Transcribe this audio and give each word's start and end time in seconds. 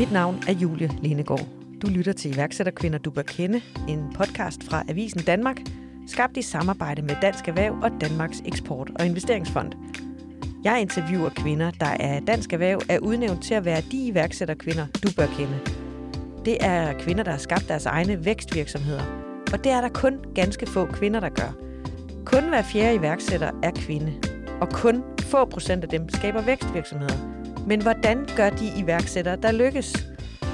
Mit 0.00 0.12
navn 0.12 0.42
er 0.48 0.52
Julie 0.52 0.90
Lenegård. 1.02 1.46
Du 1.82 1.86
lytter 1.86 2.12
til 2.12 2.34
iværksætterkvinder, 2.34 2.98
du 2.98 3.10
bør 3.10 3.22
kende, 3.22 3.60
en 3.88 4.12
podcast 4.14 4.64
fra 4.64 4.84
Avisen 4.88 5.20
Danmark, 5.20 5.56
skabt 6.06 6.36
i 6.36 6.42
samarbejde 6.42 7.02
med 7.02 7.16
Dansk 7.22 7.48
Erhverv 7.48 7.78
og 7.82 7.90
Danmarks 8.00 8.42
Eksport- 8.44 8.90
og 8.98 9.06
Investeringsfond. 9.06 9.72
Jeg 10.64 10.80
interviewer 10.80 11.28
kvinder, 11.28 11.70
der 11.70 11.86
er 11.86 12.20
Dansk 12.20 12.52
Erhverv 12.52 12.80
er 12.88 12.98
udnævnt 12.98 13.42
til 13.42 13.54
at 13.54 13.64
være 13.64 13.80
de 13.90 14.06
iværksætterkvinder, 14.06 14.86
du 15.02 15.08
bør 15.16 15.26
kende. 15.26 15.58
Det 16.44 16.56
er 16.60 16.92
kvinder, 16.98 17.24
der 17.24 17.30
har 17.30 17.38
skabt 17.38 17.68
deres 17.68 17.86
egne 17.86 18.24
vækstvirksomheder. 18.24 19.02
Og 19.52 19.64
det 19.64 19.72
er 19.72 19.80
der 19.80 19.88
kun 19.88 20.18
ganske 20.34 20.66
få 20.66 20.86
kvinder, 20.86 21.20
der 21.20 21.28
gør. 21.28 21.54
Kun 22.24 22.48
hver 22.48 22.62
fjerde 22.62 22.94
iværksætter 22.94 23.50
er 23.62 23.70
kvinde. 23.70 24.12
Og 24.60 24.68
kun 24.68 25.02
få 25.20 25.44
procent 25.44 25.84
af 25.84 25.90
dem 25.90 26.08
skaber 26.08 26.42
vækstvirksomheder. 26.42 27.29
Men 27.70 27.82
hvordan 27.82 28.28
gør 28.36 28.50
de 28.50 28.72
iværksættere, 28.78 29.36
der 29.36 29.52
lykkes? 29.52 29.92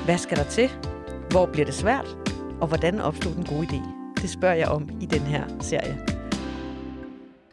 Hvad 0.05 0.19
skal 0.19 0.37
der 0.37 0.45
til? 0.45 0.70
Hvor 1.30 1.47
bliver 1.47 1.65
det 1.65 1.74
svært? 1.74 2.07
Og 2.61 2.69
hvordan 2.69 3.01
opstod 3.01 3.34
den 3.34 3.45
gode 3.45 3.66
idé? 3.66 3.80
Det 4.23 4.30
spørger 4.30 4.55
jeg 4.55 4.69
om 4.69 4.88
i 5.01 5.07
den 5.07 5.21
her 5.21 5.45
serie. 5.60 6.07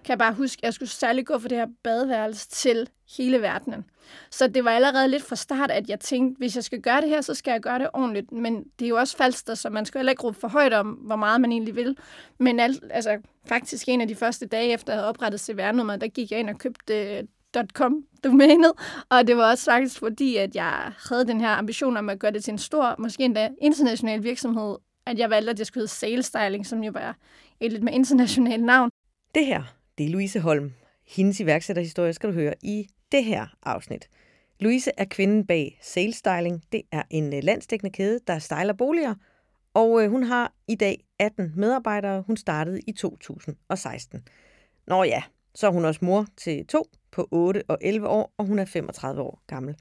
Kan 0.03 0.09
jeg 0.09 0.17
bare 0.17 0.33
huske, 0.33 0.59
at 0.59 0.63
jeg 0.63 0.73
skulle 0.73 0.89
særlig 0.89 1.25
gå 1.25 1.39
for 1.39 1.47
det 1.47 1.57
her 1.57 1.67
badeværelse 1.83 2.49
til 2.49 2.89
hele 3.17 3.41
verdenen. 3.41 3.85
Så 4.31 4.47
det 4.47 4.65
var 4.65 4.71
allerede 4.71 5.07
lidt 5.07 5.23
fra 5.23 5.35
start, 5.35 5.71
at 5.71 5.89
jeg 5.89 5.99
tænkte, 5.99 6.37
hvis 6.37 6.55
jeg 6.55 6.63
skal 6.63 6.81
gøre 6.81 7.01
det 7.01 7.09
her, 7.09 7.21
så 7.21 7.33
skal 7.33 7.51
jeg 7.51 7.61
gøre 7.61 7.79
det 7.79 7.89
ordentligt. 7.93 8.31
Men 8.31 8.63
det 8.79 8.85
er 8.85 8.89
jo 8.89 8.97
også 8.97 9.17
falsk, 9.17 9.45
så 9.53 9.69
man 9.69 9.85
skal 9.85 9.99
heller 9.99 10.11
ikke 10.11 10.23
råbe 10.23 10.39
for 10.39 10.47
højt 10.47 10.73
om, 10.73 10.87
hvor 10.87 11.15
meget 11.15 11.41
man 11.41 11.51
egentlig 11.51 11.75
vil. 11.75 11.97
Men 12.39 12.59
alt, 12.59 12.83
altså, 12.91 13.17
faktisk 13.45 13.89
en 13.89 14.01
af 14.01 14.07
de 14.07 14.15
første 14.15 14.45
dage, 14.45 14.73
efter 14.73 14.93
jeg 14.93 14.97
havde 14.97 15.09
oprettet 15.09 15.41
CVR-nummeret, 15.41 16.01
der 16.01 16.07
gik 16.07 16.31
jeg 16.31 16.39
ind 16.39 16.49
og 16.49 16.57
købte 16.57 17.17
øh, 17.17 17.23
.com 17.73 18.05
domænet, 18.23 18.71
og 19.09 19.27
det 19.27 19.37
var 19.37 19.49
også 19.51 19.65
faktisk 19.65 19.99
fordi, 19.99 20.37
at 20.37 20.55
jeg 20.55 20.91
havde 21.09 21.27
den 21.27 21.41
her 21.41 21.49
ambition 21.49 21.97
om 21.97 22.09
at 22.09 22.19
gøre 22.19 22.31
det 22.31 22.43
til 22.43 22.51
en 22.51 22.57
stor, 22.57 22.95
måske 22.99 23.23
endda 23.23 23.49
international 23.61 24.23
virksomhed, 24.23 24.77
at 25.05 25.19
jeg 25.19 25.29
valgte, 25.29 25.51
at 25.51 25.57
det 25.57 25.67
skulle 25.67 25.81
hedde 25.81 25.93
Sales 25.93 26.25
Styling, 26.25 26.65
som 26.65 26.83
jo 26.83 26.91
var 26.91 27.17
et 27.59 27.71
lidt 27.71 27.83
mere 27.83 27.95
internationalt 27.95 28.63
navn. 28.63 28.89
Det 29.35 29.45
her, 29.45 29.63
det 29.97 30.05
er 30.05 30.09
Louise 30.09 30.39
Holm. 30.39 30.73
Hendes 31.07 31.39
iværksætterhistorie 31.39 32.13
skal 32.13 32.29
du 32.29 32.33
høre 32.33 32.53
i 32.61 32.87
det 33.11 33.23
her 33.23 33.47
afsnit. 33.63 34.09
Louise 34.59 34.91
er 34.97 35.05
kvinden 35.05 35.47
bag 35.47 35.79
Sales 35.81 36.15
Styling. 36.15 36.63
Det 36.71 36.81
er 36.91 37.03
en 37.09 37.33
øh, 37.33 37.43
landsdækkende 37.43 37.91
kæde, 37.91 38.19
der 38.27 38.39
styler 38.39 38.73
boliger, 38.73 39.15
og 39.73 40.03
øh, 40.03 40.09
hun 40.09 40.23
har 40.23 40.53
i 40.67 40.75
dag 40.75 41.03
18 41.19 41.53
medarbejdere. 41.55 42.21
Hun 42.21 42.37
startede 42.37 42.79
i 42.87 42.91
2016. 42.91 44.23
Nå 44.87 45.03
ja, 45.03 45.23
så 45.55 45.67
er 45.67 45.71
hun 45.71 45.85
også 45.85 46.05
mor 46.05 46.25
til 46.37 46.67
to 46.67 46.85
på 47.13 47.27
8 47.31 47.63
og 47.67 47.77
11 47.81 48.07
år, 48.07 48.33
og 48.37 48.45
hun 48.45 48.59
er 48.59 48.65
35 48.65 49.21
år 49.21 49.43
gammel. 49.47 49.75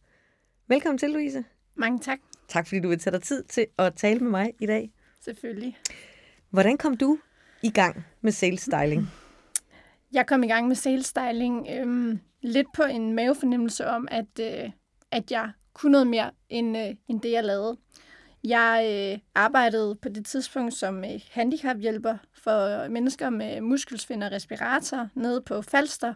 Velkommen 0.69 0.99
til, 0.99 1.11
Louise. 1.11 1.45
Mange 1.75 1.99
tak. 1.99 2.19
Tak, 2.49 2.67
fordi 2.67 2.81
du 2.81 2.89
vil 2.89 2.99
tage 2.99 3.13
dig 3.13 3.23
tid 3.23 3.45
til 3.45 3.67
at 3.79 3.95
tale 3.95 4.21
med 4.21 4.31
mig 4.31 4.53
i 4.61 4.67
dag. 4.67 4.93
Selvfølgelig. 5.21 5.79
Hvordan 6.51 6.79
kom 6.79 6.97
du 6.97 7.19
i 7.63 7.71
gang 7.71 8.05
med 8.21 8.33
sales 8.33 8.61
styling? 8.61 9.07
Jeg 10.13 10.27
kom 10.27 10.43
i 10.43 10.49
gang 10.49 10.69
med 10.69 10.77
sales 10.77 11.07
styling 11.07 11.67
øhm, 11.71 12.21
lidt 12.43 12.67
på 12.75 12.83
en 12.83 13.13
mavefornemmelse 13.13 13.87
om, 13.87 14.09
at, 14.11 14.41
øh, 14.41 14.71
at 15.11 15.31
jeg 15.31 15.51
kunne 15.75 15.93
noget 15.93 16.07
mere, 16.07 16.31
end, 16.49 16.79
øh, 16.79 16.95
end 17.09 17.21
det, 17.21 17.33
jeg 17.33 17.45
lavede. 17.45 17.77
Jeg 18.45 19.11
øh, 19.15 19.19
arbejdede 19.35 19.95
på 20.03 20.09
det 20.09 20.27
tidspunkt 20.27 20.75
som 20.75 21.05
øh, 21.05 21.21
handicaphjælper 21.31 22.17
for 22.35 22.89
mennesker 22.89 23.31
med 23.31 23.61
muskelsvind 23.61 24.25
og 24.25 24.33
respirator 24.33 25.09
nede 25.15 25.43
på 25.47 25.63
Falster, 25.63 26.15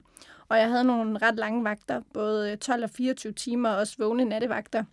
og 0.49 0.59
jeg 0.59 0.71
havde 0.71 0.85
nogle 0.85 1.19
ret 1.19 1.37
lange 1.37 1.65
vagter, 1.65 2.03
både 2.15 2.51
øh, 2.51 2.59
12 2.59 2.85
og 2.85 2.91
24 2.91 3.33
timer, 3.33 3.71
og 3.71 3.77
også 3.77 3.95
vågne 3.99 4.25
nattevagter. 4.25 4.85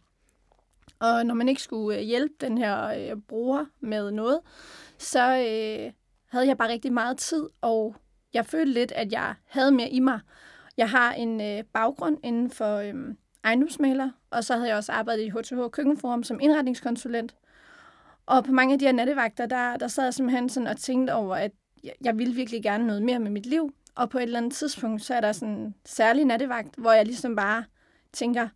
Og 1.00 1.26
når 1.26 1.34
man 1.36 1.50
ikke 1.50 1.62
skulle 1.62 1.98
øh, 1.98 2.04
hjælpe 2.04 2.34
den 2.42 2.58
her 2.58 2.86
øh, 2.88 3.22
bruger 3.28 3.66
med 3.80 4.12
noget, 4.12 4.40
så 4.98 5.20
øh, 5.20 5.92
havde 6.30 6.48
jeg 6.48 6.58
bare 6.58 6.70
rigtig 6.70 6.94
meget 6.94 7.18
tid, 7.18 7.50
og 7.62 7.96
jeg 8.34 8.46
følte 8.46 8.74
lidt, 8.74 8.92
at 8.92 9.12
jeg 9.12 9.36
havde 9.46 9.72
mere 9.72 9.90
i 9.90 10.00
mig. 10.00 10.20
Jeg 10.78 10.90
har 10.90 11.14
en 11.14 11.42
øh, 11.42 11.64
baggrund 11.74 12.18
inden 12.24 12.50
for 12.50 12.76
øh, 12.78 12.94
ejendomsmaler, 13.44 14.10
og 14.30 14.44
så 14.44 14.54
havde 14.54 14.68
jeg 14.68 14.78
også 14.78 14.92
arbejdet 14.92 15.24
i 15.24 15.30
HTH 15.30 15.70
Køkkenforum 15.72 16.24
som 16.24 16.40
indretningskonsulent. 16.40 17.36
Og 18.26 18.44
på 18.44 18.52
mange 18.52 18.74
af 18.74 18.80
de 18.80 18.86
her 18.86 18.92
nattevagter, 18.92 19.46
der, 19.46 19.78
der 19.78 19.88
sad 19.88 20.04
jeg 20.04 20.14
simpelthen 20.14 20.50
sådan 20.50 20.68
og 20.68 20.78
tænkte 20.78 21.14
over, 21.14 21.36
at 21.36 21.52
jeg, 21.84 21.94
jeg 22.02 22.18
ville 22.18 22.34
virkelig 22.34 22.64
gerne 22.64 22.88
noget 22.88 23.02
mere 23.02 23.20
med 23.20 23.32
mit 23.32 23.46
liv. 23.46 23.74
Og 23.96 24.10
på 24.10 24.18
et 24.18 24.24
eller 24.24 24.38
andet 24.38 24.54
tidspunkt, 24.54 25.02
så 25.02 25.14
er 25.14 25.22
der 25.22 25.32
sådan 25.32 25.54
en 25.54 25.76
særlig 25.86 26.26
nattevagt, 26.26 26.76
hvor 26.78 26.92
jeg 26.92 27.06
ligesom 27.06 27.36
bare 27.36 27.64
tænker, 28.14 28.48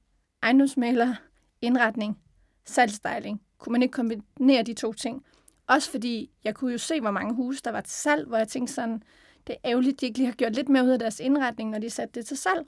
ejendomsmaler, 0.44 1.16
indretning, 1.62 2.20
salgstyling. 2.66 3.42
Kunne 3.58 3.72
man 3.72 3.82
ikke 3.82 3.92
kombinere 3.92 4.64
de 4.64 4.74
to 4.74 4.94
ting? 4.94 5.26
Også 5.68 5.92
fordi 5.92 6.32
jeg 6.44 6.56
kunne 6.56 6.72
jo 6.72 6.78
se, 6.78 7.02
hvor 7.02 7.12
mange 7.12 7.34
huse 7.34 7.62
der 7.64 7.72
var 7.72 7.82
til 7.82 7.94
salg, 7.94 8.28
hvor 8.28 8.38
jeg 8.38 8.48
tænkte 8.48 8.74
sådan, 8.74 9.04
det 9.48 9.56
er 9.56 9.70
ærgerligt, 9.70 10.02
de 10.02 10.06
ikke 10.06 10.18
lige 10.18 10.28
har 10.28 10.34
gjort 10.34 10.56
lidt 10.56 10.70
mere 10.70 10.84
ud 10.84 10.90
af 10.90 11.00
deres 11.00 11.20
indretning, 11.20 11.70
når 11.70 11.80
de 11.80 11.90
satte 11.90 12.20
det 12.20 12.26
til 12.26 12.38
salg. 12.38 12.66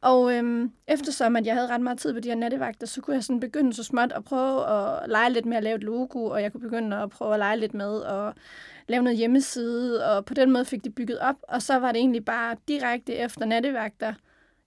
Og 0.00 0.34
øhm, 0.34 0.72
eftersom 0.88 1.36
at 1.36 1.46
jeg 1.46 1.54
havde 1.54 1.68
ret 1.68 1.80
meget 1.80 1.98
tid 1.98 2.14
på 2.14 2.20
de 2.20 2.28
her 2.28 2.36
nattevagter, 2.36 2.86
så 2.86 3.00
kunne 3.00 3.14
jeg 3.14 3.24
sådan 3.24 3.40
begynde 3.40 3.72
så 3.72 3.84
småt 3.84 4.12
at 4.12 4.24
prøve 4.24 4.66
at 4.66 5.08
lege 5.10 5.30
lidt 5.30 5.46
med 5.46 5.56
at 5.56 5.62
lave 5.62 5.76
et 5.76 5.82
logo, 5.82 6.24
og 6.24 6.42
jeg 6.42 6.52
kunne 6.52 6.60
begynde 6.60 6.96
at 6.96 7.10
prøve 7.10 7.34
at 7.34 7.38
lege 7.38 7.56
lidt 7.56 7.74
med 7.74 8.02
at 8.02 8.34
lave 8.90 9.02
noget 9.02 9.18
hjemmeside, 9.18 10.06
og 10.06 10.24
på 10.24 10.34
den 10.34 10.50
måde 10.50 10.64
fik 10.64 10.84
det 10.84 10.94
bygget 10.94 11.18
op. 11.18 11.36
Og 11.42 11.62
så 11.62 11.78
var 11.78 11.92
det 11.92 11.98
egentlig 11.98 12.24
bare 12.24 12.56
direkte 12.68 13.14
efter 13.14 13.46
nattevagter. 13.46 14.14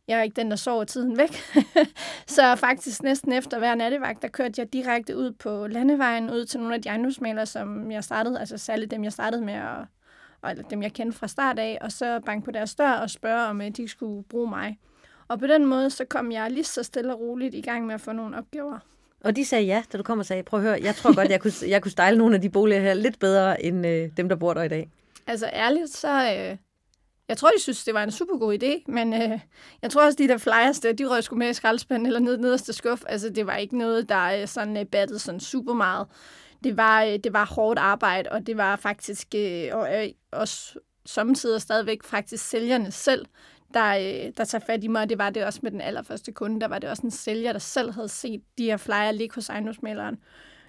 Jeg 0.07 0.19
er 0.19 0.23
ikke 0.23 0.35
den, 0.35 0.51
der 0.51 0.55
sover 0.55 0.83
tiden 0.83 1.17
væk. 1.17 1.43
så 2.35 2.55
faktisk 2.55 3.03
næsten 3.03 3.33
efter 3.33 3.59
hver 3.59 3.75
nattevagt, 3.75 4.21
der 4.21 4.27
kørte 4.27 4.53
jeg 4.57 4.73
direkte 4.73 5.17
ud 5.17 5.31
på 5.31 5.67
landevejen, 5.67 6.31
ud 6.31 6.45
til 6.45 6.59
nogle 6.59 6.75
af 6.75 6.81
de 6.81 6.89
ejendomsmalere, 6.89 7.45
som 7.45 7.91
jeg 7.91 8.03
startede, 8.03 8.39
altså 8.39 8.57
særligt 8.57 8.91
dem, 8.91 9.03
jeg 9.03 9.13
startede 9.13 9.41
med 9.41 9.53
at 9.53 9.87
eller 10.49 10.63
dem 10.63 10.83
jeg 10.83 10.93
kendte 10.93 11.17
fra 11.17 11.27
start 11.27 11.59
af, 11.59 11.77
og 11.81 11.91
så 11.91 12.19
banke 12.25 12.45
på 12.45 12.51
deres 12.51 12.75
dør 12.75 12.91
og 12.91 13.09
spørge, 13.09 13.47
om 13.47 13.61
øh, 13.61 13.69
de 13.69 13.87
skulle 13.87 14.23
bruge 14.23 14.49
mig. 14.49 14.79
Og 15.27 15.39
på 15.39 15.47
den 15.47 15.65
måde, 15.65 15.89
så 15.89 16.05
kom 16.05 16.31
jeg 16.31 16.51
lige 16.51 16.63
så 16.63 16.83
stille 16.83 17.13
og 17.13 17.19
roligt 17.19 17.55
i 17.55 17.61
gang 17.61 17.85
med 17.85 17.95
at 17.95 18.01
få 18.01 18.11
nogle 18.11 18.37
opgaver. 18.37 18.79
Og 19.23 19.35
de 19.35 19.45
sagde 19.45 19.65
ja, 19.65 19.83
da 19.93 19.97
du 19.97 20.03
kom 20.03 20.19
og 20.19 20.25
sagde, 20.25 20.43
prøv 20.43 20.59
at 20.59 20.65
høre, 20.65 20.79
jeg 20.81 20.95
tror 20.95 21.15
godt, 21.15 21.29
jeg 21.29 21.39
kunne, 21.39 21.53
jeg 21.67 21.81
kunne 21.81 21.91
style 21.91 22.17
nogle 22.17 22.35
af 22.35 22.41
de 22.41 22.49
boliger 22.49 22.81
her 22.81 22.93
lidt 22.93 23.19
bedre, 23.19 23.63
end 23.63 23.87
øh, 23.87 24.09
dem, 24.17 24.29
der 24.29 24.35
bor 24.35 24.53
der 24.53 24.63
i 24.63 24.67
dag. 24.67 24.89
Altså 25.27 25.49
ærligt, 25.53 25.89
så... 25.89 26.35
Øh, 26.37 26.57
jeg 27.27 27.37
tror, 27.37 27.49
de 27.49 27.61
synes, 27.61 27.83
det 27.83 27.93
var 27.93 28.03
en 28.03 28.11
super 28.11 28.37
god 28.37 28.57
idé, 28.63 28.91
men 28.91 29.13
øh, 29.13 29.39
jeg 29.81 29.91
tror 29.91 30.05
også, 30.05 30.15
de 30.17 30.27
der 30.27 30.37
flyers, 30.37 30.79
der, 30.79 30.93
de 30.93 31.09
røg 31.09 31.23
sgu 31.23 31.35
med 31.35 31.49
i 31.49 31.53
skraldespanden 31.53 32.05
eller 32.05 32.19
ned 32.19 32.37
nederste 32.37 32.73
skuff. 32.73 33.01
Altså, 33.07 33.29
det 33.29 33.47
var 33.47 33.55
ikke 33.55 33.77
noget, 33.77 34.09
der 34.09 34.41
øh, 34.41 34.47
sådan 34.47 34.77
øh, 34.77 34.85
battede 34.85 35.19
sådan 35.19 35.39
super 35.39 35.73
meget. 35.73 36.07
Det 36.63 36.77
var, 36.77 37.03
øh, 37.03 37.19
det 37.23 37.33
var 37.33 37.45
hårdt 37.45 37.79
arbejde, 37.79 38.29
og 38.31 38.47
det 38.47 38.57
var 38.57 38.75
faktisk 38.75 39.27
øh, 39.35 39.69
og, 39.71 40.03
øh, 40.03 40.09
også 40.31 40.79
samtidig 41.05 41.61
stadigvæk 41.61 42.03
faktisk 42.03 42.49
sælgerne 42.49 42.91
selv, 42.91 43.25
der, 43.73 43.89
øh, 43.97 44.31
der 44.37 44.43
tager 44.43 44.63
fat 44.65 44.83
i 44.83 44.87
mig, 44.87 45.01
og 45.01 45.09
det 45.09 45.17
var 45.17 45.29
det 45.29 45.45
også 45.45 45.59
med 45.63 45.71
den 45.71 45.81
allerførste 45.81 46.31
kunde. 46.31 46.61
Der 46.61 46.67
var 46.67 46.79
det 46.79 46.89
også 46.89 47.03
en 47.03 47.11
sælger, 47.11 47.51
der 47.51 47.59
selv 47.59 47.91
havde 47.91 48.09
set 48.09 48.41
de 48.57 48.63
her 48.63 48.77
flyer 48.77 49.11
ligge 49.11 49.35
hos 49.35 49.49
ejendomsmaleren. 49.49 50.17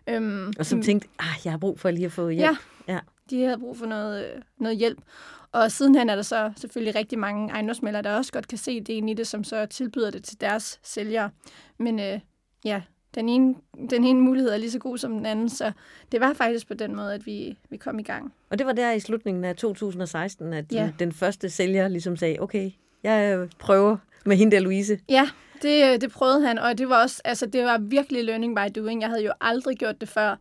Øhm, 0.06 0.53
og 0.59 0.66
som 0.66 0.82
tænkte, 0.82 1.09
ah, 1.19 1.34
jeg 1.44 1.53
har 1.53 1.59
brug 1.59 1.81
for 1.81 1.91
lige 1.91 2.06
at 2.06 2.12
få 2.12 2.28
hjælp. 2.28 2.59
Ja, 2.88 2.94
ja. 2.94 2.98
de 3.31 3.44
havde 3.44 3.59
brug 3.59 3.76
for 3.76 3.87
noget, 3.87 4.43
noget 4.59 4.76
hjælp. 4.78 4.98
Og 5.53 5.72
sidenhen 5.72 6.09
er 6.09 6.14
der 6.14 6.22
så 6.22 6.53
selvfølgelig 6.56 6.94
rigtig 6.94 7.19
mange 7.19 7.53
ejendomsmalere, 7.53 8.03
der 8.03 8.16
også 8.16 8.32
godt 8.32 8.48
kan 8.48 8.59
se 8.59 8.81
det 8.81 9.10
i 9.10 9.14
det, 9.14 9.26
som 9.26 9.44
så 9.44 9.66
tilbyder 9.66 10.10
det 10.10 10.25
til 10.25 10.41
deres 10.41 10.81
sælgere. 10.82 11.31
Men 11.78 12.00
øh, 12.00 12.20
ja, 12.64 12.82
den 13.14 13.28
ene, 13.28 13.54
den 13.91 14.04
ene 14.04 14.20
mulighed 14.20 14.50
er 14.50 14.56
lige 14.56 14.70
så 14.70 14.78
god 14.78 14.98
som 14.98 15.12
den 15.12 15.26
anden, 15.26 15.48
så 15.48 15.72
det 16.12 16.20
var 16.20 16.32
faktisk 16.32 16.69
på 16.69 16.75
den 16.75 16.97
måde, 16.97 17.14
at 17.14 17.26
vi, 17.26 17.59
vi 17.70 17.76
kom 17.76 17.98
i 17.98 18.03
gang. 18.03 18.32
Og 18.50 18.59
det 18.59 18.66
var 18.66 18.72
der 18.72 18.93
i 18.93 19.00
slutningen 19.00 19.44
af 19.44 19.56
2016, 19.56 20.53
at 20.53 20.72
ja. 20.72 20.91
den 20.98 21.12
første 21.12 21.50
sælger 21.50 21.88
ligesom 21.88 22.16
sagde, 22.16 22.41
okay, 22.41 22.70
jeg 23.04 23.38
øh, 23.38 23.48
prøver 23.59 23.97
med 24.25 24.37
hende 24.37 24.56
der 24.56 24.62
Louise. 24.62 24.98
Ja, 25.09 25.28
det, 25.62 25.93
øh, 25.93 26.00
det 26.00 26.12
prøvede 26.12 26.46
han, 26.46 26.58
og 26.58 26.78
det 26.78 26.88
var 26.88 27.02
også, 27.02 27.23
altså 27.25 27.46
det 27.46 27.64
var 27.64 27.78
virkelig 27.78 28.25
learning 28.25 28.56
by 28.56 28.81
doing. 28.81 29.00
Jeg 29.00 29.08
havde 29.08 29.25
jo 29.25 29.32
aldrig 29.40 29.76
gjort 29.76 30.00
det 30.00 30.08
før. 30.08 30.37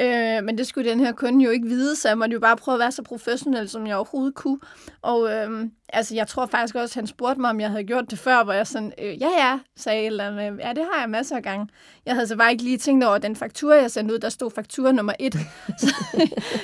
Øh, 0.00 0.44
men 0.44 0.58
det 0.58 0.66
skulle 0.66 0.90
den 0.90 1.00
her 1.00 1.12
kunde 1.12 1.44
jo 1.44 1.50
ikke 1.50 1.66
vide, 1.66 1.96
så 1.96 2.08
jeg 2.08 2.18
måtte 2.18 2.34
jo 2.34 2.40
bare 2.40 2.56
prøve 2.56 2.74
at 2.74 2.78
være 2.78 2.92
så 2.92 3.02
professionel, 3.02 3.68
som 3.68 3.86
jeg 3.86 3.96
overhovedet 3.96 4.34
kunne. 4.34 4.58
Og 5.02 5.32
øh, 5.32 5.66
altså, 5.88 6.14
jeg 6.14 6.26
tror 6.26 6.46
faktisk 6.46 6.74
også, 6.74 6.94
han 6.94 7.06
spurgte 7.06 7.40
mig, 7.40 7.50
om 7.50 7.60
jeg 7.60 7.70
havde 7.70 7.84
gjort 7.84 8.10
det 8.10 8.18
før, 8.18 8.44
hvor 8.44 8.52
jeg 8.52 8.66
sådan, 8.66 8.92
øh, 8.98 9.22
ja 9.22 9.28
ja, 9.38 9.58
sagde 9.76 10.06
eller 10.06 10.26
andet. 10.26 10.60
Ja, 10.60 10.72
det 10.72 10.84
har 10.92 11.00
jeg 11.00 11.10
masser 11.10 11.36
af 11.36 11.42
gange. 11.42 11.68
Jeg 12.06 12.14
havde 12.14 12.26
så 12.26 12.36
bare 12.36 12.52
ikke 12.52 12.64
lige 12.64 12.78
tænkt 12.78 13.04
over 13.04 13.18
den 13.18 13.36
faktura, 13.36 13.74
jeg 13.74 13.90
sendte 13.90 14.14
ud. 14.14 14.18
Der 14.18 14.28
stod 14.28 14.50
faktura 14.50 14.92
nummer 14.92 15.12
et. 15.18 15.34
så 15.80 15.94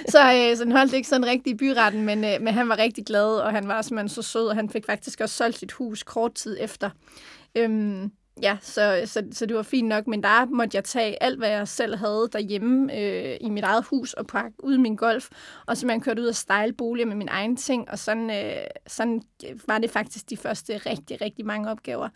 så, 0.08 0.34
øh, 0.34 0.56
så 0.56 0.64
han 0.64 0.72
holdt 0.72 0.92
ikke 0.92 1.08
sådan 1.08 1.26
rigtig 1.26 1.50
i 1.50 1.54
byretten, 1.54 2.02
men, 2.02 2.24
øh, 2.24 2.40
men 2.40 2.54
han 2.54 2.68
var 2.68 2.78
rigtig 2.78 3.06
glad, 3.06 3.36
og 3.36 3.52
han 3.52 3.68
var 3.68 3.82
simpelthen 3.82 4.08
så 4.08 4.22
sød, 4.22 4.46
og 4.46 4.56
han 4.56 4.70
fik 4.70 4.86
faktisk 4.86 5.20
også 5.20 5.36
solgt 5.36 5.58
sit 5.58 5.72
hus 5.72 6.02
kort 6.02 6.34
tid 6.34 6.56
efter. 6.60 6.90
Øhm, 7.54 8.12
ja, 8.42 8.58
så, 8.60 9.02
så, 9.04 9.22
så 9.32 9.46
det 9.46 9.56
var 9.56 9.62
fint 9.62 9.88
nok, 9.88 10.06
men 10.06 10.22
der 10.22 10.46
måtte 10.46 10.76
jeg 10.76 10.84
tage 10.84 11.22
alt, 11.22 11.38
hvad 11.38 11.48
jeg 11.48 11.68
selv 11.68 11.96
havde 11.96 12.28
derhjemme 12.32 12.98
øh, 12.98 13.36
i 13.40 13.50
mit 13.50 13.64
eget 13.64 13.84
hus 13.84 14.12
og 14.12 14.26
pakke 14.26 14.64
ud 14.64 14.78
min 14.78 14.96
golf, 14.96 15.28
og 15.66 15.76
så 15.76 15.86
man 15.86 16.00
kørte 16.00 16.22
ud 16.22 16.26
og 16.26 16.34
style 16.34 16.72
boliger 16.72 17.06
med 17.06 17.16
min 17.16 17.28
egen 17.28 17.56
ting, 17.56 17.90
og 17.90 17.98
sådan, 17.98 18.30
øh, 18.30 18.66
sådan 18.86 19.22
var 19.66 19.78
det 19.78 19.90
faktisk 19.90 20.30
de 20.30 20.36
første 20.36 20.76
rigtig, 20.76 21.20
rigtig 21.20 21.46
mange 21.46 21.70
opgaver. 21.70 22.08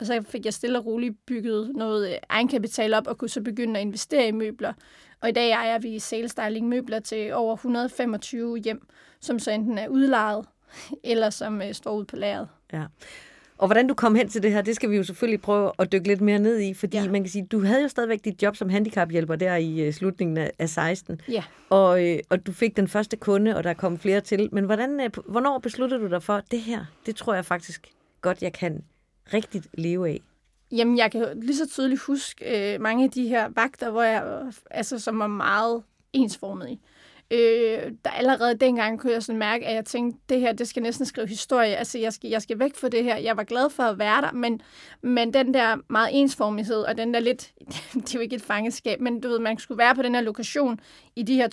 Og 0.00 0.06
så 0.06 0.24
fik 0.28 0.44
jeg 0.44 0.54
stille 0.54 0.78
og 0.78 0.86
roligt 0.86 1.26
bygget 1.26 1.70
noget 1.74 2.10
øh, 2.10 2.16
egenkapital 2.28 2.94
op, 2.94 3.06
og 3.06 3.18
kunne 3.18 3.28
så 3.28 3.40
begynde 3.40 3.80
at 3.80 3.86
investere 3.86 4.28
i 4.28 4.32
møbler. 4.32 4.72
Og 5.20 5.28
i 5.28 5.32
dag 5.32 5.50
ejer 5.50 5.78
vi 5.78 5.98
Sales 5.98 6.30
Styling 6.30 6.68
møbler 6.68 7.00
til 7.00 7.34
over 7.34 7.54
125 7.54 8.58
hjem, 8.58 8.86
som 9.20 9.38
så 9.38 9.50
enten 9.50 9.78
er 9.78 9.88
udlejet, 9.88 10.46
eller 11.04 11.30
som 11.30 11.62
øh, 11.62 11.74
står 11.74 11.96
ude 11.96 12.04
på 12.04 12.16
lageret. 12.16 12.48
Ja. 12.72 12.84
Og 13.58 13.68
hvordan 13.68 13.86
du 13.86 13.94
kom 13.94 14.14
hen 14.14 14.28
til 14.28 14.42
det 14.42 14.52
her, 14.52 14.62
det 14.62 14.76
skal 14.76 14.90
vi 14.90 14.96
jo 14.96 15.02
selvfølgelig 15.02 15.40
prøve 15.40 15.72
at 15.78 15.92
dykke 15.92 16.08
lidt 16.08 16.20
mere 16.20 16.38
ned 16.38 16.60
i, 16.60 16.74
fordi 16.74 16.96
ja. 16.96 17.10
man 17.10 17.22
kan 17.22 17.30
sige, 17.30 17.46
du 17.46 17.64
havde 17.64 17.82
jo 17.82 17.88
stadigvæk 17.88 18.24
dit 18.24 18.42
job 18.42 18.56
som 18.56 18.68
handicaphjælper 18.68 19.36
der 19.36 19.56
i 19.56 19.88
uh, 19.88 19.94
slutningen 19.94 20.36
af, 20.36 20.52
af 20.58 20.68
16. 20.68 21.20
Ja. 21.28 21.44
Og, 21.70 22.06
øh, 22.06 22.18
og 22.30 22.46
du 22.46 22.52
fik 22.52 22.76
den 22.76 22.88
første 22.88 23.16
kunde, 23.16 23.56
og 23.56 23.64
der 23.64 23.74
kom 23.74 23.98
flere 23.98 24.20
til. 24.20 24.48
Men 24.52 24.64
hvordan, 24.64 25.00
øh, 25.00 25.10
hvornår 25.26 25.58
besluttede 25.58 26.00
du 26.00 26.08
dig 26.08 26.22
for, 26.22 26.42
det 26.50 26.60
her, 26.60 26.84
det 27.06 27.16
tror 27.16 27.34
jeg 27.34 27.44
faktisk 27.44 27.92
godt, 28.20 28.42
jeg 28.42 28.52
kan 28.52 28.84
rigtigt 29.34 29.66
leve 29.74 30.08
af? 30.08 30.20
Jamen, 30.72 30.98
jeg 30.98 31.12
kan 31.12 31.26
lige 31.42 31.56
så 31.56 31.68
tydeligt 31.68 32.00
huske 32.00 32.74
øh, 32.74 32.80
mange 32.80 33.04
af 33.04 33.10
de 33.10 33.28
her 33.28 33.48
vagter, 33.54 33.90
hvor 33.90 34.02
jeg, 34.02 34.52
altså, 34.70 34.98
som 34.98 35.18
var 35.18 35.26
meget 35.26 35.82
ensformede. 36.12 36.78
Øh, 37.30 37.92
der 38.04 38.10
allerede 38.10 38.54
dengang 38.54 39.00
kunne 39.00 39.12
jeg 39.12 39.22
sådan 39.22 39.38
mærke, 39.38 39.66
at 39.66 39.74
jeg 39.74 39.84
tænkte, 39.84 40.20
det 40.28 40.40
her, 40.40 40.52
det 40.52 40.68
skal 40.68 40.82
næsten 40.82 41.06
skrive 41.06 41.26
historie. 41.26 41.76
Altså, 41.76 41.98
jeg 41.98 42.12
skal, 42.12 42.30
jeg 42.30 42.42
skal 42.42 42.58
væk 42.58 42.76
fra 42.76 42.88
det 42.88 43.04
her. 43.04 43.16
Jeg 43.16 43.36
var 43.36 43.42
glad 43.44 43.70
for 43.70 43.82
at 43.82 43.98
være 43.98 44.22
der, 44.22 44.32
men, 44.32 44.60
men 45.02 45.34
den 45.34 45.54
der 45.54 45.76
meget 45.88 46.08
ensformighed, 46.12 46.76
og 46.76 46.98
den 46.98 47.14
der 47.14 47.20
lidt, 47.20 47.52
det 47.94 48.14
er 48.14 48.14
jo 48.14 48.20
ikke 48.20 48.36
et 48.36 48.42
fangeskab, 48.42 49.00
men 49.00 49.20
du 49.20 49.28
ved, 49.28 49.38
man 49.38 49.58
skulle 49.58 49.78
være 49.78 49.94
på 49.94 50.02
den 50.02 50.14
her 50.14 50.22
lokation 50.22 50.80
i 51.16 51.22
de 51.22 51.34
her 51.34 51.48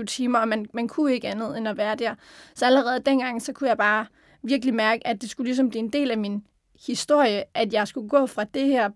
12-24 0.00 0.04
timer, 0.04 0.38
og 0.38 0.48
man, 0.48 0.66
man 0.72 0.88
kunne 0.88 1.14
ikke 1.14 1.28
andet 1.28 1.58
end 1.58 1.68
at 1.68 1.76
være 1.76 1.94
der. 1.94 2.14
Så 2.54 2.66
allerede 2.66 3.00
dengang, 3.00 3.42
så 3.42 3.52
kunne 3.52 3.68
jeg 3.68 3.78
bare 3.78 4.06
virkelig 4.42 4.74
mærke, 4.74 5.06
at 5.06 5.22
det 5.22 5.30
skulle 5.30 5.46
ligesom 5.46 5.68
blive 5.68 5.82
en 5.82 5.90
del 5.90 6.10
af 6.10 6.18
min 6.18 6.44
historie, 6.86 7.44
at 7.54 7.72
jeg 7.72 7.88
skulle 7.88 8.08
gå 8.08 8.26
fra 8.26 8.44
det 8.44 8.66
her, 8.66 8.90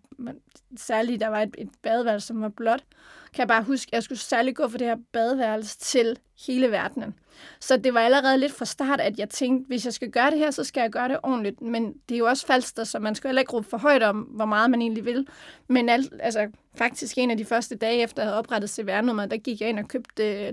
særligt 0.77 1.21
der 1.21 1.29
var 1.29 1.43
et, 1.43 1.55
et 1.59 1.69
badeværelse, 1.83 2.27
som 2.27 2.41
var 2.41 2.49
blot, 2.49 2.83
kan 3.33 3.39
jeg 3.39 3.49
bare 3.49 3.63
huske, 3.63 3.89
at 3.89 3.93
jeg 3.93 4.03
skulle 4.03 4.19
særlig 4.19 4.57
gå 4.57 4.69
fra 4.69 4.79
det 4.79 4.87
her 4.87 4.97
badeværelse 5.13 5.79
til 5.79 6.19
hele 6.47 6.71
verdenen. 6.71 7.15
Så 7.61 7.77
det 7.77 7.95
var 7.95 8.01
allerede 8.01 8.39
lidt 8.39 8.53
fra 8.53 8.65
start, 8.65 9.01
at 9.01 9.19
jeg 9.19 9.29
tænkte, 9.29 9.69
hvis 9.69 9.85
jeg 9.85 9.93
skal 9.93 10.11
gøre 10.11 10.31
det 10.31 10.39
her, 10.39 10.51
så 10.51 10.65
skal 10.65 10.81
jeg 10.81 10.91
gøre 10.91 11.09
det 11.09 11.19
ordentligt. 11.23 11.61
Men 11.61 11.93
det 12.09 12.15
er 12.15 12.19
jo 12.19 12.27
også 12.27 12.47
falsk, 12.47 12.75
så 12.85 12.99
man 12.99 13.15
skal 13.15 13.29
heller 13.29 13.41
ikke 13.41 13.53
råbe 13.53 13.69
for 13.69 13.79
højt 13.79 14.03
om, 14.03 14.17
hvor 14.17 14.45
meget 14.45 14.71
man 14.71 14.83
egentlig 14.83 15.05
vil. 15.05 15.27
Men 15.69 15.89
alt, 15.89 16.13
altså, 16.21 16.49
faktisk 16.75 17.19
en 17.19 17.31
af 17.31 17.37
de 17.37 17.45
første 17.45 17.77
dage, 17.77 18.03
efter 18.03 18.23
jeg 18.23 18.29
havde 18.29 18.39
oprettet 18.39 18.71
CVR-nummer, 18.71 19.27
der 19.27 19.37
gik 19.37 19.61
jeg 19.61 19.69
ind 19.69 19.79
og 19.79 19.89
købte 19.89 20.47
øh, 20.47 20.53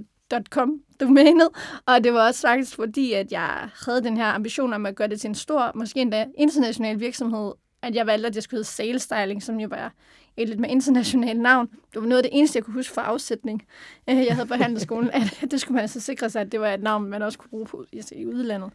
.com 0.49 0.81
domænet, 0.99 1.49
og 1.85 2.03
det 2.03 2.13
var 2.13 2.27
også 2.27 2.41
faktisk 2.41 2.75
fordi, 2.75 3.13
at 3.13 3.31
jeg 3.31 3.69
havde 3.85 4.03
den 4.03 4.17
her 4.17 4.25
ambition 4.25 4.73
om 4.73 4.85
at 4.85 4.95
gøre 4.95 5.07
det 5.07 5.21
til 5.21 5.27
en 5.27 5.35
stor, 5.35 5.71
måske 5.75 5.99
endda 5.99 6.25
international 6.37 6.99
virksomhed, 6.99 7.51
at 7.81 7.95
jeg 7.95 8.07
valgte, 8.07 8.27
at 8.27 8.35
jeg 8.35 8.43
skulle 8.43 8.57
hedde 8.57 8.69
Sales 8.69 9.01
Styling, 9.01 9.43
som 9.43 9.59
jo 9.59 9.67
var 9.67 9.93
et 10.37 10.49
lidt 10.49 10.59
mere 10.59 10.71
internationalt 10.71 11.39
navn. 11.39 11.67
Det 11.67 12.01
var 12.01 12.07
noget 12.07 12.23
af 12.23 12.29
det 12.29 12.37
eneste, 12.39 12.57
jeg 12.57 12.63
kunne 12.63 12.73
huske 12.73 12.93
for 12.93 13.01
afsætning. 13.01 13.67
Øh, 14.09 14.25
jeg 14.25 14.35
havde 14.35 14.47
på 14.47 14.53
handelsskolen, 14.53 15.11
at 15.13 15.51
det 15.51 15.61
skulle 15.61 15.75
man 15.75 15.81
altså 15.81 15.99
sikre 15.99 16.29
sig, 16.29 16.41
at 16.41 16.51
det 16.51 16.59
var 16.59 16.73
et 16.73 16.83
navn, 16.83 17.09
man 17.09 17.21
også 17.21 17.39
kunne 17.39 17.49
bruge 17.49 17.65
på, 17.65 17.85
i 18.11 18.25
udlandet. 18.25 18.71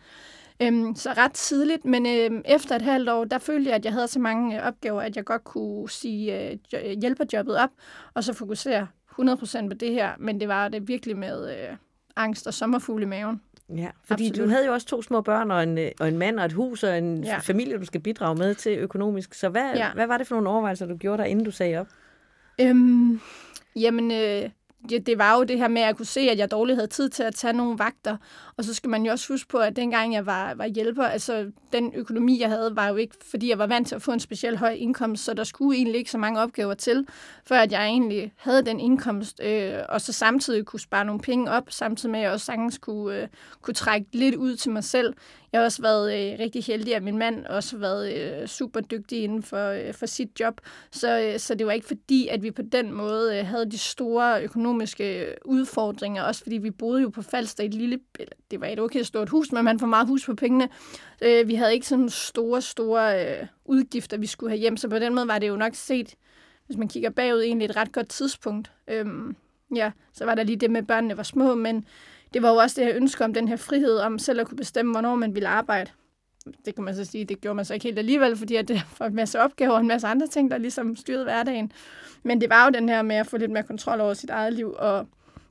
Øhm, 0.63 0.95
så 0.95 1.13
ret 1.13 1.33
tidligt, 1.33 1.85
men 1.85 2.07
øhm, 2.07 2.43
efter 2.45 2.77
et 2.77 2.83
halvt 2.83 3.09
år, 3.09 3.25
der 3.25 3.39
følte 3.39 3.69
jeg, 3.69 3.77
at 3.77 3.85
jeg 3.85 3.93
havde 3.93 4.09
så 4.09 4.19
mange 4.19 4.61
øh, 4.61 4.67
opgaver, 4.67 5.03
at 5.03 5.17
jeg 5.17 5.25
godt 5.25 5.45
kunne 5.45 5.91
sige 5.91 6.51
øh, 6.51 6.99
hjælperjobbet 7.01 7.57
op, 7.57 7.71
og 8.15 8.25
så 8.25 8.33
fokusere 8.33 8.87
100% 9.21 9.69
på 9.69 9.75
det 9.75 9.93
her, 9.93 10.11
men 10.19 10.41
det 10.41 10.49
var 10.49 10.69
det 10.69 10.89
virkelig 10.89 11.17
med 11.17 11.51
øh, 11.51 11.77
angst 12.17 12.47
og 12.47 12.55
sommerfugle 12.55 13.03
i 13.03 13.09
maven. 13.09 13.41
Ja, 13.69 13.91
fordi 14.05 14.29
Absolut. 14.29 14.47
du 14.47 14.51
havde 14.51 14.67
jo 14.67 14.73
også 14.73 14.87
to 14.87 15.03
små 15.03 15.21
børn 15.21 15.51
og 15.51 15.63
en, 15.63 15.79
øh, 15.79 15.91
og 16.01 16.09
en 16.09 16.19
mand 16.19 16.39
og 16.39 16.45
et 16.45 16.53
hus 16.53 16.83
og 16.83 16.99
en 16.99 17.25
ja. 17.25 17.39
familie, 17.39 17.79
du 17.79 17.85
skal 17.85 18.01
bidrage 18.01 18.35
med 18.35 18.55
til 18.55 18.79
økonomisk. 18.79 19.35
Så 19.35 19.49
hvad, 19.49 19.75
ja. 19.75 19.93
hvad 19.93 20.07
var 20.07 20.19
det 20.19 20.27
for 20.27 20.35
nogle 20.35 20.49
overvejelser, 20.49 20.87
du 20.87 20.97
gjorde 20.97 21.19
der, 21.19 21.25
inden 21.25 21.45
du 21.45 21.51
sagde 21.51 21.77
op? 21.77 21.87
Øhm, 22.61 23.21
jamen, 23.77 24.11
øh, 24.11 24.51
det, 24.89 25.07
det 25.07 25.19
var 25.19 25.37
jo 25.37 25.45
det 25.45 25.59
her 25.59 25.69
med, 25.69 25.83
at 25.83 25.87
jeg 25.87 25.97
kunne 25.97 26.07
se, 26.07 26.21
at 26.21 26.39
jeg 26.39 26.51
dårligt 26.51 26.77
havde 26.77 26.89
tid 26.89 27.09
til 27.09 27.23
at 27.23 27.35
tage 27.35 27.53
nogle 27.53 27.79
vagter. 27.79 28.17
Og 28.57 28.65
så 28.65 28.75
skal 28.75 28.91
man 28.91 29.05
jo 29.05 29.13
også 29.13 29.33
huske 29.33 29.49
på, 29.49 29.59
at 29.59 29.77
dengang 29.77 30.15
jeg 30.15 30.27
var, 30.27 30.55
var 30.55 30.67
hjælper, 30.67 31.05
altså 31.05 31.51
den 31.73 31.93
økonomi, 31.95 32.41
jeg 32.41 32.49
havde, 32.49 32.77
var 32.77 32.89
jo 32.89 32.97
ikke, 32.97 33.15
fordi 33.31 33.49
jeg 33.49 33.59
var 33.59 33.67
vant 33.67 33.89
til 33.89 33.95
at 33.95 34.03
få 34.03 34.13
en 34.13 34.21
speciel 34.21 34.57
høj 34.57 34.71
indkomst, 34.71 35.25
så 35.25 35.35
der 35.35 35.45
skulle 35.45 35.79
egentlig 35.79 35.99
ikke 35.99 36.11
så 36.11 36.19
mange 36.19 36.41
opgaver 36.41 36.75
til, 36.75 37.07
før 37.47 37.57
at 37.59 37.73
jeg 37.73 37.87
egentlig 37.87 38.33
havde 38.37 38.63
den 38.63 38.81
indkomst, 38.81 39.41
øh, 39.45 39.75
og 39.89 40.01
så 40.01 40.13
samtidig 40.13 40.65
kunne 40.65 40.81
spare 40.81 41.05
nogle 41.05 41.21
penge 41.21 41.51
op, 41.51 41.65
samtidig 41.69 42.11
med, 42.11 42.21
at 42.21 42.25
jeg 42.25 42.33
også 42.33 42.47
sagtens 42.47 42.79
kunne, 42.79 43.17
øh, 43.17 43.29
kunne 43.63 43.75
trække 43.75 44.07
lidt 44.13 44.35
ud 44.35 44.57
til 44.57 44.71
mig 44.71 44.85
selv. 44.85 45.15
Jeg 45.53 45.61
har 45.61 45.65
også 45.65 45.83
været 45.83 46.33
øh, 46.33 46.39
rigtig 46.39 46.65
heldig, 46.65 46.97
at 46.97 47.03
min 47.03 47.19
mand 47.19 47.47
også 47.47 47.77
har 47.77 47.81
været 47.81 48.13
øh, 48.13 48.47
super 48.47 48.81
dygtig 48.81 49.23
inden 49.23 49.43
for, 49.43 49.69
øh, 49.69 49.95
for 49.95 50.07
sit 50.07 50.41
job. 50.41 50.61
Så, 50.91 51.21
øh, 51.21 51.39
så 51.39 51.55
det 51.55 51.67
var 51.67 51.73
ikke 51.73 51.87
fordi, 51.87 52.29
at 52.29 52.43
vi 52.43 52.51
på 52.51 52.63
den 52.63 52.93
måde 52.93 53.39
øh, 53.39 53.47
havde 53.47 53.71
de 53.71 53.79
store 53.79 54.43
økonomiske 54.43 55.27
øh, 55.27 55.35
udfordringer. 55.45 56.23
Også 56.23 56.43
fordi 56.43 56.59
vi 56.59 56.71
boede 56.71 57.03
jo 57.03 57.09
på 57.09 57.23
Falster 57.23 57.65
i 57.65 57.67
et 57.67 57.75
lille, 57.75 57.99
det 58.51 58.61
var 58.61 58.67
et 58.67 58.81
okay 58.81 59.03
stort 59.03 59.29
hus, 59.29 59.53
men 59.53 59.65
man 59.65 59.79
får 59.79 59.87
meget 59.87 60.07
hus 60.07 60.27
på 60.27 60.35
pengene. 60.35 60.69
Øh, 61.23 61.49
vi 61.49 61.55
havde 61.55 61.75
ikke 61.75 61.87
sådan 61.87 62.09
store, 62.09 62.63
store 62.63 63.27
øh, 63.27 63.47
udgifter, 63.65 64.19
vi 64.19 64.27
skulle 64.27 64.51
have 64.51 64.61
hjem. 64.61 64.77
Så 64.77 64.89
på 64.89 64.99
den 64.99 65.15
måde 65.15 65.29
var 65.29 65.39
det 65.39 65.49
jo 65.49 65.57
nok 65.57 65.75
set, 65.75 66.15
hvis 66.67 66.77
man 66.77 66.89
kigger 66.89 67.11
bagud, 67.11 67.43
egentlig 67.43 67.65
et 67.65 67.77
ret 67.77 67.93
godt 67.93 68.09
tidspunkt. 68.09 68.71
Øhm, 68.89 69.37
ja, 69.75 69.91
så 70.13 70.25
var 70.25 70.35
der 70.35 70.43
lige 70.43 70.57
det 70.57 70.71
med, 70.71 70.81
at 70.81 70.87
børnene 70.87 71.17
var 71.17 71.23
små, 71.23 71.55
men 71.55 71.85
det 72.35 72.43
var 72.43 72.51
jo 72.51 72.57
også 72.57 72.81
det 72.81 72.87
her 72.87 72.97
ønske 72.97 73.25
om 73.25 73.35
den 73.35 73.49
her 73.49 73.57
frihed, 73.57 73.99
om 73.99 74.19
selv 74.19 74.41
at 74.41 74.47
kunne 74.47 74.57
bestemme, 74.57 74.93
hvornår 74.93 75.15
man 75.15 75.35
ville 75.35 75.49
arbejde. 75.49 75.91
Det 76.65 76.75
kan 76.75 76.85
man 76.85 76.95
så 76.95 77.05
sige, 77.05 77.25
det 77.25 77.41
gjorde 77.41 77.55
man 77.55 77.65
så 77.65 77.75
ikke 77.75 77.85
helt 77.85 77.99
alligevel, 77.99 78.37
fordi 78.37 78.57
at 78.57 78.69
det 78.69 78.83
var 78.99 79.07
en 79.07 79.15
masse 79.15 79.41
opgaver 79.41 79.73
og 79.73 79.81
en 79.81 79.89
masse 79.89 80.07
andre 80.07 80.27
ting, 80.27 80.51
der 80.51 80.59
ligesom 80.59 80.97
styrede 80.97 81.25
hverdagen. 81.25 81.73
Men 82.23 82.41
det 82.41 82.51
var 82.51 82.65
jo 82.65 82.71
den 82.71 82.89
her 82.89 83.03
med 83.03 83.17
at 83.17 83.27
få 83.27 83.37
lidt 83.37 83.51
mere 83.51 83.63
kontrol 83.63 84.01
over 84.01 84.15
sit 84.15 84.31
eget 84.31 84.53
liv, 84.53 84.75
og 84.79 85.07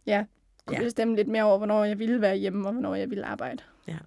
ja, 0.06 0.26
kunne 0.66 0.78
ja. 0.78 0.84
bestemme 0.84 1.16
lidt 1.16 1.28
mere 1.28 1.44
over, 1.44 1.58
hvornår 1.58 1.84
jeg 1.84 2.00
ville 2.00 2.22
være 2.22 2.36
hjemme, 2.36 2.68
og 2.68 2.72
hvornår 2.72 2.96
jeg 2.96 3.10
ville 3.10 3.26
arbejde. 3.26 3.64
Ja. 3.88 3.98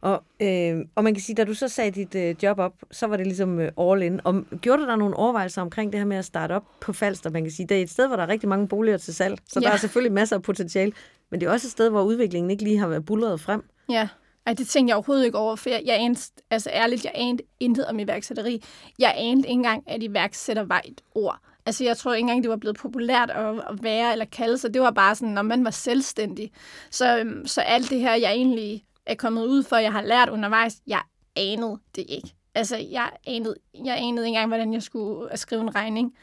Og, 0.00 0.24
øh, 0.40 0.84
og 0.94 1.04
man 1.04 1.14
kan 1.14 1.22
sige, 1.22 1.36
da 1.36 1.44
du 1.44 1.54
så 1.54 1.68
sagde 1.68 1.90
dit 1.90 2.14
øh, 2.14 2.34
job 2.42 2.58
op, 2.58 2.72
så 2.90 3.06
var 3.06 3.16
det 3.16 3.26
ligesom 3.26 3.60
øh, 3.60 3.72
all 3.78 4.02
in. 4.02 4.20
Og 4.24 4.44
gjorde 4.60 4.82
du 4.82 4.88
der 4.88 4.96
nogle 4.96 5.16
overvejelser 5.16 5.62
omkring 5.62 5.92
det 5.92 6.00
her 6.00 6.06
med 6.06 6.16
at 6.16 6.24
starte 6.24 6.52
op 6.52 6.64
på 6.80 6.92
Falster? 6.92 7.30
Man 7.30 7.42
kan 7.42 7.52
sige, 7.52 7.66
det 7.66 7.78
er 7.78 7.82
et 7.82 7.90
sted, 7.90 8.06
hvor 8.06 8.16
der 8.16 8.22
er 8.22 8.28
rigtig 8.28 8.48
mange 8.48 8.68
boliger 8.68 8.96
til 8.96 9.14
salg, 9.14 9.38
så 9.46 9.60
ja. 9.60 9.66
der 9.66 9.72
er 9.72 9.76
selvfølgelig 9.76 10.12
masser 10.12 10.36
af 10.36 10.42
potentiale. 10.42 10.92
Men 11.30 11.40
det 11.40 11.46
er 11.46 11.50
også 11.50 11.66
et 11.66 11.72
sted, 11.72 11.90
hvor 11.90 12.02
udviklingen 12.02 12.50
ikke 12.50 12.64
lige 12.64 12.78
har 12.78 12.88
været 12.88 13.04
bullet 13.04 13.40
frem. 13.40 13.64
Ja, 13.88 14.08
ej, 14.46 14.52
det 14.52 14.68
tænkte 14.68 14.90
jeg 14.90 14.96
overhovedet 14.96 15.24
ikke 15.24 15.38
over, 15.38 15.56
for 15.56 15.70
jeg, 15.70 15.82
jeg 15.84 15.96
anede, 16.00 16.20
altså 16.50 16.70
ærligt, 16.72 17.04
jeg 17.04 17.12
anede 17.14 17.42
intet 17.60 17.86
om 17.86 17.98
iværksætteri. 17.98 18.62
Jeg 18.98 19.14
anede 19.16 19.48
ikke 19.48 19.52
engang, 19.52 19.82
at 19.86 20.02
iværksætter 20.02 20.62
var 20.62 20.82
et 20.84 21.00
ord. 21.14 21.38
Altså, 21.66 21.84
jeg 21.84 21.96
tror 21.96 22.14
ikke 22.14 22.20
engang, 22.20 22.42
det 22.42 22.50
var 22.50 22.56
blevet 22.56 22.76
populært 22.76 23.30
at, 23.30 23.54
at 23.70 23.82
være 23.82 24.12
eller 24.12 24.24
kalde 24.24 24.58
sig. 24.58 24.74
Det 24.74 24.82
var 24.82 24.90
bare 24.90 25.14
sådan, 25.14 25.34
når 25.34 25.42
man 25.42 25.64
var 25.64 25.70
selvstændig. 25.70 26.50
Så, 26.90 27.18
øhm, 27.18 27.46
så 27.46 27.60
alt 27.60 27.90
det 27.90 28.00
her, 28.00 28.14
jeg 28.14 28.32
egentlig 28.32 28.84
er 29.06 29.14
kommet 29.14 29.46
ud 29.46 29.62
for, 29.62 29.76
jeg 29.76 29.92
har 29.92 30.02
lært 30.02 30.28
undervejs, 30.28 30.76
jeg 30.86 31.00
anede 31.36 31.78
det 31.96 32.04
ikke. 32.08 32.34
Altså, 32.58 32.76
jeg 32.76 33.10
anede, 33.26 33.54
jeg 33.84 33.96
anede 33.98 34.26
ikke 34.26 34.36
engang, 34.36 34.48
hvordan 34.48 34.72
jeg 34.72 34.82
skulle 34.82 35.36
skrive 35.36 35.62
en 35.62 35.74
regning. 35.74 36.14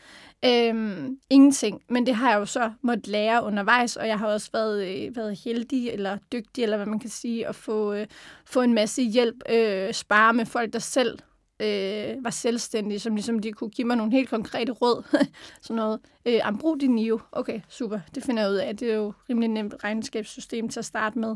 Øhm, 0.45 1.19
ingenting, 1.29 1.81
men 1.89 2.05
det 2.05 2.15
har 2.15 2.31
jeg 2.31 2.39
jo 2.39 2.45
så 2.45 2.71
måttet 2.81 3.07
lære 3.07 3.43
undervejs, 3.43 3.95
og 3.95 4.07
jeg 4.07 4.19
har 4.19 4.27
også 4.27 4.49
været, 4.53 4.87
øh, 4.87 5.15
været 5.15 5.39
heldig 5.43 5.89
eller 5.89 6.17
dygtig, 6.31 6.63
eller 6.63 6.77
hvad 6.77 6.85
man 6.85 6.99
kan 6.99 7.09
sige, 7.09 7.47
at 7.47 7.55
få, 7.55 7.93
øh, 7.93 8.07
få 8.45 8.61
en 8.61 8.73
masse 8.73 9.01
hjælp, 9.01 9.35
øh, 9.49 9.93
spare 9.93 10.33
med 10.33 10.45
folk, 10.45 10.73
der 10.73 10.79
selv 10.79 11.19
øh, 11.59 12.23
var 12.23 12.29
selvstændige, 12.29 12.99
som 12.99 13.15
ligesom 13.15 13.39
de 13.39 13.51
kunne 13.51 13.69
give 13.69 13.87
mig 13.87 13.97
nogle 13.97 14.11
helt 14.11 14.29
konkrete 14.29 14.71
råd. 14.71 15.03
Sådan 15.61 15.75
noget, 15.75 15.99
øh, 16.25 16.41
brug 16.59 16.79
din 16.79 16.95
NIO. 16.95 17.19
Okay, 17.31 17.61
super, 17.69 17.99
det 18.15 18.23
finder 18.23 18.43
jeg 18.43 18.51
ud 18.51 18.57
af. 18.57 18.77
Det 18.77 18.91
er 18.91 18.95
jo 18.95 19.13
rimelig 19.29 19.49
nemt 19.49 19.75
regnskabssystem 19.83 20.69
til 20.69 20.79
at 20.79 20.85
starte 20.85 21.19
med. 21.19 21.35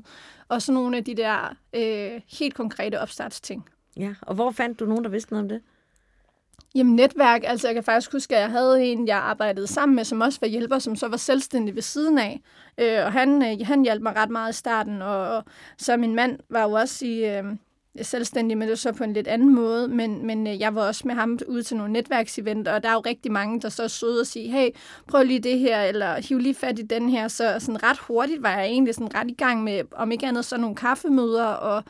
Og 0.50 0.62
så 0.62 0.72
nogle 0.72 0.98
af 0.98 1.03
de 1.03 1.15
der 1.15 1.56
øh, 1.74 2.22
helt 2.39 2.53
konkrete 2.53 3.00
opstartsting. 3.01 3.70
Ja, 4.00 4.13
og 4.22 4.36
hvor 4.36 4.51
fandt 4.51 4.79
du 4.79 4.86
nogen, 4.86 5.03
der 5.03 5.10
vidste 5.10 5.34
noget 5.34 5.44
om 5.44 5.50
det? 5.50 5.62
Jamen 6.75 6.96
netværk, 6.96 7.41
altså 7.44 7.68
jeg 7.68 7.75
kan 7.75 7.84
faktisk 7.84 8.12
huske, 8.12 8.36
at 8.36 8.41
jeg 8.41 8.51
havde 8.51 8.86
en, 8.86 9.08
jeg 9.08 9.18
arbejdede 9.18 9.68
sammen 9.68 9.96
med, 9.96 10.03
som 10.03 10.22
også 10.22 10.39
var 10.41 10.48
hjælper, 10.48 10.79
som 10.79 10.96
så 10.96 11.08
var 11.08 11.18
selvstændig 11.18 11.75
ved 11.75 11.82
siden 11.82 12.18
af. 12.18 12.41
Øh, 12.77 13.06
og 13.06 13.12
han, 13.12 13.44
øh, 13.44 13.68
han 13.68 13.84
hjalp 13.84 14.01
mig 14.01 14.15
ret 14.15 14.29
meget 14.29 14.53
i 14.53 14.58
starten, 14.58 15.01
og, 15.01 15.38
og 15.38 15.44
så 15.77 15.98
min 15.98 16.15
mand 16.15 16.39
var 16.50 16.63
jo 16.63 16.72
også 16.72 17.06
i... 17.06 17.38
Øh, 17.38 17.44
selvstændig, 18.01 18.58
men 18.58 18.69
det 18.69 18.79
så 18.79 18.91
på 18.91 19.03
en 19.03 19.13
lidt 19.13 19.27
anden 19.27 19.55
måde. 19.55 19.88
Men, 19.88 20.25
men 20.25 20.48
øh, 20.48 20.60
jeg 20.60 20.75
var 20.75 20.88
også 20.88 21.03
med 21.05 21.15
ham 21.15 21.39
ud 21.48 21.63
til 21.63 21.77
nogle 21.77 21.93
netværkseventer, 21.93 22.74
og 22.74 22.84
der 22.84 22.89
er 22.89 22.93
jo 22.93 23.00
rigtig 23.00 23.31
mange, 23.31 23.62
der 23.62 23.69
så 23.69 23.84
er 23.84 23.88
søde 23.88 24.22
og 24.22 24.27
sige, 24.27 24.51
hey, 24.51 24.69
prøv 25.08 25.24
lige 25.24 25.39
det 25.39 25.60
her, 25.60 25.81
eller 25.81 26.22
hiv 26.22 26.38
lige 26.38 26.55
fat 26.55 26.79
i 26.79 26.81
den 26.81 27.10
her. 27.10 27.27
Så 27.27 27.55
sådan 27.60 27.84
ret 27.84 27.98
hurtigt 27.98 28.43
var 28.43 28.58
jeg 28.58 28.65
egentlig 28.65 28.96
sådan 28.96 29.15
ret 29.15 29.31
i 29.31 29.34
gang 29.34 29.63
med, 29.63 29.81
om 29.91 30.12
ikke 30.12 30.27
andet, 30.27 30.46
så 30.46 30.58
nogle 30.58 30.75
kaffemøder, 30.75 31.46
og 31.46 31.84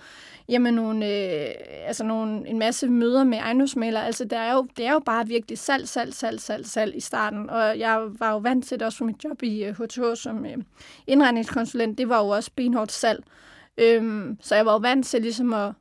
jamen 0.50 0.74
nogle, 0.74 1.06
øh, 1.06 1.48
altså 1.88 2.04
nogle, 2.04 2.48
en 2.48 2.60
masse 2.60 2.88
møder 2.88 3.24
med 3.24 3.38
ejendomsmalere. 3.38 4.06
Altså 4.06 4.26
der 4.26 4.40
er 4.40 4.54
jo, 4.54 4.68
det 4.78 4.86
er 4.86 4.94
jo 4.94 5.00
bare 5.00 5.28
virkelig 5.28 5.58
salg, 5.58 5.88
salg, 5.88 6.14
salg, 6.14 6.40
salg, 6.40 6.66
salg 6.66 6.96
i 6.96 7.00
starten. 7.00 7.50
Og 7.50 7.80
jeg 7.80 8.08
var 8.20 8.32
jo 8.32 8.38
vant 8.38 8.66
til 8.66 8.80
det 8.80 8.86
også 8.86 8.98
for 8.98 9.06
mit 9.06 9.24
job 9.24 9.44
i 9.44 9.64
øh, 9.64 9.76
HTH 9.84 10.02
som 10.16 10.46
øh, 10.46 10.58
indretningskonsulent. 11.08 11.98
Det 11.98 12.10
var 12.10 12.24
jo 12.24 12.28
også 12.28 12.52
benhårdt 12.56 12.92
salg. 12.92 13.24
Øhm, 13.78 14.38
så 14.42 14.56
jeg 14.56 14.66
var 14.66 14.72
jo 14.72 14.78
vant 14.78 15.06
til 15.06 15.22
ligesom 15.22 15.54
at 15.54 15.72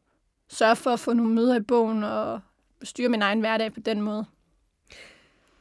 sørge 0.48 0.76
for 0.76 0.90
at 0.90 1.00
få 1.00 1.12
nogle 1.12 1.32
møder 1.32 1.56
i 1.56 1.60
bogen 1.60 2.04
og 2.04 2.40
styre 2.82 3.08
min 3.08 3.22
egen 3.22 3.40
hverdag 3.40 3.72
på 3.72 3.80
den 3.80 4.00
måde. 4.00 4.24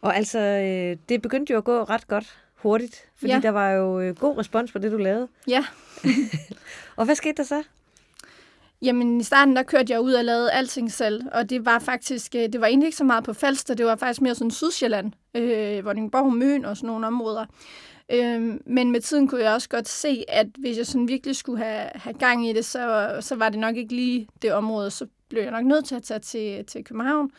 Og 0.01 0.15
altså, 0.15 0.39
øh, 0.39 0.98
det 1.10 1.22
begyndte 1.22 1.53
jo 1.53 1.58
at 1.58 1.63
gå 1.63 1.84
ret 1.84 2.08
godt 2.08 2.38
hurtigt, 2.56 3.10
fordi 3.15 3.32
ja. 3.32 3.39
der 3.39 3.50
var 3.50 3.70
jo 3.70 4.00
øh, 4.00 4.15
god 4.15 4.38
respons 4.38 4.72
på 4.72 4.79
det, 4.79 4.91
du 4.91 4.98
lavede. 4.98 5.27
Ja. 5.48 5.65
og 6.98 7.06
hvad 7.06 7.15
skete 7.15 7.38
der 7.38 7.44
så? 7.44 7.63
Jamen, 8.82 9.20
i 9.22 9.24
starten, 9.24 9.56
der 9.56 9.63
kørte 9.63 9.94
jeg 9.94 10.01
ud 10.01 10.13
og 10.13 10.25
lavede 10.25 10.51
alting 10.51 10.91
selv, 10.91 11.24
og 11.32 11.50
det 11.50 11.65
var 11.65 11.79
faktisk, 11.79 12.36
øh, 12.36 12.41
det 12.41 12.62
var 12.62 12.67
egentlig 12.67 12.88
ikke 12.88 12.98
så 12.98 13.03
meget 13.03 13.24
på 13.24 13.34
Falster, 13.34 13.74
det 13.74 13.86
var 13.86 13.96
faktisk 13.96 14.22
mere 14.22 14.36
sådan 14.36 14.51
Sydsjælland, 14.51 15.12
øh, 15.34 15.86
Vordingborg, 15.86 16.34
Møn 16.34 16.65
og 16.65 16.77
sådan 16.77 16.88
nogle 16.88 17.08
områder. 17.08 17.46
Øh, 18.12 18.60
men 18.66 18.92
med 18.92 19.02
tiden 19.02 19.28
kunne 19.28 19.44
jeg 19.44 19.54
også 19.54 19.70
godt 19.70 19.88
se, 19.88 20.24
at 20.28 20.48
hvis 20.58 20.78
jeg 20.78 20.88
sådan 20.88 21.08
virkelig 21.08 21.36
skulle 21.36 21.64
have, 21.64 21.90
have 21.96 22.14
gang 22.14 22.48
i 22.48 22.54
det, 22.54 22.66
så, 22.66 23.18
så 23.22 23.36
var 23.36 23.50
det 23.50 23.60
nok 23.60 23.76
ikke 23.76 23.96
lige 23.96 24.28
det 24.42 24.54
område, 24.54 24.92
så 24.92 25.08
blev 25.30 25.44
jeg 25.44 25.52
nok 25.52 25.66
nødt 25.66 25.86
til 25.86 25.96
at 25.96 26.04
tage 26.04 26.20
til, 26.20 26.66
til 26.66 26.84
København. 26.84 27.32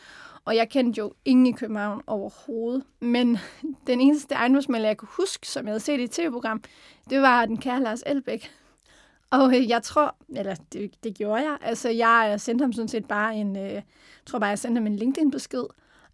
Og 0.45 0.57
jeg 0.57 0.69
kendte 0.69 0.99
jo 0.99 1.13
ingen 1.25 1.47
i 1.47 1.53
København 1.53 2.03
overhovedet. 2.07 2.85
Men 3.01 3.39
den 3.87 4.01
eneste 4.01 4.35
ejendomsmælder, 4.35 4.89
jeg 4.89 4.97
kunne 4.97 5.09
huske, 5.17 5.49
som 5.49 5.65
jeg 5.65 5.71
havde 5.71 5.81
set 5.81 6.01
i 6.01 6.03
et 6.03 6.11
tv-program, 6.11 6.63
det 7.11 7.23
var 7.23 7.47
den 7.47 7.57
kære 7.57 7.83
Lars 7.83 8.03
Elbæk. 8.07 8.51
Og 9.31 9.57
øh, 9.57 9.69
jeg 9.69 9.83
tror, 9.83 10.17
eller 10.37 10.55
det, 10.73 11.05
det 11.05 11.15
gjorde 11.15 11.43
jeg, 11.43 11.59
altså 11.61 11.89
jeg 11.89 12.35
sendte 12.39 12.63
ham 12.63 12.73
sådan 12.73 12.89
set 12.89 13.09
bare 13.09 13.37
en, 13.37 13.57
øh, 13.57 13.73
jeg 13.73 13.83
tror 14.27 14.39
bare, 14.39 14.49
jeg 14.49 14.59
sendte 14.59 14.79
ham 14.79 14.87
en 14.87 14.97
LinkedIn-besked. 14.97 15.65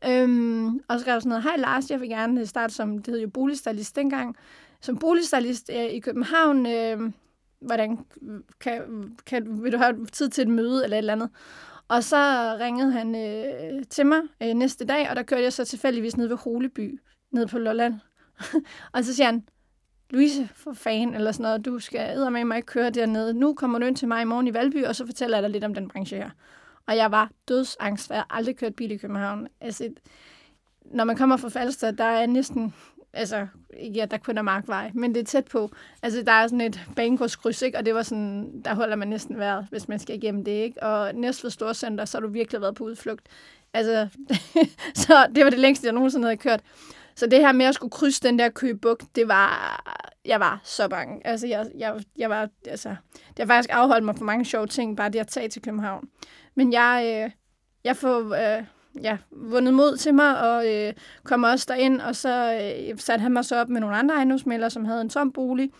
Øhm, 0.07 0.81
og 0.89 1.01
skrev 1.01 1.21
sådan 1.21 1.29
noget, 1.29 1.43
hej 1.43 1.57
Lars, 1.57 1.91
jeg 1.91 2.01
vil 2.01 2.09
gerne 2.09 2.41
øh, 2.41 2.47
starte 2.47 2.75
som, 2.75 2.99
det 2.99 3.15
hed 3.15 3.21
jo 3.21 3.29
boligstylist 3.29 3.97
dengang, 3.97 4.37
som 4.81 4.99
boligstylist 4.99 5.71
øh, 5.75 5.85
i 5.85 6.01
København. 6.01 6.67
Øh, 6.67 7.13
hvordan 7.61 7.99
kan, 8.61 8.83
kan, 9.27 9.63
vil 9.63 9.73
du 9.73 9.79
have 9.79 10.07
tid 10.07 10.29
til 10.29 10.43
et 10.43 10.49
møde 10.49 10.85
eller 10.85 10.97
et 10.97 10.99
eller 10.99 11.13
andet? 11.13 11.31
Og 11.89 12.05
så 12.05 12.17
ringede 12.61 12.93
han 12.93 13.15
øh, 13.15 13.85
til 13.91 14.07
mig 14.07 14.21
øh, 14.43 14.55
næste 14.55 14.85
dag, 14.85 15.11
og 15.11 15.17
der 15.17 15.23
kørte 15.23 15.43
jeg 15.43 15.53
så 15.53 15.65
tilfældigvis 15.65 16.17
ned 16.17 16.27
ved 16.27 16.37
Holeby, 16.37 17.01
ned 17.33 17.47
på 17.47 17.59
Lolland. 17.59 17.95
og 18.95 19.05
så 19.05 19.15
siger 19.15 19.27
han, 19.27 19.45
Louise, 20.11 20.49
for 20.55 20.73
fan, 20.73 21.15
eller 21.15 21.33
sådan 21.33 21.43
noget, 21.43 21.65
du 21.65 21.79
skal 21.79 22.33
med 22.33 22.45
mig 22.45 22.57
ikke 22.57 22.67
køre 22.67 22.91
dernede. 22.91 23.35
Nu 23.35 23.55
kommer 23.55 23.79
du 23.79 23.87
ind 23.87 23.97
til 23.97 24.09
mig 24.09 24.23
i 24.23 24.25
morgen 24.25 24.47
i 24.47 24.55
Valby, 24.55 24.85
og 24.85 24.97
så 24.97 25.07
fortæller 25.07 25.37
jeg 25.37 25.43
dig 25.43 25.51
lidt 25.51 25.65
om 25.65 25.75
den 25.75 25.89
branche 25.89 26.17
her. 26.17 26.31
Og 26.87 26.97
jeg 26.97 27.11
var 27.11 27.31
dødsangst, 27.49 28.07
for 28.07 28.15
jeg 28.15 28.21
har 28.29 28.37
aldrig 28.37 28.57
kørt 28.57 28.75
bil 28.75 28.91
i 28.91 28.97
København. 28.97 29.49
Altså, 29.61 29.89
når 30.85 31.05
man 31.05 31.17
kommer 31.17 31.37
fra 31.37 31.49
Falster, 31.49 31.91
der 31.91 32.05
er 32.05 32.27
næsten, 32.27 32.75
altså, 33.13 33.47
ja, 33.95 34.07
der 34.11 34.19
kun 34.19 34.39
er 34.39 34.43
Markvej, 34.43 34.91
men 34.95 35.15
det 35.15 35.21
er 35.21 35.25
tæt 35.25 35.45
på. 35.45 35.71
Altså, 36.03 36.23
der 36.23 36.33
er 36.33 36.47
sådan 36.47 36.61
et 36.61 36.81
banegårdskryds, 36.97 37.63
ikke? 37.63 37.79
Og 37.79 37.87
det 37.87 37.95
var 37.95 38.03
sådan, 38.03 38.63
der 38.65 38.75
holder 38.75 38.97
man 38.97 39.09
næsten 39.09 39.39
vejret, 39.39 39.67
hvis 39.71 39.89
man 39.89 39.99
skal 39.99 40.17
igennem 40.17 40.45
det, 40.45 40.53
ikke? 40.53 40.83
Og 40.83 41.15
Næstved 41.15 41.51
Storcenter, 41.51 42.05
så 42.05 42.19
har 42.19 42.23
du 42.23 42.29
virkelig 42.29 42.61
været 42.61 42.75
på 42.75 42.85
udflugt. 42.85 43.29
Altså, 43.75 44.09
så 45.07 45.27
det 45.35 45.45
var 45.45 45.51
det 45.51 45.59
længste, 45.59 45.87
jeg 45.87 45.95
nogensinde 45.95 46.27
havde 46.27 46.37
kørt. 46.37 46.61
Så 47.15 47.27
det 47.27 47.41
her 47.41 47.53
med 47.53 47.67
at 47.67 47.75
skulle 47.75 47.91
krydse 47.91 48.23
den 48.23 48.39
der 48.39 48.49
købuk, 48.49 49.03
det 49.15 49.29
var, 49.29 49.83
jeg 50.25 50.41
var 50.41 50.61
så 50.65 50.89
bange. 50.89 51.27
Altså, 51.27 51.47
jeg, 51.47 51.67
jeg, 51.79 52.01
jeg 52.17 52.31
var, 52.31 52.49
altså, 52.67 52.89
det 53.29 53.39
har 53.39 53.47
faktisk 53.47 53.71
afholdt 53.73 54.05
mig 54.05 54.17
for 54.17 54.25
mange 54.25 54.45
sjove 54.45 54.67
ting, 54.67 54.97
bare 54.97 55.09
det 55.09 55.19
at 55.19 55.29
tage 55.29 55.49
til 55.49 55.63
København. 55.63 56.09
Men 56.55 56.73
jeg, 56.73 57.23
øh, 57.25 57.31
jeg 57.85 57.97
får 57.97 58.35
øh, 58.35 58.65
ja, 59.03 59.19
vundet 59.31 59.75
mod 59.75 59.97
til 59.97 60.15
mig, 60.15 60.41
og 60.41 60.75
øh, 60.75 60.93
kom 61.23 61.43
også 61.43 61.67
derind, 61.69 62.01
og 62.01 62.17
så 62.17 62.55
øh, 62.55 62.99
satte 62.99 63.23
han 63.23 63.33
mig 63.33 63.45
så 63.45 63.61
op 63.61 63.69
med 63.69 63.81
nogle 63.81 63.97
andre 63.97 64.15
ejendomsmælder, 64.15 64.69
som 64.69 64.85
havde 64.85 65.01
en 65.01 65.09
tom 65.09 65.33
bolig. 65.33 65.71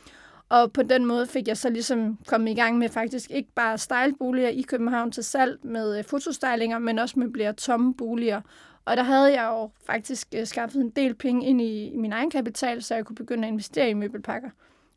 Og 0.49 0.73
på 0.73 0.83
den 0.83 1.05
måde 1.05 1.27
fik 1.27 1.49
jeg 1.49 1.57
så 1.57 1.71
ligesom 1.71 2.19
kommet 2.27 2.51
i 2.51 2.55
gang 2.55 2.79
med 2.79 2.89
faktisk 2.89 3.31
ikke 3.31 3.53
bare 3.55 3.79
styleboliger 3.79 4.49
i 4.49 4.63
København 4.63 5.13
til 5.13 5.25
salg 5.25 5.59
med 5.63 5.99
øh, 5.99 6.05
fotostylinger, 6.05 6.79
men 6.79 6.99
også 6.99 7.19
med 7.19 7.29
flere 7.35 7.53
tomme 7.53 7.95
boliger. 7.95 8.41
Og 8.85 8.97
der 8.97 9.03
havde 9.03 9.41
jeg 9.41 9.49
jo 9.53 9.71
faktisk 9.87 10.29
øh, 10.35 10.47
skaffet 10.47 10.81
en 10.81 10.91
del 10.91 11.15
penge 11.15 11.47
ind 11.47 11.61
i, 11.61 11.87
i 11.87 11.97
min 11.97 12.13
egen 12.13 12.31
kapital, 12.31 12.83
så 12.83 12.95
jeg 12.95 13.05
kunne 13.05 13.17
begynde 13.17 13.49
at 13.49 13.53
investere 13.53 13.91
i 13.91 13.95
møbelpakker. 13.95 14.51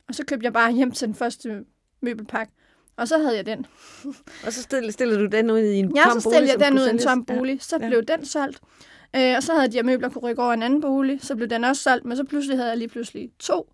Og 0.08 0.16
så 0.16 0.26
købte 0.26 0.46
jeg 0.46 0.54
bare 0.54 0.72
hjem 0.72 0.92
til 0.92 1.08
den 1.08 1.16
første 1.16 1.66
møbelpakke. 2.02 2.54
Og 2.98 3.08
så 3.08 3.18
havde 3.18 3.36
jeg 3.36 3.46
den. 3.46 3.66
og 4.46 4.54
så 4.54 4.62
stillede, 4.62 4.92
stillede 4.92 5.20
du 5.20 5.26
den 5.26 5.52
ud 5.52 5.60
i 5.60 5.76
en 5.76 5.96
ja, 5.96 6.04
tom 6.04 6.12
bolig? 6.12 6.16
Ja, 6.16 6.20
så 6.20 6.30
stillede 6.30 6.52
jeg 6.52 6.72
den 6.72 6.80
ud 6.80 6.88
i 6.88 6.90
en 6.90 7.00
tom 7.00 7.26
bolig. 7.26 7.64
Så 7.64 7.78
ja. 7.82 7.88
blev 7.88 8.04
den 8.04 8.26
solgt. 8.26 8.60
Øh, 9.16 9.36
og 9.36 9.44
så 9.44 9.54
havde 9.54 9.68
de 9.68 9.78
her 9.78 9.84
møbler 9.84 10.10
kunne 10.10 10.30
rykke 10.30 10.44
over 10.44 10.54
en 10.54 10.64
anden 10.64 10.82
bolig. 10.82 11.20
Så 11.22 11.36
blev 11.36 11.50
den 11.50 11.64
også 11.64 11.82
solgt, 11.82 12.06
men 12.06 12.18
så 12.18 12.24
pludselig 12.24 12.58
havde 12.58 12.70
jeg 12.70 12.78
lige 12.78 12.88
pludselig 12.88 13.30
to. 13.40 13.74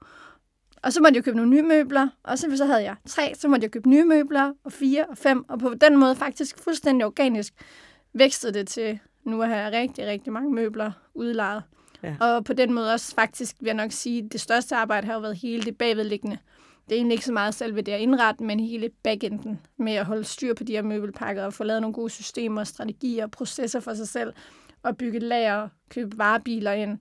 Og 0.83 0.93
så 0.93 1.01
måtte 1.01 1.15
jeg 1.15 1.23
købe 1.23 1.37
nogle 1.37 1.51
nye 1.51 1.61
møbler, 1.61 2.07
og 2.23 2.39
så, 2.39 2.57
så 2.57 2.65
havde 2.65 2.83
jeg 2.83 2.95
tre, 3.07 3.33
så 3.35 3.47
måtte 3.47 3.63
jeg 3.63 3.71
købe 3.71 3.89
nye 3.89 4.03
møbler, 4.05 4.53
og 4.63 4.71
fire 4.71 5.05
og 5.05 5.17
fem, 5.17 5.49
og 5.49 5.59
på 5.59 5.73
den 5.81 5.97
måde 5.97 6.15
faktisk 6.15 6.59
fuldstændig 6.59 7.05
organisk 7.05 7.53
vækstede 8.13 8.53
det 8.53 8.67
til 8.67 8.99
nu 9.23 9.39
har 9.39 9.55
jeg 9.55 9.71
rigtig, 9.71 10.07
rigtig 10.07 10.33
mange 10.33 10.53
møbler 10.53 10.91
udlejet. 11.13 11.63
Ja. 12.03 12.15
Og 12.19 12.45
på 12.45 12.53
den 12.53 12.73
måde 12.73 12.93
også 12.93 13.15
faktisk, 13.15 13.55
vil 13.59 13.65
jeg 13.65 13.75
nok 13.75 13.91
sige, 13.91 14.29
det 14.29 14.41
største 14.41 14.75
arbejde 14.75 15.07
har 15.07 15.13
jo 15.13 15.19
været 15.19 15.37
hele 15.37 15.63
det 15.63 15.77
bagvedliggende. 15.77 16.37
Det 16.89 16.91
er 16.91 16.95
egentlig 16.95 17.13
ikke 17.13 17.25
så 17.25 17.33
meget 17.33 17.55
selve 17.55 17.81
det 17.81 17.91
at 17.91 18.01
indrette, 18.01 18.43
men 18.43 18.59
hele 18.59 18.89
backenden 19.03 19.61
med 19.77 19.93
at 19.93 20.05
holde 20.05 20.23
styr 20.23 20.53
på 20.53 20.63
de 20.63 20.73
her 20.73 20.81
møbelpakker 20.81 21.43
og 21.43 21.53
få 21.53 21.63
lavet 21.63 21.81
nogle 21.81 21.93
gode 21.93 22.09
systemer, 22.09 22.63
strategier 22.63 23.23
og 23.23 23.31
processer 23.31 23.79
for 23.79 23.93
sig 23.93 24.07
selv 24.07 24.33
og 24.83 24.97
bygge 24.97 25.19
lager, 25.19 25.69
købe 25.89 26.17
varebiler 26.17 26.71
ind 26.71 26.99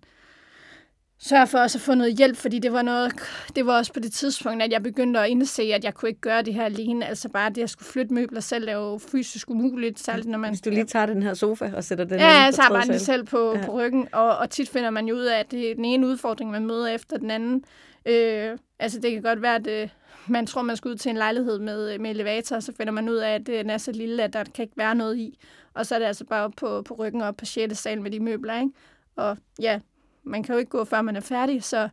sørge 1.23 1.47
for 1.47 1.59
også 1.59 1.79
at 1.79 1.83
få 1.83 1.95
noget 1.95 2.17
hjælp, 2.17 2.37
fordi 2.37 2.59
det 2.59 2.73
var 2.73 2.83
noget, 2.83 3.13
det 3.57 3.67
var 3.67 3.77
også 3.77 3.93
på 3.93 4.01
det 4.01 4.13
tidspunkt, 4.13 4.63
at 4.63 4.73
jeg 4.73 4.83
begyndte 4.83 5.21
at 5.21 5.29
indse, 5.29 5.63
at 5.63 5.85
jeg 5.85 5.95
kunne 5.95 6.09
ikke 6.09 6.21
gøre 6.21 6.43
det 6.43 6.55
her 6.55 6.65
alene. 6.65 7.07
Altså 7.07 7.29
bare 7.29 7.51
det 7.51 7.63
at 7.63 7.71
skulle 7.71 7.87
flytte 7.87 8.15
møbler 8.15 8.41
selv 8.41 8.69
er 8.69 8.73
jo 8.73 8.99
fysisk 8.99 9.51
umuligt, 9.51 10.01
særligt 10.01 10.29
når 10.29 10.39
man... 10.39 10.51
Hvis 10.51 10.61
du 10.61 10.71
lige 10.71 10.85
tager 10.85 11.07
den 11.07 11.23
her 11.23 11.35
sofa 11.35 11.73
og 11.77 11.85
sætter 11.85 12.05
den 12.05 12.19
Ja, 12.19 12.29
jeg 12.29 12.55
tager 12.55 12.69
bare 12.69 12.87
den 12.87 12.99
selv 12.99 13.25
på, 13.25 13.55
ja. 13.57 13.67
på 13.67 13.73
ryggen, 13.73 14.09
og, 14.13 14.37
og 14.37 14.51
tit 14.51 14.69
finder 14.69 14.91
man 14.91 15.07
jo 15.07 15.15
ud 15.15 15.25
af, 15.25 15.39
at 15.39 15.51
det 15.51 15.71
er 15.71 15.75
den 15.75 15.85
ene 15.85 16.07
udfordring, 16.07 16.51
man 16.51 16.67
møder 16.67 16.87
efter 16.87 17.19
den 17.19 17.31
anden. 17.31 17.65
Øh, 18.07 18.59
altså 18.83 19.01
det 19.01 19.13
kan 19.13 19.23
godt 19.23 19.43
være, 19.43 19.55
at 19.55 19.67
øh, 19.67 19.89
man 20.27 20.47
tror, 20.47 20.63
man 20.63 20.77
skal 20.77 20.91
ud 20.91 20.97
til 20.97 21.11
en 21.11 21.17
lejlighed 21.17 21.59
med, 21.59 21.95
øh, 21.95 22.01
med 22.01 22.11
elevator, 22.11 22.57
og 22.57 22.63
så 22.63 22.73
finder 22.77 22.93
man 22.93 23.09
ud 23.09 23.17
af, 23.17 23.35
at 23.35 23.49
øh, 23.49 23.59
den 23.59 23.71
er 23.71 23.79
så 23.79 23.93
lille, 23.93 24.23
at 24.23 24.33
der 24.33 24.45
kan 24.45 24.63
ikke 24.63 24.77
være 24.77 24.95
noget 24.95 25.17
i. 25.17 25.39
Og 25.75 25.87
så 25.87 25.95
er 25.95 25.99
det 25.99 26.07
altså 26.07 26.25
bare 26.25 26.45
op 26.45 26.53
på, 26.57 26.83
på 26.83 26.95
ryggen 26.95 27.23
og 27.23 27.37
på 27.37 27.45
6. 27.45 27.79
sal 27.79 28.03
med 28.03 28.11
de 28.11 28.21
møbler, 28.21 28.61
ikke? 28.61 28.73
Og 29.17 29.37
ja, 29.61 29.81
man 30.23 30.43
kan 30.43 30.53
jo 30.55 30.59
ikke 30.59 30.71
gå, 30.71 30.85
før 30.85 31.03
man 31.03 31.17
er 31.17 31.21
færdig, 31.21 31.65
så 31.65 31.89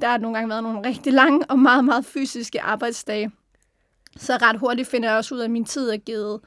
der 0.00 0.08
har 0.08 0.18
nogle 0.18 0.36
gange 0.36 0.50
været 0.50 0.62
nogle 0.62 0.88
rigtig 0.88 1.12
lange 1.12 1.46
og 1.46 1.58
meget, 1.58 1.84
meget 1.84 2.04
fysiske 2.04 2.60
arbejdsdage. 2.60 3.30
Så 4.16 4.32
ret 4.42 4.58
hurtigt 4.58 4.88
finder 4.88 5.08
jeg 5.08 5.18
også 5.18 5.34
ud 5.34 5.40
af, 5.40 5.44
at 5.44 5.50
min 5.50 5.64
tid 5.64 5.90
er 5.90 5.96
givet 5.96 6.40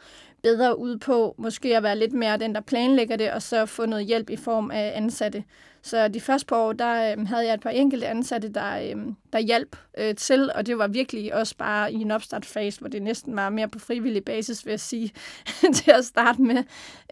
bedre 0.43 0.79
ud 0.79 0.97
på 0.97 1.35
måske 1.37 1.77
at 1.77 1.83
være 1.83 1.97
lidt 1.97 2.13
mere 2.13 2.37
den, 2.37 2.55
der 2.55 2.61
planlægger 2.61 3.15
det, 3.15 3.31
og 3.31 3.41
så 3.41 3.65
få 3.65 3.85
noget 3.85 4.05
hjælp 4.05 4.29
i 4.29 4.35
form 4.35 4.71
af 4.71 4.91
ansatte. 4.95 5.43
Så 5.81 6.07
de 6.07 6.21
første 6.21 6.45
par 6.45 6.55
år, 6.55 6.73
der 6.73 7.11
øh, 7.11 7.27
havde 7.27 7.45
jeg 7.45 7.53
et 7.53 7.59
par 7.59 7.69
enkelte 7.69 8.07
ansatte, 8.07 8.49
der, 8.49 8.77
øh, 8.77 8.95
der 9.33 9.39
hjalp 9.39 9.75
øh, 9.97 10.15
til, 10.15 10.51
og 10.55 10.65
det 10.65 10.77
var 10.77 10.87
virkelig 10.87 11.35
også 11.35 11.55
bare 11.57 11.93
i 11.93 11.95
en 11.95 12.11
opstartfase, 12.11 12.79
hvor 12.79 12.89
det 12.89 13.01
næsten 13.01 13.35
var 13.35 13.49
mere 13.49 13.67
på 13.67 13.79
frivillig 13.79 14.25
basis, 14.25 14.65
vil 14.65 14.71
jeg 14.71 14.79
sige, 14.79 15.11
til 15.75 15.91
at 15.91 16.05
starte 16.05 16.41
med. 16.41 16.63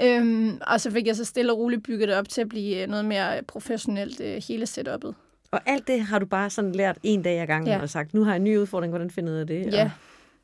Øhm, 0.02 0.58
og 0.68 0.82
så 0.82 0.92
fik 0.92 1.08
jeg 1.08 1.16
så 1.16 1.26
stille 1.26 1.52
og 1.52 1.58
roligt 1.58 1.84
bygget 1.84 2.08
det 2.08 2.18
op 2.18 2.30
til 2.30 2.42
at 2.42 2.50
blive 2.50 2.82
øh, 2.82 2.90
noget 2.90 3.06
mere 3.06 3.44
professionelt 3.48 4.22
øh, 4.22 4.42
hele 4.48 4.64
setup'et. 4.64 5.14
Og 5.52 5.62
alt 5.66 5.88
det 5.88 6.02
har 6.02 6.20
du 6.20 6.26
bare 6.26 6.50
sådan 6.50 6.72
lært 6.72 6.98
en 7.04 7.22
dag 7.22 7.42
ad 7.42 7.48
gangen 7.48 7.68
ja. 7.68 7.82
og 7.82 7.90
sagt, 7.90 8.14
nu 8.14 8.24
har 8.24 8.32
jeg 8.32 8.38
en 8.38 8.44
ny 8.44 8.58
udfordring, 8.58 8.92
hvordan 8.92 9.10
finder 9.10 9.38
jeg 9.38 9.48
det? 9.48 9.74
Ja, 9.74 9.84
og 9.84 9.92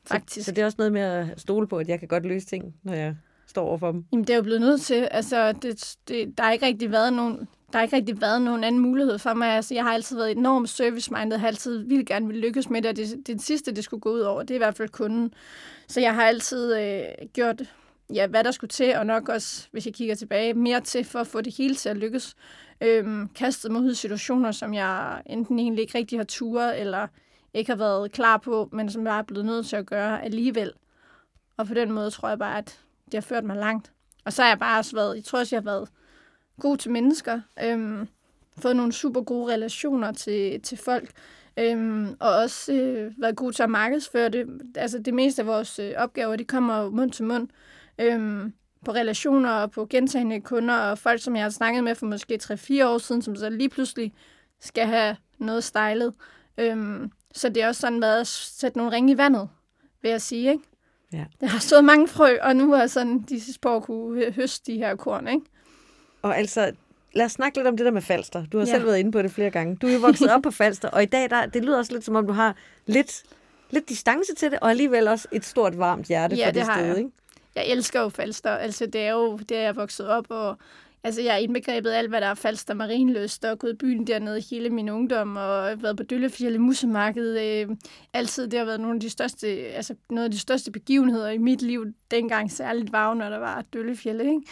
faktisk. 0.06 0.44
Så, 0.44 0.44
så 0.44 0.52
det 0.52 0.62
er 0.62 0.64
også 0.64 0.76
noget 0.78 0.92
med 0.92 1.00
at 1.00 1.40
stole 1.40 1.66
på, 1.66 1.78
at 1.78 1.88
jeg 1.88 1.98
kan 1.98 2.08
godt 2.08 2.26
løse 2.26 2.46
ting, 2.46 2.74
når 2.82 2.92
jeg 2.92 3.16
står 3.46 3.66
over 3.66 3.78
for 3.78 3.92
dem. 3.92 4.04
Jamen, 4.12 4.24
det 4.24 4.32
er 4.32 4.36
jo 4.36 4.42
blevet 4.42 4.60
nødt 4.60 4.80
til. 4.80 5.08
Altså, 5.10 5.52
det, 5.52 5.96
det, 6.08 6.38
der 6.38 6.44
har 6.44 6.52
ikke 6.52 6.66
rigtig 6.66 6.92
været 6.92 7.12
nogen 7.12 7.48
der 7.72 7.78
har 7.78 7.82
ikke 7.82 7.96
rigtig 7.96 8.20
været 8.20 8.42
nogen 8.42 8.64
anden 8.64 8.80
mulighed 8.80 9.18
for 9.18 9.34
mig. 9.34 9.48
Altså, 9.48 9.74
jeg 9.74 9.84
har 9.84 9.92
altid 9.92 10.16
været 10.16 10.30
enormt 10.30 10.68
service-minded, 10.68 11.38
har 11.38 11.46
altid 11.46 11.78
ville 11.78 12.04
gerne 12.04 12.26
vil 12.26 12.36
lykkes 12.36 12.70
med 12.70 12.82
det, 12.82 12.90
og 12.90 12.96
det, 12.96 13.26
det 13.26 13.42
sidste, 13.42 13.72
det 13.72 13.84
skulle 13.84 14.00
gå 14.00 14.12
ud 14.12 14.20
over, 14.20 14.42
det 14.42 14.50
er 14.50 14.54
i 14.54 14.58
hvert 14.58 14.76
fald 14.76 14.88
kunden. 14.88 15.34
Så 15.88 16.00
jeg 16.00 16.14
har 16.14 16.22
altid 16.22 16.76
øh, 16.80 17.02
gjort, 17.32 17.62
ja, 18.14 18.26
hvad 18.26 18.44
der 18.44 18.50
skulle 18.50 18.68
til, 18.68 18.96
og 18.96 19.06
nok 19.06 19.28
også, 19.28 19.68
hvis 19.70 19.86
jeg 19.86 19.94
kigger 19.94 20.14
tilbage, 20.14 20.54
mere 20.54 20.80
til 20.80 21.04
for 21.04 21.18
at 21.18 21.26
få 21.26 21.40
det 21.40 21.56
hele 21.56 21.74
til 21.74 21.88
at 21.88 21.96
lykkes. 21.96 22.34
Øhm, 22.80 23.28
kastet 23.28 23.72
mig 23.72 23.80
ud 23.80 23.92
i 23.92 23.94
situationer, 23.94 24.52
som 24.52 24.74
jeg 24.74 25.22
enten 25.26 25.58
egentlig 25.58 25.82
ikke 25.82 25.98
rigtig 25.98 26.18
har 26.18 26.24
turet, 26.24 26.80
eller 26.80 27.06
ikke 27.54 27.70
har 27.70 27.76
været 27.76 28.12
klar 28.12 28.36
på, 28.36 28.68
men 28.72 28.90
som 28.90 29.06
jeg 29.06 29.18
er 29.18 29.22
blevet 29.22 29.44
nødt 29.44 29.66
til 29.66 29.76
at 29.76 29.86
gøre 29.86 30.24
alligevel. 30.24 30.72
Og 31.56 31.66
på 31.66 31.74
den 31.74 31.92
måde 31.92 32.10
tror 32.10 32.28
jeg 32.28 32.38
bare, 32.38 32.58
at 32.58 32.80
det 33.04 33.14
har 33.14 33.20
ført 33.20 33.44
mig 33.44 33.56
langt. 33.56 33.92
Og 34.24 34.32
så 34.32 34.42
har 34.42 34.48
jeg 34.48 34.58
bare 34.58 34.78
også 34.78 34.96
været, 34.96 35.16
jeg 35.16 35.24
tror 35.24 35.38
også, 35.38 35.56
jeg 35.56 35.62
har 35.62 35.70
været 35.70 35.88
god 36.60 36.76
til 36.76 36.90
mennesker, 36.90 37.40
øhm, 37.64 38.08
fået 38.58 38.76
nogle 38.76 38.92
super 38.92 39.22
gode 39.22 39.52
relationer 39.52 40.12
til, 40.12 40.60
til 40.62 40.78
folk, 40.78 41.10
øhm, 41.56 42.16
og 42.20 42.34
også 42.36 42.72
øh, 42.72 43.12
været 43.18 43.36
god 43.36 43.52
til 43.52 43.62
at 43.62 43.70
markedsføre 43.70 44.28
det. 44.28 44.60
Altså 44.76 44.98
det 44.98 45.14
meste 45.14 45.42
af 45.42 45.46
vores 45.46 45.78
øh, 45.78 45.92
opgaver, 45.96 46.36
de 46.36 46.44
kommer 46.44 46.90
mund 46.90 47.10
til 47.10 47.24
mund. 47.24 47.48
Øhm, 47.98 48.52
på 48.84 48.92
relationer 48.92 49.50
og 49.50 49.70
på 49.70 49.86
gentagende 49.86 50.40
kunder 50.40 50.74
og 50.74 50.98
folk, 50.98 51.22
som 51.22 51.36
jeg 51.36 51.42
har 51.42 51.50
snakket 51.50 51.84
med 51.84 51.94
for 51.94 52.06
måske 52.06 52.38
3-4 52.42 52.86
år 52.86 52.98
siden, 52.98 53.22
som 53.22 53.36
så 53.36 53.50
lige 53.50 53.68
pludselig 53.68 54.12
skal 54.60 54.86
have 54.86 55.16
noget 55.38 55.64
stylet. 55.64 56.14
Øhm, 56.58 57.10
så 57.32 57.48
det 57.48 57.62
er 57.62 57.68
også 57.68 57.80
sådan 57.80 58.00
været 58.00 58.20
at 58.20 58.26
sætte 58.26 58.78
nogle 58.78 58.92
ringe 58.92 59.12
i 59.12 59.16
vandet, 59.16 59.48
vil 60.02 60.10
jeg 60.10 60.22
sige, 60.22 60.50
ikke? 60.50 60.64
Ja. 61.12 61.24
Der 61.40 61.46
har 61.46 61.58
stået 61.58 61.84
mange 61.84 62.08
frø, 62.08 62.36
og 62.42 62.56
nu 62.56 62.72
er 62.72 62.86
sådan, 62.86 63.24
de 63.28 63.40
sidste 63.40 63.60
par 63.60 63.80
kunne 63.80 64.32
høste 64.32 64.72
de 64.72 64.78
her 64.78 64.96
korn, 64.96 65.28
ikke? 65.28 65.46
Og 66.22 66.38
altså, 66.38 66.72
lad 67.12 67.24
os 67.24 67.32
snakke 67.32 67.58
lidt 67.58 67.66
om 67.66 67.76
det 67.76 67.86
der 67.86 67.92
med 67.92 68.02
Falster. 68.02 68.46
Du 68.46 68.58
har 68.58 68.66
ja. 68.66 68.72
selv 68.72 68.86
været 68.86 68.98
inde 68.98 69.12
på 69.12 69.22
det 69.22 69.30
flere 69.30 69.50
gange. 69.50 69.76
Du 69.76 69.86
er 69.86 69.92
jo 69.92 69.98
vokset 69.98 70.30
op 70.30 70.42
på 70.42 70.50
Falster, 70.50 70.88
og 70.88 71.02
i 71.02 71.06
dag, 71.06 71.30
der, 71.30 71.46
det 71.46 71.64
lyder 71.64 71.78
også 71.78 71.92
lidt 71.92 72.04
som 72.04 72.16
om, 72.16 72.26
du 72.26 72.32
har 72.32 72.56
lidt, 72.86 73.22
lidt 73.70 73.88
distance 73.88 74.34
til 74.34 74.50
det, 74.50 74.58
og 74.60 74.70
alligevel 74.70 75.08
også 75.08 75.28
et 75.32 75.44
stort, 75.44 75.78
varmt 75.78 76.06
hjerte 76.06 76.36
ja, 76.36 76.46
for 76.46 76.52
det, 76.52 76.66
det 76.66 76.74
sted, 76.74 76.86
jeg. 76.86 76.98
ikke? 76.98 77.10
Jeg 77.54 77.66
elsker 77.66 78.00
jo 78.00 78.08
Falster. 78.08 78.50
Altså, 78.50 78.86
det 78.86 79.00
er 79.00 79.10
jo 79.10 79.36
det, 79.36 79.56
er 79.56 79.62
jeg 79.62 79.76
vokset 79.76 80.08
op, 80.08 80.26
og 80.28 80.56
Altså, 81.04 81.22
jeg 81.22 81.32
har 81.32 81.38
indbegrebet 81.38 81.90
alt, 81.90 82.08
hvad 82.08 82.20
der 82.20 82.26
er 82.26 82.34
Falster 82.34 82.74
Marinløst, 82.74 83.44
og 83.44 83.58
gået 83.58 83.72
i 83.72 83.76
byen 83.76 84.06
dernede 84.06 84.40
hele 84.50 84.70
min 84.70 84.88
ungdom, 84.88 85.36
og 85.36 85.82
været 85.82 85.96
på 85.96 86.02
Døllefjælde 86.02 86.58
Musemarked. 86.58 87.38
Øh, 87.38 87.76
altid, 88.12 88.48
det 88.48 88.58
har 88.58 88.66
været 88.66 88.80
nogle 88.80 88.94
af 88.94 89.00
de 89.00 89.10
største, 89.10 89.46
altså, 89.48 89.94
noget 90.10 90.24
af 90.24 90.30
de 90.30 90.38
største 90.38 90.70
begivenheder 90.70 91.30
i 91.30 91.38
mit 91.38 91.62
liv, 91.62 91.86
dengang 92.10 92.52
særligt 92.52 92.92
var 92.92 93.14
når 93.14 93.28
der 93.28 93.38
var 93.38 93.64
Døllefjælde, 93.72 94.24
ikke? 94.24 94.42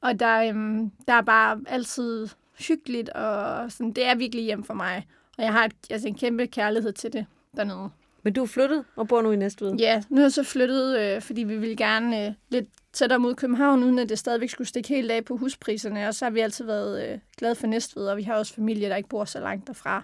Og 0.00 0.20
der, 0.20 0.42
øhm, 0.42 0.90
der 1.08 1.12
er 1.12 1.22
bare 1.22 1.60
altid 1.66 2.28
hyggeligt, 2.68 3.08
og 3.08 3.72
sådan, 3.72 3.92
det 3.92 4.06
er 4.06 4.14
virkelig 4.14 4.44
hjem 4.44 4.64
for 4.64 4.74
mig. 4.74 5.06
Og 5.38 5.44
jeg 5.44 5.52
har 5.52 5.64
et, 5.64 5.72
altså, 5.90 6.08
en 6.08 6.14
kæmpe 6.14 6.46
kærlighed 6.46 6.92
til 6.92 7.12
det 7.12 7.26
dernede. 7.56 7.90
Men 8.22 8.32
du 8.32 8.42
er 8.42 8.46
flyttet 8.46 8.84
og 8.96 9.08
bor 9.08 9.22
nu 9.22 9.30
i 9.30 9.36
Næstved? 9.36 9.74
Ja, 9.74 10.02
nu 10.08 10.16
er 10.16 10.22
jeg 10.22 10.32
så 10.32 10.42
flyttet, 10.42 10.98
øh, 10.98 11.22
fordi 11.22 11.42
vi 11.42 11.56
vil 11.56 11.76
gerne 11.76 12.26
øh, 12.26 12.32
lidt 12.48 12.68
tættere 12.92 13.18
mod 13.18 13.34
København, 13.34 13.82
uden 13.82 13.98
at 13.98 14.08
det 14.08 14.18
stadigvæk 14.18 14.50
skulle 14.50 14.68
stikke 14.68 14.88
helt 14.88 15.10
af 15.10 15.24
på 15.24 15.36
huspriserne. 15.36 16.08
Og 16.08 16.14
så 16.14 16.24
har 16.24 16.30
vi 16.30 16.40
altid 16.40 16.64
været 16.64 17.12
øh, 17.12 17.18
glade 17.36 17.54
for 17.54 17.66
Næstved, 17.66 18.06
og 18.06 18.16
vi 18.16 18.22
har 18.22 18.34
også 18.34 18.54
familie, 18.54 18.88
der 18.88 18.96
ikke 18.96 19.08
bor 19.08 19.24
så 19.24 19.40
langt 19.40 19.66
derfra. 19.66 20.02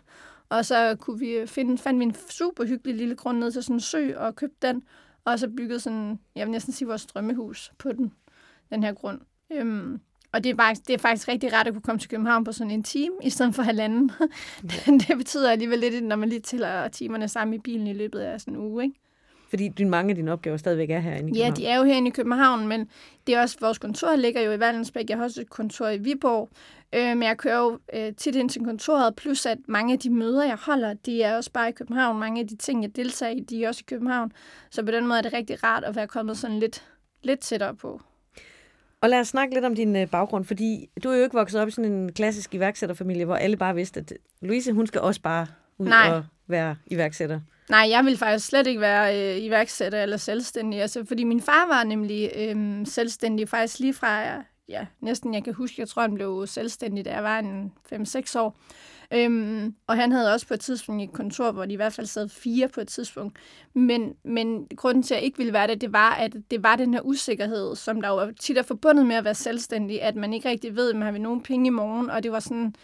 Og 0.49 0.65
så 0.65 0.97
kunne 1.01 1.19
vi 1.19 1.47
finde, 1.47 1.79
fandt 1.79 2.01
vi 2.01 2.05
en 2.05 2.17
super 2.31 2.65
hyggelig 2.65 2.95
lille 2.95 3.17
grund 3.17 3.39
ned 3.39 3.53
til 3.53 3.63
sådan 3.63 3.77
en 3.77 3.81
sø, 3.81 4.17
og 4.17 4.37
købte 4.37 4.67
den. 4.67 4.83
Og 5.25 5.39
så 5.39 5.49
bygget 5.49 5.83
sådan, 5.83 6.19
jeg 6.35 6.47
vil 6.47 6.53
næsten 6.53 6.73
sige 6.73 6.89
vores 6.89 7.07
drømmehus 7.07 7.73
på 7.79 7.93
den, 7.93 8.13
den 8.71 8.83
her 8.83 8.93
grund. 8.93 9.21
Øhm, 9.53 10.01
og 10.33 10.45
det 10.45 10.51
er, 10.51 10.57
faktisk, 10.57 10.87
det 10.87 10.95
er 10.95 10.99
faktisk 10.99 11.29
rigtig 11.29 11.53
rart 11.53 11.67
at 11.67 11.73
kunne 11.73 11.83
komme 11.83 11.99
til 11.99 12.09
København 12.09 12.45
på 12.45 12.53
sådan 12.53 12.71
en 12.71 12.83
time, 12.83 13.15
i 13.23 13.31
stedet 13.31 13.55
for 13.55 13.63
halvanden. 13.63 14.13
Det 15.09 15.17
betyder 15.17 15.51
alligevel 15.51 15.79
lidt, 15.79 16.05
når 16.05 16.17
man 16.17 16.29
lige 16.29 16.41
tæller 16.41 16.89
timerne 16.89 17.29
sammen 17.29 17.55
i 17.55 17.59
bilen 17.59 17.87
i 17.87 17.93
løbet 17.93 18.19
af 18.19 18.41
sådan 18.41 18.55
en 18.55 18.61
uge. 18.61 18.85
Ikke? 18.85 19.01
Fordi 19.49 19.69
din, 19.69 19.91
mange 19.91 20.11
af 20.11 20.17
dine 20.17 20.33
opgaver 20.33 20.57
stadigvæk 20.57 20.91
er 20.91 20.99
herinde 20.99 21.31
i 21.31 21.33
København. 21.33 21.55
Ja, 21.55 21.61
de 21.61 21.67
er 21.67 21.77
jo 21.77 21.85
herinde 21.85 22.09
i 22.09 22.11
København, 22.11 22.69
men 22.69 22.89
det 23.27 23.35
er 23.35 23.41
også, 23.41 23.57
vores 23.61 23.79
kontor 23.79 24.17
ligger 24.17 24.41
jo 24.41 24.53
i 24.53 24.61
Vallensbæk. 24.61 25.11
Jeg 25.11 25.17
har 25.17 25.25
også 25.25 25.41
et 25.41 25.51
kontor 25.51 25.89
i 25.89 25.99
Viborg. 25.99 26.49
Øh, 26.93 27.09
men 27.09 27.23
jeg 27.23 27.37
kører 27.37 27.59
jo 27.59 27.79
øh, 27.95 28.13
tit 28.15 28.37
ind 28.37 28.51
til 28.51 28.65
kontoret, 28.65 29.17
plus 29.17 29.47
at 29.47 29.59
mange 29.69 29.93
af 29.93 29.99
de 29.99 30.11
møder, 30.11 30.45
jeg 30.45 30.57
holder, 30.61 30.95
de 30.95 31.23
er 31.23 31.37
også 31.37 31.53
bare 31.53 31.69
i 31.69 31.73
København. 31.73 32.19
Mange 32.19 32.41
af 32.41 32.49
de 32.49 32.57
ting, 32.57 32.83
jeg 32.83 32.97
deltager 32.97 33.33
i, 33.33 33.41
de 33.41 33.65
er 33.65 33.69
også 33.69 33.83
i 33.85 33.89
København. 33.89 34.33
Så 34.71 34.83
på 34.83 34.91
den 34.91 35.07
måde 35.07 35.19
er 35.19 35.23
det 35.23 35.33
rigtig 35.33 35.65
rart 35.65 35.85
at 35.85 35.97
være 35.97 36.07
kommet 36.07 36.39
sådan 36.39 36.59
lidt, 36.59 36.85
lidt 37.23 37.41
tættere 37.41 37.75
på. 37.75 38.01
Og 39.01 39.09
lad 39.09 39.21
os 39.21 39.29
snakke 39.29 39.55
lidt 39.55 39.65
om 39.65 39.75
din 39.75 39.97
øh, 39.97 40.09
baggrund, 40.09 40.45
fordi 40.45 40.89
du 41.05 41.09
er 41.09 41.17
jo 41.17 41.23
ikke 41.23 41.37
vokset 41.37 41.61
op 41.61 41.69
i 41.69 41.71
sådan 41.71 41.93
en 41.93 42.13
klassisk 42.13 42.55
iværksætterfamilie, 42.55 43.25
hvor 43.25 43.37
alle 43.37 43.57
bare 43.57 43.75
vidste, 43.75 44.01
at 44.01 44.13
Louise, 44.41 44.73
hun 44.73 44.87
skal 44.87 45.01
også 45.01 45.21
bare 45.21 45.47
ud 45.79 45.89
Nej. 45.89 46.13
og 46.13 46.25
være 46.49 46.77
iværksætter. 46.87 47.41
Nej, 47.71 47.87
jeg 47.91 48.05
vil 48.05 48.17
faktisk 48.17 48.47
slet 48.47 48.67
ikke 48.67 48.81
være 48.81 49.37
øh, 49.37 49.43
iværksætter 49.43 50.03
eller 50.03 50.17
selvstændig, 50.17 50.81
altså, 50.81 51.05
fordi 51.05 51.25
min 51.25 51.41
far 51.41 51.67
var 51.69 51.85
nemlig 51.85 52.31
øh, 52.37 52.87
selvstændig 52.87 53.49
faktisk 53.49 53.79
lige 53.79 53.95
fra, 53.95 54.43
ja, 54.69 54.87
næsten 55.01 55.35
jeg 55.35 55.45
kan 55.45 55.55
huske, 55.55 55.81
jeg 55.81 55.89
tror, 55.89 56.03
han 56.03 56.15
blev 56.15 56.47
selvstændig, 56.47 57.05
da 57.05 57.15
jeg 57.15 57.25
var 57.25 57.39
en 57.39 57.73
5-6 57.93 58.39
år. 58.39 58.59
Øhm, 59.11 59.75
og 59.87 59.97
han 59.97 60.13
havde 60.13 60.33
også 60.33 60.47
på 60.47 60.55
et 60.55 60.61
tidspunkt 60.61 61.03
et 61.03 61.13
kontor, 61.13 61.53
hvor 61.53 61.67
de 61.67 61.73
i 61.73 61.77
hvert 61.77 61.93
fald 61.93 62.07
sad 62.07 62.29
fire 62.29 62.69
på 62.69 62.81
et 62.81 62.89
tidspunkt. 62.89 63.39
Men, 63.75 64.15
men 64.25 64.67
grunden 64.77 65.03
til, 65.03 65.15
at 65.15 65.19
jeg 65.19 65.25
ikke 65.25 65.39
ville 65.39 65.53
være 65.53 65.67
det, 65.67 65.81
det 65.81 65.93
var, 65.93 66.11
at 66.11 66.33
det 66.51 66.63
var 66.63 66.77
den 66.77 66.95
her 66.95 67.01
usikkerhed, 67.01 67.77
som 67.77 68.01
der 68.01 68.09
jo 68.09 68.33
tit 68.41 68.59
er 68.59 68.63
forbundet 68.63 69.07
med 69.07 69.17
at 69.17 69.25
være 69.25 69.35
selvstændig, 69.35 70.03
at 70.03 70.17
man 70.17 70.33
ikke 70.33 70.49
rigtig 70.49 70.77
ved, 70.77 70.95
om 70.95 71.01
har 71.01 71.11
nogen 71.11 71.43
penge 71.43 71.67
i 71.67 71.71
morgen, 71.71 72.11
og 72.11 72.23
det 72.23 72.33
var 72.33 72.41
sådan, 72.41 72.75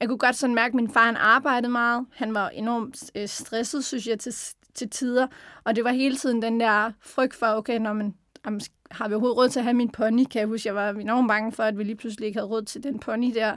jeg 0.00 0.08
kunne 0.08 0.18
godt 0.18 0.36
sådan 0.36 0.54
mærke, 0.54 0.70
at 0.70 0.74
min 0.74 0.90
far 0.90 1.04
han 1.04 1.16
arbejdede 1.16 1.72
meget. 1.72 2.06
Han 2.14 2.34
var 2.34 2.48
enormt 2.48 3.10
øh, 3.14 3.28
stresset, 3.28 3.84
synes 3.84 4.06
jeg, 4.06 4.18
til, 4.18 4.34
til 4.74 4.90
tider. 4.90 5.26
Og 5.64 5.76
det 5.76 5.84
var 5.84 5.92
hele 5.92 6.16
tiden 6.16 6.42
den 6.42 6.60
der 6.60 6.92
frygt 7.00 7.34
for, 7.34 7.46
okay, 7.46 7.78
når 7.78 7.92
man, 7.92 8.14
jamen, 8.44 8.60
har 8.90 9.08
vi 9.08 9.14
overhovedet 9.14 9.36
råd 9.36 9.48
til 9.48 9.60
at 9.60 9.64
have 9.64 9.74
min 9.74 9.90
pony? 9.90 10.24
Kan 10.24 10.40
jeg 10.40 10.48
huske, 10.48 10.66
jeg 10.66 10.74
var 10.74 10.90
enormt 10.90 11.28
bange 11.28 11.52
for, 11.52 11.62
at 11.62 11.78
vi 11.78 11.84
lige 11.84 11.96
pludselig 11.96 12.26
ikke 12.26 12.38
havde 12.38 12.48
råd 12.48 12.62
til 12.62 12.82
den 12.82 12.98
pony 12.98 13.32
der. 13.34 13.56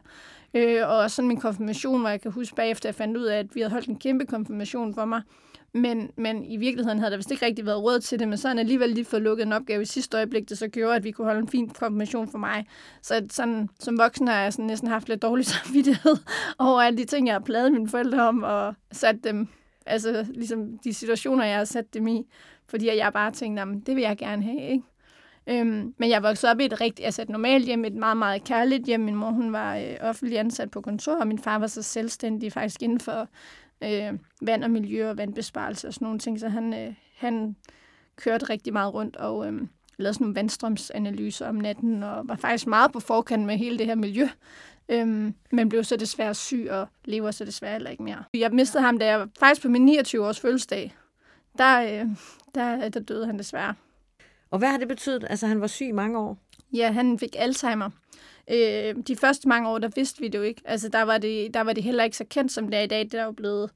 Øh, 0.54 0.90
og 0.90 1.12
sådan 1.12 1.28
min 1.28 1.40
konfirmation, 1.40 2.00
hvor 2.00 2.10
jeg 2.10 2.22
kan 2.22 2.32
huske 2.32 2.56
bagefter, 2.56 2.90
jeg 2.90 2.96
fandt 2.96 3.18
ud 3.18 3.24
af, 3.24 3.40
at 3.40 3.56
vi 3.56 3.60
havde 3.60 3.72
holdt 3.72 3.88
en 3.88 4.00
kæmpe 4.00 4.26
konfirmation 4.26 4.94
for 4.94 5.06
mig. 5.06 5.22
Men, 5.74 6.12
men 6.18 6.46
i 6.46 6.58
virkeligheden 6.58 7.00
havde 7.00 7.12
der 7.12 7.18
vist 7.18 7.32
ikke 7.32 7.46
rigtig 7.46 7.66
været 7.66 7.84
råd 7.84 8.00
til 8.00 8.20
det, 8.20 8.28
men 8.28 8.38
så 8.38 8.48
har 8.48 8.50
han 8.50 8.60
alligevel 8.60 8.90
lige 8.90 9.06
fået 9.06 9.22
lukket 9.22 9.46
en 9.46 9.54
opgave 9.54 9.82
i 9.82 9.86
sidste 9.86 10.18
øjeblik, 10.18 10.50
det 10.50 10.58
så 10.58 10.68
gjorde, 10.68 10.96
at 10.96 11.04
vi 11.04 11.12
kunne 11.12 11.26
holde 11.26 11.40
en 11.40 11.48
fin 11.48 11.70
konfirmation 11.70 12.28
for 12.28 12.38
mig. 12.38 12.66
Så 13.02 13.28
sådan, 13.30 13.70
som 13.80 13.98
voksen 13.98 14.28
har 14.28 14.42
jeg 14.42 14.54
sådan 14.54 14.66
næsten 14.66 14.90
haft 14.90 15.10
lidt 15.10 15.22
dårlig 15.22 15.46
samvittighed 15.66 16.16
over 16.60 16.82
alle 16.82 16.98
de 16.98 17.06
ting, 17.06 17.28
jeg 17.28 17.36
har 17.36 17.40
pladet 17.40 17.72
mine 17.72 17.90
forældre 17.90 18.28
om, 18.28 18.44
og 18.44 18.76
sat 18.92 19.16
dem, 19.24 19.48
altså 19.86 20.26
ligesom 20.34 20.78
de 20.78 20.94
situationer, 20.94 21.46
jeg 21.46 21.58
har 21.58 21.66
sat 21.66 21.94
dem 21.94 22.08
i, 22.08 22.24
fordi 22.68 22.98
jeg 22.98 23.14
bare 23.14 23.32
tænkte, 23.32 23.64
det 23.86 23.96
vil 23.96 24.02
jeg 24.02 24.18
gerne 24.18 24.44
have, 24.44 24.70
ikke? 24.70 24.84
Øhm, 25.48 25.94
men 25.98 26.10
jeg 26.10 26.24
voksede 26.24 26.52
op 26.52 26.60
i 26.60 26.66
et 26.66 26.82
rigtigt, 26.82 27.06
altså 27.06 27.22
et 27.22 27.30
normalt 27.30 27.66
hjem, 27.66 27.86
et 27.86 27.94
meget, 27.94 28.18
meget 28.18 28.44
kærligt 28.44 28.86
hjem. 28.86 29.00
Min 29.00 29.16
mor, 29.16 29.30
hun 29.30 29.54
var 29.54 29.78
øh, 29.78 29.98
offentlig 30.02 30.40
ansat 30.40 30.72
på 30.72 30.82
kontor, 30.82 31.16
og 31.16 31.28
min 31.28 31.40
far 31.40 31.60
var 31.60 31.68
så 31.68 31.82
selvstændig 31.82 32.54
faktisk 32.54 32.84
inden 32.84 33.00
for 33.00 33.28
øh, 33.84 34.20
vand 34.42 34.64
og 34.64 34.72
miljø 34.72 35.10
og 35.10 35.18
vandbesparelse 35.18 35.88
og 35.88 35.94
sådan 35.94 36.06
nogle 36.06 36.20
ting. 36.20 36.40
Så 36.40 36.50
han, 36.50 36.74
øh, 36.74 36.94
han 37.16 37.56
kørte 38.16 38.46
rigtig 38.46 38.74
meget 38.74 38.94
rundt 38.94 39.16
og 39.16 39.48
øh, 39.48 39.54
lavede 39.98 40.14
sådan 40.14 40.26
nogle 40.26 40.36
vandstrømsanalyser 40.36 41.48
om 41.48 41.56
natten, 41.56 42.04
og 42.04 42.28
var 42.28 42.36
faktisk 42.36 42.68
meget 42.68 42.92
på 42.92 43.00
forkant 43.00 43.46
med 43.46 43.58
hele 43.58 43.78
det 43.78 43.86
her 43.86 43.96
miljø. 43.96 44.28
Øhm, 44.90 45.34
men 45.52 45.70
blev 45.70 45.84
så 45.84 45.98
desværre 45.98 46.34
syg 46.34 46.68
og 46.72 46.88
lever 47.06 47.32
så 47.32 47.46
desværre 47.46 47.74
heller 47.74 47.90
ikke 47.90 48.04
mere. 48.04 48.24
Jeg 48.34 48.52
mistede 48.52 48.84
ham, 48.84 48.98
da 48.98 49.06
jeg 49.06 49.28
faktisk 49.40 49.62
på 49.62 49.70
min 49.70 49.86
29 49.86 50.28
års 50.28 50.40
fødselsdag. 50.40 50.96
Der, 51.58 51.82
øh, 51.82 52.10
der, 52.56 52.90
der 52.90 53.00
døde 53.00 53.26
han 53.26 53.38
desværre. 53.38 53.74
Og 54.52 54.60
hvad 54.60 54.70
har 54.70 54.78
det 54.78 54.88
betydet? 54.88 55.26
Altså, 55.30 55.48
han 55.48 55.62
var 55.62 55.68
syg 55.68 55.86
i 55.86 55.92
mange 55.92 56.20
år. 56.20 56.38
Ja, 56.74 56.92
han 56.92 57.20
fik 57.20 57.36
Alzheimer. 57.40 57.90
Øh, 58.52 58.96
de 59.08 59.16
første 59.16 59.48
mange 59.48 59.70
år, 59.70 59.78
der 59.78 59.90
vidste 59.96 60.20
vi 60.20 60.28
det 60.28 60.38
jo 60.38 60.44
ikke. 60.44 60.62
Altså, 60.66 60.90
der 60.90 61.02
var 61.02 61.18
det, 61.18 61.54
der 61.54 61.62
var 61.62 61.74
det 61.74 61.84
heller 61.84 62.04
ikke 62.04 62.18
så 62.18 62.26
kendt, 62.30 62.52
som 62.52 62.68
det 62.68 62.80
er 62.80 62.84
i 62.84 62.88
dag. 62.88 63.04
Det 63.04 63.14
er 63.14 63.26
jo 63.26 63.32
blevet, 63.32 63.70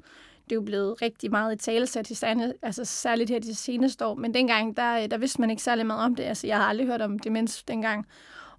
det 0.43 0.51
er 0.51 0.55
jo 0.55 0.61
blevet 0.61 1.01
rigtig 1.01 1.31
meget 1.31 1.55
i 1.55 1.57
talesat, 1.57 2.23
altså 2.61 2.85
særligt 2.85 3.29
her 3.29 3.39
de 3.39 3.55
seneste 3.55 4.05
år. 4.05 4.15
Men 4.15 4.33
dengang, 4.33 4.77
der, 4.77 5.03
øh, 5.03 5.11
der 5.11 5.17
vidste 5.17 5.41
man 5.41 5.49
ikke 5.49 5.63
særlig 5.63 5.85
meget 5.85 6.05
om 6.05 6.15
det. 6.15 6.23
Altså, 6.23 6.47
jeg 6.47 6.57
har 6.57 6.65
aldrig 6.65 6.87
hørt 6.87 7.01
om 7.01 7.19
demens 7.19 7.63
dengang. 7.63 8.07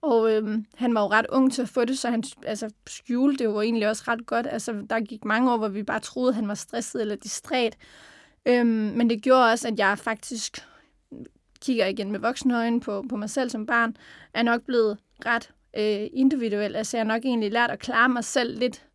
Og 0.00 0.32
øhm, 0.32 0.66
han 0.74 0.94
var 0.94 1.00
jo 1.00 1.06
ret 1.06 1.26
ung 1.28 1.52
til 1.52 1.62
at 1.62 1.68
få 1.68 1.84
det, 1.84 1.98
så 1.98 2.10
han 2.10 2.24
altså, 2.46 2.70
skjulte 2.86 3.38
det 3.38 3.44
jo 3.44 3.60
egentlig 3.60 3.88
også 3.88 4.04
ret 4.08 4.26
godt. 4.26 4.46
Altså, 4.50 4.86
der 4.90 5.00
gik 5.00 5.24
mange 5.24 5.52
år, 5.52 5.56
hvor 5.56 5.68
vi 5.68 5.82
bare 5.82 6.00
troede, 6.00 6.28
at 6.28 6.34
han 6.34 6.48
var 6.48 6.54
stresset 6.54 7.00
eller 7.00 7.16
distræt. 7.16 7.76
Øhm, 8.46 8.66
men 8.68 9.10
det 9.10 9.22
gjorde 9.22 9.50
også, 9.52 9.68
at 9.68 9.78
jeg 9.78 9.98
faktisk 9.98 10.64
kigger 11.60 11.86
igen 11.86 12.12
med 12.12 12.20
voksenøjne 12.20 12.80
på, 12.80 13.04
på 13.08 13.16
mig 13.16 13.30
selv 13.30 13.50
som 13.50 13.66
barn, 13.66 13.96
er 14.34 14.42
nok 14.42 14.62
blevet 14.62 14.98
ret 15.26 15.50
øh, 15.76 16.08
individuel. 16.12 16.76
Altså 16.76 16.96
jeg 16.96 17.06
har 17.06 17.12
nok 17.12 17.24
egentlig 17.24 17.52
lært 17.52 17.70
at 17.70 17.78
klare 17.78 18.08
mig 18.08 18.24
selv 18.24 18.58
lidt, 18.58 18.86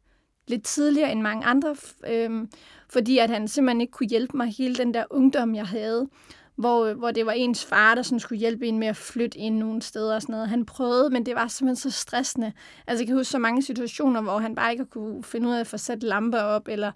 lidt 0.47 0.63
tidligere 0.63 1.11
end 1.11 1.21
mange 1.21 1.45
andre, 1.45 1.75
øh, 2.07 2.47
fordi 2.89 3.17
at 3.17 3.29
han 3.29 3.47
simpelthen 3.47 3.81
ikke 3.81 3.91
kunne 3.91 4.09
hjælpe 4.09 4.37
mig 4.37 4.47
hele 4.57 4.75
den 4.75 4.93
der 4.93 5.03
ungdom, 5.09 5.55
jeg 5.55 5.65
havde, 5.65 6.07
hvor, 6.55 6.93
hvor 6.93 7.11
det 7.11 7.25
var 7.25 7.31
ens 7.31 7.65
far, 7.65 7.95
der 7.95 8.01
sådan 8.01 8.19
skulle 8.19 8.39
hjælpe 8.39 8.67
en 8.67 8.79
med 8.79 8.87
at 8.87 8.95
flytte 8.95 9.37
ind 9.37 9.57
nogle 9.57 9.81
steder 9.81 10.15
og 10.15 10.21
sådan 10.21 10.33
noget. 10.33 10.49
Han 10.49 10.65
prøvede, 10.65 11.09
men 11.09 11.25
det 11.25 11.35
var 11.35 11.47
simpelthen 11.47 11.91
så 11.91 11.99
stressende. 11.99 12.51
Altså 12.87 13.01
jeg 13.01 13.07
kan 13.07 13.17
huske 13.17 13.31
så 13.31 13.39
mange 13.39 13.61
situationer, 13.61 14.21
hvor 14.21 14.37
han 14.37 14.55
bare 14.55 14.71
ikke 14.71 14.85
kunne 14.85 15.23
finde 15.23 15.49
ud 15.49 15.53
af 15.53 15.59
at 15.59 15.67
få 15.67 15.77
sat 15.77 16.03
lamper 16.03 16.39
op, 16.39 16.67
eller 16.67 16.91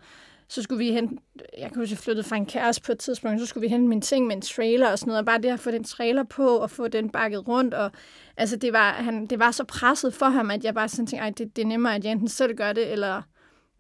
så 0.48 0.62
skulle 0.62 0.86
vi 0.86 0.92
hente, 0.92 1.16
jeg 1.58 1.70
kan 1.70 1.82
huske, 1.82 1.94
jeg 1.94 1.98
flyttede 1.98 2.28
fra 2.28 2.36
en 2.36 2.46
kæreste 2.46 2.82
på 2.82 2.92
et 2.92 3.00
tidspunkt, 3.00 3.40
så 3.40 3.46
skulle 3.46 3.62
vi 3.62 3.68
hente 3.68 3.88
mine 3.88 4.02
ting 4.02 4.28
med 4.28 4.36
en 4.36 4.42
trailer 4.42 4.92
og 4.92 5.00
sådan 5.00 5.10
noget, 5.10 5.20
og 5.20 5.26
bare 5.26 5.42
det 5.42 5.50
at 5.50 5.60
få 5.60 5.72
den 5.72 5.84
trailer 5.84 6.24
på 6.24 6.58
og 6.58 6.72
få 6.72 6.88
den 6.88 7.10
bakket 7.10 7.48
rundt, 7.48 7.74
og 7.74 7.92
altså 8.38 8.56
det 8.56 8.74
var, 8.74 8.92
han, 8.92 9.28
det 9.28 9.40
var 9.40 9.52
så 9.52 9.64
presset 9.64 10.14
for 10.14 10.26
ham, 10.26 10.52
at 10.52 10.64
jeg 10.64 10.74
bare 10.74 10.90
sådan 10.90 11.08
tænkte, 11.08 11.44
det, 11.44 11.56
det 11.56 11.62
er 11.62 11.68
nemmere, 11.68 11.96
at 11.96 12.04
jeg 12.04 12.12
enten 12.12 12.28
selv 12.28 12.56
gør 12.56 12.74
det, 12.74 12.92
eller 12.92 13.22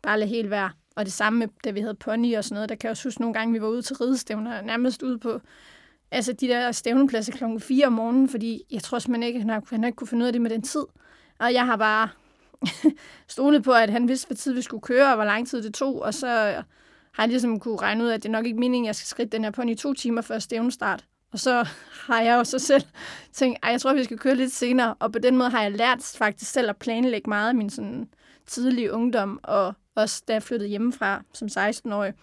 bare 0.01 0.19
lade 0.19 0.29
helt 0.29 0.49
være. 0.49 0.69
Og 0.95 1.05
det 1.05 1.13
samme 1.13 1.39
med, 1.39 1.47
da 1.63 1.71
vi 1.71 1.79
havde 1.79 1.95
pony 1.95 2.37
og 2.37 2.43
sådan 2.43 2.55
noget, 2.55 2.69
der 2.69 2.75
kan 2.75 2.87
jeg 2.87 2.91
også 2.91 3.07
huske 3.07 3.21
nogle 3.21 3.33
gange, 3.33 3.53
vi 3.53 3.61
var 3.61 3.67
ude 3.67 3.81
til 3.81 3.95
ridestævner, 3.95 4.61
nærmest 4.61 5.03
ude 5.03 5.19
på 5.19 5.39
altså 6.11 6.33
de 6.33 6.47
der 6.47 6.71
stævnepladser 6.71 7.33
klokken 7.33 7.59
4 7.59 7.87
om 7.87 7.93
morgenen, 7.93 8.29
fordi 8.29 8.63
jeg 8.71 8.83
tror 8.83 8.99
simpelthen 8.99 9.27
ikke, 9.27 9.39
han 9.39 9.49
har, 9.49 9.63
han 9.69 9.79
har 9.79 9.87
ikke 9.87 9.95
kunne 9.95 10.07
finde 10.07 10.23
ud 10.23 10.27
af 10.27 10.33
det 10.33 10.41
med 10.41 10.49
den 10.49 10.61
tid. 10.61 10.83
Og 11.39 11.53
jeg 11.53 11.65
har 11.65 11.77
bare 11.77 12.09
stolet 13.27 13.63
på, 13.63 13.71
at 13.71 13.89
han 13.89 14.07
vidste, 14.07 14.27
hvad 14.27 14.37
tid 14.37 14.53
vi 14.53 14.61
skulle 14.61 14.81
køre, 14.81 15.09
og 15.09 15.15
hvor 15.15 15.25
lang 15.25 15.47
tid 15.47 15.63
det 15.63 15.73
tog, 15.73 16.01
og 16.01 16.13
så 16.13 16.27
har 17.11 17.23
jeg 17.23 17.29
ligesom 17.29 17.59
kunne 17.59 17.81
regne 17.81 18.03
ud, 18.03 18.09
at 18.09 18.23
det 18.23 18.29
er 18.29 18.33
nok 18.33 18.45
ikke 18.45 18.59
meningen, 18.59 18.85
at 18.85 18.87
jeg 18.87 18.95
skal 18.95 19.07
skridte 19.07 19.37
den 19.37 19.43
her 19.43 19.51
pony 19.51 19.71
i 19.71 19.75
to 19.75 19.93
timer 19.93 20.21
før 20.21 20.39
stævnestart. 20.39 21.05
Og 21.31 21.39
så 21.39 21.67
har 22.07 22.21
jeg 22.21 22.35
jo 22.37 22.43
så 22.43 22.59
selv 22.59 22.83
tænkt, 23.33 23.59
at 23.63 23.71
jeg 23.71 23.81
tror, 23.81 23.93
vi 23.93 24.03
skal 24.03 24.17
køre 24.17 24.35
lidt 24.35 24.51
senere. 24.51 24.93
Og 24.99 25.11
på 25.11 25.19
den 25.19 25.37
måde 25.37 25.49
har 25.49 25.61
jeg 25.61 25.71
lært 25.71 26.15
faktisk 26.17 26.51
selv 26.51 26.69
at 26.69 26.77
planlægge 26.77 27.29
meget 27.29 27.49
af 27.49 27.55
min 27.55 27.69
sådan, 27.69 28.09
tidlige 28.47 28.93
ungdom, 28.93 29.39
og 29.43 29.73
også 29.95 30.23
da 30.27 30.33
jeg 30.33 30.43
flyttede 30.43 30.69
hjemmefra 30.69 31.23
som 31.33 31.47
16-årig, 31.47 32.13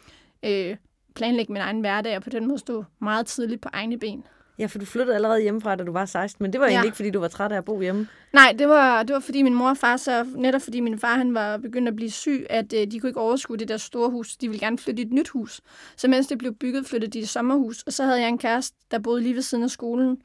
øh, 0.42 0.76
planlægge 1.14 1.52
min 1.52 1.62
egen 1.62 1.80
hverdag, 1.80 2.16
og 2.16 2.22
på 2.22 2.30
den 2.30 2.46
måde 2.46 2.58
stå 2.58 2.84
meget 2.98 3.26
tidligt 3.26 3.60
på 3.60 3.68
egne 3.72 3.98
ben. 3.98 4.24
Ja, 4.58 4.66
for 4.66 4.78
du 4.78 4.84
flyttede 4.84 5.14
allerede 5.14 5.40
hjemmefra, 5.42 5.74
da 5.76 5.84
du 5.84 5.92
var 5.92 6.04
16, 6.06 6.42
men 6.44 6.52
det 6.52 6.60
var 6.60 6.66
Ja. 6.66 6.70
egentlig 6.72 6.86
ikke, 6.88 6.96
fordi 6.96 7.10
du 7.10 7.20
var 7.20 7.28
træt 7.28 7.52
af 7.52 7.56
at 7.56 7.64
bo 7.64 7.80
hjemme. 7.80 8.08
Nej, 8.32 8.54
det 8.58 8.68
var, 8.68 9.02
det 9.02 9.14
var 9.14 9.20
fordi 9.20 9.42
min 9.42 9.54
mor 9.54 9.68
og 9.70 9.76
far, 9.76 9.96
så 9.96 10.26
netop 10.36 10.62
fordi 10.62 10.80
min 10.80 10.98
far 10.98 11.16
han 11.16 11.34
var 11.34 11.56
begyndt 11.56 11.88
at 11.88 11.96
blive 11.96 12.10
syg, 12.10 12.46
at 12.50 12.72
øh, 12.72 12.86
de 12.86 13.00
kunne 13.00 13.10
ikke 13.10 13.20
overskue 13.20 13.56
det 13.56 13.68
der 13.68 13.76
store 13.76 14.10
hus. 14.10 14.36
De 14.36 14.48
ville 14.48 14.66
gerne 14.66 14.78
flytte 14.78 15.02
i 15.02 15.06
et 15.06 15.12
nyt 15.12 15.28
hus. 15.28 15.60
Så 15.96 16.08
mens 16.08 16.26
det 16.26 16.38
blev 16.38 16.54
bygget, 16.54 16.86
flyttede 16.86 17.10
de 17.12 17.18
i 17.18 17.24
sommerhus. 17.24 17.82
Og 17.82 17.92
så 17.92 18.04
havde 18.04 18.20
jeg 18.20 18.28
en 18.28 18.38
kæreste, 18.38 18.76
der 18.90 18.98
boede 18.98 19.22
lige 19.22 19.34
ved 19.34 19.42
siden 19.42 19.64
af 19.64 19.70
skolen, 19.70 20.16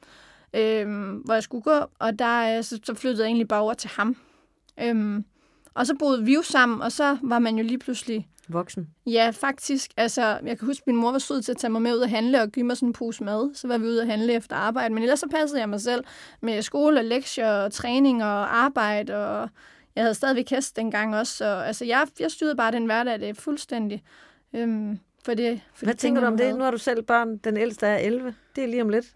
øh, 0.54 0.86
hvor 1.24 1.34
jeg 1.34 1.42
skulle 1.42 1.62
gå. 1.62 1.80
Og 1.98 2.18
der, 2.18 2.58
øh, 2.58 2.64
så, 2.64 2.80
så 2.84 2.94
flyttede 2.94 3.22
jeg 3.22 3.28
egentlig 3.28 3.48
bare 3.48 3.60
over 3.60 3.74
til 3.74 3.90
ham. 3.96 4.16
Øhm, 4.82 5.24
og 5.78 5.86
så 5.86 5.94
boede 5.98 6.24
vi 6.24 6.34
jo 6.34 6.42
sammen, 6.42 6.82
og 6.82 6.92
så 6.92 7.16
var 7.22 7.38
man 7.38 7.56
jo 7.56 7.64
lige 7.64 7.78
pludselig 7.78 8.28
Voksen. 8.48 8.88
Ja, 9.06 9.30
faktisk. 9.30 9.90
Altså, 9.96 10.22
jeg 10.22 10.58
kan 10.58 10.66
huske, 10.66 10.82
at 10.82 10.86
min 10.86 10.96
mor 10.96 11.12
var 11.12 11.18
sød 11.18 11.42
til 11.42 11.52
at 11.52 11.58
tage 11.58 11.70
mig 11.70 11.82
med 11.82 11.94
ud 11.94 11.98
og 11.98 12.10
handle 12.10 12.42
og 12.42 12.48
give 12.52 12.66
mig 12.66 12.76
sådan 12.76 12.88
en 12.88 12.92
pose 12.92 13.24
mad. 13.24 13.54
Så 13.54 13.68
var 13.68 13.78
vi 13.78 13.86
ude 13.86 14.00
og 14.00 14.06
handle 14.06 14.32
efter 14.32 14.56
arbejde. 14.56 14.94
Men 14.94 15.02
ellers 15.02 15.20
så 15.20 15.28
passede 15.28 15.60
jeg 15.60 15.68
mig 15.68 15.80
selv 15.80 16.04
med 16.40 16.62
skole 16.62 17.00
og 17.00 17.04
lektier 17.04 17.50
og 17.50 17.72
træning 17.72 18.24
og 18.24 18.56
arbejde. 18.56 19.16
Og 19.16 19.48
jeg 19.96 20.04
havde 20.04 20.14
stadigvæk 20.14 20.50
hest 20.50 20.76
dengang 20.76 21.16
også. 21.16 21.36
Så 21.36 21.44
altså, 21.44 21.84
jeg, 21.84 22.06
jeg 22.20 22.30
styrede 22.30 22.56
bare 22.56 22.72
den 22.72 22.84
hverdag 22.84 23.20
det 23.20 23.28
er 23.28 23.34
fuldstændig. 23.34 24.02
Øhm, 24.52 24.98
for 25.24 25.34
det, 25.34 25.60
for 25.74 25.86
Hvad 25.86 25.94
de 25.94 25.98
ting, 25.98 26.00
tænker 26.00 26.20
du 26.20 26.26
om 26.26 26.36
det? 26.36 26.54
Nu 26.54 26.64
har 26.64 26.70
du 26.70 26.78
selv 26.78 27.02
børn. 27.02 27.36
Den 27.36 27.56
ældste 27.56 27.86
er 27.86 27.96
11. 27.96 28.34
Det 28.56 28.64
er 28.64 28.68
lige 28.68 28.82
om 28.82 28.88
lidt. 28.88 29.06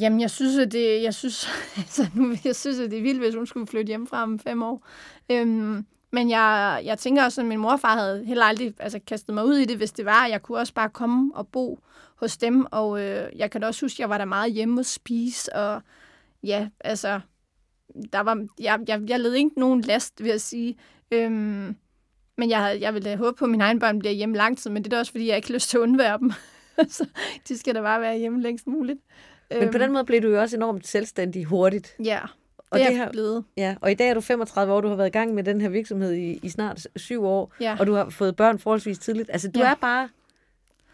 Jamen, 0.00 0.20
jeg 0.20 0.30
synes, 0.30 0.58
at 0.58 0.72
det, 0.72 1.02
jeg 1.02 1.14
synes, 1.14 1.48
altså, 1.76 2.06
nu, 2.14 2.34
jeg 2.44 2.56
synes, 2.56 2.78
at 2.78 2.90
det 2.90 2.98
er 2.98 3.02
vildt, 3.02 3.20
hvis 3.20 3.34
hun 3.34 3.46
skulle 3.46 3.66
flytte 3.66 3.88
hjemmefra 3.88 4.22
om 4.22 4.38
fem 4.38 4.62
år. 4.62 4.86
Øhm, 5.30 5.86
men 6.14 6.30
jeg, 6.30 6.82
jeg 6.84 6.98
tænker 6.98 7.24
også, 7.24 7.40
at 7.40 7.46
min 7.46 7.58
mor 7.58 7.72
og 7.72 7.80
far 7.80 7.96
havde 7.96 8.24
heller 8.24 8.44
aldrig 8.44 8.74
altså, 8.78 9.00
kastet 9.06 9.34
mig 9.34 9.44
ud 9.44 9.56
i 9.56 9.64
det, 9.64 9.76
hvis 9.76 9.92
det 9.92 10.04
var. 10.04 10.26
Jeg 10.26 10.42
kunne 10.42 10.58
også 10.58 10.74
bare 10.74 10.88
komme 10.88 11.32
og 11.34 11.48
bo 11.48 11.78
hos 12.16 12.36
dem, 12.36 12.66
og 12.70 13.00
øh, 13.00 13.28
jeg 13.36 13.50
kan 13.50 13.60
da 13.60 13.66
også 13.66 13.84
huske, 13.86 13.96
at 13.96 14.00
jeg 14.00 14.08
var 14.08 14.18
der 14.18 14.24
meget 14.24 14.52
hjemme 14.52 14.80
og 14.80 14.86
spise, 14.86 15.52
og 15.52 15.82
ja, 16.42 16.68
altså, 16.80 17.20
der 18.12 18.20
var, 18.20 18.46
jeg, 18.60 18.80
jeg, 18.88 19.00
jeg 19.08 19.20
led 19.20 19.32
ikke 19.32 19.50
nogen 19.56 19.80
last, 19.80 20.22
vil 20.22 20.30
jeg 20.30 20.40
sige. 20.40 20.76
Øhm, 21.10 21.76
men 22.38 22.50
jeg, 22.50 22.78
jeg 22.80 22.94
vil 22.94 23.04
da 23.04 23.16
håbe 23.16 23.36
på, 23.38 23.44
at 23.44 23.50
mine 23.50 23.64
egne 23.64 23.80
børn 23.80 23.98
bliver 23.98 24.12
hjemme 24.12 24.36
lang 24.36 24.58
tid, 24.58 24.70
men 24.70 24.84
det 24.84 24.92
er 24.92 24.98
også, 24.98 25.12
fordi 25.12 25.28
jeg 25.28 25.36
ikke 25.36 25.48
har 25.48 25.54
lyst 25.54 25.70
til 25.70 25.76
at 25.78 25.82
undvære 25.82 26.18
dem. 26.18 26.32
så 26.96 27.06
de 27.48 27.58
skal 27.58 27.74
da 27.74 27.80
bare 27.80 28.00
være 28.00 28.18
hjemme 28.18 28.42
længst 28.42 28.66
muligt. 28.66 28.98
Men 29.50 29.70
på 29.70 29.78
den 29.78 29.92
måde 29.92 30.04
blev 30.04 30.22
du 30.22 30.28
jo 30.28 30.40
også 30.40 30.56
enormt 30.56 30.86
selvstændig 30.86 31.44
hurtigt. 31.44 31.96
Ja, 32.04 32.20
Og 32.74 32.78
det 32.78 32.86
er 32.86 32.90
det 32.90 32.98
har- 32.98 33.10
blevet. 33.10 33.44
Ja, 33.56 33.74
og 33.80 33.90
i 33.90 33.94
dag 33.94 34.08
er 34.08 34.14
du 34.14 34.20
35 34.20 34.72
år, 34.72 34.80
du 34.80 34.88
har 34.88 34.96
været 34.96 35.08
i 35.08 35.10
gang 35.12 35.34
med 35.34 35.44
den 35.44 35.60
her 35.60 35.68
virksomhed 35.68 36.12
i, 36.12 36.38
i 36.42 36.48
snart 36.48 36.86
syv 36.96 37.24
år, 37.24 37.52
Ja. 37.60 37.76
og 37.80 37.86
du 37.86 37.94
har 37.94 38.10
fået 38.10 38.36
børn 38.36 38.58
forholdsvis 38.58 38.98
tidligt. 38.98 39.30
Altså, 39.32 39.50
du 39.50 39.60
Ja. 39.60 39.70
er 39.70 39.74
bare 39.74 40.08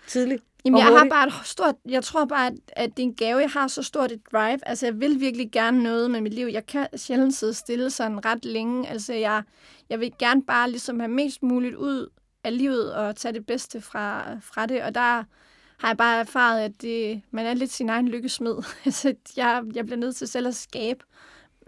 tidlig. 0.06 0.38
Jamen, 0.64 0.78
jeg 0.78 0.86
har 0.86 1.06
bare 1.10 1.26
et 1.26 1.32
stort, 1.44 1.74
jeg 1.88 2.04
tror 2.04 2.24
bare, 2.24 2.46
at, 2.46 2.52
at 2.68 2.90
det 2.96 3.02
er 3.02 3.06
en 3.06 3.14
gave. 3.14 3.38
Jeg 3.38 3.50
har 3.50 3.68
så 3.68 3.82
stort 3.82 4.12
et 4.12 4.20
drive. 4.32 4.58
Altså, 4.68 4.86
jeg 4.86 5.00
vil 5.00 5.20
virkelig 5.20 5.50
gerne 5.52 5.82
noget 5.82 6.10
med 6.10 6.20
mit 6.20 6.34
liv. 6.34 6.46
Jeg 6.46 6.66
kan 6.66 6.86
sjældent 6.96 7.34
sidde 7.34 7.54
stille 7.54 7.90
sådan 7.90 8.24
ret 8.24 8.44
længe. 8.44 8.88
Altså, 8.88 9.14
jeg, 9.14 9.42
jeg 9.90 10.00
vil 10.00 10.12
gerne 10.18 10.42
bare 10.42 10.70
ligesom 10.70 11.00
have 11.00 11.10
mest 11.12 11.42
muligt 11.42 11.74
ud 11.74 12.08
af 12.44 12.58
livet 12.58 12.94
og 12.94 13.16
tage 13.16 13.32
det 13.34 13.46
bedste 13.46 13.80
fra, 13.80 14.24
fra 14.42 14.66
det. 14.66 14.82
Og 14.82 14.94
der 14.94 15.24
har 15.78 15.88
jeg 15.88 15.96
bare 15.96 16.20
erfaret, 16.20 16.60
at 16.60 16.72
det, 16.82 17.22
man 17.30 17.46
er 17.46 17.54
lidt 17.54 17.72
sin 17.72 17.88
egen 17.88 18.08
lykkesmed. 18.08 18.54
altså, 18.84 19.14
jeg, 19.36 19.62
jeg 19.74 19.84
bliver 19.84 19.98
nødt 19.98 20.16
til 20.16 20.28
selv 20.28 20.46
at 20.48 20.54
skabe 20.54 21.04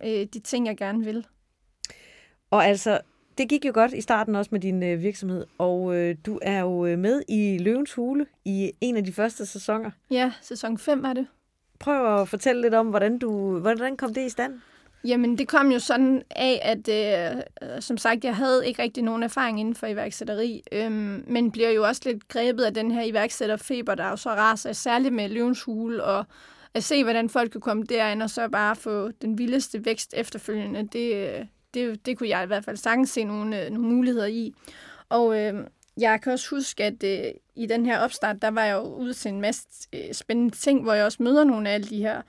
øh, 0.05 0.27
de 0.35 0.41
ting, 0.41 0.67
jeg 0.67 0.77
gerne 0.77 1.05
vil. 1.05 1.27
Og 2.51 2.65
altså, 2.65 3.01
det 3.39 3.49
gik 3.49 3.65
jo 3.65 3.71
godt 3.75 3.93
i 3.93 4.01
starten 4.01 4.35
også 4.35 4.49
med 4.53 4.61
din 4.61 4.83
øh, 4.83 5.03
virksomhed, 5.03 5.47
og 5.59 5.97
øh, 5.97 6.17
du 6.27 6.39
er 6.43 6.61
jo 6.61 6.87
øh, 6.87 6.99
med 6.99 7.23
i 7.29 7.59
Løvens 7.59 7.93
Hule 7.93 8.27
i 8.45 8.73
en 8.81 8.97
af 8.97 9.05
de 9.05 9.13
første 9.13 9.47
sæsoner. 9.47 9.91
Ja, 10.11 10.33
sæson 10.41 10.79
5 10.79 11.05
er 11.05 11.13
det. 11.13 11.27
Prøv 11.79 12.21
at 12.21 12.29
fortælle 12.29 12.63
lidt 12.63 12.75
om, 12.75 12.87
hvordan, 12.87 13.19
du, 13.19 13.59
hvordan 13.59 13.97
kom 13.97 14.15
det 14.15 14.27
i 14.27 14.29
stand? 14.29 14.61
Jamen, 15.05 15.39
det 15.39 15.49
kom 15.49 15.73
jo 15.73 15.79
sådan 15.79 16.23
af, 16.31 16.61
at 16.63 16.89
øh, 16.89 17.43
øh, 17.63 17.83
som 17.83 17.97
sagt, 17.97 18.25
jeg 18.25 18.37
havde 18.37 18.67
ikke 18.67 18.83
rigtig 18.83 19.03
nogen 19.03 19.23
erfaring 19.23 19.61
inden 19.61 19.75
for 19.75 19.87
iværksætteri, 19.87 20.63
øhm, 20.73 21.25
men 21.27 21.51
bliver 21.51 21.71
jo 21.71 21.85
også 21.85 22.03
lidt 22.05 22.29
grebet 22.29 22.65
af 22.65 22.75
den 22.75 22.91
her 22.91 23.03
iværksætterfeber, 23.03 23.95
der 23.95 24.05
er 24.05 24.11
jo 24.11 24.17
så 24.17 24.31
raser, 24.31 24.73
særligt 24.73 25.15
med 25.15 25.29
løvens 25.29 25.63
hule, 25.63 26.05
og 26.05 26.25
at 26.75 26.85
se, 26.85 27.03
hvordan 27.03 27.29
folk 27.29 27.53
kunne 27.53 27.61
komme 27.61 27.85
derind, 27.85 28.23
og 28.23 28.31
så 28.31 28.49
bare 28.49 28.77
få 28.77 29.11
den 29.11 29.39
vildeste 29.39 29.85
vækst 29.85 30.15
efterfølgende, 30.17 30.89
det, 30.93 31.15
øh, 31.15 31.47
det, 31.75 32.07
det 32.07 32.19
kunne 32.19 32.29
jeg 32.29 32.45
i 32.45 32.47
hvert 32.47 32.65
fald 32.65 32.77
sagtens 32.77 33.11
se 33.11 33.25
nogle, 33.25 33.65
øh, 33.65 33.71
nogle 33.71 33.89
muligheder 33.89 34.27
i. 34.27 34.55
Og 35.09 35.41
øh, 35.41 35.67
jeg 36.01 36.21
kan 36.21 36.33
også 36.33 36.51
huske, 36.51 36.85
at 36.85 37.05
øh, 37.05 37.33
i 37.57 37.67
den 37.67 37.87
her 37.87 37.99
opstart, 37.99 38.43
der 38.43 38.51
var 38.51 38.65
jeg 38.65 38.75
jo 38.75 38.83
ude 38.83 39.15
til 39.15 39.29
en 39.29 39.41
masse 39.41 39.69
øh, 39.93 40.13
spændende 40.13 40.57
ting, 40.57 40.83
hvor 40.83 40.93
jeg 40.93 41.05
også 41.05 41.23
møder 41.23 41.45
nogle 41.45 41.69
af 41.69 41.75
alle 41.75 41.87
de 41.87 41.99
her 41.99 42.23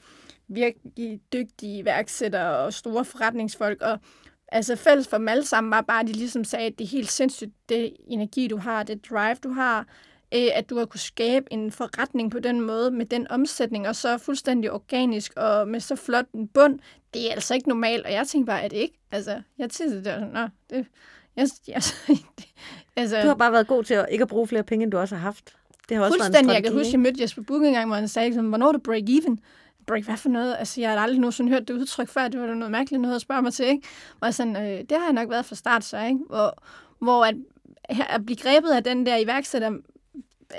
virkelig 0.48 1.20
dygtige 1.34 1.78
iværksættere 1.78 2.58
og 2.58 2.74
store 2.74 3.06
forretningsfolk, 3.06 3.82
og 3.82 4.00
altså 4.48 4.76
fælles 4.76 5.08
for 5.08 5.18
dem 5.18 5.28
alle 5.28 5.46
sammen 5.46 5.72
var 5.72 5.82
bare, 5.82 6.00
at 6.00 6.08
de 6.08 6.14
ligesom 6.14 6.44
sagde, 6.44 6.68
at 6.68 6.80
det 6.80 6.84
er 6.84 6.90
helt 6.90 7.12
sindssygt, 7.12 7.54
det 7.70 7.94
energi, 8.08 8.48
du 8.48 8.58
har, 8.58 8.84
det 8.84 9.10
drive, 9.10 9.36
du 9.36 9.50
har, 9.50 9.88
øh, 10.34 10.50
at 10.54 10.70
du 10.70 10.78
har 10.78 10.86
kunne 10.86 11.00
skabe 11.00 11.54
en 11.54 11.72
forretning 11.72 12.32
på 12.32 12.40
den 12.40 12.62
måde, 12.62 12.92
med 12.92 13.06
den 13.06 13.28
omsætning, 13.32 13.88
og 13.88 13.96
så 13.96 14.18
fuldstændig 14.18 14.72
organisk, 14.72 15.34
og 15.36 15.68
med 15.68 15.80
så 15.80 15.96
flot 15.96 16.26
en 16.34 16.48
bund, 16.48 16.80
det 17.14 17.28
er 17.28 17.34
altså 17.34 17.54
ikke 17.54 17.70
normalt, 17.70 18.06
og 18.06 18.12
jeg 18.12 18.28
tænkte 18.28 18.46
bare, 18.46 18.64
er 18.64 18.68
det 18.68 18.78
ikke? 18.78 19.00
Altså, 19.12 19.42
jeg 19.58 19.70
tænkte, 19.70 19.98
det 19.98 20.06
var 20.06 20.14
sådan, 20.14 20.34
nå, 20.34 20.48
det, 20.70 20.86
jeg, 21.36 21.48
jeg, 21.68 21.82
det, 22.08 22.48
altså, 22.96 23.22
Du 23.22 23.28
har 23.28 23.36
bare 23.36 23.52
været 23.52 23.68
god 23.68 23.84
til 23.84 23.94
at 23.94 24.06
ikke 24.12 24.22
at 24.22 24.28
bruge 24.28 24.48
flere 24.48 24.64
penge, 24.64 24.84
end 24.84 24.92
du 24.92 24.98
også 24.98 25.16
har 25.16 25.22
haft. 25.22 25.56
Det 25.90 25.98
har 25.98 26.04
også 26.04 26.18
været 26.18 26.30
en 26.30 26.34
Fuldstændig. 26.34 26.54
Jeg 26.54 26.64
kan 26.64 26.74
huske, 26.74 26.92
jeg 26.92 27.00
mødte 27.00 27.22
Jesper 27.22 27.42
Buch 27.42 27.66
engang, 27.66 27.88
hvor 27.88 27.96
han 27.96 28.08
sagde, 28.08 28.34
sådan, 28.34 28.50
hvornår 28.50 28.68
er 28.68 28.72
du 28.72 28.80
break 28.80 29.04
even? 29.10 29.40
Break 29.88 30.04
hvad 30.04 30.18
for 30.18 30.30
noget? 30.30 30.56
Altså, 30.60 30.82
jeg 30.82 30.92
har 30.92 30.98
aldrig 30.98 31.20
nogensinde 31.20 31.52
hørt 31.52 31.68
det 31.68 31.74
udtryk 31.74 32.10
før. 32.10 32.28
Det 32.28 32.40
var 32.40 32.48
da 32.48 32.54
noget 32.54 32.72
mærkeligt 32.72 33.02
noget 33.02 33.16
at 33.16 33.22
spørge 33.22 33.42
mig 33.42 33.54
til, 33.54 33.66
ikke? 33.66 33.88
Jeg 34.22 34.34
sådan, 34.34 34.56
øh, 34.56 34.80
det 34.80 34.92
har 34.92 35.04
jeg 35.04 35.14
nok 35.14 35.30
været 35.30 35.46
fra 35.46 35.56
start, 35.56 35.84
så, 35.84 36.00
ikke? 36.00 36.20
Hvor, 36.28 36.64
hvor 37.00 37.26
at, 37.26 37.36
at 38.10 38.26
blive 38.26 38.38
grebet 38.38 38.70
af 38.70 38.84
den 38.84 39.06
der 39.06 39.18
iværksætter, 39.18 39.72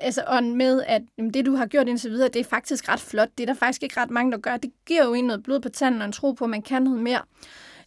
altså 0.01 0.25
ånd 0.29 0.55
med, 0.55 0.83
at 0.87 1.03
jamen, 1.19 1.35
det, 1.35 1.47
du 1.47 1.55
har 1.55 1.67
gjort 1.67 1.89
indtil 1.89 2.11
videre, 2.11 2.29
det 2.29 2.41
er 2.41 2.45
faktisk 2.45 2.89
ret 2.89 3.01
flot. 3.01 3.29
Det 3.39 3.49
er 3.49 3.53
der 3.53 3.59
faktisk 3.59 3.83
ikke 3.83 4.01
ret 4.01 4.11
mange, 4.11 4.33
der 4.33 4.39
gør. 4.39 4.57
Det 4.57 4.71
giver 4.87 5.05
jo 5.05 5.15
en 5.15 5.25
noget 5.25 5.43
blod 5.43 5.61
på 5.61 5.69
tanden 5.69 6.01
og 6.01 6.07
en 6.07 6.13
tro 6.13 6.33
på, 6.33 6.45
at 6.45 6.51
man 6.51 6.63
kan 6.63 6.83
noget 6.83 7.01
mere. 7.01 7.21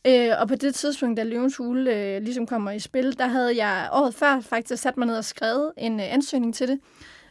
Øh, 0.08 0.32
og 0.42 0.48
på 0.48 0.56
det 0.56 0.76
tidspunkt, 0.76 1.18
da 1.18 1.24
Løvens 1.24 1.58
Hule 1.58 1.96
øh, 1.96 2.22
ligesom 2.22 2.48
kommer 2.48 2.72
i 2.72 2.80
spil, 2.80 3.18
der 3.20 3.28
havde 3.28 3.58
jeg 3.58 3.90
året 3.92 4.14
før 4.14 4.40
faktisk 4.40 4.84
sat 4.84 4.98
mig 4.98 5.08
ned 5.08 5.18
og 5.18 5.26
skrevet 5.26 5.72
en 5.78 6.00
øh, 6.00 6.14
ansøgning 6.14 6.56
til 6.56 6.68
det. 6.68 6.80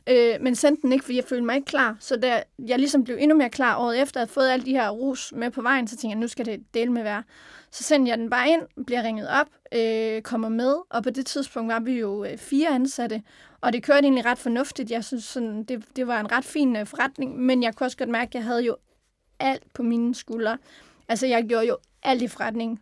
Øh, 0.09 0.35
men 0.41 0.55
sendte 0.55 0.83
den 0.83 0.93
ikke, 0.93 1.05
fordi 1.05 1.17
jeg 1.17 1.25
følte 1.25 1.45
mig 1.45 1.57
ikke 1.57 1.67
klar. 1.67 1.97
Så 2.01 2.17
da 2.17 2.43
jeg 2.59 2.79
ligesom 2.79 3.05
blev 3.05 3.17
endnu 3.21 3.37
mere 3.37 3.51
klar 3.51 3.79
året 3.79 4.03
efter, 4.03 4.23
at 4.23 4.29
fået 4.29 4.49
alle 4.49 4.67
de 4.67 4.71
her 4.71 4.91
rus 4.91 5.33
med 5.37 5.51
på 5.51 5.63
vejen, 5.63 5.89
så 5.89 5.97
tænkte 5.97 6.09
jeg, 6.09 6.21
nu 6.21 6.29
skal 6.29 6.47
det 6.47 6.75
dele 6.75 6.93
med 6.93 7.03
være. 7.03 7.23
Så 7.71 7.85
sendte 7.85 8.11
jeg 8.11 8.19
den 8.19 8.31
bare 8.31 8.49
ind, 8.49 8.85
bliver 8.87 9.03
ringet 9.03 9.29
op, 9.29 9.47
øh, 9.73 10.23
kommer 10.23 10.49
med, 10.49 10.75
og 10.91 11.03
på 11.03 11.11
det 11.11 11.27
tidspunkt 11.27 11.73
var 11.73 11.81
vi 11.81 11.93
jo 11.93 12.25
øh, 12.25 12.39
fire 12.39 12.69
ansatte, 12.69 13.23
og 13.67 13.73
det 13.73 13.83
kørte 13.83 14.03
egentlig 14.03 14.25
ret 14.27 14.39
fornuftigt. 14.39 14.91
Jeg 14.91 15.05
synes, 15.05 15.25
sådan, 15.25 15.65
det, 15.65 15.85
det 15.97 16.07
var 16.07 16.21
en 16.21 16.33
ret 16.33 16.45
fin 16.45 16.77
øh, 16.77 16.87
forretning, 16.87 17.39
men 17.39 17.63
jeg 17.63 17.75
kunne 17.75 17.87
også 17.87 17.97
godt 17.97 18.09
mærke, 18.09 18.29
at 18.29 18.35
jeg 18.35 18.45
havde 18.45 18.63
jo 18.65 18.77
alt 19.39 19.63
på 19.75 19.83
mine 19.83 20.15
skuldre. 20.15 20.59
Altså, 21.09 21.27
jeg 21.27 21.45
gjorde 21.49 21.67
jo 21.67 21.77
alt 22.03 22.23
i 22.23 22.29
forretning. 22.29 22.81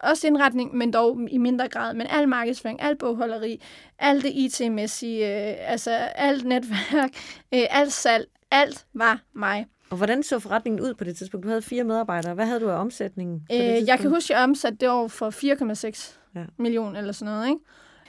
Også 0.00 0.26
indretning, 0.26 0.74
men 0.76 0.92
dog 0.92 1.20
i 1.30 1.38
mindre 1.38 1.68
grad. 1.68 1.94
Men 1.94 2.06
al 2.06 2.28
markedsføring, 2.28 2.82
al 2.82 2.96
bogholderi, 2.96 3.62
alt 3.98 4.24
det 4.24 4.32
IT-mæssige, 4.34 5.48
øh, 5.50 5.54
altså 5.60 5.90
alt 5.90 6.44
netværk, 6.44 7.10
øh, 7.54 7.62
alt 7.70 7.92
salg, 7.92 8.26
alt 8.50 8.86
var 8.94 9.20
mig. 9.32 9.66
Og 9.90 9.96
hvordan 9.96 10.22
så 10.22 10.38
forretningen 10.38 10.80
ud 10.80 10.94
på 10.94 11.04
det 11.04 11.16
tidspunkt? 11.16 11.44
Du 11.44 11.48
havde 11.48 11.62
fire 11.62 11.84
medarbejdere. 11.84 12.34
Hvad 12.34 12.46
havde 12.46 12.60
du 12.60 12.70
af 12.70 12.80
omsætningen? 12.80 13.46
Øh, 13.52 13.58
jeg 13.58 13.98
kan 13.98 14.10
huske, 14.10 14.34
at 14.34 14.38
jeg 14.38 14.44
omsatte 14.44 14.78
det 14.78 14.90
år 14.90 15.08
for 15.08 15.30
4,6 15.30 16.18
Ja. 16.34 16.40
ja. 16.40 16.46
millioner 16.58 16.98
eller 16.98 17.12
sådan 17.12 17.34
noget. 17.34 17.48
Ikke? 17.48 17.60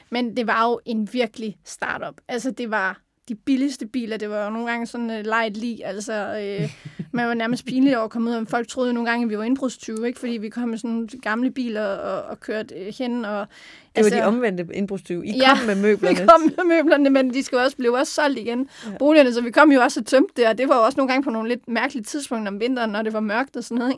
Men 0.09 0.37
det 0.37 0.47
var 0.47 0.69
jo 0.69 0.79
en 0.85 1.09
virkelig 1.13 1.57
startup. 1.65 2.21
Altså, 2.27 2.51
det 2.51 2.71
var 2.71 3.01
de 3.29 3.35
billigste 3.35 3.87
biler. 3.87 4.17
Det 4.17 4.29
var 4.29 4.43
jo 4.43 4.49
nogle 4.49 4.67
gange 4.69 4.85
sådan 4.87 5.09
uh, 5.09 5.15
light 5.15 5.57
lige. 5.57 5.85
Altså, 5.85 6.13
øh, 6.13 6.69
man 7.11 7.27
var 7.27 7.33
nærmest 7.33 7.65
pinligt 7.65 7.95
over 7.95 8.05
at 8.05 8.11
komme 8.11 8.29
ud, 8.29 8.35
og 8.35 8.47
folk 8.47 8.67
troede 8.67 8.89
jo 8.89 8.93
nogle 8.93 9.09
gange, 9.09 9.23
at 9.23 9.29
vi 9.29 9.37
var 9.37 9.43
indbrudstyve, 9.43 10.07
ikke? 10.07 10.19
fordi 10.19 10.31
vi 10.31 10.49
kom 10.49 10.69
med 10.69 10.77
sådan 10.77 10.89
nogle 10.89 11.07
gamle 11.21 11.51
biler 11.51 11.85
og, 11.85 12.21
og 12.23 12.39
kørte 12.39 12.75
øh, 12.75 12.93
hen. 12.99 13.25
Og, 13.25 13.47
Det 13.95 14.03
var 14.03 14.09
de 14.09 14.23
omvendte 14.23 14.67
indbrudstyve. 14.73 15.25
I 15.25 15.37
Ja, 15.37 15.57
kom 15.57 15.65
med 15.65 15.75
møblerne. 15.75 16.15
Vi 16.19 16.25
kom 16.27 16.41
med 16.41 16.75
møblerne, 16.75 17.09
men 17.09 17.33
de 17.33 17.43
skulle 17.43 17.63
også 17.63 17.77
blive 17.77 17.97
også 17.97 18.13
solgt 18.13 18.39
igen. 18.39 18.69
Ja. 18.85 18.97
Boligerne, 18.97 19.33
så 19.33 19.41
vi 19.41 19.51
kom 19.51 19.71
jo 19.71 19.81
også 19.81 19.99
og 19.99 20.05
tømte 20.05 20.33
det, 20.37 20.47
og 20.47 20.57
det 20.57 20.69
var 20.69 20.75
jo 20.75 20.83
også 20.83 20.97
nogle 20.97 21.11
gange 21.11 21.23
på 21.23 21.29
nogle 21.29 21.49
lidt 21.49 21.67
mærkelige 21.67 22.03
tidspunkter 22.03 22.51
om 22.51 22.59
vinteren, 22.59 22.91
når 22.91 23.01
det 23.01 23.13
var 23.13 23.19
mørkt 23.19 23.55
og 23.57 23.63
sådan 23.63 23.77
noget. 23.77 23.93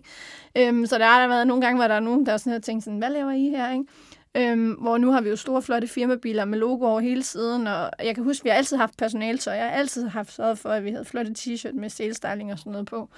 Ikke? 0.56 0.70
Øhm, 0.70 0.86
så 0.86 0.98
der 0.98 1.06
har 1.06 1.22
der 1.22 1.28
været 1.28 1.48
nogle 1.48 1.62
gange, 1.62 1.78
hvor 1.78 1.88
der 1.88 1.96
er 1.96 2.00
nogen, 2.00 2.26
der 2.26 2.38
sådan 2.38 2.54
har 2.54 2.60
tænkt 2.60 2.84
sådan, 2.84 3.00
hvad 3.00 3.10
laver 3.10 3.32
I 3.32 3.50
her? 3.50 3.72
Ikke? 3.72 3.84
Øhm, 4.38 4.72
hvor 4.72 4.98
nu 4.98 5.12
har 5.12 5.22
vi 5.22 5.30
jo 5.30 5.36
store, 5.36 5.62
flotte 5.62 5.88
firmabiler 5.88 6.46
med 6.46 6.60
logo 6.60 6.86
over 6.86 7.00
hele 7.00 7.24
siden, 7.24 7.68
og 7.68 7.92
jeg 8.00 8.16
kan 8.16 8.24
huske, 8.24 8.42
at 8.42 8.44
vi 8.44 8.50
har 8.50 8.58
altid 8.58 8.78
haft 8.78 8.98
personaltøj. 8.98 9.54
Jeg 9.54 9.64
har 9.64 9.72
altid 9.72 10.08
haft 10.08 10.34
sørget 10.34 10.60
for, 10.60 10.70
at 10.70 10.84
vi 10.84 10.92
havde 10.92 11.06
flotte 11.06 11.34
t-shirt 11.38 11.76
med 11.76 11.90
salestyling 11.90 12.52
og 12.52 12.60
sådan 12.60 12.72
noget 12.72 12.88
på. 12.88 13.10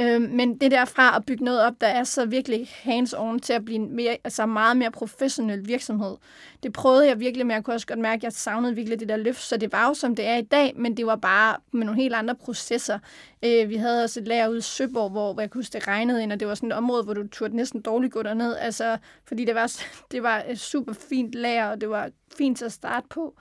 Øh, 0.00 0.22
men 0.22 0.58
det 0.58 0.70
derfra 0.70 1.16
at 1.16 1.26
bygge 1.26 1.44
noget 1.44 1.62
op, 1.62 1.72
der 1.80 1.86
er 1.86 2.04
så 2.04 2.26
virkelig 2.26 2.68
hands-on 2.84 3.38
til 3.38 3.52
at 3.52 3.64
blive 3.64 3.76
en 3.76 3.96
mere, 3.96 4.16
altså 4.24 4.46
meget 4.46 4.76
mere 4.76 4.90
professionel 4.90 5.68
virksomhed, 5.68 6.16
det 6.62 6.72
prøvede 6.72 7.08
jeg 7.08 7.20
virkelig 7.20 7.46
men 7.46 7.54
Jeg 7.54 7.64
kunne 7.64 7.74
også 7.74 7.86
godt 7.86 7.98
mærke, 7.98 8.16
at 8.20 8.24
jeg 8.24 8.32
savnede 8.32 8.74
virkelig 8.74 9.00
det 9.00 9.08
der 9.08 9.16
løft, 9.16 9.42
så 9.42 9.56
det 9.56 9.72
var 9.72 9.88
jo 9.88 9.94
som 9.94 10.16
det 10.16 10.26
er 10.26 10.36
i 10.36 10.42
dag, 10.42 10.72
men 10.76 10.96
det 10.96 11.06
var 11.06 11.16
bare 11.16 11.56
med 11.72 11.86
nogle 11.86 12.00
helt 12.00 12.14
andre 12.14 12.34
processer. 12.34 12.98
Øh, 13.44 13.68
vi 13.68 13.76
havde 13.76 14.04
også 14.04 14.20
et 14.20 14.28
lager 14.28 14.48
ude 14.48 14.58
i 14.58 14.60
Søborg, 14.60 15.10
hvor, 15.10 15.32
hvor 15.32 15.42
jeg 15.42 15.50
kunne 15.50 15.58
huske, 15.58 15.72
det 15.72 15.88
regnede 15.88 16.22
ind, 16.22 16.32
og 16.32 16.40
det 16.40 16.48
var 16.48 16.54
sådan 16.54 16.68
et 16.68 16.76
område, 16.76 17.04
hvor 17.04 17.14
du 17.14 17.28
turde 17.28 17.56
næsten 17.56 17.82
dårligt 17.82 18.12
gå 18.12 18.22
derned, 18.22 18.56
altså, 18.56 18.98
fordi 19.24 19.44
det 19.44 19.54
var, 19.54 19.82
det 20.12 20.22
var 20.22 20.44
et 20.48 20.60
super 20.60 20.92
fint 20.92 21.34
lager, 21.34 21.66
og 21.66 21.80
det 21.80 21.90
var 21.90 22.10
fint 22.38 22.62
at 22.62 22.72
starte 22.72 23.06
på. 23.10 23.34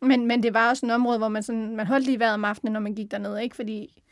Men, 0.00 0.26
men 0.26 0.42
det 0.42 0.54
var 0.54 0.68
også 0.68 0.86
et 0.86 0.92
område, 0.92 1.18
hvor 1.18 1.28
man, 1.28 1.42
sådan, 1.42 1.76
man 1.76 1.86
holdt 1.86 2.06
lige 2.06 2.18
vejret 2.18 2.34
om 2.34 2.44
aftenen, 2.44 2.72
når 2.72 2.80
man 2.80 2.94
gik 2.94 3.10
derned, 3.10 3.38
ikke? 3.38 3.56
fordi 3.56 4.02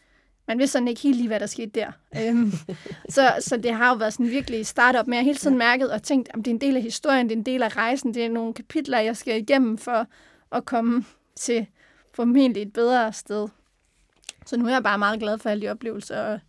man 0.48 0.58
vidste 0.58 0.72
sådan 0.72 0.88
ikke 0.88 1.00
helt 1.00 1.16
lige, 1.16 1.28
hvad 1.28 1.40
der 1.40 1.46
skete 1.46 1.70
der. 1.80 1.92
øhm, 2.20 2.52
så, 3.08 3.34
så 3.40 3.56
det 3.56 3.74
har 3.74 3.88
jo 3.88 3.96
været 3.96 4.12
sådan 4.12 4.30
virkelig 4.30 4.66
startup 4.66 5.06
med, 5.06 5.18
at 5.18 5.24
hele 5.24 5.38
tiden 5.38 5.58
mærket 5.58 5.90
og 5.90 6.02
tænkt, 6.02 6.28
at 6.28 6.36
det 6.36 6.46
er 6.46 6.50
en 6.50 6.60
del 6.60 6.76
af 6.76 6.82
historien, 6.82 7.28
det 7.28 7.34
er 7.34 7.38
en 7.38 7.46
del 7.46 7.62
af 7.62 7.76
rejsen, 7.76 8.14
det 8.14 8.24
er 8.24 8.28
nogle 8.28 8.54
kapitler, 8.54 9.00
jeg 9.00 9.16
skal 9.16 9.40
igennem 9.40 9.78
for 9.78 10.06
at 10.52 10.64
komme 10.64 11.04
til 11.36 11.66
formentlig 12.14 12.62
et 12.62 12.72
bedre 12.72 13.12
sted. 13.12 13.48
Så 14.46 14.56
nu 14.56 14.66
er 14.66 14.72
jeg 14.72 14.82
bare 14.82 14.98
meget 14.98 15.20
glad 15.20 15.38
for 15.38 15.50
alle 15.50 15.62
de 15.66 15.70
oplevelser 15.70 16.20
og, 16.20 16.32
og, 16.32 16.40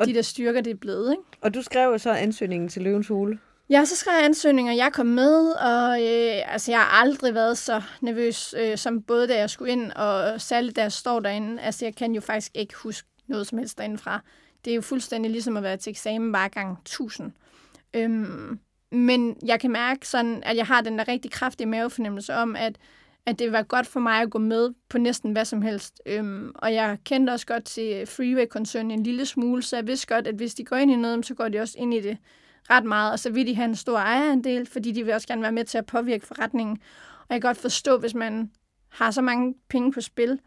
og 0.00 0.06
de 0.06 0.14
der 0.14 0.22
styrker, 0.22 0.60
det 0.60 0.70
er 0.70 0.74
blevet. 0.74 1.10
Ikke? 1.10 1.22
Og 1.40 1.54
du 1.54 1.62
skrev 1.62 1.90
jo 1.92 1.98
så 1.98 2.10
ansøgningen 2.10 2.68
til 2.68 2.82
Løvens 2.82 3.08
Hule. 3.08 3.38
Ja, 3.70 3.84
så 3.84 3.96
skrev 3.96 4.14
jeg 4.14 4.24
ansøgninger, 4.24 4.72
jeg 4.72 4.92
kom 4.92 5.06
med, 5.06 5.50
og 5.50 6.02
øh, 6.02 6.52
altså, 6.52 6.72
jeg 6.72 6.80
har 6.80 7.02
aldrig 7.02 7.34
været 7.34 7.58
så 7.58 7.82
nervøs, 8.00 8.54
øh, 8.58 8.78
som 8.78 9.02
både 9.02 9.28
da 9.28 9.38
jeg 9.38 9.50
skulle 9.50 9.72
ind, 9.72 9.92
og 9.92 10.40
særligt 10.40 10.76
da 10.76 10.82
jeg 10.82 10.92
står 10.92 11.20
derinde. 11.20 11.62
Altså, 11.62 11.84
jeg 11.84 11.94
kan 11.94 12.12
jo 12.12 12.20
faktisk 12.20 12.52
ikke 12.54 12.74
huske 12.74 13.08
noget 13.30 13.46
som 13.46 13.58
helst 13.58 13.78
derindefra. 13.78 14.20
Det 14.64 14.70
er 14.70 14.74
jo 14.74 14.80
fuldstændig 14.80 15.30
ligesom 15.30 15.56
at 15.56 15.62
være 15.62 15.76
til 15.76 15.90
eksamen 15.90 16.32
bare 16.32 16.48
gang 16.48 16.78
1000. 16.78 17.32
Øhm, 17.94 18.58
men 18.92 19.36
jeg 19.46 19.60
kan 19.60 19.70
mærke 19.70 20.08
sådan, 20.08 20.42
at 20.42 20.56
jeg 20.56 20.66
har 20.66 20.80
den 20.80 20.98
der 20.98 21.08
rigtig 21.08 21.30
kraftige 21.30 21.66
mavefornemmelse 21.66 22.34
om, 22.34 22.56
at, 22.56 22.78
at 23.26 23.38
det 23.38 23.52
var 23.52 23.62
godt 23.62 23.86
for 23.86 24.00
mig 24.00 24.22
at 24.22 24.30
gå 24.30 24.38
med 24.38 24.70
på 24.88 24.98
næsten 24.98 25.32
hvad 25.32 25.44
som 25.44 25.62
helst. 25.62 26.02
Øhm, 26.06 26.52
og 26.54 26.74
jeg 26.74 26.98
kendte 27.04 27.30
også 27.30 27.46
godt 27.46 27.64
til 27.64 28.06
Freeway-koncernen 28.06 28.90
en 28.90 29.02
lille 29.02 29.26
smule, 29.26 29.62
så 29.62 29.76
jeg 29.76 29.86
vidste 29.86 30.06
godt, 30.06 30.26
at 30.26 30.34
hvis 30.34 30.54
de 30.54 30.64
går 30.64 30.76
ind 30.76 30.90
i 30.90 30.96
noget, 30.96 31.26
så 31.26 31.34
går 31.34 31.48
de 31.48 31.60
også 31.60 31.74
ind 31.78 31.94
i 31.94 32.00
det 32.00 32.18
ret 32.70 32.84
meget, 32.84 33.12
og 33.12 33.18
så 33.18 33.30
vil 33.30 33.46
de 33.46 33.54
have 33.54 33.68
en 33.68 33.76
stor 33.76 33.98
ejerandel, 33.98 34.66
fordi 34.66 34.92
de 34.92 35.04
vil 35.04 35.14
også 35.14 35.28
gerne 35.28 35.42
være 35.42 35.52
med 35.52 35.64
til 35.64 35.78
at 35.78 35.86
påvirke 35.86 36.26
forretningen. 36.26 36.78
Og 37.20 37.26
jeg 37.34 37.42
kan 37.42 37.48
godt 37.48 37.58
forstå, 37.58 37.98
hvis 37.98 38.14
man 38.14 38.50
har 38.88 39.10
så 39.10 39.22
mange 39.22 39.54
penge 39.68 39.92
på 39.92 40.00
spil, 40.00 40.40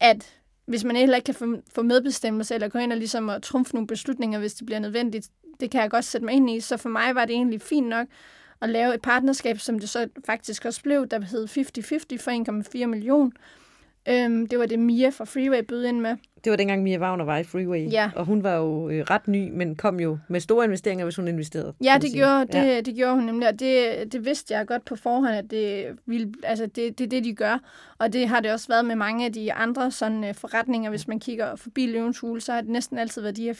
at 0.00 0.40
hvis 0.66 0.84
man 0.84 0.96
heller 0.96 1.16
ikke 1.16 1.32
kan 1.34 1.62
få, 1.74 1.82
medbestemmelse, 1.82 2.54
eller 2.54 2.68
gå 2.68 2.78
ind 2.78 2.92
og 2.92 2.98
ligesom 2.98 3.28
at 3.28 3.42
trumfe 3.42 3.74
nogle 3.74 3.86
beslutninger, 3.86 4.38
hvis 4.38 4.54
det 4.54 4.66
bliver 4.66 4.78
nødvendigt, 4.78 5.28
det 5.60 5.70
kan 5.70 5.80
jeg 5.80 5.90
godt 5.90 6.04
sætte 6.04 6.24
mig 6.24 6.34
ind 6.34 6.50
i. 6.50 6.60
Så 6.60 6.76
for 6.76 6.88
mig 6.88 7.14
var 7.14 7.24
det 7.24 7.34
egentlig 7.34 7.60
fint 7.60 7.88
nok 7.88 8.06
at 8.60 8.68
lave 8.68 8.94
et 8.94 9.02
partnerskab, 9.02 9.58
som 9.58 9.78
det 9.78 9.88
så 9.88 10.08
faktisk 10.26 10.64
også 10.64 10.82
blev, 10.82 11.06
der 11.06 11.20
hed 11.20 11.48
50-50 11.48 11.54
for 12.24 12.82
1,4 12.82 12.86
million. 12.86 13.32
Øhm, 14.08 14.46
det 14.46 14.58
var 14.58 14.66
det 14.66 14.78
Mia 14.78 15.08
fra 15.08 15.24
Freeway 15.24 15.64
bød 15.68 15.84
ind 15.84 16.00
med. 16.00 16.16
Det 16.44 16.50
var 16.50 16.56
dengang 16.56 16.82
Mia 16.82 16.98
Wagner 16.98 17.24
var 17.24 17.36
i 17.36 17.44
Freeway, 17.44 17.92
ja. 17.92 18.10
og 18.16 18.24
hun 18.24 18.42
var 18.42 18.54
jo 18.54 18.88
øh, 18.88 19.04
ret 19.10 19.28
ny, 19.28 19.50
men 19.50 19.76
kom 19.76 20.00
jo 20.00 20.18
med 20.28 20.40
store 20.40 20.64
investeringer, 20.64 21.04
hvis 21.04 21.16
hun 21.16 21.28
investerede. 21.28 21.74
Ja, 21.84 21.98
det 22.00 22.12
gjorde, 22.14 22.46
det, 22.46 22.54
ja. 22.54 22.80
det 22.80 22.94
gjorde 22.94 23.14
hun 23.14 23.24
nemlig, 23.24 23.48
og 23.48 23.60
det, 23.60 24.12
det 24.12 24.24
vidste 24.24 24.54
jeg 24.54 24.66
godt 24.66 24.84
på 24.84 24.96
forhånd, 24.96 25.34
at 25.34 25.50
det, 25.50 25.86
ville, 26.06 26.32
altså 26.42 26.66
det, 26.66 26.98
det 26.98 27.04
er 27.04 27.08
det, 27.08 27.24
de 27.24 27.34
gør. 27.34 27.58
Og 27.98 28.12
det 28.12 28.28
har 28.28 28.40
det 28.40 28.52
også 28.52 28.68
været 28.68 28.84
med 28.84 28.96
mange 28.96 29.24
af 29.24 29.32
de 29.32 29.52
andre 29.52 29.90
sådan, 29.90 30.24
uh, 30.24 30.34
forretninger, 30.34 30.90
hvis 30.90 31.08
man 31.08 31.20
kigger 31.20 31.56
forbi 31.56 31.86
Løvens 31.86 32.18
Hule, 32.18 32.40
så 32.40 32.52
har 32.52 32.60
det 32.60 32.70
næsten 32.70 32.98
altid 32.98 33.22
været 33.22 33.36
de 33.36 33.42
her 33.42 33.54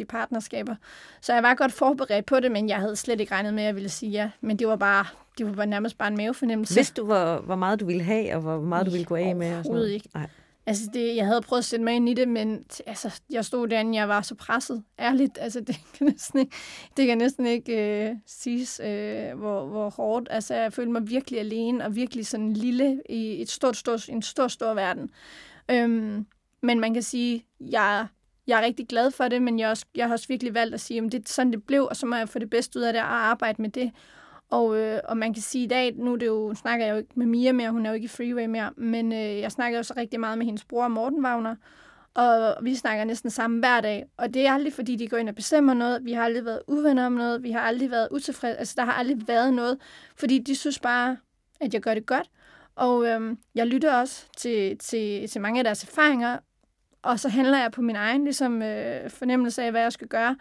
50-50 0.00 0.04
partnerskaber. 0.08 0.74
Så 1.20 1.34
jeg 1.34 1.42
var 1.42 1.54
godt 1.54 1.72
forberedt 1.72 2.26
på 2.26 2.40
det, 2.40 2.52
men 2.52 2.68
jeg 2.68 2.76
havde 2.76 2.96
slet 2.96 3.20
ikke 3.20 3.34
regnet 3.34 3.54
med, 3.54 3.62
at 3.62 3.66
jeg 3.66 3.74
ville 3.74 3.88
sige 3.88 4.10
ja. 4.12 4.30
Men 4.40 4.58
det 4.58 4.68
var 4.68 4.76
bare, 4.76 5.04
det 5.38 5.56
var 5.56 5.64
nærmest 5.64 5.98
bare 5.98 6.08
en 6.08 6.16
mavefornemmelse. 6.16 6.74
Vidste 6.74 7.00
du, 7.00 7.06
hvor, 7.06 7.36
hvor 7.36 7.56
meget 7.56 7.80
du 7.80 7.86
ville 7.86 8.02
have, 8.02 8.34
og 8.34 8.40
hvor 8.40 8.60
meget 8.60 8.86
du 8.86 8.90
ville 8.90 9.06
gå 9.06 9.14
af 9.14 9.36
med? 9.36 9.58
Og 9.58 9.64
sådan 9.64 9.76
noget? 9.76 9.90
ikke. 9.90 10.08
Nej. 10.14 10.26
Altså, 10.70 10.90
det, 10.94 11.16
jeg 11.16 11.26
havde 11.26 11.40
prøvet 11.40 11.58
at 11.58 11.64
sætte 11.64 11.84
mig 11.84 11.94
ind 11.94 12.08
i 12.08 12.14
det, 12.14 12.28
men 12.28 12.64
altså, 12.86 13.20
jeg 13.30 13.44
stod 13.44 13.68
derinde, 13.68 13.98
jeg 13.98 14.08
var 14.08 14.20
så 14.22 14.34
presset. 14.34 14.82
Ærligt, 14.98 15.38
altså, 15.40 15.60
det 15.66 15.76
kan 15.94 16.06
næsten 16.06 16.38
ikke, 16.38 16.56
det 16.96 17.06
kan 17.06 17.18
næsten 17.18 17.46
ikke 17.46 18.08
øh, 18.08 18.16
siges, 18.26 18.80
øh, 18.84 19.38
hvor, 19.38 19.66
hvor 19.66 19.90
hårdt. 19.90 20.28
Altså, 20.30 20.54
jeg 20.54 20.72
følte 20.72 20.92
mig 20.92 21.08
virkelig 21.08 21.40
alene, 21.40 21.84
og 21.84 21.96
virkelig 21.96 22.26
sådan 22.26 22.52
lille 22.52 23.02
i 23.08 23.42
et 23.42 23.50
stort, 23.50 23.76
stort, 23.76 24.08
en 24.08 24.22
stor, 24.22 24.48
stor 24.48 24.74
verden. 24.74 25.10
Øhm, 25.70 26.26
men 26.62 26.80
man 26.80 26.94
kan 26.94 27.02
sige, 27.02 27.44
jeg, 27.60 28.06
jeg 28.46 28.60
er 28.60 28.64
rigtig 28.64 28.88
glad 28.88 29.10
for 29.10 29.28
det, 29.28 29.42
men 29.42 29.58
jeg, 29.58 29.68
også, 29.68 29.86
jeg 29.94 30.06
har 30.06 30.12
også 30.12 30.28
virkelig 30.28 30.54
valgt 30.54 30.74
at 30.74 30.80
sige, 30.80 31.04
at 31.04 31.12
det 31.12 31.18
er 31.18 31.32
sådan, 31.32 31.52
det 31.52 31.66
blev, 31.66 31.86
og 31.90 31.96
så 31.96 32.06
må 32.06 32.16
jeg 32.16 32.28
få 32.28 32.38
det 32.38 32.50
bedste 32.50 32.78
ud 32.78 32.84
af 32.84 32.92
det 32.92 33.02
og 33.02 33.08
arbejde 33.08 33.62
med 33.62 33.70
det. 33.70 33.92
Og, 34.50 34.76
øh, 34.76 35.00
og 35.04 35.16
man 35.16 35.34
kan 35.34 35.42
sige 35.42 35.64
i 35.64 35.68
dag, 35.68 35.94
nu 35.96 36.16
det 36.16 36.26
jo, 36.26 36.54
snakker 36.54 36.86
jeg 36.86 36.92
jo 36.92 36.98
ikke 36.98 37.10
med 37.14 37.26
Mia 37.26 37.52
mere, 37.52 37.70
hun 37.70 37.86
er 37.86 37.90
jo 37.90 37.94
ikke 37.94 38.04
i 38.04 38.08
Freeway 38.08 38.46
mere, 38.46 38.70
men 38.76 39.12
øh, 39.12 39.38
jeg 39.40 39.52
snakker 39.52 39.78
jo 39.78 39.82
så 39.82 39.94
rigtig 39.96 40.20
meget 40.20 40.38
med 40.38 40.46
hendes 40.46 40.64
bror 40.64 40.88
Morten 40.88 41.24
Wagner, 41.24 41.56
og 42.14 42.56
vi 42.62 42.74
snakker 42.74 43.04
næsten 43.04 43.30
sammen 43.30 43.58
hver 43.58 43.80
dag. 43.80 44.04
Og 44.16 44.34
det 44.34 44.46
er 44.46 44.52
aldrig, 44.52 44.72
fordi 44.72 44.96
de 44.96 45.08
går 45.08 45.16
ind 45.16 45.28
og 45.28 45.34
bestemmer 45.34 45.74
noget. 45.74 46.04
Vi 46.04 46.12
har 46.12 46.24
aldrig 46.24 46.44
været 46.44 46.62
uvenner 46.66 47.06
om 47.06 47.12
noget. 47.12 47.42
Vi 47.42 47.50
har 47.50 47.60
aldrig 47.60 47.90
været 47.90 48.08
utilfredse. 48.10 48.58
Altså, 48.58 48.74
der 48.76 48.84
har 48.84 48.92
aldrig 48.92 49.28
været 49.28 49.54
noget, 49.54 49.78
fordi 50.16 50.38
de 50.38 50.56
synes 50.56 50.78
bare, 50.78 51.16
at 51.60 51.74
jeg 51.74 51.82
gør 51.82 51.94
det 51.94 52.06
godt. 52.06 52.30
Og 52.76 53.06
øhm, 53.06 53.38
jeg 53.54 53.66
lytter 53.66 53.94
også 53.94 54.26
til, 54.36 54.78
til, 54.78 55.28
til 55.28 55.40
mange 55.40 55.60
af 55.60 55.64
deres 55.64 55.82
erfaringer, 55.84 56.38
og 57.02 57.20
så 57.20 57.28
handler 57.28 57.58
jeg 57.58 57.72
på 57.72 57.82
min 57.82 57.96
egen 57.96 58.24
ligesom, 58.24 58.62
øh, 58.62 59.10
fornemmelse 59.10 59.62
af, 59.62 59.70
hvad 59.70 59.82
jeg 59.82 59.92
skal 59.92 60.08
gøre 60.08 60.36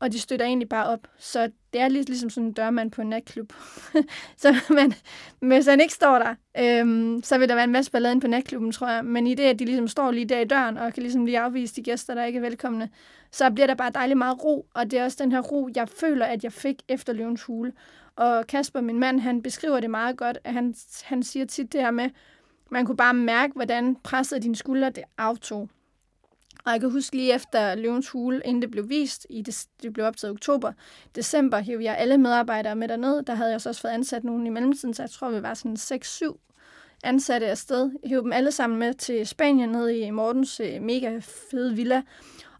og 0.00 0.12
de 0.12 0.18
støtter 0.18 0.46
egentlig 0.46 0.68
bare 0.68 0.86
op. 0.86 1.08
Så 1.18 1.50
det 1.72 1.80
er 1.80 1.88
lidt 1.88 2.08
ligesom 2.08 2.30
sådan 2.30 2.46
en 2.46 2.52
dørmand 2.52 2.90
på 2.90 3.02
en 3.02 3.08
natklub. 3.08 3.52
så 4.42 4.54
man, 4.70 4.92
hvis 5.38 5.66
han 5.66 5.80
ikke 5.80 5.94
står 5.94 6.18
der, 6.18 6.34
øhm, 6.58 7.22
så 7.22 7.38
vil 7.38 7.48
der 7.48 7.54
være 7.54 7.64
en 7.64 7.72
masse 7.72 7.90
ballade 7.90 8.20
på 8.20 8.26
natklubben, 8.26 8.72
tror 8.72 8.88
jeg. 8.88 9.04
Men 9.04 9.26
i 9.26 9.34
det, 9.34 9.42
at 9.42 9.58
de 9.58 9.64
ligesom 9.64 9.88
står 9.88 10.10
lige 10.10 10.26
der 10.26 10.40
i 10.40 10.44
døren, 10.44 10.78
og 10.78 10.92
kan 10.92 11.02
ligesom 11.02 11.26
lige 11.26 11.38
afvise 11.38 11.76
de 11.76 11.82
gæster, 11.82 12.14
der 12.14 12.24
ikke 12.24 12.36
er 12.36 12.40
velkomne, 12.40 12.90
så 13.30 13.50
bliver 13.50 13.66
der 13.66 13.74
bare 13.74 13.90
dejligt 13.94 14.18
meget 14.18 14.44
ro. 14.44 14.66
Og 14.74 14.90
det 14.90 14.98
er 14.98 15.04
også 15.04 15.18
den 15.20 15.32
her 15.32 15.40
ro, 15.40 15.68
jeg 15.76 15.88
føler, 15.88 16.26
at 16.26 16.44
jeg 16.44 16.52
fik 16.52 16.82
efter 16.88 17.12
løvens 17.12 17.42
hule. 17.42 17.72
Og 18.16 18.46
Kasper, 18.46 18.80
min 18.80 18.98
mand, 18.98 19.20
han 19.20 19.42
beskriver 19.42 19.80
det 19.80 19.90
meget 19.90 20.16
godt, 20.16 20.38
at 20.44 20.52
han, 20.52 20.74
han 21.02 21.22
siger 21.22 21.46
tit 21.46 21.72
det 21.72 21.80
her 21.80 21.90
med, 21.90 22.10
man 22.70 22.86
kunne 22.86 22.96
bare 22.96 23.14
mærke, 23.14 23.52
hvordan 23.52 23.96
presset 23.96 24.36
af 24.36 24.42
dine 24.42 24.56
skuldre 24.56 24.90
det 24.90 25.04
aftog. 25.18 25.68
Og 26.70 26.74
jeg 26.74 26.80
kan 26.80 26.90
huske 26.90 27.16
lige 27.16 27.34
efter 27.34 27.74
Løvens 27.74 28.08
Hule, 28.08 28.42
inden 28.44 28.62
det 28.62 28.70
blev 28.70 28.88
vist, 28.88 29.26
i 29.30 29.42
det, 29.42 29.66
det 29.82 29.92
blev 29.92 30.06
optaget 30.06 30.32
i 30.32 30.34
oktober, 30.34 30.72
december, 31.14 31.58
hævde 31.58 31.84
jeg 31.84 31.96
alle 31.98 32.18
medarbejdere 32.18 32.76
med 32.76 32.88
derned. 32.88 33.22
Der 33.22 33.34
havde 33.34 33.50
jeg 33.50 33.60
så 33.60 33.68
også 33.68 33.80
fået 33.80 33.90
ansat 33.90 34.24
nogen 34.24 34.46
i 34.46 34.50
mellemtiden, 34.50 34.94
så 34.94 35.02
jeg 35.02 35.10
tror, 35.10 35.30
vi 35.30 35.42
var 35.42 35.54
sådan 35.54 35.76
6-7 35.76 36.98
ansatte 37.04 37.46
afsted. 37.46 37.90
Jeg 38.02 38.08
hævde 38.08 38.24
dem 38.24 38.32
alle 38.32 38.52
sammen 38.52 38.78
med 38.78 38.94
til 38.94 39.26
Spanien, 39.26 39.68
ned 39.68 39.88
i 39.88 40.10
Mortens 40.10 40.60
øh, 40.60 40.82
mega 40.82 41.18
fede 41.50 41.76
villa. 41.76 42.02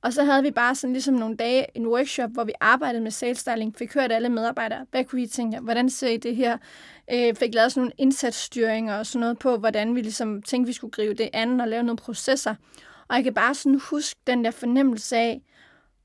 Og 0.02 0.12
så 0.12 0.24
havde 0.24 0.42
vi 0.42 0.50
bare 0.50 0.74
sådan 0.74 0.92
ligesom 0.92 1.14
nogle 1.14 1.36
dage, 1.36 1.66
en 1.74 1.86
workshop, 1.86 2.30
hvor 2.30 2.44
vi 2.44 2.52
arbejdede 2.60 3.02
med 3.02 3.10
sales 3.10 3.38
styling, 3.38 3.76
fik 3.76 3.94
hørt 3.94 4.12
alle 4.12 4.28
medarbejdere, 4.28 4.86
hvad 4.90 5.04
kunne 5.04 5.22
I 5.22 5.26
tænke, 5.26 5.58
hvordan 5.60 5.90
ser 5.90 6.08
I 6.08 6.16
det 6.16 6.36
her? 6.36 6.58
Øh, 7.12 7.34
fik 7.34 7.54
lavet 7.54 7.72
sådan 7.72 7.80
nogle 7.80 7.92
indsatsstyringer 7.98 8.98
og 8.98 9.06
sådan 9.06 9.20
noget 9.20 9.38
på, 9.38 9.56
hvordan 9.56 9.94
vi 9.94 10.00
ligesom 10.00 10.42
tænkte, 10.42 10.66
vi 10.66 10.72
skulle 10.72 10.92
gribe 10.92 11.14
det 11.14 11.30
an 11.32 11.60
og 11.60 11.68
lave 11.68 11.82
nogle 11.82 11.96
processer. 11.96 12.54
Og 13.10 13.16
jeg 13.16 13.24
kan 13.24 13.34
bare 13.34 13.54
sådan 13.54 13.80
huske 13.90 14.20
den 14.26 14.44
der 14.44 14.50
fornemmelse 14.50 15.16
af 15.16 15.42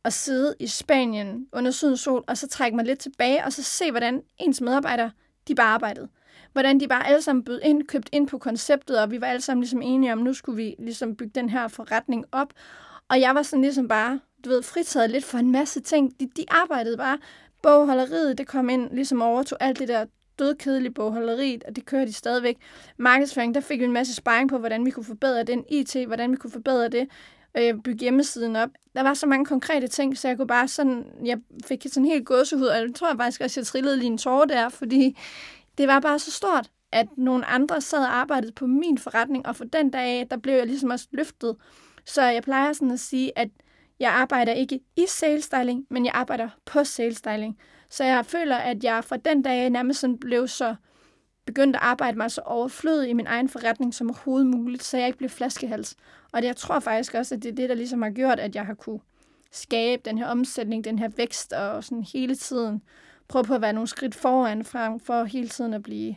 at 0.03 0.13
sidde 0.13 0.55
i 0.59 0.67
Spanien 0.67 1.47
under 1.53 1.71
sydens 1.71 1.99
sol, 1.99 2.23
og 2.27 2.37
så 2.37 2.47
trække 2.47 2.75
mig 2.75 2.85
lidt 2.85 2.99
tilbage, 2.99 3.45
og 3.45 3.53
så 3.53 3.63
se, 3.63 3.91
hvordan 3.91 4.21
ens 4.37 4.61
medarbejdere, 4.61 5.11
de 5.47 5.55
bare 5.55 5.67
arbejdede. 5.67 6.07
Hvordan 6.53 6.79
de 6.79 6.87
bare 6.87 7.07
alle 7.07 7.21
sammen 7.21 7.43
bød 7.43 7.59
ind, 7.63 7.87
købt 7.87 8.09
ind 8.11 8.27
på 8.27 8.37
konceptet, 8.37 8.99
og 8.99 9.11
vi 9.11 9.21
var 9.21 9.27
alle 9.27 9.41
sammen 9.41 9.61
ligesom 9.61 9.81
enige 9.81 10.13
om, 10.13 10.19
nu 10.19 10.33
skulle 10.33 10.55
vi 10.55 10.75
ligesom 10.79 11.15
bygge 11.15 11.31
den 11.35 11.49
her 11.49 11.67
forretning 11.67 12.25
op. 12.31 12.53
Og 13.09 13.21
jeg 13.21 13.35
var 13.35 13.41
sådan 13.41 13.61
ligesom 13.61 13.87
bare, 13.87 14.19
du 14.45 14.49
ved, 14.49 14.63
fritaget 14.63 15.09
lidt 15.09 15.25
for 15.25 15.37
en 15.37 15.51
masse 15.51 15.81
ting. 15.81 16.19
De, 16.19 16.29
de 16.37 16.45
arbejdede 16.49 16.97
bare. 16.97 17.17
Bogholderiet, 17.61 18.37
det 18.37 18.47
kom 18.47 18.69
ind, 18.69 18.89
ligesom 18.91 19.21
overtog 19.21 19.57
alt 19.61 19.79
det 19.79 19.87
der 19.87 20.05
dødkedelig 20.39 20.93
bogholderiet, 20.93 21.63
og 21.63 21.75
det 21.75 21.85
kører 21.85 22.05
de 22.05 22.13
stadigvæk. 22.13 22.57
Markedsføring, 22.97 23.55
der 23.55 23.61
fik 23.61 23.79
vi 23.79 23.85
en 23.85 23.91
masse 23.91 24.15
sparring 24.15 24.49
på, 24.49 24.57
hvordan 24.57 24.85
vi 24.85 24.91
kunne 24.91 25.03
forbedre 25.03 25.43
den 25.43 25.63
IT, 25.69 25.95
hvordan 26.07 26.31
vi 26.31 26.35
kunne 26.35 26.51
forbedre 26.51 26.89
det, 26.89 27.07
øh, 27.57 27.73
bygge 27.83 27.99
hjemmesiden 27.99 28.55
op. 28.55 28.69
Der 28.95 29.03
var 29.03 29.13
så 29.13 29.27
mange 29.27 29.45
konkrete 29.45 29.87
ting, 29.87 30.17
så 30.17 30.27
jeg 30.27 30.37
kunne 30.37 30.47
bare 30.47 30.67
sådan, 30.67 31.05
jeg 31.25 31.37
fik 31.65 31.85
sådan 31.89 32.05
helt 32.05 32.25
gåsehud, 32.25 32.65
og 32.65 32.77
jeg 32.77 32.95
tror 32.95 33.07
jeg 33.07 33.17
faktisk 33.17 33.41
også, 33.41 33.59
jeg 33.59 33.67
trillede 33.67 33.97
lige 33.97 34.07
en 34.07 34.17
tårer 34.17 34.45
der, 34.45 34.69
fordi 34.69 35.17
det 35.77 35.87
var 35.87 35.99
bare 35.99 36.19
så 36.19 36.31
stort, 36.31 36.69
at 36.91 37.07
nogle 37.17 37.45
andre 37.45 37.81
sad 37.81 37.99
og 37.99 38.15
arbejdede 38.15 38.51
på 38.51 38.67
min 38.67 38.97
forretning, 38.97 39.47
og 39.47 39.55
for 39.55 39.65
den 39.65 39.89
dag, 39.89 40.27
der 40.29 40.37
blev 40.37 40.53
jeg 40.53 40.67
ligesom 40.67 40.89
også 40.89 41.07
løftet. 41.11 41.55
Så 42.05 42.21
jeg 42.21 42.43
plejer 42.43 42.73
sådan 42.73 42.91
at 42.91 42.99
sige, 42.99 43.39
at 43.39 43.49
jeg 43.99 44.11
arbejder 44.11 44.53
ikke 44.53 44.79
i 44.95 45.05
sales 45.07 45.43
styling, 45.43 45.85
men 45.89 46.05
jeg 46.05 46.13
arbejder 46.15 46.49
på 46.65 46.83
sales 46.83 47.17
styling. 47.17 47.57
Så 47.95 48.03
jeg 48.03 48.25
føler, 48.25 48.55
at 48.55 48.83
jeg 48.83 49.03
fra 49.03 49.17
den 49.17 49.41
dag 49.41 49.69
nærmest 49.69 49.99
sådan 49.99 50.17
blev 50.17 50.47
så 50.47 50.75
begyndt 51.45 51.75
at 51.75 51.81
arbejde 51.81 52.17
mig 52.17 52.31
så 52.31 52.41
overflødig 52.41 53.09
i 53.09 53.13
min 53.13 53.27
egen 53.27 53.49
forretning 53.49 53.93
som 53.93 54.09
overhovedet 54.09 54.47
muligt, 54.47 54.83
så 54.83 54.97
jeg 54.97 55.07
ikke 55.07 55.17
blev 55.17 55.29
flaskehals. 55.29 55.95
Og 56.31 56.41
det, 56.41 56.47
jeg 56.47 56.55
tror 56.55 56.79
faktisk 56.79 57.13
også, 57.13 57.35
at 57.35 57.43
det 57.43 57.51
er 57.51 57.55
det, 57.55 57.69
der 57.69 57.75
ligesom 57.75 58.01
har 58.01 58.09
gjort, 58.09 58.39
at 58.39 58.55
jeg 58.55 58.65
har 58.65 58.73
kunne 58.73 58.99
skabe 59.51 60.01
den 60.05 60.17
her 60.17 60.27
omsætning, 60.27 60.83
den 60.83 60.99
her 60.99 61.07
vækst, 61.07 61.53
og 61.53 61.83
sådan 61.83 62.05
hele 62.13 62.35
tiden 62.35 62.81
prøve 63.27 63.43
på 63.43 63.55
at 63.55 63.61
være 63.61 63.73
nogle 63.73 63.87
skridt 63.87 64.15
foran, 64.15 64.65
frem 64.65 64.99
for 64.99 65.23
hele 65.23 65.47
tiden 65.47 65.73
at 65.73 65.83
blive 65.83 66.15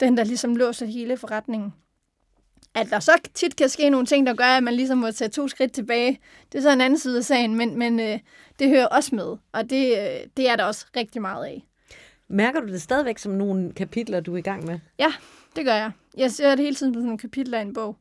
den, 0.00 0.16
der 0.16 0.24
ligesom 0.24 0.56
låser 0.56 0.86
hele 0.86 1.16
forretningen. 1.16 1.74
At 2.74 2.90
der 2.90 3.00
så 3.00 3.12
tit 3.34 3.56
kan 3.56 3.68
ske 3.68 3.90
nogle 3.90 4.06
ting, 4.06 4.26
der 4.26 4.34
gør, 4.34 4.44
at 4.44 4.62
man 4.62 4.74
ligesom 4.74 4.98
må 4.98 5.10
tage 5.10 5.28
to 5.28 5.48
skridt 5.48 5.72
tilbage, 5.72 6.20
det 6.52 6.58
er 6.58 6.62
så 6.62 6.70
en 6.70 6.80
anden 6.80 6.98
side 6.98 7.18
af 7.18 7.24
sagen, 7.24 7.54
men, 7.54 7.78
men 7.78 8.00
øh, 8.00 8.18
det 8.58 8.68
hører 8.68 8.86
også 8.86 9.14
med, 9.14 9.36
og 9.52 9.70
det, 9.70 9.98
øh, 9.98 10.28
det 10.36 10.48
er 10.48 10.56
der 10.56 10.64
også 10.64 10.86
rigtig 10.96 11.22
meget 11.22 11.44
af. 11.44 11.64
Mærker 12.28 12.60
du 12.60 12.66
det 12.66 12.82
stadigvæk 12.82 13.18
som 13.18 13.32
nogle 13.32 13.72
kapitler, 13.72 14.20
du 14.20 14.34
er 14.34 14.38
i 14.38 14.40
gang 14.40 14.64
med? 14.64 14.78
Ja, 14.98 15.12
det 15.56 15.64
gør 15.64 15.74
jeg. 15.74 15.90
Jeg 16.16 16.30
ser 16.30 16.50
det 16.50 16.64
hele 16.64 16.76
tiden 16.76 16.94
som 16.94 17.02
nogle 17.02 17.18
kapitler 17.18 17.58
i 17.58 17.62
en 17.62 17.74
bog. 17.74 17.96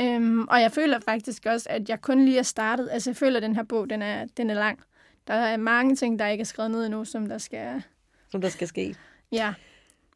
Øhm, 0.00 0.48
og 0.48 0.60
jeg 0.60 0.72
føler 0.72 1.00
faktisk 1.00 1.46
også, 1.46 1.66
at 1.70 1.88
jeg 1.88 2.00
kun 2.00 2.24
lige 2.24 2.38
er 2.38 2.42
startet. 2.42 2.88
Altså 2.92 3.10
jeg 3.10 3.16
føler, 3.16 3.36
at 3.36 3.42
den 3.42 3.56
her 3.56 3.62
bog, 3.62 3.90
den 3.90 4.02
er, 4.02 4.26
den 4.36 4.50
er 4.50 4.54
lang. 4.54 4.78
Der 5.26 5.34
er 5.34 5.56
mange 5.56 5.96
ting, 5.96 6.18
der 6.18 6.26
ikke 6.26 6.42
er 6.42 6.46
skrevet 6.46 6.70
ned 6.70 6.84
endnu, 6.84 7.04
som 7.04 7.26
der 7.26 7.38
skal... 7.38 7.82
Som 8.30 8.40
der 8.40 8.48
skal 8.48 8.68
ske. 8.68 8.94
Ja. 9.32 9.54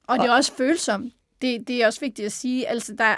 Og 0.07 0.18
det 0.18 0.26
er 0.26 0.33
også 0.33 0.52
følsomt. 0.57 1.14
Det, 1.42 1.68
det 1.68 1.83
er 1.83 1.87
også 1.87 2.00
vigtigt 2.00 2.26
at 2.26 2.33
sige. 2.33 2.68
Altså, 2.68 2.94
der, 2.98 3.16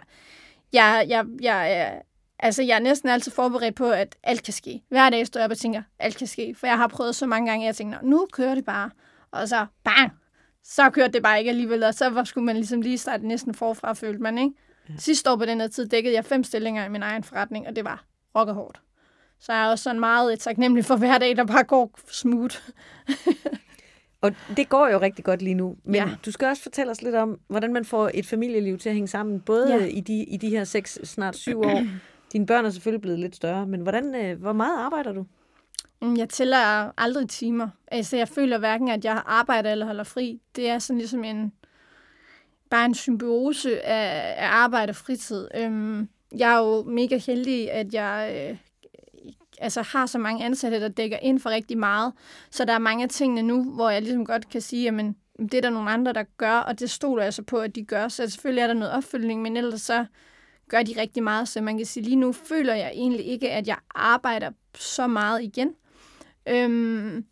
jeg, 0.74 1.04
jeg, 1.08 1.26
jeg, 1.40 2.00
altså, 2.38 2.62
jeg 2.62 2.74
er 2.74 2.80
næsten 2.80 3.08
altid 3.08 3.32
forberedt 3.32 3.74
på, 3.74 3.90
at 3.90 4.16
alt 4.22 4.42
kan 4.42 4.52
ske. 4.52 4.82
Hver 4.88 5.10
dag 5.10 5.26
står 5.26 5.40
jeg 5.40 5.44
op 5.44 5.50
og 5.50 5.58
tænker, 5.58 5.82
alt 5.98 6.16
kan 6.16 6.26
ske. 6.26 6.54
For 6.58 6.66
jeg 6.66 6.76
har 6.76 6.88
prøvet 6.88 7.16
så 7.16 7.26
mange 7.26 7.50
gange, 7.50 7.64
at 7.64 7.66
jeg 7.66 7.76
tænker, 7.76 7.98
nu 8.02 8.26
kører 8.32 8.54
det 8.54 8.64
bare. 8.64 8.90
Og 9.30 9.48
så 9.48 9.66
bang, 9.84 10.12
så 10.64 10.90
kørte 10.90 11.12
det 11.12 11.22
bare 11.22 11.38
ikke 11.38 11.50
alligevel, 11.50 11.84
og 11.84 11.94
så 11.94 12.22
skulle 12.24 12.44
man 12.44 12.56
ligesom 12.56 12.80
lige 12.80 12.98
starte 12.98 13.26
næsten 13.26 13.54
forfra, 13.54 13.92
følte 13.92 14.22
man, 14.22 14.38
ikke? 14.38 14.54
Ja. 14.88 14.94
Sidste 14.98 15.30
år 15.30 15.36
på 15.36 15.44
den 15.44 15.60
her 15.60 15.68
tid 15.68 15.88
dækkede 15.88 16.14
jeg 16.14 16.24
fem 16.24 16.44
stillinger 16.44 16.84
i 16.84 16.88
min 16.88 17.02
egen 17.02 17.24
forretning, 17.24 17.66
og 17.66 17.76
det 17.76 17.84
var 17.84 18.04
rockerhårdt. 18.36 18.80
Så 19.40 19.52
jeg 19.52 19.64
er 19.64 19.70
også 19.70 19.82
sådan 19.82 20.00
meget 20.00 20.40
taknemmelig 20.40 20.84
for 20.84 20.96
hver 20.96 21.18
dag, 21.18 21.36
der 21.36 21.44
bare 21.44 21.64
går 21.64 21.98
smooth. 22.10 22.56
og 24.24 24.34
det 24.56 24.68
går 24.68 24.88
jo 24.88 25.00
rigtig 25.00 25.24
godt 25.24 25.42
lige 25.42 25.54
nu. 25.54 25.76
Men 25.84 25.94
ja. 25.94 26.08
du 26.26 26.30
skal 26.30 26.48
også 26.48 26.62
fortælle 26.62 26.90
os 26.90 27.02
lidt 27.02 27.14
om, 27.14 27.40
hvordan 27.48 27.72
man 27.72 27.84
får 27.84 28.10
et 28.14 28.26
familieliv 28.26 28.78
til 28.78 28.88
at 28.88 28.94
hænge 28.94 29.08
sammen, 29.08 29.40
både 29.40 29.76
ja. 29.76 29.84
i, 29.84 30.00
de, 30.00 30.24
i 30.24 30.36
de 30.36 30.50
her 30.50 30.64
seks, 30.64 30.98
snart 31.04 31.36
syv 31.36 31.60
år. 31.60 31.82
Dine 32.32 32.46
børn 32.46 32.64
er 32.64 32.70
selvfølgelig 32.70 33.00
blevet 33.00 33.18
lidt 33.18 33.36
større, 33.36 33.66
men 33.66 33.80
hvordan, 33.80 34.14
øh, 34.14 34.40
hvor 34.40 34.52
meget 34.52 34.78
arbejder 34.78 35.12
du? 35.12 35.26
Mm, 36.02 36.16
jeg 36.16 36.28
tæller 36.28 36.90
aldrig 37.00 37.28
timer. 37.28 37.68
Altså, 37.88 38.16
jeg 38.16 38.28
føler 38.28 38.58
hverken, 38.58 38.88
at 38.88 39.04
jeg 39.04 39.22
arbejder 39.26 39.72
eller 39.72 39.86
holder 39.86 40.04
fri. 40.04 40.40
Det 40.56 40.68
er 40.68 40.78
sådan 40.78 40.98
ligesom 40.98 41.24
en, 41.24 41.52
bare 42.70 42.84
en 42.84 42.94
symbiose 42.94 43.86
af, 43.86 44.34
af 44.44 44.48
arbejde 44.48 44.90
og 44.90 44.96
fritid. 44.96 45.48
Øhm, 45.54 46.08
jeg 46.36 46.54
er 46.54 46.58
jo 46.58 46.82
mega 46.82 47.16
heldig, 47.16 47.70
at 47.70 47.94
jeg 47.94 48.48
øh, 48.50 48.56
altså, 49.64 49.82
har 49.82 50.06
så 50.06 50.18
mange 50.18 50.44
ansatte, 50.44 50.80
der 50.80 50.88
dækker 50.88 51.18
ind 51.22 51.40
for 51.40 51.50
rigtig 51.50 51.78
meget. 51.78 52.12
Så 52.50 52.64
der 52.64 52.72
er 52.72 52.78
mange 52.78 53.04
af 53.04 53.10
tingene 53.10 53.42
nu, 53.42 53.64
hvor 53.64 53.90
jeg 53.90 54.02
ligesom 54.02 54.24
godt 54.24 54.48
kan 54.48 54.60
sige, 54.60 54.88
at 54.88 55.14
det 55.38 55.54
er 55.54 55.60
der 55.60 55.70
nogle 55.70 55.90
andre, 55.90 56.12
der 56.12 56.24
gør, 56.36 56.56
og 56.56 56.80
det 56.80 56.90
stoler 56.90 57.22
jeg 57.22 57.34
så 57.34 57.42
på, 57.42 57.56
at 57.56 57.74
de 57.74 57.84
gør. 57.84 58.08
Så 58.08 58.30
selvfølgelig 58.30 58.62
er 58.62 58.66
der 58.66 58.74
noget 58.74 58.94
opfølgning, 58.94 59.42
men 59.42 59.56
ellers 59.56 59.82
så 59.82 60.06
gør 60.68 60.82
de 60.82 61.00
rigtig 61.00 61.22
meget. 61.22 61.48
Så 61.48 61.60
man 61.60 61.76
kan 61.76 61.86
sige, 61.86 62.04
lige 62.04 62.16
nu 62.16 62.32
føler 62.32 62.74
jeg 62.74 62.90
egentlig 62.94 63.26
ikke, 63.26 63.50
at 63.50 63.66
jeg 63.66 63.78
arbejder 63.94 64.50
så 64.74 65.06
meget 65.06 65.42
igen. 65.42 65.74
Øhm, 66.48 67.24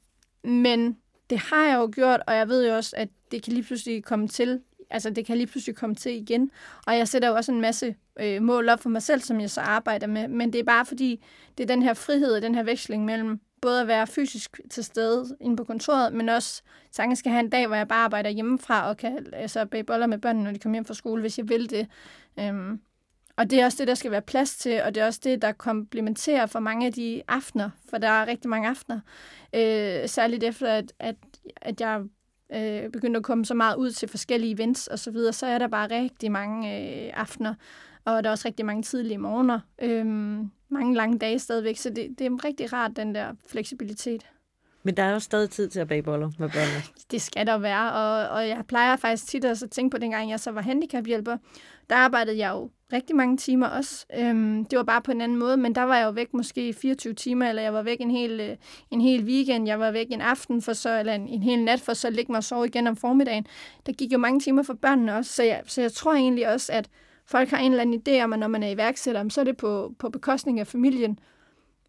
men 0.45 0.97
det 1.31 1.39
har 1.39 1.67
jeg 1.67 1.77
jo 1.79 1.91
gjort, 1.95 2.21
og 2.27 2.35
jeg 2.35 2.49
ved 2.49 2.67
jo 2.69 2.77
også, 2.77 2.97
at 2.97 3.09
det 3.31 3.43
kan 3.43 3.53
lige 3.53 3.65
pludselig 3.65 4.05
komme 4.05 4.29
til. 4.29 4.61
Altså, 4.93 5.11
det 5.11 5.27
kan 5.27 5.37
lige 5.37 5.47
pludselig 5.47 5.77
komme 5.77 5.95
til 5.95 6.13
igen. 6.13 6.51
Og 6.87 6.97
jeg 6.97 7.09
sætter 7.09 7.29
jo 7.29 7.35
også 7.35 7.53
en 7.53 7.61
masse 7.61 7.95
øh, 8.21 8.43
mål 8.43 8.69
op 8.69 8.81
for 8.81 8.89
mig 8.89 9.03
selv, 9.03 9.21
som 9.21 9.41
jeg 9.41 9.51
så 9.51 9.61
arbejder 9.61 10.07
med. 10.07 10.29
Men 10.29 10.53
det 10.53 10.59
er 10.59 10.65
bare 10.65 10.87
fordi, 10.87 11.25
det 11.59 11.63
er 11.65 11.75
den 11.75 11.83
her 11.83 11.95
frihed 11.95 12.35
og 12.35 12.43
den 12.43 12.55
her 12.55 12.63
veksling 12.63 13.05
mellem 13.05 13.41
både 13.63 13.81
at 13.81 13.87
være 13.87 14.07
fysisk 14.07 14.61
til 14.71 14.85
stede 14.85 15.37
inde 15.41 15.57
på 15.57 15.65
kontoret, 15.65 16.13
men 16.13 16.29
også 16.29 16.63
sagtens 16.91 17.19
skal 17.19 17.33
have 17.33 17.41
en 17.41 17.51
dag, 17.51 17.67
hvor 17.67 17.77
jeg 17.77 17.89
bare 17.89 18.05
arbejder 18.05 18.31
hjemmefra 18.31 18.89
og 18.89 18.97
kan 18.97 19.27
altså, 19.33 19.65
bage 19.65 19.85
boller 19.85 20.07
med 20.07 20.19
børnene, 20.19 20.45
når 20.45 20.53
de 20.53 20.59
kommer 20.59 20.77
hjem 20.77 20.85
fra 20.85 20.95
skole, 20.95 21.21
hvis 21.21 21.39
jeg 21.39 21.49
vil 21.49 21.71
det. 21.71 21.87
Øhm, 22.39 22.81
og 23.37 23.51
det 23.51 23.61
er 23.61 23.65
også 23.65 23.79
det, 23.79 23.89
der 23.89 23.95
skal 23.95 24.11
være 24.11 24.23
plads 24.23 24.57
til, 24.57 24.83
og 24.83 24.95
det 24.95 25.01
er 25.01 25.07
også 25.07 25.21
det, 25.25 25.43
der 25.43 25.53
komplementerer 25.53 26.47
for 26.47 26.61
mange 26.61 26.87
af 26.87 26.93
de 26.93 27.23
aftener, 27.29 27.71
for 27.91 27.99
der 27.99 28.09
er 28.09 28.27
rigtig 28.27 28.51
mange 28.51 28.69
aftener. 28.69 29.01
Øh, 29.53 30.09
særligt 30.09 30.45
efter, 30.45 30.69
at, 30.69 30.93
at, 30.99 31.17
at 31.57 31.81
jeg 31.81 32.03
øh, 32.55 32.91
begyndte 32.91 33.19
at 33.19 33.25
komme 33.25 33.45
så 33.45 33.55
meget 33.55 33.77
ud 33.77 33.91
til 33.91 34.09
forskellige 34.09 34.55
events 34.55 34.87
og 34.87 34.99
så 34.99 35.11
videre, 35.11 35.33
så 35.33 35.47
er 35.47 35.59
der 35.59 35.69
bare 35.69 35.87
rigtig 35.91 36.33
mange 36.33 36.69
øh, 36.69 37.11
aftener, 37.15 37.55
og 38.05 38.25
der 38.25 38.31
er 38.31 38.33
også 38.33 38.49
rigtig 38.49 38.67
mange 38.67 38.83
tidlige 38.83 39.19
morgener. 39.19 39.61
Øh, 39.83 40.07
mange 40.69 40.95
lange 40.95 41.19
dage 41.19 41.39
stadigvæk, 41.39 41.77
så 41.77 41.91
det, 41.91 42.19
det 42.19 42.27
er 42.27 42.45
rigtig 42.45 42.73
rart, 42.73 42.97
den 42.97 43.15
der 43.15 43.35
fleksibilitet. 43.47 44.27
Men 44.83 44.97
der 44.97 45.03
er 45.03 45.13
jo 45.13 45.19
stadig 45.19 45.51
tid 45.51 45.69
til 45.69 45.81
at 45.81 45.89
bage 45.89 46.03
boller 46.03 46.31
med 46.39 46.49
børnene. 46.49 46.83
Det 47.11 47.23
skal 47.23 47.47
der 47.47 47.59
være, 47.59 47.93
og, 47.93 48.29
og 48.37 48.49
jeg 48.49 48.63
plejer 48.69 48.97
faktisk 48.97 49.27
tit 49.27 49.45
at 49.45 49.63
tænke 49.71 49.91
på, 49.91 49.99
dengang 49.99 50.31
jeg 50.31 50.41
så 50.41 50.51
var 50.51 50.63
handicaphjælper, 50.63 51.37
der 51.91 51.97
arbejdede 51.97 52.39
jeg 52.39 52.51
jo 52.51 52.71
rigtig 52.93 53.17
mange 53.17 53.37
timer 53.37 53.67
også. 53.67 54.07
Øhm, 54.19 54.65
det 54.65 54.77
var 54.77 54.83
bare 54.83 55.03
på 55.03 55.11
en 55.11 55.21
anden 55.21 55.39
måde, 55.39 55.57
men 55.57 55.75
der 55.75 55.83
var 55.83 55.97
jeg 55.97 56.05
jo 56.05 56.11
væk 56.11 56.35
måske 56.35 56.73
24 56.73 57.15
timer, 57.15 57.49
eller 57.49 57.63
jeg 57.63 57.75
var 57.75 57.83
væk 57.83 58.01
en 58.01 58.11
hel, 58.11 58.41
øh, 58.41 58.57
en 58.91 59.01
hel 59.01 59.25
weekend, 59.25 59.67
jeg 59.67 59.81
var 59.81 59.91
væk 59.91 60.07
en 60.11 60.21
aften 60.21 60.63
for 60.63 60.73
så, 60.73 60.99
eller 60.99 61.15
en, 61.15 61.29
en 61.29 61.43
hel 61.43 61.65
nat 61.65 61.81
for 61.81 61.95
så 61.95 62.07
at 62.07 62.13
ligge 62.15 62.33
mig 62.33 62.39
og 62.39 62.45
sove 62.45 62.67
igen 62.67 62.87
om 62.87 62.97
formiddagen. 62.97 63.47
Der 63.87 63.93
gik 63.93 64.13
jo 64.13 64.19
mange 64.19 64.41
timer 64.41 64.63
for 64.63 64.75
børnene 64.75 65.17
også, 65.17 65.33
så 65.33 65.43
jeg, 65.43 65.63
så 65.67 65.81
jeg 65.81 65.93
tror 65.93 66.15
egentlig 66.15 66.49
også, 66.49 66.73
at 66.73 66.89
folk 67.27 67.49
har 67.49 67.59
en 67.59 67.73
eller 67.73 67.83
anden 67.83 68.03
idé 68.09 68.23
om, 68.25 68.33
at 68.33 68.39
når 68.39 68.49
man 68.49 68.63
er 68.63 68.69
iværksætter, 68.69 69.29
så 69.29 69.41
er 69.41 69.45
det 69.45 69.57
på, 69.57 69.95
på 69.99 70.09
bekostning 70.09 70.61
af 70.61 70.67
familien. 70.67 71.19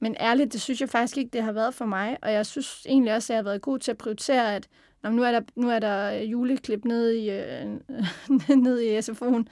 Men 0.03 0.15
ærligt, 0.19 0.53
det 0.53 0.61
synes 0.61 0.81
jeg 0.81 0.89
faktisk 0.89 1.17
ikke, 1.17 1.29
det 1.33 1.43
har 1.43 1.51
været 1.51 1.73
for 1.73 1.85
mig. 1.85 2.17
Og 2.21 2.31
jeg 2.31 2.45
synes 2.45 2.85
egentlig 2.85 3.13
også, 3.15 3.33
at 3.33 3.35
jeg 3.35 3.37
har 3.37 3.49
været 3.49 3.61
god 3.61 3.79
til 3.79 3.91
at 3.91 3.97
prioritere, 3.97 4.55
at 4.55 4.67
når 5.03 5.09
nu 5.09 5.23
er 5.23 5.31
der, 5.31 5.41
nu 5.55 5.69
er 5.69 5.79
der 5.79 6.11
øh, 6.11 6.31
juleklip 6.31 6.85
nede 6.85 7.19
i, 7.19 7.29
øh, 7.31 7.65
nede 8.65 8.85
i 8.85 8.99
SFO'en, 8.99 9.43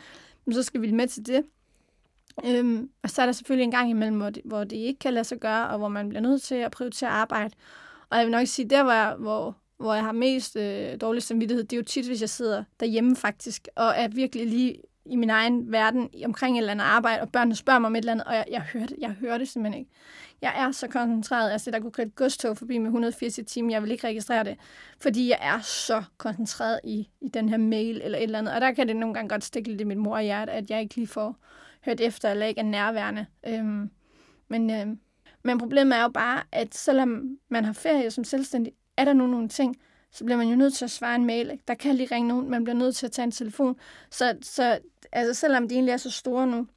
så 0.52 0.64
skal 0.64 0.82
vi 0.82 0.92
med 0.92 1.08
til 1.08 1.26
det. 1.26 1.44
Øhm, 2.46 2.90
og 3.04 3.10
så 3.10 3.22
er 3.22 3.26
der 3.26 3.34
selvfølgelig 3.34 3.64
en 3.64 3.72
gang 3.72 3.90
imellem, 3.90 4.18
hvor 4.18 4.30
det, 4.30 4.42
hvor 4.46 4.64
det 4.64 4.76
ikke 4.76 5.00
kan 5.00 5.14
lade 5.14 5.24
sig 5.24 5.40
gøre, 5.40 5.70
og 5.70 5.78
hvor 5.78 5.88
man 5.88 6.10
bliver 6.10 6.22
nødt 6.22 6.42
til 6.42 6.56
at 6.56 6.72
prioritere 6.72 7.10
arbejde. 7.10 7.54
Og 8.10 8.18
jeg 8.18 8.26
vil 8.26 8.32
nok 8.32 8.48
sige, 8.48 8.70
der 8.70 8.84
hvor, 8.84 8.92
jeg, 8.92 9.16
hvor, 9.20 9.58
hvor 9.78 9.94
jeg 9.94 10.04
har 10.04 10.12
mest 10.12 10.56
øh, 10.56 11.02
dårlig 11.02 11.24
samvittighed, 11.24 11.64
det 11.64 11.74
er 11.74 11.78
jo 11.78 11.84
tit, 11.84 12.06
hvis 12.06 12.22
jeg 12.22 12.30
sidder 12.30 12.64
derhjemme 12.80 13.16
faktisk, 13.16 13.68
og 13.76 13.94
er 13.96 14.08
virkelig 14.08 14.48
lige 14.48 14.76
i 15.06 15.16
min 15.16 15.30
egen 15.30 15.72
verden 15.72 16.10
omkring 16.26 16.58
et 16.58 16.62
eller 16.62 16.72
andet 16.72 16.86
arbejde, 16.86 17.22
og 17.22 17.32
børnene 17.32 17.56
spørger 17.56 17.80
mig 17.80 17.88
om 17.88 17.96
et 17.96 18.00
eller 18.00 18.12
andet, 18.12 18.28
og 18.28 18.34
jeg, 18.34 18.46
jeg, 18.52 18.62
hører, 18.62 18.86
det, 18.86 18.96
jeg 19.00 19.10
hører 19.10 19.38
det 19.38 19.48
simpelthen 19.48 19.80
ikke. 19.80 19.92
Jeg 20.42 20.54
er 20.56 20.72
så 20.72 20.88
koncentreret. 20.88 21.52
Altså, 21.52 21.72
der 21.72 21.80
kunne 21.80 21.92
køre 21.92 22.06
et 22.06 22.16
godstog 22.16 22.58
forbi 22.58 22.78
med 22.78 22.88
180 22.88 23.38
i 23.38 23.44
timen. 23.44 23.72
Jeg 23.72 23.84
vil 23.84 23.92
ikke 23.92 24.08
registrere 24.08 24.44
det, 24.44 24.58
fordi 25.00 25.30
jeg 25.30 25.38
er 25.42 25.60
så 25.60 26.04
koncentreret 26.18 26.80
i, 26.84 27.10
i 27.22 27.28
den 27.28 27.50
her 27.50 27.58
mail 27.58 28.02
eller 28.04 28.18
et 28.18 28.24
eller 28.24 28.40
andet. 28.40 28.54
Og 28.54 28.62
der 28.62 28.72
kan 28.72 28.88
det 28.88 28.96
nogle 28.96 29.14
gange 29.14 29.30
godt 29.30 29.44
stikke 29.44 29.70
lidt 29.70 29.82
i 29.82 29.84
mit 29.84 29.98
mor 29.98 30.20
hjerte, 30.20 30.52
at 30.52 30.70
jeg 30.70 30.82
ikke 30.82 30.96
lige 30.96 31.08
får 31.08 31.36
hørt 31.86 32.00
efter, 32.00 32.30
eller 32.30 32.46
ikke 32.46 32.60
er 32.60 32.66
nærværende. 32.66 33.26
Øhm, 33.48 33.90
men, 34.48 34.70
øhm, 34.70 35.00
men 35.44 35.58
problemet 35.58 35.98
er 35.98 36.02
jo 36.02 36.10
bare, 36.10 36.44
at 36.52 36.76
selvom 36.76 37.38
man 37.50 37.66
har 37.66 37.74
ferie 37.74 38.12
som 38.12 38.24
selvstændig, 38.24 38.74
er 38.98 39.06
der 39.06 39.14
nu 39.14 39.28
nogle 39.28 39.50
ting, 39.50 39.76
så 40.12 40.26
bliver 40.26 40.38
man 40.38 40.48
jo 40.48 40.56
nødt 40.56 40.74
til 40.74 40.86
at 40.86 40.92
svare 40.92 41.16
en 41.16 41.26
mail. 41.26 41.52
Ikke? 41.52 41.64
Der 41.68 41.74
kan 41.74 41.96
lige 41.96 42.16
ringe 42.16 42.28
nogen, 42.28 42.50
man 42.50 42.64
bliver 42.64 42.78
nødt 42.78 42.96
til 42.96 43.06
at 43.06 43.12
tage 43.12 43.24
en 43.24 43.32
telefon. 43.32 43.76
Så, 44.12 44.38
så 44.42 44.80
altså, 45.12 45.34
selvom 45.34 45.68
de 45.68 45.76
egentlig 45.76 45.92
er 45.92 45.98
så 45.98 46.12
store 46.12 46.48
nu, 46.48 46.68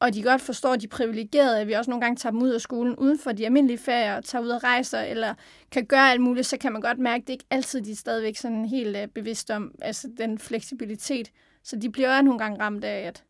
og 0.00 0.14
de 0.14 0.22
godt 0.22 0.40
forstår, 0.40 0.72
at 0.72 0.80
de 0.80 0.86
er 0.86 0.90
privilegerede, 0.90 1.60
at 1.60 1.66
vi 1.66 1.72
også 1.72 1.90
nogle 1.90 2.04
gange 2.04 2.16
tager 2.16 2.30
dem 2.30 2.42
ud 2.42 2.50
af 2.50 2.60
skolen 2.60 2.96
uden 2.96 3.18
for 3.18 3.32
de 3.32 3.44
almindelige 3.44 3.78
ferier, 3.78 4.16
og 4.16 4.24
tager 4.24 4.42
ud 4.42 4.48
og 4.48 4.64
rejser, 4.64 5.00
eller 5.00 5.34
kan 5.70 5.86
gøre 5.86 6.10
alt 6.10 6.20
muligt, 6.20 6.46
så 6.46 6.56
kan 6.58 6.72
man 6.72 6.82
godt 6.82 6.98
mærke, 6.98 7.22
at 7.22 7.26
det 7.26 7.32
ikke 7.32 7.44
altid 7.50 7.80
de 7.80 7.90
er 7.90 7.96
stadigvæk 7.96 8.36
sådan 8.36 8.64
helt 8.64 8.96
uh, 8.96 9.06
bevidst 9.14 9.50
om 9.50 9.74
altså 9.82 10.08
den 10.18 10.38
fleksibilitet. 10.38 11.30
Så 11.62 11.76
de 11.76 11.90
bliver 11.90 12.10
også 12.10 12.22
nogle 12.22 12.38
gange 12.38 12.60
ramt 12.60 12.84
af, 12.84 13.06
at, 13.06 13.24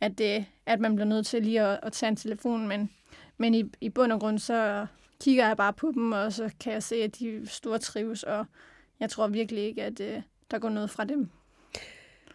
at, 0.00 0.18
det, 0.18 0.46
at 0.66 0.80
man 0.80 0.94
bliver 0.94 1.08
nødt 1.08 1.26
til 1.26 1.42
lige 1.42 1.62
at, 1.62 1.80
at 1.82 1.92
tage 1.92 2.08
en 2.08 2.16
telefon, 2.16 2.68
men, 2.68 2.90
men 3.38 3.54
i, 3.54 3.64
i 3.80 3.88
bund 3.88 4.12
og 4.12 4.20
grund, 4.20 4.38
så 4.38 4.86
kigger 5.22 5.46
jeg 5.46 5.56
bare 5.56 5.72
på 5.72 5.92
dem, 5.94 6.12
og 6.12 6.32
så 6.32 6.50
kan 6.60 6.72
jeg 6.72 6.82
se, 6.82 6.96
at 6.96 7.18
de 7.18 7.46
store 7.46 7.78
trives, 7.78 8.22
og 8.22 8.46
jeg 9.00 9.10
tror 9.10 9.26
virkelig 9.26 9.64
ikke, 9.64 9.82
at 9.82 10.00
uh, 10.00 10.22
der 10.50 10.58
går 10.58 10.68
noget 10.68 10.90
fra 10.90 11.04
dem. 11.04 11.28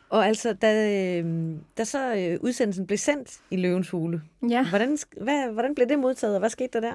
Og 0.10 0.28
altså, 0.28 0.54
da, 0.54 0.92
øh, 1.20 1.56
da 1.78 1.84
så 1.84 2.16
øh, 2.16 2.40
udsendelsen 2.42 2.88
blev 2.88 2.98
sendt 2.98 3.40
i 3.52 3.56
Løvens 3.56 3.90
Hule, 3.90 4.22
ja. 4.50 4.70
hvordan, 4.70 4.98
hvad, 5.22 5.52
hvordan 5.52 5.76
blev 5.76 5.90
det 5.90 6.00
modtaget, 6.00 6.36
og 6.36 6.40
hvad 6.40 6.50
skete 6.50 6.70
der 6.74 6.80
der? 6.80 6.94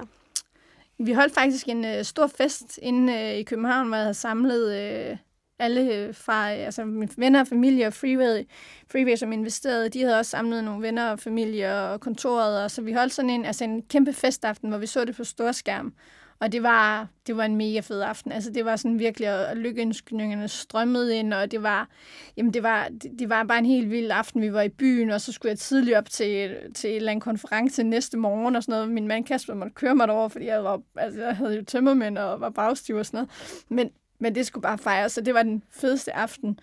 Vi 0.97 1.13
holdt 1.13 1.33
faktisk 1.33 1.67
en 1.67 1.85
øh, 1.85 2.03
stor 2.03 2.27
fest 2.27 2.79
inde 2.81 3.13
øh, 3.13 3.33
i 3.33 3.43
København, 3.43 3.87
hvor 3.87 3.95
jeg 3.95 4.03
havde 4.03 4.13
samlet 4.13 4.79
øh, 4.79 5.17
alle 5.63 5.93
øh, 5.93 6.15
fra 6.15 6.53
øh, 6.53 6.65
altså 6.65 6.85
mine 6.85 7.11
venner 7.17 7.39
og 7.39 7.47
familie 7.47 7.87
og 7.87 7.93
Freeway, 7.93 8.43
Freeway, 8.91 9.15
som 9.15 9.31
investerede, 9.31 9.89
de 9.89 10.01
havde 10.01 10.19
også 10.19 10.31
samlet 10.31 10.63
nogle 10.63 10.81
venner 10.81 11.11
og 11.11 11.19
familie 11.19 11.75
og 11.75 11.99
kontoret, 11.99 12.63
og 12.63 12.71
så 12.71 12.81
vi 12.81 12.93
holdt 12.93 13.13
sådan 13.13 13.29
en, 13.29 13.45
altså 13.45 13.63
en 13.63 13.81
kæmpe 13.81 14.13
festaften, 14.13 14.69
hvor 14.69 14.77
vi 14.77 14.87
så 14.87 15.05
det 15.05 15.15
på 15.15 15.23
storskærm. 15.23 15.93
Og 16.39 16.51
det 16.51 16.63
var, 16.63 17.07
det 17.27 17.37
var 17.37 17.45
en 17.45 17.55
mega 17.55 17.79
fed 17.79 18.01
aften. 18.01 18.31
Altså, 18.31 18.51
det 18.51 18.65
var 18.65 18.75
sådan 18.75 18.99
virkelig, 18.99 19.27
at 19.27 19.57
lykkeønskningerne 19.57 20.47
strømmede 20.47 21.15
ind, 21.15 21.33
og 21.33 21.51
det 21.51 21.63
var, 21.63 21.89
jamen, 22.37 22.53
det 22.53 22.63
var, 22.63 22.87
det, 22.87 23.11
det 23.19 23.29
var 23.29 23.43
bare 23.43 23.59
en 23.59 23.65
helt 23.65 23.91
vild 23.91 24.11
aften. 24.11 24.41
Vi 24.41 24.53
var 24.53 24.61
i 24.61 24.69
byen, 24.69 25.09
og 25.09 25.21
så 25.21 25.31
skulle 25.31 25.49
jeg 25.49 25.59
tidligt 25.59 25.97
op 25.97 26.09
til, 26.09 26.55
til 26.75 26.89
en 26.89 26.95
eller 26.95 27.11
anden 27.11 27.21
konference 27.21 27.83
næste 27.83 28.17
morgen 28.17 28.55
og 28.55 28.63
sådan 28.63 28.73
noget. 28.73 28.89
Min 28.89 29.07
mand 29.07 29.25
Kasper 29.25 29.53
måtte 29.53 29.73
køre 29.73 29.95
mig 29.95 30.07
derover, 30.07 30.27
fordi 30.27 30.45
jeg, 30.45 30.63
var, 30.63 30.81
altså, 30.95 31.21
jeg 31.21 31.35
havde 31.35 31.55
jo 31.55 31.63
tømmermænd 31.65 32.17
og 32.17 32.41
var 32.41 32.49
bagstiv 32.49 32.95
og 32.95 33.05
sådan 33.05 33.17
noget. 33.17 33.29
Men, 33.69 33.91
men 34.23 34.35
det 34.35 34.45
skulle 34.45 34.61
bare 34.61 34.77
fejres, 34.77 35.11
så 35.11 35.21
det 35.21 35.33
var 35.33 35.43
den 35.43 35.63
fedeste 35.69 36.15
aften. 36.15 36.59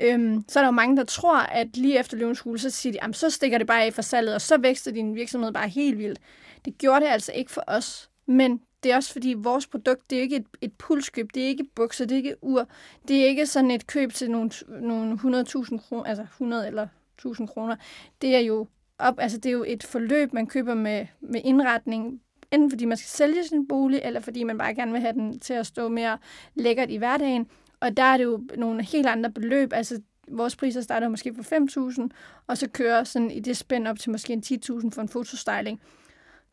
Øhm, 0.00 0.44
så 0.48 0.58
er 0.58 0.62
der 0.62 0.68
jo 0.68 0.72
mange, 0.72 0.96
der 0.96 1.04
tror, 1.04 1.36
at 1.36 1.76
lige 1.76 1.98
efter 1.98 2.16
løvens 2.16 2.40
hule, 2.40 2.58
så 2.58 2.70
siger 2.70 3.06
de, 3.06 3.14
så 3.14 3.30
stikker 3.30 3.58
det 3.58 3.66
bare 3.66 3.84
af 3.84 3.92
for 3.92 4.02
salget, 4.02 4.34
og 4.34 4.40
så 4.40 4.58
vækster 4.58 4.92
din 4.92 5.14
virksomhed 5.14 5.52
bare 5.52 5.68
helt 5.68 5.98
vildt. 5.98 6.18
Det 6.64 6.78
gjorde 6.78 7.00
det 7.00 7.10
altså 7.10 7.32
ikke 7.32 7.50
for 7.50 7.64
os. 7.66 8.10
Men 8.26 8.60
det 8.82 8.92
er 8.92 8.96
også 8.96 9.12
fordi, 9.12 9.34
vores 9.38 9.66
produkt, 9.66 10.10
det 10.10 10.18
er 10.18 10.22
ikke 10.22 10.36
et, 10.36 10.46
et 10.60 10.72
pulskøb, 10.72 11.28
det 11.34 11.42
er 11.42 11.46
ikke 11.46 11.64
bukser, 11.74 12.04
det 12.04 12.14
er 12.14 12.16
ikke 12.16 12.36
ur, 12.42 12.66
det 13.08 13.22
er 13.22 13.26
ikke 13.26 13.46
sådan 13.46 13.70
et 13.70 13.86
køb 13.86 14.12
til 14.12 14.30
nogle, 14.30 14.50
nogle 14.68 15.12
100.000 15.12 15.78
kroner, 15.78 16.04
altså 16.04 16.22
100 16.22 16.66
eller 16.66 16.88
1000 17.18 17.48
kroner. 17.48 17.76
Det 18.22 18.34
er 18.34 18.40
jo 18.40 18.66
op, 18.98 19.14
altså 19.18 19.38
det 19.38 19.46
er 19.46 19.52
jo 19.52 19.64
et 19.68 19.82
forløb, 19.82 20.32
man 20.32 20.46
køber 20.46 20.74
med, 20.74 21.06
med 21.20 21.40
indretning, 21.44 22.20
enten 22.52 22.70
fordi 22.70 22.84
man 22.84 22.96
skal 22.96 23.08
sælge 23.08 23.44
sin 23.44 23.68
bolig, 23.68 24.00
eller 24.04 24.20
fordi 24.20 24.44
man 24.44 24.58
bare 24.58 24.74
gerne 24.74 24.92
vil 24.92 25.00
have 25.00 25.12
den 25.12 25.40
til 25.40 25.54
at 25.54 25.66
stå 25.66 25.88
mere 25.88 26.18
lækkert 26.54 26.90
i 26.90 26.96
hverdagen. 26.96 27.46
Og 27.80 27.96
der 27.96 28.02
er 28.02 28.16
det 28.16 28.24
jo 28.24 28.40
nogle 28.56 28.82
helt 28.82 29.06
andre 29.06 29.30
beløb. 29.30 29.72
Altså, 29.72 30.00
vores 30.28 30.56
priser 30.56 30.80
starter 30.80 31.08
måske 31.08 31.32
på 31.32 31.42
5.000, 31.42 32.08
og 32.46 32.58
så 32.58 32.68
kører 32.68 33.04
sådan 33.04 33.30
i 33.30 33.40
det 33.40 33.56
spænd 33.56 33.88
op 33.88 33.98
til 33.98 34.10
måske 34.10 34.32
en 34.32 34.42
10.000 34.46 34.90
for 34.90 35.00
en 35.00 35.08
fotostyling. 35.08 35.80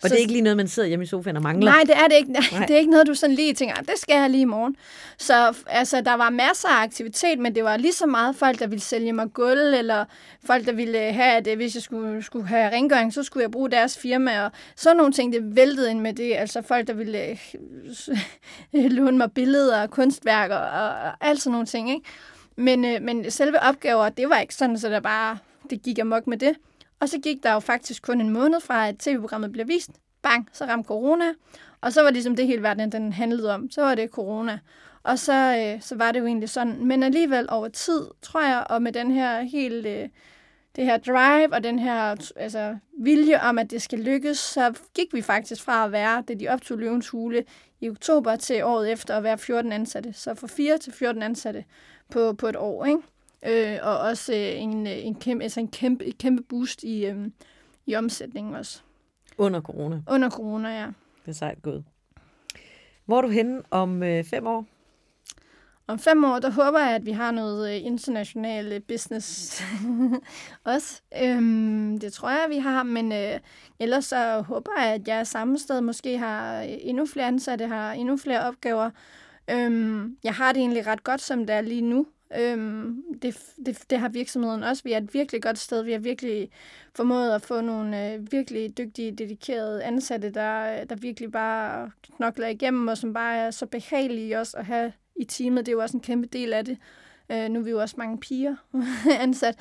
Og 0.04 0.10
så, 0.10 0.10
det 0.10 0.16
er 0.16 0.20
ikke 0.20 0.32
lige 0.32 0.42
noget, 0.42 0.58
man 0.58 0.68
sidder 0.68 0.88
hjemme 0.88 1.04
i 1.04 1.08
sofaen 1.08 1.36
og 1.36 1.44
mangler? 1.44 1.72
Nej, 1.72 1.84
det 1.86 1.96
er 1.96 2.08
det 2.08 2.16
ikke. 2.16 2.32
Nej. 2.32 2.66
Det 2.68 2.76
er 2.76 2.80
ikke 2.80 2.92
noget, 2.92 3.08
du 3.08 3.14
sådan 3.14 3.36
lige 3.36 3.54
tænker, 3.54 3.76
ah, 3.76 3.86
det 3.86 3.94
skal 3.98 4.16
jeg 4.16 4.30
lige 4.30 4.42
i 4.42 4.46
morgen. 4.46 4.76
Så 5.18 5.58
altså, 5.68 6.02
der 6.02 6.14
var 6.14 6.30
masser 6.30 6.68
af 6.68 6.84
aktivitet, 6.84 7.40
men 7.40 7.56
det 7.56 7.64
var 7.64 7.78
lige 7.78 7.94
så 7.94 8.06
meget 8.06 8.36
folk, 8.36 8.60
der 8.60 8.68
ville 8.68 8.82
sælge 8.82 9.14
mig 9.14 9.34
gulv, 9.34 9.74
eller 9.74 10.06
folk, 10.46 10.66
der 10.66 10.72
ville 10.72 11.00
have, 11.00 11.48
at 11.48 11.56
hvis 11.56 11.76
jeg 11.76 11.84
skulle, 11.84 12.24
skulle 12.24 12.48
have 12.48 12.72
rengøring, 12.72 13.14
så 13.14 13.24
skulle 13.24 13.44
jeg 13.44 13.52
bruge 13.52 13.72
deres 13.72 13.98
firma, 13.98 14.46
og 14.46 14.52
sådan 14.76 14.98
nogle 14.98 15.14
ting, 15.14 15.34
det 15.34 15.56
væltede 15.56 15.92
ind 15.92 16.00
med 16.00 16.14
det. 16.14 16.34
Altså 16.36 16.62
folk, 16.62 16.88
der 16.88 16.94
ville 16.94 17.38
øh, 18.74 18.92
låne 18.98 19.18
mig 19.18 19.32
billeder 19.32 19.82
og 19.82 19.90
kunstværker 19.90 20.56
og, 20.56 20.90
og 20.90 21.28
alt 21.28 21.42
sådan 21.42 21.52
nogle 21.52 21.68
ting. 21.68 21.90
Ikke? 21.90 22.06
Men, 22.56 22.86
øh, 22.86 23.02
men 23.02 23.32
selve 23.32 23.60
opgaver, 23.60 24.10
det 24.10 24.30
var 24.30 24.40
ikke 24.40 24.56
sådan, 24.56 24.80
så 24.80 24.90
der 24.90 25.00
bare 25.00 25.38
det 25.70 25.82
gik 25.82 26.00
amok 26.00 26.28
med 26.28 26.38
det. 26.38 26.56
Og 27.00 27.10
så 27.10 27.20
gik 27.20 27.44
der 27.44 27.54
jo 27.54 27.60
faktisk 27.60 28.04
kun 28.04 28.22
en 28.22 28.30
måned 28.30 28.60
fra, 28.62 28.88
at 28.88 28.98
tv-programmet 28.98 29.52
blev 29.52 29.68
vist. 29.68 29.92
Bang, 30.22 30.50
så 30.54 30.66
ramte 30.66 30.88
corona. 30.88 31.34
Og 31.82 31.94
så 31.94 32.02
var 32.02 32.08
det 32.08 32.14
ligesom 32.14 32.36
det 32.36 32.48
hele 32.48 32.64
verden, 32.64 32.92
den 32.92 33.14
handlede 33.14 33.54
om. 33.54 33.72
Så 33.72 33.82
var 33.82 33.96
det 33.96 34.10
corona. 34.10 34.60
Og 35.04 35.20
så, 35.20 35.34
øh, 35.58 35.82
så 35.82 35.96
var 35.96 36.12
det 36.12 36.20
jo 36.20 36.26
egentlig 36.26 36.50
sådan. 36.50 36.86
Men 36.86 37.04
alligevel 37.04 37.48
over 37.50 37.68
tid, 37.68 38.02
tror 38.22 38.42
jeg, 38.42 38.66
og 38.70 38.82
med 38.82 38.92
den 38.92 39.12
her 39.12 39.42
helt... 39.42 39.86
Øh, 39.86 40.10
det 40.78 40.86
her 40.86 40.98
drive 40.98 41.54
og 41.54 41.64
den 41.64 41.80
her 41.80 42.16
altså, 42.36 42.78
vilje 43.00 43.42
om, 43.42 43.60
at 43.60 43.72
det 43.72 43.82
skal 43.82 44.00
lykkes, 44.00 44.38
så 44.38 44.74
gik 44.96 45.14
vi 45.14 45.22
faktisk 45.22 45.64
fra 45.64 45.86
at 45.86 45.92
være, 45.92 46.24
det 46.28 46.40
de 46.40 46.48
optog 46.48 46.78
løvens 46.78 47.10
hule 47.10 47.44
i 47.82 47.90
oktober 47.90 48.36
til 48.36 48.64
året 48.64 48.92
efter 48.92 49.18
at 49.18 49.24
være 49.24 49.38
14 49.38 49.72
ansatte. 49.72 50.14
Så 50.14 50.36
fra 50.36 50.48
4 50.48 50.78
til 50.78 50.94
14 50.94 51.24
ansatte 51.24 51.66
på, 52.12 52.34
på 52.34 52.48
et 52.48 52.56
år. 52.56 52.86
Ikke? 52.86 53.00
Øh, 53.46 53.78
og 53.82 54.00
også 54.00 54.34
øh, 54.34 54.62
en, 54.62 54.88
øh, 54.88 55.06
en, 55.06 55.16
kæmpe, 55.16 55.44
altså 55.44 55.60
en 55.60 55.68
kæmpe, 55.68 56.06
et 56.06 56.18
kæmpe 56.18 56.44
boost 56.44 56.84
i, 56.84 57.06
øh, 57.06 57.28
i 57.86 57.96
omsætningen 57.96 58.56
også. 58.56 58.82
Under 59.38 59.62
corona? 59.62 60.02
Under 60.10 60.30
corona, 60.30 60.70
ja. 60.70 60.88
Det 61.26 61.32
er 61.32 61.32
sejt 61.32 61.62
gået. 61.62 61.84
Hvor 63.06 63.18
er 63.18 63.22
du 63.22 63.28
henne 63.28 63.62
om 63.72 64.04
øh, 64.04 64.24
fem 64.24 64.48
år? 64.48 64.66
Om 65.88 66.00
fem 66.00 66.24
år, 66.24 66.40
der 66.40 66.52
håber 66.52 66.80
jeg, 66.80 66.96
at 66.96 67.06
vi 67.06 67.12
har 67.12 67.32
noget 67.32 67.76
øh, 67.76 67.86
international 67.86 68.72
øh, 68.74 68.82
business 68.88 69.62
også. 70.74 71.02
Øhm, 71.24 72.00
det 72.00 72.14
tror 72.14 72.30
jeg, 72.30 72.46
vi 72.50 72.58
har, 72.58 72.84
men 72.84 73.12
øh, 73.12 73.40
ellers 73.80 74.06
så 74.06 74.42
håber 74.42 74.72
jeg, 74.78 74.94
at 74.94 75.08
jeg 75.08 75.28
samme 75.28 75.60
sted 75.60 75.82
måske 75.82 76.18
har 76.18 76.62
endnu 76.62 77.06
flere 77.06 77.28
ansatte, 77.28 77.68
har 77.68 77.92
endnu 77.92 78.18
flere 78.18 78.48
opgaver. 78.48 78.90
Øhm, 79.50 80.18
jeg 80.24 80.34
har 80.34 80.52
det 80.52 80.60
egentlig 80.60 80.88
ret 80.88 81.04
godt, 81.04 81.22
som 81.22 81.40
det 81.40 81.56
er 81.56 81.62
lige 81.62 81.82
nu. 81.82 82.08
Øhm, 82.36 83.04
det, 83.22 83.38
det, 83.66 83.84
det 83.90 84.00
har 84.00 84.10
virksomheden 84.10 84.64
også. 84.64 84.84
Vi 84.84 84.92
er 84.92 84.98
et 84.98 85.14
virkelig 85.14 85.42
godt 85.42 85.58
sted. 85.58 85.84
Vi 85.84 85.92
har 85.92 86.00
virkelig 86.00 86.50
formået 86.96 87.32
at 87.32 87.42
få 87.42 87.62
nogle 87.62 88.14
øh, 88.14 88.32
virkelig 88.32 88.78
dygtige, 88.78 89.12
dedikerede 89.12 89.84
ansatte, 89.84 90.30
der, 90.30 90.84
der 90.86 90.96
virkelig 90.96 91.32
bare 91.32 91.92
knokler 92.16 92.48
igennem, 92.48 92.88
og 92.88 92.98
som 92.98 93.14
bare 93.14 93.38
er 93.38 93.52
så 93.52 93.66
behagelige 93.66 94.40
også 94.40 94.58
at 94.58 94.66
have 94.66 94.94
i 95.16 95.26
teamet. 95.26 95.66
Det 95.66 95.72
er 95.72 95.76
jo 95.76 95.82
også 95.82 95.98
en 95.98 96.04
kæmpe 96.04 96.28
del 96.28 96.54
af 96.54 96.66
det. 96.66 96.78
Øh, 97.32 97.50
nu 97.50 97.60
er 97.60 97.64
vi 97.64 97.70
jo 97.70 97.82
også 97.82 97.96
mange 97.98 98.18
piger 98.18 98.56
ansat. 99.26 99.56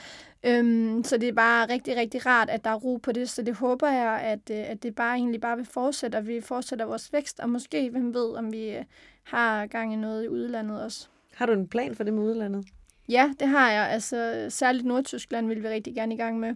Øhm, 0.44 1.04
så 1.04 1.16
det 1.16 1.28
er 1.28 1.32
bare 1.32 1.68
rigtig, 1.68 1.96
rigtig 1.96 2.26
rart, 2.26 2.50
at 2.50 2.64
der 2.64 2.70
er 2.70 2.74
ro 2.74 2.96
på 2.96 3.12
det. 3.12 3.28
Så 3.28 3.42
det 3.42 3.54
håber 3.54 3.88
jeg, 3.88 4.20
at, 4.20 4.50
øh, 4.50 4.70
at 4.70 4.82
det 4.82 4.94
bare 4.94 5.16
egentlig 5.16 5.40
bare 5.40 5.56
vil 5.56 5.66
fortsætte, 5.66 6.16
og 6.16 6.26
vi 6.26 6.40
fortsætter 6.40 6.84
vores 6.84 7.12
vækst. 7.12 7.40
Og 7.40 7.50
måske, 7.50 7.90
hvem 7.90 8.14
ved, 8.14 8.36
om 8.36 8.52
vi 8.52 8.70
øh, 8.70 8.84
har 9.22 9.66
gang 9.66 9.92
i 9.92 9.96
noget 9.96 10.24
i 10.24 10.28
udlandet 10.28 10.82
også. 10.82 11.08
Har 11.36 11.46
du 11.46 11.52
en 11.52 11.68
plan 11.68 11.94
for 11.94 12.04
det 12.04 12.14
med 12.14 12.22
udlandet? 12.22 12.66
Ja, 13.08 13.32
det 13.40 13.48
har 13.48 13.70
jeg. 13.70 13.88
Altså, 13.88 14.46
særligt 14.48 14.84
Nordtyskland 14.86 15.48
vil 15.48 15.62
vi 15.62 15.68
rigtig 15.68 15.94
gerne 15.94 16.14
i 16.14 16.16
gang 16.16 16.40
med. 16.40 16.54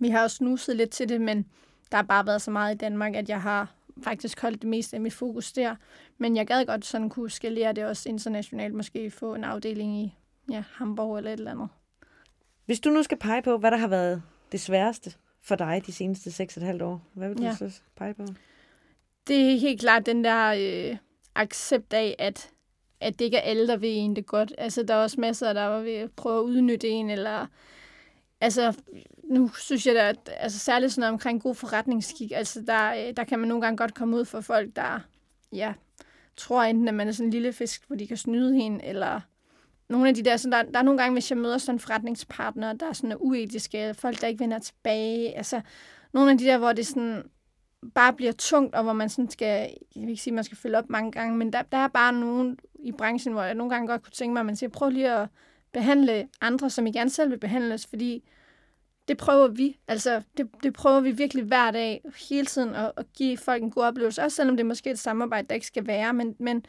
Vi 0.00 0.08
har 0.08 0.22
også 0.22 0.36
snuset 0.36 0.76
lidt 0.76 0.90
til 0.90 1.08
det, 1.08 1.20
men 1.20 1.46
der 1.90 1.96
har 1.96 2.02
bare 2.02 2.26
været 2.26 2.42
så 2.42 2.50
meget 2.50 2.74
i 2.74 2.78
Danmark, 2.78 3.14
at 3.14 3.28
jeg 3.28 3.42
har 3.42 3.74
faktisk 4.02 4.40
holdt 4.40 4.62
det 4.62 4.70
meste 4.70 4.96
af 4.96 5.00
mit 5.00 5.12
fokus 5.12 5.52
der. 5.52 5.76
Men 6.18 6.36
jeg 6.36 6.46
gad 6.46 6.66
godt 6.66 6.84
sådan 6.84 7.08
kunne 7.08 7.30
skalere 7.30 7.72
det 7.72 7.84
også 7.84 8.08
internationalt, 8.08 8.74
måske 8.74 9.10
få 9.10 9.34
en 9.34 9.44
afdeling 9.44 9.96
i 9.96 10.14
ja, 10.50 10.64
Hamburg 10.72 11.18
eller 11.18 11.32
et 11.32 11.38
eller 11.38 11.50
andet. 11.50 11.68
Hvis 12.66 12.80
du 12.80 12.90
nu 12.90 13.02
skal 13.02 13.18
pege 13.18 13.42
på, 13.42 13.58
hvad 13.58 13.70
der 13.70 13.76
har 13.76 13.88
været 13.88 14.22
det 14.52 14.60
sværeste 14.60 15.12
for 15.42 15.54
dig 15.54 15.82
de 15.86 15.92
seneste 15.92 16.44
6,5 16.44 16.82
år, 16.82 17.02
hvad 17.12 17.28
vil 17.28 17.38
du 17.38 17.42
ja. 17.42 17.54
så 17.54 17.80
pege 17.96 18.14
på? 18.14 18.26
Det 19.28 19.52
er 19.52 19.58
helt 19.58 19.80
klart 19.80 20.06
den 20.06 20.24
der 20.24 20.54
øh, 20.58 20.96
accept 21.34 21.92
af, 21.92 22.16
at 22.18 22.50
at 23.00 23.18
det 23.18 23.24
ikke 23.24 23.36
er 23.36 23.50
alle, 23.50 23.66
der 23.66 23.76
vil 23.76 23.90
en 23.90 24.16
det 24.16 24.26
godt. 24.26 24.52
Altså, 24.58 24.82
der 24.82 24.94
er 24.94 25.02
også 25.02 25.20
masser, 25.20 25.52
der 25.52 25.80
vil 25.80 26.08
prøve 26.16 26.38
at 26.38 26.44
udnytte 26.44 26.88
en, 26.88 27.10
eller... 27.10 27.46
Altså, 28.40 28.76
nu 29.24 29.48
synes 29.48 29.86
jeg, 29.86 29.96
at 29.96 30.30
altså, 30.36 30.58
særligt 30.58 30.92
sådan 30.92 31.00
noget 31.00 31.12
omkring 31.12 31.42
god 31.42 31.54
forretningsskik, 31.54 32.32
altså, 32.34 32.62
der, 32.66 32.94
øh, 32.94 33.16
der 33.16 33.24
kan 33.24 33.38
man 33.38 33.48
nogle 33.48 33.62
gange 33.62 33.76
godt 33.76 33.94
komme 33.94 34.16
ud 34.16 34.24
for 34.24 34.40
folk, 34.40 34.76
der 34.76 35.00
ja, 35.52 35.72
tror 36.36 36.62
enten, 36.62 36.88
at 36.88 36.94
man 36.94 37.08
er 37.08 37.12
sådan 37.12 37.26
en 37.26 37.32
lille 37.32 37.52
fisk, 37.52 37.86
hvor 37.86 37.96
de 37.96 38.06
kan 38.06 38.16
snyde 38.16 38.54
hende, 38.54 38.84
eller 38.84 39.20
nogle 39.88 40.08
af 40.08 40.14
de 40.14 40.22
der, 40.22 40.36
så 40.36 40.50
der, 40.50 40.62
der 40.62 40.78
er 40.78 40.82
nogle 40.82 41.00
gange, 41.00 41.12
hvis 41.12 41.30
jeg 41.30 41.38
møder 41.38 41.58
sådan 41.58 41.74
en 41.74 41.80
forretningspartner, 41.80 42.72
der 42.72 42.88
er 42.88 42.92
sådan 42.92 43.16
uetiske, 43.20 43.94
folk, 43.94 44.20
der 44.20 44.26
ikke 44.26 44.40
vender 44.40 44.58
tilbage, 44.58 45.36
altså 45.36 45.60
nogle 46.12 46.30
af 46.30 46.38
de 46.38 46.44
der, 46.44 46.58
hvor 46.58 46.72
det 46.72 46.86
sådan, 46.86 47.22
bare 47.94 48.12
bliver 48.12 48.32
tungt, 48.32 48.74
og 48.74 48.82
hvor 48.82 48.92
man 48.92 49.08
sådan 49.08 49.30
skal, 49.30 49.70
jeg 49.96 50.02
vil 50.02 50.08
ikke 50.08 50.22
sige, 50.22 50.32
at 50.32 50.34
man 50.34 50.44
skal 50.44 50.58
følge 50.58 50.78
op 50.78 50.90
mange 50.90 51.12
gange, 51.12 51.36
men 51.36 51.52
der, 51.52 51.62
der 51.62 51.78
er 51.78 51.88
bare 51.88 52.12
nogen 52.12 52.58
i 52.78 52.92
branchen, 52.92 53.32
hvor 53.32 53.42
jeg 53.42 53.54
nogle 53.54 53.74
gange 53.74 53.88
godt 53.88 54.02
kunne 54.02 54.12
tænke 54.12 54.32
mig, 54.32 54.40
at 54.40 54.46
man 54.46 54.56
siger, 54.56 54.70
prøv 54.70 54.90
lige 54.90 55.12
at 55.12 55.28
behandle 55.72 56.28
andre, 56.40 56.70
som 56.70 56.86
I 56.86 56.92
gerne 56.92 57.10
selv 57.10 57.30
vil 57.30 57.38
behandles, 57.38 57.86
fordi 57.86 58.24
det 59.08 59.16
prøver 59.16 59.48
vi. 59.48 59.78
Altså, 59.88 60.22
det, 60.36 60.48
det 60.62 60.72
prøver 60.72 61.00
vi 61.00 61.10
virkelig 61.10 61.44
hver 61.44 61.70
dag, 61.70 62.02
hele 62.28 62.46
tiden, 62.46 62.74
at, 62.74 62.92
at 62.96 63.06
give 63.12 63.36
folk 63.36 63.62
en 63.62 63.70
god 63.70 63.82
oplevelse, 63.82 64.22
også 64.22 64.36
selvom 64.36 64.56
det 64.56 64.64
er 64.64 64.68
måske 64.68 64.90
et 64.90 64.98
samarbejde, 64.98 65.48
der 65.48 65.54
ikke 65.54 65.66
skal 65.66 65.86
være, 65.86 66.12
men, 66.12 66.36
men 66.38 66.64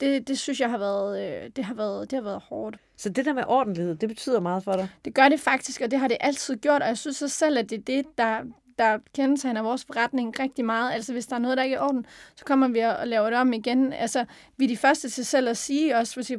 det, 0.00 0.28
det 0.28 0.38
synes 0.38 0.60
jeg 0.60 0.70
har 0.70 0.78
været, 0.78 1.44
øh, 1.44 1.50
det 1.56 1.64
har 1.64 1.74
været, 1.74 2.10
det 2.10 2.16
har 2.16 2.22
været 2.24 2.42
hårdt. 2.42 2.76
Så 2.96 3.08
det 3.08 3.24
der 3.24 3.32
med 3.32 3.44
ordentlighed, 3.46 3.94
det 3.94 4.08
betyder 4.08 4.40
meget 4.40 4.64
for 4.64 4.72
dig? 4.72 4.88
Det 5.04 5.14
gør 5.14 5.28
det 5.28 5.40
faktisk, 5.40 5.80
og 5.80 5.90
det 5.90 5.98
har 5.98 6.08
det 6.08 6.16
altid 6.20 6.56
gjort, 6.56 6.82
og 6.82 6.88
jeg 6.88 6.98
synes 6.98 7.16
så 7.16 7.28
selv, 7.28 7.58
at 7.58 7.70
det 7.70 7.78
er 7.78 7.82
det, 7.82 8.18
der, 8.18 8.40
der 8.78 8.98
kendetegner 9.14 9.62
vores 9.62 9.84
forretning 9.84 10.40
rigtig 10.40 10.64
meget. 10.64 10.92
Altså, 10.92 11.12
hvis 11.12 11.26
der 11.26 11.36
er 11.36 11.40
noget, 11.40 11.56
der 11.56 11.62
ikke 11.62 11.76
er 11.76 11.80
i 11.80 11.82
orden, 11.82 12.06
så 12.36 12.44
kommer 12.44 12.68
vi 12.68 12.78
og 12.78 13.08
laver 13.08 13.30
det 13.30 13.38
om 13.38 13.52
igen. 13.52 13.92
Altså, 13.92 14.24
vi 14.56 14.64
er 14.64 14.68
de 14.68 14.76
første 14.76 15.08
til 15.08 15.26
selv 15.26 15.48
at 15.48 15.56
sige 15.56 15.96
også, 15.96 16.14
hvis 16.14 16.32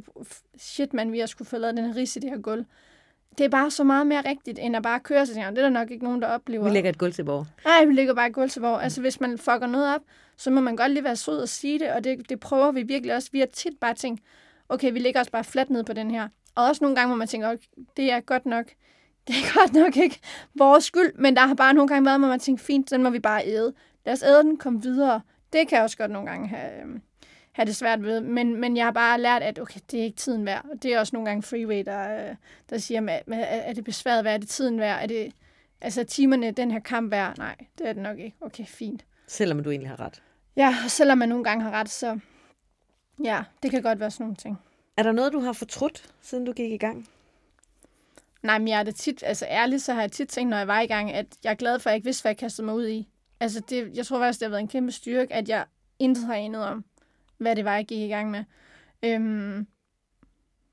shit 0.57 0.93
man, 0.93 1.11
vi 1.11 1.19
har 1.19 1.25
skulle 1.25 1.47
få 1.47 1.57
lavet 1.57 1.77
den 1.77 1.85
her 1.85 1.95
ris 1.95 2.15
i 2.15 2.19
det 2.19 2.29
her 2.29 2.37
gulv. 2.37 2.65
Det 3.37 3.43
er 3.43 3.49
bare 3.49 3.71
så 3.71 3.83
meget 3.83 4.07
mere 4.07 4.21
rigtigt, 4.29 4.59
end 4.59 4.75
at 4.75 4.83
bare 4.83 4.99
køre 4.99 5.25
sig. 5.25 5.35
Det 5.35 5.43
er 5.43 5.51
der 5.51 5.69
nok 5.69 5.91
ikke 5.91 6.03
nogen, 6.03 6.21
der 6.21 6.27
oplever. 6.27 6.63
Vi 6.63 6.69
lægger 6.69 6.89
et 6.89 6.97
gulv 6.97 7.13
til 7.13 7.23
hvor. 7.23 7.47
Nej, 7.65 7.85
vi 7.85 7.93
lægger 7.93 8.13
bare 8.13 8.27
et 8.27 8.33
gulv 8.33 8.49
til 8.49 8.59
hvor. 8.59 8.77
Altså, 8.77 9.01
hvis 9.01 9.21
man 9.21 9.37
fucker 9.37 9.67
noget 9.67 9.95
op, 9.95 10.01
så 10.37 10.51
må 10.51 10.61
man 10.61 10.75
godt 10.75 10.91
lige 10.91 11.03
være 11.03 11.15
sød 11.15 11.41
og 11.41 11.49
sige 11.49 11.79
det, 11.79 11.91
og 11.91 12.03
det, 12.03 12.29
det 12.29 12.39
prøver 12.39 12.71
vi 12.71 12.83
virkelig 12.83 13.15
også. 13.15 13.29
Vi 13.31 13.39
har 13.39 13.45
tit 13.45 13.73
bare 13.81 13.93
tænkt, 13.93 14.21
okay, 14.69 14.91
vi 14.91 14.99
lægger 14.99 15.21
os 15.21 15.29
bare 15.29 15.43
fladt 15.43 15.69
ned 15.69 15.83
på 15.83 15.93
den 15.93 16.11
her. 16.11 16.27
Og 16.55 16.65
også 16.65 16.83
nogle 16.83 16.95
gange, 16.95 17.07
hvor 17.07 17.17
man 17.17 17.27
tænker, 17.27 17.49
okay, 17.49 17.67
det 17.97 18.11
er 18.11 18.19
godt 18.19 18.45
nok 18.45 18.65
det 19.27 19.35
er 19.35 19.59
godt 19.59 19.73
nok 19.73 19.97
ikke 19.97 20.19
vores 20.55 20.83
skyld, 20.83 21.13
men 21.15 21.35
der 21.35 21.41
har 21.41 21.53
bare 21.53 21.73
nogle 21.73 21.87
gange 21.87 22.05
været, 22.05 22.19
hvor 22.19 22.27
man 22.27 22.39
tænker, 22.39 22.63
fint, 22.63 22.89
den 22.91 23.03
må 23.03 23.09
vi 23.09 23.19
bare 23.19 23.47
æde. 23.47 23.73
Lad 24.05 24.13
os 24.13 24.23
æde 24.23 24.43
den, 24.43 24.57
kom 24.57 24.83
videre. 24.83 25.21
Det 25.53 25.67
kan 25.67 25.75
jeg 25.75 25.83
også 25.83 25.97
godt 25.97 26.11
nogle 26.11 26.29
gange 26.29 26.47
have, 26.47 26.81
øhm, 26.81 27.01
have 27.51 27.65
det 27.65 27.75
svært 27.75 28.03
ved. 28.03 28.21
Men, 28.21 28.61
men 28.61 28.77
jeg 28.77 28.85
har 28.85 28.91
bare 28.91 29.21
lært, 29.21 29.43
at 29.43 29.59
okay, 29.59 29.79
det 29.91 29.99
er 29.99 30.03
ikke 30.03 30.17
tiden 30.17 30.45
værd. 30.45 30.65
Det 30.81 30.93
er 30.93 30.99
også 30.99 31.15
nogle 31.15 31.29
gange 31.29 31.43
freeway, 31.43 31.83
der, 31.85 32.29
øh, 32.29 32.35
der 32.69 32.77
siger, 32.77 33.09
at, 33.09 33.23
er 33.27 33.73
det 33.73 33.83
besværet 33.83 34.23
værd? 34.23 34.33
Er 34.33 34.37
det 34.37 34.49
tiden 34.49 34.79
værd? 34.79 35.03
Er 35.03 35.07
det 35.07 35.33
altså 35.81 36.03
timerne 36.03 36.51
den 36.51 36.71
her 36.71 36.79
kamp 36.79 37.11
værd? 37.11 37.37
Nej, 37.37 37.55
det 37.77 37.87
er 37.87 37.93
det 37.93 38.01
nok 38.03 38.19
ikke. 38.19 38.37
Okay, 38.41 38.65
fint. 38.65 39.05
Selvom 39.27 39.63
du 39.63 39.69
egentlig 39.69 39.89
har 39.89 39.99
ret. 39.99 40.21
Ja, 40.55 40.75
og 40.83 40.91
selvom 40.91 41.17
man 41.17 41.29
nogle 41.29 41.43
gange 41.43 41.63
har 41.63 41.71
ret, 41.71 41.89
så 41.89 42.19
ja, 43.23 43.43
det 43.63 43.71
kan 43.71 43.81
godt 43.81 43.99
være 43.99 44.11
sådan 44.11 44.23
nogle 44.23 44.35
ting. 44.35 44.57
Er 44.97 45.03
der 45.03 45.11
noget, 45.11 45.33
du 45.33 45.39
har 45.39 45.53
fortrudt, 45.53 46.09
siden 46.21 46.45
du 46.45 46.53
gik 46.53 46.71
i 46.71 46.77
gang? 46.77 47.07
Nej, 48.45 48.59
men 48.59 48.67
jeg 48.67 48.79
er 48.79 48.83
da 48.83 48.91
tit, 48.91 49.23
altså 49.25 49.45
ærligt, 49.49 49.81
så 49.81 49.93
har 49.93 50.01
jeg 50.01 50.11
tit 50.11 50.29
tænkt, 50.29 50.49
når 50.49 50.57
jeg 50.57 50.67
var 50.67 50.81
i 50.81 50.87
gang, 50.87 51.11
at 51.11 51.25
jeg 51.43 51.51
er 51.51 51.55
glad 51.55 51.79
for, 51.79 51.89
at 51.89 51.91
jeg 51.91 51.95
ikke 51.95 52.05
vidste, 52.05 52.21
hvad 52.23 52.29
jeg 52.29 52.37
kastede 52.37 52.65
mig 52.65 52.75
ud 52.75 52.87
i. 52.87 53.07
Altså, 53.39 53.59
det, 53.69 53.91
jeg 53.97 54.05
tror 54.05 54.19
faktisk, 54.19 54.39
det 54.39 54.45
har 54.45 54.49
været 54.49 54.61
en 54.61 54.67
kæmpe 54.67 54.91
styrke, 54.91 55.33
at 55.33 55.49
jeg 55.49 55.65
intet 55.99 56.25
har 56.25 56.33
anet 56.33 56.65
om, 56.65 56.85
hvad 57.37 57.55
det 57.55 57.65
var, 57.65 57.75
jeg 57.75 57.85
gik 57.85 57.99
i 57.99 58.07
gang 58.07 58.31
med. 58.31 58.43
Øhm, 59.03 59.67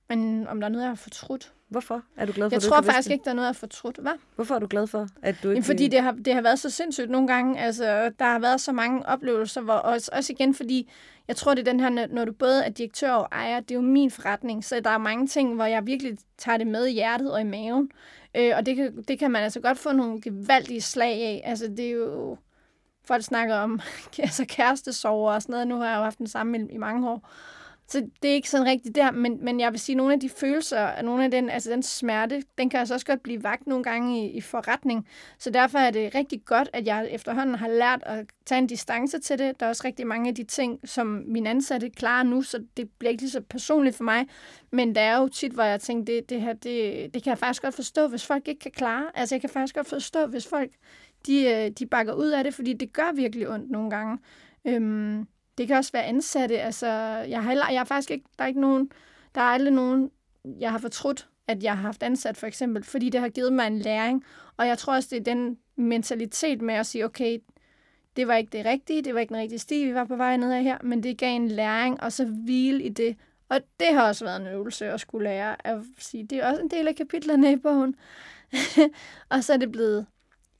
men 0.08 0.48
om 0.48 0.60
der 0.60 0.66
er 0.66 0.70
noget, 0.70 0.82
jeg 0.82 0.90
har 0.90 0.94
fortrudt? 0.94 1.52
Hvorfor 1.72 2.02
er 2.16 2.26
du 2.26 2.32
glad 2.32 2.50
for 2.50 2.54
Jeg 2.54 2.60
det? 2.62 2.68
tror 2.68 2.82
faktisk 2.82 3.10
ikke, 3.10 3.24
der 3.24 3.30
er 3.30 3.34
noget, 3.34 3.46
jeg 3.46 3.48
har 3.48 3.58
fortrudt. 3.58 3.98
Hvad? 4.02 4.12
Hvorfor 4.34 4.54
er 4.54 4.58
du 4.58 4.66
glad 4.70 4.86
for, 4.86 5.06
at 5.22 5.34
du 5.42 5.48
ikke... 5.48 5.50
Jamen, 5.50 5.64
fordi 5.64 5.88
det 5.88 6.00
har, 6.00 6.12
det 6.12 6.34
har 6.34 6.40
været 6.42 6.58
så 6.58 6.70
sindssygt 6.70 7.10
nogle 7.10 7.28
gange. 7.28 7.60
Altså, 7.60 8.10
der 8.18 8.24
har 8.24 8.38
været 8.38 8.60
så 8.60 8.72
mange 8.72 9.06
oplevelser, 9.06 9.60
hvor, 9.60 9.72
også, 9.74 10.10
også 10.12 10.32
igen, 10.32 10.54
fordi 10.54 10.90
jeg 11.28 11.36
tror, 11.36 11.54
det 11.54 11.68
er 11.68 11.72
den 11.72 11.80
her, 11.80 11.88
når- 11.88 12.06
når 12.10 12.24
du 12.24 12.32
både 12.32 12.64
er 12.64 12.68
direktør 12.70 13.12
og 13.12 13.28
ejer, 13.32 13.60
det 13.60 13.70
er 13.70 13.74
jo 13.74 13.80
min 13.80 14.10
forretning, 14.10 14.64
så 14.64 14.80
der 14.84 14.90
er 14.90 14.98
mange 14.98 15.26
ting, 15.26 15.54
hvor 15.54 15.64
jeg 15.64 15.86
virkelig 15.86 16.18
tager 16.38 16.58
det 16.58 16.66
med 16.66 16.86
i 16.86 16.92
hjertet 16.92 17.32
og 17.32 17.40
i 17.40 17.44
maven. 17.44 17.90
Øh, 18.36 18.52
og 18.56 18.66
det 18.66 18.76
kan, 18.76 19.02
det 19.08 19.18
kan 19.18 19.30
man 19.30 19.42
altså 19.42 19.60
godt 19.60 19.78
få 19.78 19.92
nogle 19.92 20.20
gevaldige 20.20 20.80
slag 20.80 21.12
af. 21.22 21.42
Altså, 21.44 21.66
det 21.76 21.86
er 21.86 21.90
jo... 21.90 22.36
Folk 23.04 23.22
snakker 23.22 23.54
om 23.54 23.80
altså, 24.18 24.44
kærestesover 24.48 25.32
og 25.32 25.42
sådan 25.42 25.52
noget. 25.52 25.68
Nu 25.68 25.76
har 25.76 25.88
jeg 25.90 25.96
jo 25.98 26.02
haft 26.02 26.18
den 26.18 26.26
samme 26.26 26.58
i, 26.58 26.62
i 26.74 26.76
mange 26.76 27.10
år. 27.10 27.28
Så 27.92 28.06
det 28.22 28.30
er 28.30 28.34
ikke 28.34 28.50
sådan 28.50 28.66
rigtigt 28.66 28.94
der, 28.94 29.10
men, 29.10 29.44
men 29.44 29.60
jeg 29.60 29.72
vil 29.72 29.80
sige, 29.80 29.94
at 29.94 29.96
nogle 29.96 30.12
af 30.12 30.20
de 30.20 30.28
følelser, 30.28 31.02
nogle 31.02 31.24
af 31.24 31.30
den, 31.30 31.50
altså 31.50 31.70
den 31.70 31.82
smerte, 31.82 32.42
den 32.58 32.70
kan 32.70 32.80
altså 32.80 32.94
også 32.94 33.06
godt 33.06 33.22
blive 33.22 33.42
vagt 33.42 33.66
nogle 33.66 33.84
gange 33.84 34.26
i, 34.26 34.30
i 34.30 34.40
forretning. 34.40 35.08
Så 35.38 35.50
derfor 35.50 35.78
er 35.78 35.90
det 35.90 36.14
rigtig 36.14 36.44
godt, 36.44 36.70
at 36.72 36.86
jeg 36.86 37.08
efterhånden 37.10 37.54
har 37.54 37.68
lært 37.68 38.02
at 38.06 38.26
tage 38.46 38.58
en 38.58 38.66
distance 38.66 39.18
til 39.18 39.38
det. 39.38 39.60
Der 39.60 39.66
er 39.66 39.70
også 39.70 39.82
rigtig 39.84 40.06
mange 40.06 40.28
af 40.28 40.34
de 40.34 40.44
ting, 40.44 40.80
som 40.84 41.24
min 41.26 41.46
ansatte 41.46 41.90
klarer 41.90 42.22
nu, 42.22 42.42
så 42.42 42.64
det 42.76 42.90
bliver 42.98 43.10
ikke 43.10 43.22
lige 43.22 43.30
så 43.30 43.40
personligt 43.40 43.96
for 43.96 44.04
mig. 44.04 44.26
Men 44.70 44.94
der 44.94 45.00
er 45.00 45.18
jo 45.18 45.28
tit, 45.28 45.52
hvor 45.52 45.64
jeg 45.64 45.80
tænker, 45.80 46.04
det, 46.04 46.30
det 46.30 46.40
her, 46.40 46.52
det, 46.52 47.14
det 47.14 47.22
kan 47.22 47.30
jeg 47.30 47.38
faktisk 47.38 47.62
godt 47.62 47.74
forstå, 47.74 48.08
hvis 48.08 48.26
folk 48.26 48.48
ikke 48.48 48.60
kan 48.60 48.72
klare. 48.72 49.04
Altså 49.14 49.34
jeg 49.34 49.40
kan 49.40 49.50
faktisk 49.50 49.74
godt 49.74 49.88
forstå, 49.88 50.26
hvis 50.26 50.46
folk 50.46 50.70
de, 51.26 51.44
øh, 51.44 51.70
de 51.70 51.86
bakker 51.86 52.12
ud 52.12 52.28
af 52.28 52.44
det, 52.44 52.54
fordi 52.54 52.72
det 52.72 52.92
gør 52.92 53.12
virkelig 53.14 53.48
ondt 53.48 53.70
nogle 53.70 53.90
gange. 53.90 54.18
Øhm, 54.64 55.26
det 55.58 55.66
kan 55.66 55.76
også 55.76 55.92
være 55.92 56.04
ansatte. 56.04 56.60
Altså, 56.60 56.86
jeg 57.28 57.42
har, 57.42 57.48
heller, 57.48 57.70
jeg 57.70 57.80
har 57.80 57.84
faktisk 57.84 58.10
ikke, 58.10 58.24
der 58.38 58.44
er 58.44 58.48
ikke 58.48 58.60
nogen, 58.60 58.90
der 59.34 59.40
er 59.40 59.44
aldrig 59.44 59.72
nogen, 59.72 60.10
jeg 60.44 60.70
har 60.70 60.78
fortrudt, 60.78 61.28
at 61.46 61.62
jeg 61.62 61.76
har 61.76 61.82
haft 61.82 62.02
ansat, 62.02 62.36
for 62.36 62.46
eksempel, 62.46 62.84
fordi 62.84 63.08
det 63.08 63.20
har 63.20 63.28
givet 63.28 63.52
mig 63.52 63.66
en 63.66 63.78
læring. 63.78 64.24
Og 64.56 64.66
jeg 64.66 64.78
tror 64.78 64.94
også, 64.94 65.08
det 65.10 65.18
er 65.18 65.34
den 65.34 65.58
mentalitet 65.76 66.62
med 66.62 66.74
at 66.74 66.86
sige, 66.86 67.04
okay, 67.04 67.38
det 68.16 68.28
var 68.28 68.34
ikke 68.34 68.58
det 68.58 68.64
rigtige, 68.64 69.02
det 69.02 69.14
var 69.14 69.20
ikke 69.20 69.34
den 69.34 69.40
rigtige 69.40 69.58
sti, 69.58 69.84
vi 69.84 69.94
var 69.94 70.04
på 70.04 70.16
vej 70.16 70.36
ned 70.36 70.52
af 70.52 70.62
her, 70.62 70.78
men 70.82 71.02
det 71.02 71.18
gav 71.18 71.36
en 71.36 71.48
læring, 71.48 72.02
og 72.02 72.12
så 72.12 72.24
hvile 72.24 72.82
i 72.82 72.88
det. 72.88 73.16
Og 73.48 73.60
det 73.80 73.86
har 73.94 74.08
også 74.08 74.24
været 74.24 74.40
en 74.40 74.46
øvelse 74.46 74.86
at 74.86 75.00
skulle 75.00 75.24
lære 75.24 75.66
at 75.66 75.78
sige, 75.98 76.26
det 76.26 76.38
er 76.38 76.50
også 76.50 76.62
en 76.62 76.70
del 76.70 76.88
af 76.88 76.96
kapitlerne 76.96 77.52
i 77.52 77.56
bogen. 77.56 77.94
og 79.30 79.44
så 79.44 79.52
er 79.52 79.56
det 79.56 79.72
blevet 79.72 80.06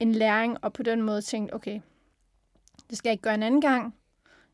en 0.00 0.12
læring, 0.12 0.64
og 0.64 0.72
på 0.72 0.82
den 0.82 1.02
måde 1.02 1.22
tænkt, 1.22 1.54
okay, 1.54 1.80
det 2.90 2.98
skal 2.98 3.08
jeg 3.08 3.12
ikke 3.12 3.22
gøre 3.22 3.34
en 3.34 3.42
anden 3.42 3.60
gang, 3.60 3.94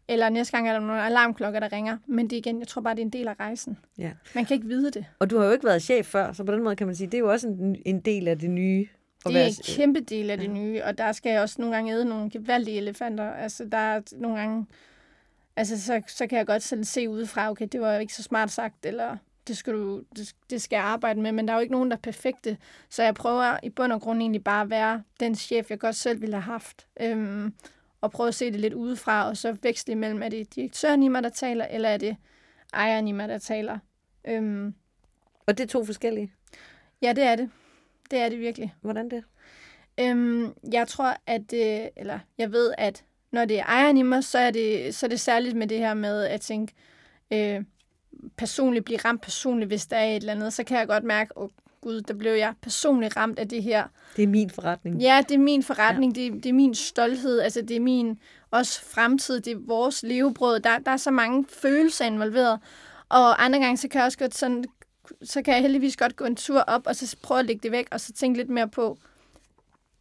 eller 0.09 0.29
næste 0.29 0.57
gang 0.57 0.69
er 0.69 0.73
der 0.73 0.81
nogle 0.81 1.03
alarmklokker, 1.03 1.61
der 1.61 1.73
ringer. 1.73 1.99
Men 2.07 2.31
det 2.31 2.37
igen, 2.37 2.59
jeg 2.59 2.69
tror 2.69 2.83
bare, 2.83 2.95
det 2.95 3.01
er 3.01 3.05
en 3.05 3.13
del 3.13 3.29
af 3.29 3.35
rejsen. 3.41 3.79
Ja. 3.99 4.11
Man 4.35 4.45
kan 4.45 4.55
ikke 4.55 4.67
vide 4.67 4.91
det. 4.91 5.05
Og 5.19 5.31
du 5.31 5.39
har 5.39 5.47
jo 5.47 5.53
ikke 5.53 5.65
været 5.65 5.83
chef 5.83 6.07
før, 6.07 6.33
så 6.33 6.45
på 6.45 6.53
den 6.53 6.63
måde 6.63 6.77
kan 6.77 6.87
man 6.87 6.97
sige, 6.97 7.07
det 7.07 7.15
er 7.15 7.19
jo 7.19 7.31
også 7.31 7.49
en, 7.49 7.77
en 7.87 8.01
del 8.01 8.29
af 8.29 8.39
det 8.39 8.51
nye. 8.51 8.89
Det 9.27 9.37
er 9.37 9.47
en 9.47 9.77
kæmpe 9.77 10.01
del 10.01 10.31
af 10.31 10.39
det 10.39 10.51
nye, 10.51 10.85
og 10.85 10.99
der 10.99 11.13
skal 11.13 11.33
jeg 11.33 11.41
også 11.41 11.57
nogle 11.59 11.75
gange 11.75 11.93
æde 11.93 12.05
nogle 12.05 12.31
gevaldige 12.31 12.77
elefanter. 12.77 13.31
Altså, 13.31 13.65
der 13.65 13.79
er 13.79 14.01
nogle 14.13 14.39
gange... 14.39 14.67
Altså, 15.57 15.83
så, 15.83 16.03
så 16.07 16.27
kan 16.27 16.39
jeg 16.39 16.47
godt 16.47 16.63
sådan 16.63 16.85
se 16.85 17.09
udefra, 17.09 17.51
okay, 17.51 17.69
det 17.73 17.81
var 17.81 17.95
jo 17.95 18.01
ikke 18.01 18.15
så 18.15 18.23
smart 18.23 18.51
sagt, 18.51 18.87
eller 18.87 19.17
det 19.49 19.57
skal, 19.57 19.73
du, 19.73 20.03
det, 20.17 20.35
det 20.51 20.63
skal 20.63 20.77
jeg 20.77 20.85
arbejde 20.85 21.21
med, 21.21 21.33
men 21.33 21.49
der 21.49 21.55
er 21.55 21.59
jo 21.59 21.61
ikke 21.61 21.73
nogen, 21.73 21.91
der 21.91 21.97
er 21.97 22.01
perfekte. 22.01 22.57
Så 22.91 23.03
jeg 23.03 23.15
prøver 23.15 23.59
i 23.63 23.71
bund 23.71 23.93
og 23.93 24.01
grund 24.01 24.21
egentlig 24.21 24.45
bare 24.45 24.63
at 24.63 24.71
være 24.71 25.03
den 25.21 25.35
chef, 25.35 25.71
jeg 25.71 25.79
godt 25.79 25.97
selv 25.97 26.21
ville 26.21 26.35
have 26.35 26.43
haft. 26.43 26.87
Øhm, 27.01 27.53
og 28.01 28.11
prøve 28.11 28.29
at 28.29 28.35
se 28.35 28.53
det 28.53 28.61
lidt 28.61 28.75
udefra, 28.75 29.29
og 29.29 29.37
så 29.37 29.57
veksle 29.63 29.93
imellem, 29.93 30.23
er 30.23 30.29
det 30.29 30.55
direktøren 30.55 31.03
i 31.03 31.09
mig, 31.09 31.23
der 31.23 31.29
taler, 31.29 31.65
eller 31.65 31.89
er 31.89 31.97
det 31.97 32.17
ejeren 32.75 33.09
i 33.09 33.13
mig, 33.13 33.29
der 33.29 33.39
taler. 33.39 33.79
Øhm, 34.25 34.75
Og 35.47 35.59
det 35.59 35.65
er 35.65 35.69
to 35.69 35.85
forskellige. 35.85 36.33
ja, 37.03 37.13
det 37.13 37.25
er 37.25 37.37
det. 37.37 37.51
Det 38.11 38.19
er 38.19 38.29
det 38.29 38.39
virkelig. 38.39 38.75
Hvordan 38.81 39.11
det? 39.11 39.25
Øhm, 40.01 40.55
jeg 40.73 40.89
tror, 40.89 41.17
at, 41.27 41.53
øh, 41.55 41.89
eller 41.97 42.19
jeg 42.39 42.53
ved, 42.53 42.75
at 42.79 43.05
når 43.33 43.45
det 43.45 43.59
er 43.59 43.65
ejeren 43.65 43.97
i 43.97 44.03
mig, 44.03 44.25
så 44.25 44.39
er 44.39 44.51
det, 44.51 44.95
så 44.95 45.07
er 45.07 45.09
det 45.09 45.21
særligt 45.21 45.57
med 45.57 45.67
det 45.67 45.79
her 45.79 45.95
med 45.95 46.25
at 46.25 46.41
tænke, 46.41 46.73
øh, 47.33 47.65
personligt, 48.37 48.85
blive 48.85 48.99
ramt 48.99 49.23
personligt, 49.23 49.69
hvis 49.69 49.87
der 49.87 49.97
er 49.97 50.05
et 50.05 50.17
eller 50.17 50.33
andet, 50.33 50.53
så 50.53 50.65
kan 50.65 50.79
jeg 50.79 50.87
godt 50.87 51.05
mærke, 51.05 51.37
oh, 51.37 51.49
gud, 51.81 52.01
der 52.01 52.15
blev 52.15 52.33
jeg 52.33 52.55
personligt 52.63 53.17
ramt 53.17 53.39
af 53.39 53.49
det 53.49 53.63
her. 53.63 53.85
Det 54.17 54.23
er 54.23 54.29
min 54.29 54.51
forretning. 54.51 55.01
Ja, 55.01 55.23
det 55.29 55.35
er 55.35 55.39
min 55.39 55.63
forretning, 55.63 56.17
ja. 56.17 56.23
det, 56.23 56.45
det 56.45 56.49
er 56.49 56.53
min 56.53 56.75
stolthed, 56.75 57.41
altså 57.41 57.63
det 57.63 57.77
er 57.77 57.81
min 57.81 58.19
også 58.51 58.83
fremtid, 58.85 59.41
det 59.41 59.53
er 59.53 59.59
vores 59.67 60.03
levebrød. 60.03 60.61
Der, 60.61 60.79
der 60.79 60.91
er 60.91 60.97
så 60.97 61.11
mange 61.11 61.47
følelser 61.49 62.05
involveret. 62.05 62.61
Og 63.09 63.45
andre 63.45 63.59
gange, 63.59 63.77
så 63.77 63.89
kan 63.89 63.99
jeg 63.99 64.07
også 64.07 64.19
godt 64.19 64.35
sådan, 64.35 64.65
så 65.23 65.43
kan 65.43 65.55
jeg 65.55 65.63
heldigvis 65.63 65.97
godt 65.97 66.17
gå 66.17 66.25
en 66.25 66.37
tur 66.37 66.61
op, 66.61 66.83
og 66.87 66.97
så 66.97 67.17
prøve 67.23 67.41
at 67.41 67.47
lægge 67.47 67.61
det 67.63 67.73
væk, 67.73 67.89
og 67.91 68.01
så 68.01 68.13
tænke 68.13 68.39
lidt 68.39 68.51
mere 68.51 68.69
på, 68.69 68.99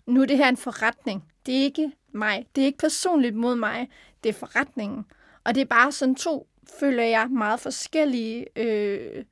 nu 0.05 0.21
er 0.21 0.25
det 0.25 0.37
her 0.37 0.49
en 0.49 0.57
forretning. 0.57 1.23
Det 1.45 1.57
er 1.57 1.63
ikke 1.63 1.91
mig. 2.11 2.47
Det 2.55 2.61
er 2.61 2.65
ikke 2.65 2.77
personligt 2.77 3.35
mod 3.35 3.55
mig. 3.55 3.89
Det 4.23 4.29
er 4.29 4.33
forretningen. 4.33 5.05
Og 5.43 5.55
det 5.55 5.61
er 5.61 5.65
bare 5.65 5.91
sådan 5.91 6.15
to, 6.15 6.47
føler 6.79 7.03
jeg, 7.03 7.27
meget 7.29 7.59
forskellige 7.59 8.45
øh, 8.55 9.23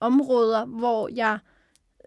områder, 0.00 0.64
hvor 0.64 1.08
jeg, 1.14 1.38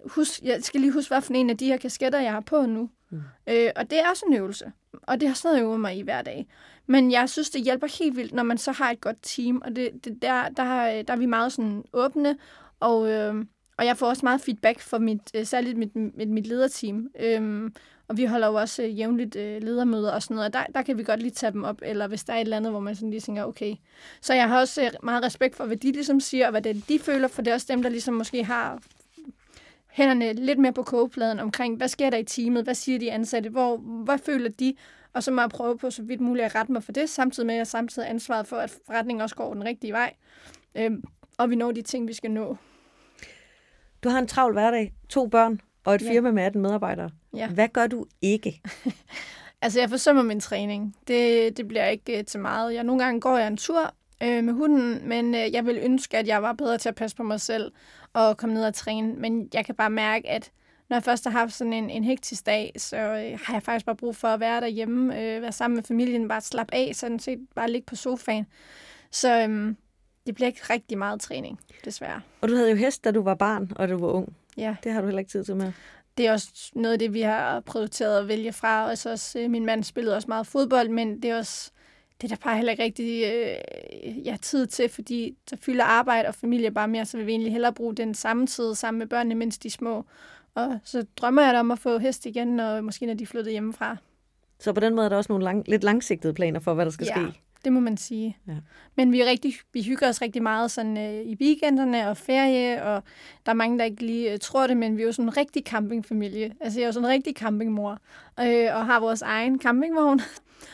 husk, 0.06 0.42
jeg 0.44 0.64
skal 0.64 0.82
lige 0.82 0.92
huske, 0.94 1.10
hvad 1.10 1.22
for 1.22 1.34
en 1.34 1.50
af 1.50 1.58
de 1.58 1.66
her 1.66 1.78
kasketter, 1.78 2.20
jeg 2.20 2.32
har 2.32 2.40
på 2.40 2.66
nu. 2.66 2.90
Mm. 3.10 3.22
Øh, 3.50 3.70
og 3.76 3.90
det 3.90 4.00
er 4.00 4.10
også 4.10 4.26
en 4.28 4.34
øvelse. 4.34 4.72
Og 5.04 5.20
det 5.22 5.28
har 5.28 5.36
sådan 5.36 5.56
noget, 5.56 5.64
øver 5.64 5.78
mig 5.78 5.98
i 5.98 6.02
hver 6.02 6.22
dag. 6.22 6.48
Men 6.88 7.12
jeg 7.12 7.30
synes, 7.30 7.50
det 7.50 7.64
hjælper 7.64 7.88
helt 8.00 8.16
vildt, 8.18 8.34
når 8.34 8.44
man 8.44 8.58
så 8.58 8.72
har 8.72 8.92
et 8.92 9.02
godt 9.02 9.18
team. 9.22 9.62
Og 9.66 9.76
det, 9.76 9.90
det 10.06 10.22
der, 10.22 10.50
der, 10.50 10.64
har- 10.64 11.02
der 11.02 11.14
er 11.14 11.18
vi 11.18 11.26
meget 11.26 11.52
sådan 11.54 11.84
åbne. 11.94 12.38
Og, 12.80 13.12
øh, 13.12 13.46
og 13.78 13.86
jeg 13.86 13.98
får 13.98 14.08
også 14.08 14.26
meget 14.26 14.42
feedback 14.42 14.80
fra 14.80 15.00
mit, 15.00 15.22
øh, 15.34 15.46
særligt 15.46 15.78
mit, 15.78 15.96
mit, 15.96 16.30
mit 16.30 16.48
lederteam. 16.48 17.08
Øhm, 17.20 17.74
og 18.08 18.18
vi 18.18 18.26
holder 18.26 18.48
jo 18.48 18.54
også 18.54 18.84
øh, 18.84 19.00
jævnligt 19.00 19.36
øh, 19.36 19.62
ledermøder 19.64 20.12
og 20.12 20.24
sådan 20.24 20.36
noget, 20.36 20.48
og 20.48 20.54
der, 20.54 20.64
der 20.76 20.82
kan 20.82 20.98
vi 20.98 21.04
godt 21.04 21.20
lige 21.22 21.32
tage 21.32 21.52
dem 21.52 21.64
op, 21.64 21.78
eller 21.82 22.08
hvis 22.08 22.24
der 22.24 22.34
er 22.34 22.38
et 22.38 22.42
eller 22.42 22.58
andet, 22.58 22.72
hvor 22.72 22.80
man 22.80 22.96
sådan 22.96 23.10
lige 23.10 23.22
tænker, 23.22 23.44
okay. 23.44 23.76
Så 24.22 24.34
jeg 24.34 24.48
har 24.48 24.60
også 24.60 24.82
øh, 24.84 24.90
meget 25.04 25.24
respekt 25.24 25.56
for, 25.56 25.66
hvad 25.66 25.78
de 25.78 25.92
ligesom 25.92 26.20
siger, 26.20 26.46
og 26.46 26.52
hvad 26.52 26.62
det, 26.62 26.90
de 26.90 27.00
føler, 27.00 27.28
for 27.28 27.42
det 27.42 27.52
er 27.52 27.56
også 27.56 27.68
dem, 27.70 27.82
der 27.84 27.90
ligesom 27.90 28.14
måske 28.14 28.44
har 28.44 28.80
hænderne 29.92 30.34
lidt 30.34 30.60
mere 30.60 30.74
på 30.74 30.84
kogepladen 30.84 31.40
omkring, 31.40 31.78
hvad 31.78 31.88
sker 31.88 32.10
der 32.10 32.18
i 32.18 32.24
teamet, 32.24 32.64
hvad 32.64 32.76
siger 32.76 33.00
de 33.00 33.12
ansatte, 33.12 33.50
hvor, 33.50 33.78
hvad 33.78 34.18
føler 34.18 34.50
de, 34.50 34.74
og 35.14 35.24
så 35.24 35.32
må 35.32 35.42
jeg 35.42 35.50
prøve 35.50 35.78
på 35.78 35.90
så 35.92 36.02
vidt 36.04 36.22
muligt 36.22 36.46
at 36.46 36.56
rette 36.56 36.72
mig 36.72 36.84
for 36.84 36.92
det, 36.92 37.10
samtidig 37.10 37.48
med 37.48 37.56
at 37.56 37.60
jeg 37.60 37.68
samtidig 37.68 38.06
har 38.08 38.14
ansvaret 38.14 38.48
for, 38.48 38.56
at 38.58 38.70
forretningen 38.86 39.22
også 39.22 39.36
går 39.36 39.54
den 39.54 39.66
rigtige 39.66 39.94
vej, 39.94 40.14
øhm, 40.76 41.04
og 41.38 41.50
vi 41.50 41.56
når 41.56 41.72
de 41.72 41.82
ting, 41.82 42.08
vi 42.08 42.14
skal 42.14 42.32
nå. 42.32 42.58
Du 44.04 44.10
har 44.10 44.20
en 44.20 44.28
travl 44.28 44.54
hverdag, 44.54 44.94
to 45.10 45.28
børn 45.28 45.62
og 45.86 45.96
et 45.96 46.02
Ja. 46.02 46.12
firma 46.12 46.32
med 46.32 46.44
18 46.44 46.62
medarbejdere. 46.62 47.10
Ja. 47.36 47.48
Hvad 47.50 47.68
gør 47.68 47.88
du 47.88 48.06
ikke? 48.22 48.62
Altså, 49.62 49.80
jeg 49.80 49.90
forsømmer 49.90 50.24
min 50.24 50.40
træning. 50.40 50.96
Det, 51.08 51.58
det 51.58 51.68
bliver 51.68 51.86
ikke 51.86 52.18
øh, 52.20 52.26
til 52.26 52.40
meget. 52.40 52.74
Jeg, 52.74 52.84
nogle 52.84 53.04
gange 53.04 53.22
går 53.22 53.38
jeg 53.38 53.48
en 53.48 53.58
tur 53.58 53.94
øh, 54.24 54.44
med 54.44 54.54
hunden, 54.54 55.08
men 55.10 55.36
øh, 55.36 55.54
jeg 55.54 55.66
vil 55.66 55.80
ønske, 55.84 56.18
at 56.18 56.28
jeg 56.28 56.44
var 56.44 56.54
bedre 56.54 56.78
til 56.78 56.90
at 56.90 56.96
passe 56.96 57.18
på 57.18 57.24
mig 57.24 57.42
selv 57.42 57.72
og 58.14 58.38
komme 58.38 58.56
ned 58.56 58.66
og 58.66 58.74
træne. 58.74 59.14
Men 59.14 59.50
jeg 59.54 59.66
kan 59.66 59.76
bare 59.76 59.90
mærke, 59.90 60.30
at 60.30 60.52
når 60.90 60.96
jeg 60.96 61.04
først 61.04 61.24
har 61.24 61.32
haft 61.32 61.54
sådan 61.54 61.74
en, 61.74 61.90
en 61.90 62.04
hektisk 62.04 62.46
dag, 62.46 62.74
så 62.78 62.98
øh, 62.98 63.40
har 63.44 63.54
jeg 63.54 63.64
faktisk 63.64 63.86
bare 63.86 63.96
brug 63.96 64.16
for 64.16 64.28
at 64.28 64.40
være 64.40 64.62
derhjemme, 64.62 65.22
øh, 65.22 65.42
være 65.42 65.52
sammen 65.52 65.76
med 65.76 65.84
familien, 65.84 66.28
bare 66.28 66.42
slappe 66.42 66.76
af, 66.76 66.92
sådan 66.94 67.20
set 67.20 67.40
bare 67.56 67.72
ligge 67.72 67.86
på 67.86 67.96
sofaen. 67.96 68.46
Så 69.12 69.48
øh, 69.48 69.76
det 70.26 70.36
bliver 70.36 70.48
ikke 70.48 70.62
rigtig 70.70 70.98
meget 70.98 71.22
træning, 71.22 71.60
desværre. 71.86 72.22
Og 72.42 72.50
du 72.50 72.56
havde 72.56 72.70
jo 72.70 72.76
hest, 72.76 73.04
da 73.04 73.12
du 73.12 73.22
var 73.22 73.36
barn, 73.36 73.72
og 73.76 73.90
du 73.90 73.98
var 73.98 74.08
ung. 74.08 74.36
Ja. 74.58 74.76
Det 74.84 74.92
har 74.92 75.02
du 75.02 75.08
heller 75.08 75.20
ikke 75.20 75.32
tid 75.32 75.44
til 75.44 75.56
med. 75.56 75.72
det 76.18 76.28
er 76.28 76.32
også 76.32 76.72
noget 76.76 76.94
af 76.94 77.00
det, 77.00 77.14
vi 77.14 77.22
har 77.22 77.60
prioriteret 77.60 78.20
at 78.20 78.28
vælge 78.28 78.54
fra. 78.54 78.90
Og 78.90 78.98
så 78.98 79.12
også, 79.12 79.40
øh, 79.40 79.50
min 79.50 79.66
mand 79.66 79.84
spillede 79.84 80.16
også 80.16 80.28
meget 80.28 80.48
fodbold, 80.48 80.90
men 80.90 81.22
det 81.22 81.32
er 81.32 81.38
også 81.38 81.72
det 82.22 82.32
er 82.32 82.36
der 82.36 82.44
bare 82.44 82.56
heller 82.56 82.72
ikke 82.72 82.84
rigtig 82.84 83.24
øh, 83.34 84.28
ja, 84.28 84.38
tid 84.42 84.68
til, 84.68 84.90
fordi 84.90 85.36
så 85.48 85.58
fylder 85.62 85.84
arbejde 85.84 86.28
og 86.28 86.36
familie 86.36 86.72
bare 86.72 86.88
mere, 86.88 87.06
så 87.06 87.18
vil 87.18 87.26
vi 87.28 87.32
egentlig 87.32 87.52
hellere 87.52 87.74
bruge 87.74 87.96
den 87.96 88.14
samme 88.14 88.48
tid 88.48 88.76
sammen 88.76 89.00
med 89.00 89.08
børnene, 89.08 89.36
mens 89.36 89.58
de 89.58 89.68
er 89.68 89.72
små. 89.72 90.06
Og 90.56 90.80
så 90.84 91.06
drømmer 91.18 91.42
jeg 91.42 91.54
da 91.54 91.60
om 91.60 91.72
at 91.72 91.80
få 91.80 91.98
hest 91.98 92.26
igen, 92.26 92.60
og 92.60 92.84
måske 92.84 93.06
når 93.06 93.14
de 93.14 93.24
er 93.24 93.28
flyttet 93.28 93.52
hjemmefra. 93.52 93.98
Så 94.60 94.74
på 94.74 94.80
den 94.80 94.96
måde 94.96 95.06
er 95.06 95.10
der 95.10 95.18
også 95.18 95.32
nogle 95.32 95.46
lang, 95.46 95.68
lidt 95.68 95.84
langsigtede 95.84 96.34
planer 96.34 96.60
for, 96.60 96.74
hvad 96.74 96.86
der 96.86 96.92
skal 96.92 97.08
Ja. 97.08 97.14
ske. 97.30 97.40
Det 97.66 97.74
må 97.74 97.80
man 97.80 97.98
sige. 97.98 98.38
Ja. 98.48 98.54
Men 98.96 99.12
vi, 99.12 99.22
er 99.22 99.26
rigtig, 99.26 99.54
vi 99.74 99.82
hygger 99.84 100.10
os 100.10 100.22
rigtig 100.22 100.44
meget 100.44 100.72
sådan, 100.72 100.98
øh, 100.98 101.14
i 101.26 101.38
weekenderne 101.42 102.10
og 102.10 102.18
ferie, 102.18 102.84
og 102.84 103.04
der 103.46 103.50
er 103.52 103.54
mange, 103.56 103.80
der 103.80 103.86
ikke 103.86 104.06
lige 104.06 104.34
øh, 104.34 104.40
tror 104.40 104.68
det, 104.68 104.78
men 104.78 104.98
vi 104.98 105.02
er 105.02 105.06
jo 105.06 105.12
sådan 105.12 105.30
en 105.30 105.38
rigtig 105.38 105.64
campingfamilie. 105.66 106.54
Altså 106.62 106.80
jeg 106.80 106.84
er 106.84 106.88
jo 106.88 106.92
sådan 106.94 107.06
en 107.06 107.12
rigtig 107.14 107.34
campingmor, 107.36 107.92
øh, 108.40 108.76
og 108.76 108.86
har 108.86 109.00
vores 109.00 109.22
egen 109.22 109.60
campingvogn. 109.62 110.22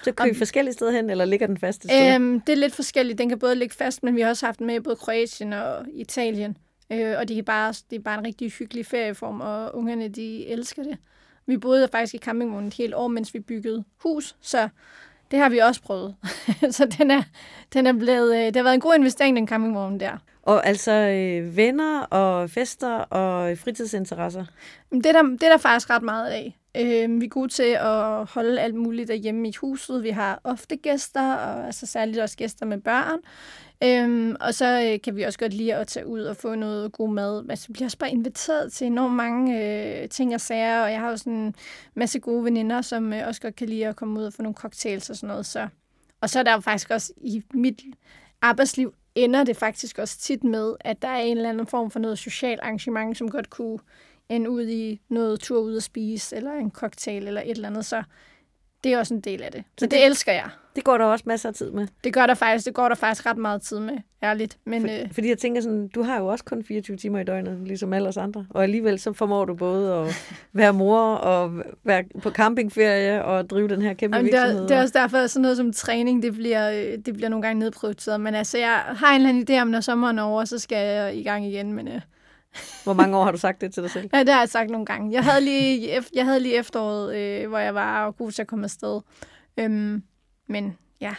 Så 0.04 0.12
kører 0.12 0.30
I 0.30 0.34
forskellige 0.34 0.74
steder 0.74 0.92
hen, 0.92 1.10
eller 1.10 1.26
ligger 1.26 1.48
den 1.48 1.58
fast 1.58 1.84
sted? 1.84 2.16
Øhm, 2.16 2.42
det 2.42 2.54
er 2.54 2.58
lidt 2.58 2.76
forskelligt. 2.76 3.18
Den 3.18 3.30
kan 3.30 3.40
både 3.40 3.56
ligge 3.56 3.76
fast, 3.76 4.04
men 4.04 4.16
vi 4.16 4.22
har 4.22 4.30
også 4.30 4.46
haft 4.46 4.60
den 4.60 4.68
med 4.68 4.76
i 4.76 4.80
både 4.80 4.96
Kroatien 4.96 5.54
og 5.54 5.86
Italien. 5.94 6.58
Øh, 6.92 7.16
og 7.18 7.28
det 7.28 7.38
er, 7.38 7.44
bare, 7.44 7.74
det 7.90 7.96
er 7.96 8.00
bare 8.00 8.20
en 8.20 8.26
rigtig 8.26 8.52
hyggelig 8.52 8.86
ferieform, 8.86 9.42
og 9.42 9.76
ungerne 9.76 10.08
de 10.08 10.48
elsker 10.48 10.84
det. 10.84 10.98
Vi 11.46 11.58
boede 11.58 11.88
faktisk 11.92 12.14
i 12.14 12.18
campingvognen 12.18 12.68
et 12.68 12.74
helt 12.74 12.94
år, 12.94 13.08
mens 13.08 13.34
vi 13.34 13.40
byggede 13.40 13.84
hus, 14.04 14.36
så 14.42 14.70
det 15.32 15.40
har 15.40 15.50
vi 15.50 15.58
også 15.58 15.82
prøvet. 15.82 16.16
så 16.78 16.86
den 16.98 17.12
er, 17.12 17.24
den 17.74 17.88
er 17.88 17.94
blevet, 17.94 18.36
øh, 18.36 18.46
det 18.46 18.56
har 18.56 18.64
været 18.64 18.74
en 18.74 18.80
god 18.80 18.96
investering, 18.96 19.38
den 19.38 19.48
campingvogn 19.48 20.00
der. 20.00 20.18
Og 20.42 20.68
altså 20.68 20.92
øh, 20.92 21.58
venner 21.58 22.02
og 22.02 22.50
fester 22.50 22.98
og 22.98 23.58
fritidsinteresser? 23.58 24.46
Det 24.92 25.06
er, 25.06 25.12
der, 25.12 25.24
det 25.24 25.44
er 25.44 25.50
der 25.50 25.58
faktisk 25.58 25.90
ret 25.90 26.04
meget 26.04 26.30
af. 26.30 26.58
Øh, 26.80 27.22
vi 27.22 27.26
er 27.26 27.30
gode 27.30 27.48
til 27.48 27.78
at 27.80 28.26
holde 28.26 28.62
alt 28.62 28.76
muligt 28.76 29.08
derhjemme 29.08 29.48
i 29.48 29.54
huset. 29.62 30.04
Vi 30.04 30.10
har 30.10 30.42
ofte 30.44 30.76
gæster, 30.76 31.36
og 31.36 31.66
altså 31.66 31.86
særligt 31.86 32.20
også 32.20 32.38
gæster 32.38 32.66
med 32.66 32.78
børn. 32.78 33.20
Øhm, 33.84 34.36
og 34.40 34.54
så 34.54 34.92
øh, 34.92 35.02
kan 35.02 35.16
vi 35.16 35.24
også 35.24 35.40
godt 35.40 35.54
lide 35.54 35.76
at 35.76 35.88
tage 35.88 36.08
ud 36.08 36.22
og 36.22 36.38
få 36.38 36.56
noget 36.56 36.92
god 36.92 37.10
mad. 37.10 37.46
Altså, 37.50 37.68
vi 37.68 37.74
bliver 37.74 37.88
også 37.88 37.98
bare 37.98 38.12
inviteret 38.12 38.72
til 38.72 38.88
enormt 38.88 39.16
mange 39.16 39.64
øh, 39.64 40.10
ting 40.10 40.34
og 40.34 40.42
sager, 40.42 40.82
og 40.82 40.92
jeg 40.92 41.00
har 41.00 41.10
jo 41.10 41.18
sådan 41.18 41.34
en 41.34 41.56
masse 41.94 42.20
gode 42.20 42.44
veninder, 42.44 42.82
som 42.82 43.14
øh, 43.14 43.28
også 43.28 43.42
godt 43.42 43.56
kan 43.56 43.70
lide 43.70 43.88
at 43.88 43.96
komme 43.96 44.20
ud 44.20 44.26
og 44.26 44.34
få 44.34 44.42
nogle 44.42 44.56
cocktails 44.56 45.10
og 45.10 45.16
sådan 45.16 45.28
noget. 45.28 45.46
Så. 45.46 45.68
Og 46.22 46.30
så 46.30 46.40
er 46.40 46.44
der 46.44 46.54
jo 46.54 46.60
faktisk 46.60 46.90
også 46.90 47.14
i 47.18 47.44
mit 47.54 47.82
arbejdsliv 48.42 48.94
ender 49.16 49.44
det 49.44 49.58
faktisk 49.58 50.00
også 50.00 50.20
tit 50.20 50.44
med, 50.44 50.76
at 50.80 51.02
der 51.02 51.08
er 51.08 51.20
en 51.20 51.38
eller 51.38 51.50
anden 51.50 51.68
form 51.68 51.92
for 51.92 52.00
noget 52.00 52.20
socialt 52.20 52.60
arrangement, 52.60 53.18
som 53.18 53.30
godt 53.30 53.50
kunne 53.50 53.80
ende 54.30 54.50
ud 54.50 54.68
i 54.68 55.02
noget 55.10 55.40
tur 55.40 55.60
ud 55.60 55.78
at 55.78 55.84
spise, 55.84 56.36
eller 56.36 56.52
en 56.52 56.72
cocktail, 56.72 57.28
eller 57.28 57.42
et 57.42 57.52
eller 57.52 57.70
andet. 57.70 57.86
Så 57.86 58.04
det 58.86 58.94
er 58.94 59.00
også 59.00 59.14
en 59.14 59.22
del 59.22 59.44
af 59.44 59.52
det. 59.52 59.64
Så 59.78 59.86
det, 59.86 59.92
det 59.92 60.06
elsker 60.06 60.32
jeg. 60.32 60.50
Det 60.76 60.84
går 60.84 60.98
der 60.98 61.06
også 61.06 61.24
masser 61.28 61.50
af 61.50 61.56
tid 61.56 61.72
med. 61.72 61.88
Det 62.04 62.14
gør 62.14 62.28
der 62.28 62.34
faktisk. 62.34 62.66
Det 62.66 62.74
går 62.74 62.88
der 62.88 62.96
faktisk 62.96 63.26
ret 63.26 63.38
meget 63.38 63.62
tid 63.62 63.80
med, 63.80 63.98
ærligt. 64.24 64.58
Men, 64.66 64.82
For, 64.82 64.90
øh, 64.90 65.12
fordi 65.12 65.30
jeg 65.30 65.38
tænker 65.38 65.62
sådan, 65.62 65.88
du 65.88 66.04
har 66.04 66.20
jo 66.20 66.28
også 66.28 66.46
kun 66.46 66.64
24 66.64 66.98
timer 66.98 67.20
i 67.20 67.24
døgnet, 67.24 67.58
ligesom 67.66 67.94
alle 67.94 68.08
os 68.08 68.18
andre. 68.18 68.46
Og 68.50 68.64
alligevel 68.64 69.00
så 69.00 69.14
formår 69.14 69.46
du 69.46 69.54
både 69.54 69.94
at 69.94 70.34
være 70.54 70.74
mor 70.74 71.00
og 71.16 71.64
være 71.84 72.04
på 72.22 72.30
campingferie 72.30 73.26
og 73.26 73.50
drive 73.50 73.68
den 73.68 73.82
her 73.82 73.94
kæmpe 73.94 74.18
Jamen, 74.18 74.32
virksomhed. 74.32 74.56
Det 74.56 74.64
er, 74.64 74.68
det 74.68 74.78
er 74.78 74.82
også 74.82 75.00
derfor, 75.00 75.18
at 75.18 75.32
sådan 75.32 75.42
noget 75.42 75.58
som 75.58 75.74
træning, 75.74 76.24
det 76.24 76.34
bliver, 76.34 76.72
øh, 76.72 76.98
det 77.06 77.14
bliver 77.14 77.30
nogle 77.30 77.42
gange 77.48 77.60
nedprioriteret. 77.60 78.22
Men 78.22 78.36
altså, 78.36 78.58
jeg 78.58 78.76
har 78.88 79.10
en 79.10 79.16
eller 79.16 79.30
anden 79.30 79.46
idé 79.50 79.62
om, 79.62 79.68
når 79.68 79.80
sommeren 79.80 80.20
er 80.20 80.24
over, 80.24 80.46
så 80.46 80.60
skal 80.60 80.88
jeg 80.88 81.16
i 81.16 81.24
gang 81.24 81.46
igen. 81.46 81.74
Men, 81.74 81.88
øh, 81.88 82.02
hvor 82.84 82.94
mange 82.94 83.18
år 83.18 83.24
har 83.24 83.32
du 83.32 83.38
sagt 83.38 83.62
det 83.62 83.74
til 83.74 83.84
dig 83.84 83.92
selv? 83.92 84.10
Ja, 84.14 84.20
det 84.20 84.30
har 84.30 84.40
jeg 84.40 84.50
sagt 84.50 84.70
nogle 84.70 84.86
gange. 84.86 85.12
Jeg 85.12 85.24
havde 85.24 85.42
lige, 85.42 86.04
jeg 86.14 86.26
havde 86.26 86.40
lige 86.40 86.56
efteråret, 86.56 87.16
øh, 87.16 87.50
hvor 87.50 87.58
jeg 87.58 87.76
var 87.76 88.12
god 88.12 88.32
til 88.32 88.42
at 88.42 88.48
komme 88.48 88.64
afsted. 88.64 89.02
Øhm, 89.58 90.04
men 90.48 90.78
ja. 91.02 91.16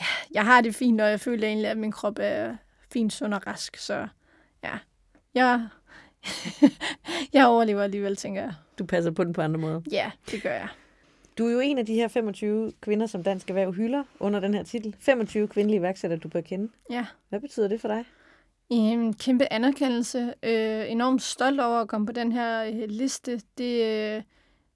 ja, 0.00 0.06
jeg 0.34 0.44
har 0.44 0.60
det 0.60 0.74
fint, 0.74 1.00
og 1.00 1.10
jeg 1.10 1.20
føler 1.20 1.48
egentlig, 1.48 1.70
at 1.70 1.78
min 1.78 1.92
krop 1.92 2.18
er 2.20 2.56
fint, 2.92 3.12
sund 3.12 3.34
og 3.34 3.46
rask. 3.46 3.76
Så 3.76 4.08
ja, 4.64 4.72
jeg, 5.34 5.68
jeg 7.32 7.46
overlever 7.46 7.82
alligevel, 7.82 8.16
tænker 8.16 8.42
jeg. 8.42 8.54
Du 8.78 8.84
passer 8.84 9.10
på 9.10 9.24
den 9.24 9.32
på 9.32 9.42
andre 9.42 9.60
måder? 9.60 9.80
Ja, 9.90 10.10
det 10.30 10.42
gør 10.42 10.52
jeg. 10.52 10.68
Du 11.38 11.46
er 11.46 11.52
jo 11.52 11.60
en 11.60 11.78
af 11.78 11.86
de 11.86 11.94
her 11.94 12.08
25 12.08 12.72
kvinder, 12.80 13.06
som 13.06 13.22
Dansk 13.22 13.48
Erhverv 13.48 13.72
hylder 13.72 14.04
under 14.20 14.40
den 14.40 14.54
her 14.54 14.62
titel. 14.62 14.96
25 15.00 15.48
kvindelige 15.48 15.78
iværksættere, 15.78 16.20
du 16.20 16.28
bør 16.28 16.40
kende. 16.40 16.68
Ja. 16.90 17.06
Hvad 17.28 17.40
betyder 17.40 17.68
det 17.68 17.80
for 17.80 17.88
dig? 17.88 18.04
En 18.68 19.14
kæmpe 19.14 19.52
anerkendelse. 19.52 20.34
Øh, 20.42 20.90
enormt 20.90 21.22
stolt 21.22 21.60
over 21.60 21.80
at 21.80 21.88
komme 21.88 22.06
på 22.06 22.12
den 22.12 22.32
her 22.32 22.64
øh, 22.64 22.88
liste. 22.88 23.40
Det, 23.58 23.82
øh, 23.84 24.22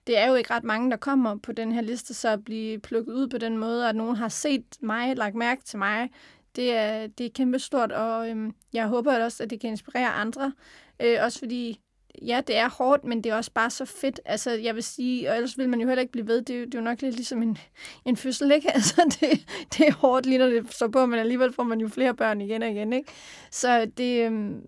det 0.07 0.19
er 0.19 0.29
jo 0.29 0.35
ikke 0.35 0.55
ret 0.55 0.65
mange, 0.65 0.91
der 0.91 0.97
kommer 0.97 1.37
på 1.37 1.53
den 1.53 1.73
her 1.73 1.81
liste, 1.81 2.15
så 2.15 2.29
at 2.29 2.45
blive 2.45 2.79
plukket 2.79 3.13
ud 3.13 3.29
på 3.29 3.39
den 3.39 3.59
måde, 3.59 3.89
at 3.89 3.97
nogen 3.97 4.17
har 4.17 4.29
set 4.29 4.65
mig, 4.81 5.17
lagt 5.17 5.35
mærke 5.35 5.63
til 5.65 5.79
mig, 5.79 6.11
det 6.57 6.77
er, 6.77 7.07
det 7.07 7.27
er 7.27 7.31
kæmpe 7.31 7.59
stort, 7.59 7.93
og 7.93 8.31
øh, 8.31 8.53
jeg 8.73 8.89
håber 8.89 9.25
også, 9.25 9.43
at 9.43 9.51
det 9.51 9.61
kan 9.61 9.71
inspirere 9.71 10.09
andre. 10.09 10.53
Øh, 11.01 11.19
også 11.23 11.39
fordi 11.39 11.81
ja, 12.23 12.41
det 12.47 12.57
er 12.57 12.69
hårdt, 12.69 13.05
men 13.05 13.25
det 13.25 13.33
er 13.33 13.37
også 13.37 13.51
bare 13.53 13.71
så 13.71 13.85
fedt. 13.85 14.21
Altså, 14.25 14.51
jeg 14.51 14.75
vil 14.75 14.83
sige, 14.83 15.31
og 15.31 15.37
ellers 15.37 15.59
vil 15.59 15.69
man 15.69 15.81
jo 15.81 15.87
heller 15.87 16.01
ikke 16.01 16.13
blive 16.13 16.27
ved. 16.27 16.43
Det 16.43 16.57
er 16.57 16.59
jo, 16.59 16.65
det 16.65 16.75
er 16.75 16.79
jo 16.79 16.85
nok 16.85 17.03
lidt 17.03 17.15
ligesom 17.15 17.43
en, 17.43 17.59
en 18.05 18.17
fødsel, 18.17 18.53
ikke? 18.53 18.71
Altså, 18.75 19.17
det, 19.21 19.47
det 19.79 19.89
er 19.89 19.93
hårdt 19.93 20.27
lige 20.27 20.39
når 20.39 20.47
det 20.47 20.73
står 20.73 20.89
på, 20.89 21.07
men 21.07 21.19
alligevel 21.19 21.53
får 21.53 21.63
man 21.63 21.81
jo 21.81 21.89
flere 21.89 22.15
børn 22.15 22.41
igen 22.41 22.63
og 22.63 22.71
igen, 22.71 22.93
ikke? 22.93 23.13
Så 23.51 23.91
det, 23.97 24.27
øhm, 24.27 24.67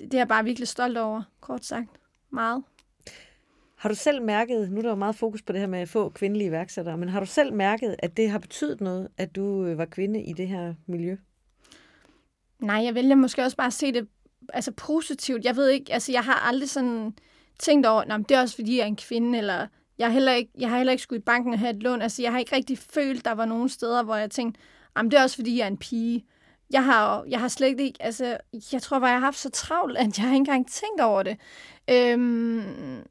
det 0.00 0.14
er 0.14 0.18
jeg 0.18 0.28
bare 0.28 0.44
virkelig 0.44 0.68
stolt 0.68 0.98
over, 0.98 1.22
kort 1.40 1.64
sagt. 1.64 1.88
Meget. 2.30 2.62
Har 3.76 3.88
du 3.88 3.94
selv 3.94 4.22
mærket, 4.22 4.70
nu 4.70 4.78
er 4.78 4.82
der 4.82 4.88
jo 4.88 4.94
meget 4.94 5.16
fokus 5.16 5.42
på 5.42 5.52
det 5.52 5.60
her 5.60 5.68
med 5.68 5.78
at 5.78 5.88
få 5.88 6.08
kvindelige 6.08 6.48
iværksættere, 6.48 6.98
men 6.98 7.08
har 7.08 7.20
du 7.20 7.26
selv 7.26 7.52
mærket, 7.52 7.96
at 7.98 8.16
det 8.16 8.30
har 8.30 8.38
betydet 8.38 8.80
noget, 8.80 9.08
at 9.16 9.36
du 9.36 9.64
øh, 9.64 9.78
var 9.78 9.84
kvinde 9.84 10.22
i 10.22 10.32
det 10.32 10.48
her 10.48 10.74
miljø? 10.86 11.16
Nej, 12.58 12.84
jeg 12.84 12.94
vælger 12.94 13.14
måske 13.14 13.42
også 13.42 13.56
bare 13.56 13.66
at 13.66 13.72
se 13.72 13.92
det 13.92 14.08
altså 14.52 14.72
positivt. 14.72 15.44
Jeg 15.44 15.56
ved 15.56 15.68
ikke, 15.68 15.92
altså 15.92 16.12
jeg 16.12 16.24
har 16.24 16.34
aldrig 16.48 16.70
sådan 16.70 17.14
tænkt 17.58 17.86
over, 17.86 18.00
at 18.00 18.28
det 18.28 18.36
er 18.36 18.40
også 18.40 18.54
fordi, 18.54 18.76
jeg 18.76 18.82
er 18.82 18.86
en 18.86 18.96
kvinde, 18.96 19.38
eller 19.38 19.66
jeg 19.98 20.06
har 20.06 20.12
heller 20.12 20.32
ikke, 20.32 20.50
jeg 20.58 20.70
har 20.70 20.76
heller 20.76 20.92
ikke 20.92 21.02
skulle 21.02 21.20
i 21.20 21.22
banken 21.22 21.52
og 21.52 21.58
have 21.58 21.70
et 21.70 21.82
lån. 21.82 22.02
Altså 22.02 22.22
jeg 22.22 22.32
har 22.32 22.38
ikke 22.38 22.56
rigtig 22.56 22.78
følt, 22.78 23.24
der 23.24 23.32
var 23.32 23.44
nogle 23.44 23.68
steder, 23.68 24.02
hvor 24.02 24.16
jeg 24.16 24.30
tænkte, 24.30 24.60
det 24.96 25.14
er 25.14 25.22
også 25.22 25.36
fordi, 25.36 25.58
jeg 25.58 25.64
er 25.64 25.68
en 25.68 25.76
pige. 25.76 26.24
Jeg 26.70 26.84
har, 26.84 27.24
jeg 27.28 27.40
har 27.40 27.48
slet 27.48 27.80
ikke, 27.80 28.02
altså 28.02 28.38
jeg 28.72 28.82
tror 28.82 28.98
bare, 28.98 29.10
jeg 29.10 29.18
har 29.18 29.26
haft 29.26 29.38
så 29.38 29.50
travlt, 29.50 29.98
at 29.98 30.18
jeg 30.18 30.26
ikke 30.26 30.36
engang 30.36 30.70
tænkt 30.70 31.00
over 31.00 31.22
det. 31.22 31.36
Øhm, 31.90 33.04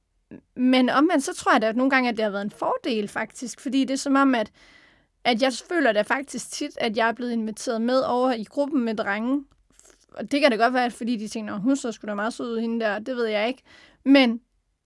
men 0.56 0.90
omvendt, 0.90 1.24
så 1.24 1.34
tror 1.34 1.52
jeg 1.52 1.62
da 1.62 1.68
at 1.68 1.76
nogle 1.76 1.90
gange, 1.90 2.10
at 2.10 2.18
det 2.18 2.24
har 2.24 2.32
været 2.32 2.46
en 2.46 2.52
fordel 2.52 3.08
faktisk, 3.08 3.60
fordi 3.60 3.82
det 3.82 3.94
er 3.94 3.98
som 3.98 4.16
om, 4.16 4.36
at, 4.36 4.52
at 5.24 5.42
jeg 5.42 5.54
føler 5.70 5.92
da 5.92 6.02
faktisk 6.02 6.52
tit, 6.52 6.78
at 6.78 6.98
jeg 6.98 7.08
er 7.08 7.14
blevet 7.14 7.32
inviteret 7.32 7.82
med 7.82 8.02
over 8.02 8.34
i 8.34 8.44
gruppen 8.44 8.86
med 8.86 8.96
drenge, 8.96 9.46
og 10.20 10.32
det 10.32 10.42
kan 10.42 10.52
da 10.52 10.58
godt 10.58 10.74
være, 10.74 10.92
fordi 10.92 11.16
de 11.16 11.28
tænker, 11.28 11.54
at 11.54 11.62
hun 11.62 11.76
så 11.76 11.92
skulle 11.92 12.10
da 12.10 12.16
meget 12.16 12.34
sød 12.34 12.54
ud 12.54 12.60
hende 12.60 12.86
der, 12.86 13.00
det 13.00 13.16
ved 13.16 13.26
jeg 13.26 13.48
ikke. 13.48 13.64
Men 14.06 14.42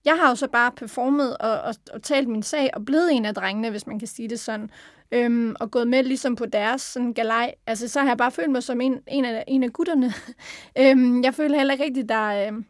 jeg 0.06 0.18
har 0.18 0.30
jo 0.30 0.36
så 0.36 0.48
bare 0.48 0.72
performet 0.72 1.38
og, 1.38 1.62
og, 1.62 1.76
og 1.94 2.04
talt 2.04 2.28
min 2.28 2.44
sag, 2.44 2.70
og 2.74 2.86
blevet 2.86 3.14
en 3.14 3.26
af 3.26 3.36
drengene, 3.36 3.70
hvis 3.70 3.88
man 3.88 4.00
kan 4.00 4.08
sige 4.08 4.30
det 4.30 4.40
sådan, 4.40 4.70
øhm, 5.12 5.56
og 5.60 5.72
gået 5.72 5.88
med 5.88 6.04
ligesom 6.04 6.36
på 6.36 6.46
deres 6.46 6.82
sådan 6.82 7.14
galej. 7.14 7.54
Altså, 7.68 7.88
så 7.88 8.00
har 8.00 8.08
jeg 8.08 8.18
bare 8.18 8.32
følt 8.32 8.52
mig 8.52 8.64
som 8.64 8.82
en, 8.82 9.00
en, 9.08 9.26
af, 9.26 9.44
en 9.48 9.64
af 9.64 9.74
gutterne. 9.74 10.14
øhm, 10.80 11.24
jeg 11.24 11.34
føler 11.34 11.58
heller 11.58 11.74
ikke 11.74 11.84
rigtigt, 11.86 12.10
der... 12.10 12.52
Øh, 12.52 12.64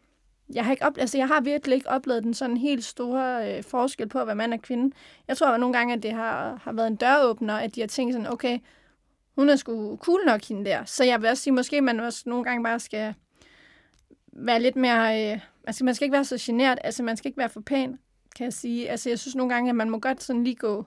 jeg 0.53 0.65
har, 0.65 0.71
ikke 0.71 0.85
op, 0.85 0.97
altså, 0.97 1.17
jeg 1.17 1.27
har 1.27 1.41
virkelig 1.41 1.75
ikke 1.75 1.89
oplevet 1.89 2.23
den 2.23 2.33
sådan 2.33 2.57
helt 2.57 2.83
store 2.83 3.57
øh, 3.57 3.63
forskel 3.63 4.09
på 4.09 4.19
at 4.19 4.27
være 4.27 4.35
mand 4.35 4.53
og 4.53 4.61
kvinde. 4.61 4.95
Jeg 5.27 5.37
tror 5.37 5.47
at 5.47 5.59
nogle 5.59 5.77
gange, 5.77 5.93
at 5.93 6.03
det 6.03 6.11
har, 6.11 6.59
har 6.63 6.71
været 6.71 6.87
en 6.87 6.95
døråbner, 6.95 7.55
at 7.55 7.75
de 7.75 7.79
har 7.79 7.87
tænkt 7.87 8.13
sådan, 8.13 8.31
okay, 8.31 8.59
hun 9.41 9.49
er 9.49 9.55
sgu 9.55 9.97
cool 9.97 10.25
nok, 10.25 10.43
hende 10.43 10.65
der. 10.65 10.85
Så 10.85 11.03
jeg 11.03 11.21
vil 11.21 11.29
også 11.29 11.43
sige, 11.43 11.53
måske 11.53 11.81
man 11.81 11.99
også 11.99 12.23
nogle 12.25 12.43
gange 12.43 12.63
bare 12.63 12.79
skal 12.79 13.13
være 14.33 14.61
lidt 14.61 14.75
mere... 14.75 15.33
Øh, 15.33 15.39
altså, 15.67 15.85
man 15.85 15.95
skal 15.95 16.05
ikke 16.05 16.13
være 16.13 16.25
så 16.25 16.37
genert. 16.39 16.79
Altså, 16.83 17.03
man 17.03 17.17
skal 17.17 17.29
ikke 17.29 17.37
være 17.37 17.49
for 17.49 17.61
pæn, 17.61 17.99
kan 18.35 18.43
jeg 18.43 18.53
sige. 18.53 18.89
Altså, 18.89 19.09
jeg 19.09 19.19
synes 19.19 19.35
nogle 19.35 19.53
gange, 19.53 19.69
at 19.69 19.75
man 19.75 19.89
må 19.89 19.99
godt 19.99 20.23
sådan 20.23 20.43
lige 20.43 20.55
gå... 20.55 20.85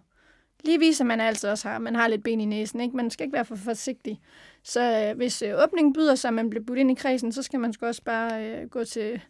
Lige 0.65 0.79
vise, 0.79 1.03
at 1.03 1.07
man 1.07 1.21
altid 1.21 1.49
også 1.49 1.69
har, 1.69 1.79
man 1.79 1.97
har 1.97 2.09
lidt 2.09 2.25
ben 2.25 2.41
i 2.41 2.45
næsen, 2.45 2.81
ikke? 2.81 2.97
Man 2.97 3.11
skal 3.11 3.25
ikke 3.25 3.35
være 3.35 3.45
for 3.45 3.57
forsigtig. 3.57 4.21
Så 4.63 5.09
øh, 5.11 5.17
hvis 5.17 5.43
øh, 5.43 5.63
åbningen 5.63 5.93
byder 5.93 6.15
sig, 6.15 6.29
at 6.29 6.35
man 6.35 6.51
bliver 6.51 6.65
budt 6.65 6.79
ind 6.79 6.91
i 6.91 6.95
kredsen, 6.95 7.33
så 7.33 7.43
skal 7.43 7.61
man 7.61 7.73
sgu 7.73 7.87
også 7.87 8.03
bare 8.03 8.47
øh, 8.47 8.69
gå 8.69 8.85
til 8.85 9.21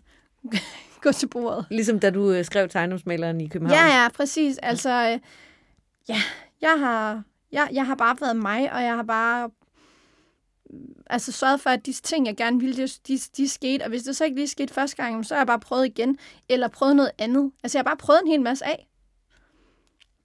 gå 1.05 1.13
til 1.13 1.27
bordet. 1.27 1.67
Ligesom 1.71 2.01
da 2.01 2.11
du 2.11 2.31
øh, 2.33 2.45
skrev 2.45 2.69
tegnumsmaleren 2.69 3.41
i 3.41 3.49
København. 3.49 3.89
Ja, 3.89 4.03
ja, 4.03 4.09
præcis. 4.09 4.59
Altså, 4.59 4.91
øh, 4.91 5.19
ja, 6.09 6.17
jeg 6.61 6.79
har, 6.79 7.23
jeg, 7.55 7.69
jeg 7.73 7.87
har 7.87 7.95
bare 7.95 8.17
været 8.21 8.37
mig, 8.37 8.73
og 8.73 8.83
jeg 8.83 8.95
har 8.97 9.03
bare 9.03 9.51
altså 11.07 11.33
sørget 11.33 11.61
for, 11.61 11.71
at 11.71 11.87
de 11.87 11.93
ting, 11.93 12.27
jeg 12.27 12.37
gerne 12.37 12.61
ville, 12.61 12.77
de, 12.77 12.89
de, 13.09 13.19
de 13.37 13.49
skete. 13.49 13.83
Og 13.83 13.89
hvis 13.89 14.03
det 14.03 14.17
så 14.17 14.25
ikke 14.25 14.37
lige 14.37 14.49
skete 14.49 14.75
første 14.75 14.97
gang, 14.97 15.27
så 15.27 15.35
har 15.35 15.41
jeg 15.41 15.47
bare 15.47 15.61
prøvet 15.61 15.87
igen, 15.87 16.19
eller 16.49 16.69
prøvet 16.69 16.97
noget 16.97 17.11
andet. 17.19 17.53
Altså, 17.63 17.79
jeg 17.79 17.81
har 17.81 17.91
bare 17.91 17.97
prøvet 17.97 18.21
en 18.25 18.31
hel 18.31 18.41
masse 18.41 18.67
af. 18.67 18.87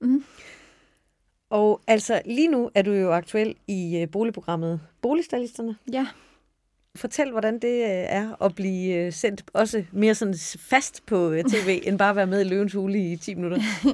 Mm. 0.02 0.24
Og 1.50 1.82
altså, 1.88 2.22
lige 2.26 2.48
nu 2.48 2.70
er 2.76 2.82
du 2.82 2.92
jo 2.92 3.12
aktuel 3.12 3.56
i 3.68 4.04
uh, 4.04 4.12
boligprogrammet 4.12 4.82
Boligstallisterne. 5.02 5.76
Ja. 5.92 6.08
Fortæl, 6.96 7.32
hvordan 7.32 7.54
det 7.54 7.84
uh, 7.84 7.90
er 7.90 8.44
at 8.44 8.56
blive 8.56 9.08
uh, 9.08 9.14
sendt 9.14 9.44
også 9.54 9.84
mere 9.92 10.16
sådan 10.16 10.36
fast 10.60 11.06
på 11.06 11.34
tv, 11.50 11.82
end 11.88 11.98
bare 11.98 12.10
at 12.10 12.16
være 12.16 12.28
med 12.28 12.42
i 12.42 12.50
Løvens 12.50 12.74
Hule 12.74 13.12
i 13.12 13.16
10 13.16 13.36
minutter. 13.36 13.60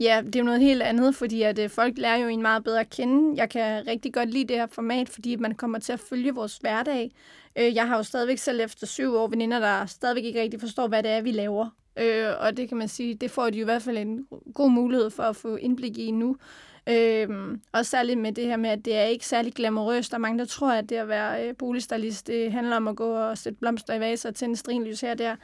Ja, 0.00 0.22
det 0.26 0.36
er 0.36 0.40
jo 0.40 0.44
noget 0.44 0.60
helt 0.60 0.82
andet, 0.82 1.14
fordi 1.14 1.42
at 1.42 1.58
øh, 1.58 1.70
folk 1.70 1.98
lærer 1.98 2.16
jo 2.16 2.28
en 2.28 2.42
meget 2.42 2.64
bedre 2.64 2.80
at 2.80 2.90
kende. 2.90 3.36
Jeg 3.36 3.50
kan 3.50 3.86
rigtig 3.86 4.14
godt 4.14 4.30
lide 4.30 4.44
det 4.44 4.56
her 4.56 4.66
format, 4.66 5.08
fordi 5.08 5.36
man 5.36 5.54
kommer 5.54 5.78
til 5.78 5.92
at 5.92 6.00
følge 6.00 6.34
vores 6.34 6.56
hverdag. 6.56 7.10
Øh, 7.58 7.74
jeg 7.74 7.88
har 7.88 7.96
jo 7.96 8.02
stadigvæk 8.02 8.38
selv 8.38 8.60
efter 8.60 8.86
syv 8.86 9.14
år 9.14 9.28
veninder, 9.28 9.58
der 9.58 9.86
stadigvæk 9.86 10.24
ikke 10.24 10.42
rigtig 10.42 10.60
forstår, 10.60 10.88
hvad 10.88 11.02
det 11.02 11.10
er, 11.10 11.20
vi 11.20 11.30
laver. 11.30 11.68
Øh, 11.96 12.26
og 12.40 12.56
det 12.56 12.68
kan 12.68 12.76
man 12.76 12.88
sige, 12.88 13.14
det 13.14 13.30
får 13.30 13.50
de 13.50 13.58
i 13.58 13.62
hvert 13.62 13.82
fald 13.82 13.98
en 13.98 14.26
god 14.54 14.70
mulighed 14.70 15.10
for 15.10 15.22
at 15.22 15.36
få 15.36 15.56
indblik 15.56 15.98
i 15.98 16.10
nu. 16.10 16.36
Øh, 16.88 17.28
og 17.72 17.86
særligt 17.86 18.18
med 18.18 18.32
det 18.32 18.46
her 18.46 18.56
med, 18.56 18.70
at 18.70 18.84
det 18.84 18.96
er 18.96 19.04
ikke 19.04 19.26
særlig 19.26 19.54
glamourøst. 19.54 20.10
Der 20.10 20.16
er 20.16 20.20
mange, 20.20 20.38
der 20.38 20.44
tror, 20.44 20.72
at 20.72 20.88
det 20.88 20.96
at 20.96 21.08
være 21.08 21.48
øh, 21.48 21.56
boligstylist, 21.56 22.26
det 22.26 22.52
handler 22.52 22.76
om 22.76 22.88
at 22.88 22.96
gå 22.96 23.12
og 23.14 23.38
sætte 23.38 23.58
blomster 23.58 23.94
i 23.94 24.00
vaser 24.00 24.28
og 24.28 24.34
tænde 24.34 24.56
strinlys 24.56 25.00
her 25.00 25.10
og 25.10 25.18
der 25.18 25.36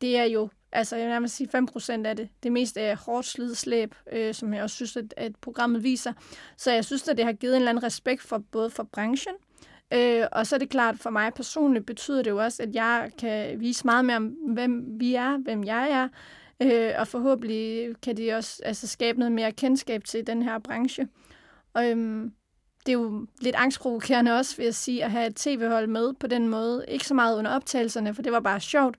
det 0.00 0.16
er 0.16 0.24
jo, 0.24 0.48
altså 0.72 0.96
jeg 0.96 1.04
vil 1.04 1.12
nærmest 1.12 1.36
sige 1.36 1.48
5% 1.54 2.06
af 2.06 2.16
det. 2.16 2.28
Det 2.42 2.52
meste 2.52 2.80
er 2.80 2.96
hårdt 2.96 3.26
slidslæb, 3.26 3.94
øh, 4.12 4.34
som 4.34 4.54
jeg 4.54 4.62
også 4.62 4.76
synes, 4.76 4.96
at, 4.96 5.14
at 5.16 5.36
programmet 5.36 5.82
viser. 5.82 6.12
Så 6.56 6.72
jeg 6.72 6.84
synes, 6.84 7.08
at 7.08 7.16
det 7.16 7.24
har 7.24 7.32
givet 7.32 7.52
en 7.52 7.62
eller 7.62 7.70
anden 7.70 7.84
respekt 7.84 8.22
for 8.22 8.42
både 8.52 8.70
for 8.70 8.82
branchen, 8.82 9.34
Øh, 9.92 10.26
og 10.32 10.46
så 10.46 10.56
er 10.56 10.58
det 10.58 10.68
klart, 10.68 10.98
for 10.98 11.10
mig 11.10 11.34
personligt 11.34 11.86
betyder 11.86 12.22
det 12.22 12.30
jo 12.30 12.38
også, 12.38 12.62
at 12.62 12.74
jeg 12.74 13.10
kan 13.18 13.60
vise 13.60 13.84
meget 13.84 14.04
mere 14.04 14.16
om, 14.16 14.26
hvem 14.26 14.84
vi 15.00 15.14
er, 15.14 15.36
hvem 15.36 15.64
jeg 15.64 15.90
er, 15.90 16.08
øh, 16.62 16.92
og 16.98 17.08
forhåbentlig 17.08 17.94
kan 18.02 18.16
det 18.16 18.34
også 18.34 18.62
altså, 18.64 18.86
skabe 18.86 19.18
noget 19.18 19.32
mere 19.32 19.52
kendskab 19.52 20.04
til 20.04 20.26
den 20.26 20.42
her 20.42 20.58
branche. 20.58 21.08
Og 21.74 21.90
øhm, 21.90 22.32
det 22.86 22.92
er 22.92 22.98
jo 22.98 23.26
lidt 23.40 23.56
angstprovokerende 23.56 24.38
også, 24.38 24.56
vil 24.56 24.64
jeg 24.64 24.74
sige, 24.74 25.04
at 25.04 25.10
have 25.10 25.26
et 25.26 25.36
tv-hold 25.36 25.86
med 25.86 26.12
på 26.20 26.26
den 26.26 26.48
måde. 26.48 26.84
Ikke 26.88 27.06
så 27.06 27.14
meget 27.14 27.38
under 27.38 27.50
optagelserne, 27.50 28.14
for 28.14 28.22
det 28.22 28.32
var 28.32 28.40
bare 28.40 28.60
sjovt, 28.60 28.96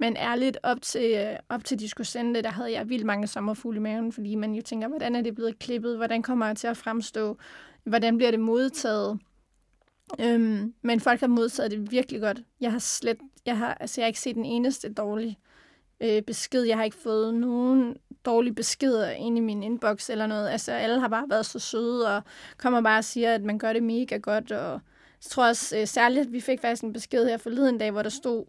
men 0.00 0.16
ærligt 0.16 0.58
op 0.62 0.82
til, 0.82 1.14
øh, 1.14 1.36
op 1.48 1.64
til 1.64 1.78
de 1.78 1.88
skulle 1.88 2.06
sende 2.06 2.34
det, 2.34 2.44
der 2.44 2.50
havde 2.50 2.72
jeg 2.72 2.88
vildt 2.88 3.06
mange 3.06 3.26
sommerfugle 3.26 3.76
i 3.76 3.80
maven, 3.80 4.12
fordi 4.12 4.34
man 4.34 4.54
jo 4.54 4.62
tænker, 4.62 4.88
hvordan 4.88 5.14
er 5.14 5.20
det 5.20 5.34
blevet 5.34 5.58
klippet, 5.58 5.96
hvordan 5.96 6.22
kommer 6.22 6.46
jeg 6.46 6.56
til 6.56 6.66
at 6.66 6.76
fremstå, 6.76 7.36
hvordan 7.84 8.16
bliver 8.16 8.30
det 8.30 8.40
modtaget, 8.40 9.18
Øhm, 10.18 10.74
men 10.82 11.00
folk 11.00 11.20
har 11.20 11.26
modtaget 11.26 11.70
det 11.70 11.90
virkelig 11.90 12.20
godt. 12.20 12.42
Jeg 12.60 12.72
har 12.72 12.78
slet, 12.78 13.18
jeg 13.46 13.58
har, 13.58 13.74
altså 13.74 14.00
jeg 14.00 14.04
har 14.04 14.08
ikke 14.08 14.20
set 14.20 14.34
den 14.34 14.44
eneste 14.44 14.92
dårlige 14.92 15.38
øh, 16.00 16.22
besked. 16.22 16.62
Jeg 16.62 16.76
har 16.76 16.84
ikke 16.84 16.96
fået 16.96 17.34
nogen 17.34 17.96
dårlige 18.24 18.54
beskeder 18.54 19.10
ind 19.10 19.38
i 19.38 19.40
min 19.40 19.62
inbox 19.62 20.10
eller 20.10 20.26
noget. 20.26 20.48
Altså 20.48 20.72
alle 20.72 21.00
har 21.00 21.08
bare 21.08 21.26
været 21.28 21.46
så 21.46 21.58
søde 21.58 22.16
og 22.16 22.22
kommer 22.56 22.80
bare 22.80 22.98
og 22.98 23.04
siger, 23.04 23.34
at 23.34 23.42
man 23.42 23.58
gør 23.58 23.72
det 23.72 23.82
mega 23.82 24.16
godt. 24.16 24.52
Og 24.52 24.72
jeg 24.72 25.30
tror 25.30 25.48
også 25.48 25.78
øh, 25.78 25.86
særligt, 25.86 26.26
at 26.26 26.32
vi 26.32 26.40
fik 26.40 26.60
faktisk 26.60 26.82
en 26.82 26.92
besked 26.92 27.26
her 27.26 27.36
forleden 27.36 27.78
dag, 27.78 27.90
hvor 27.90 28.02
der 28.02 28.10
stod, 28.10 28.44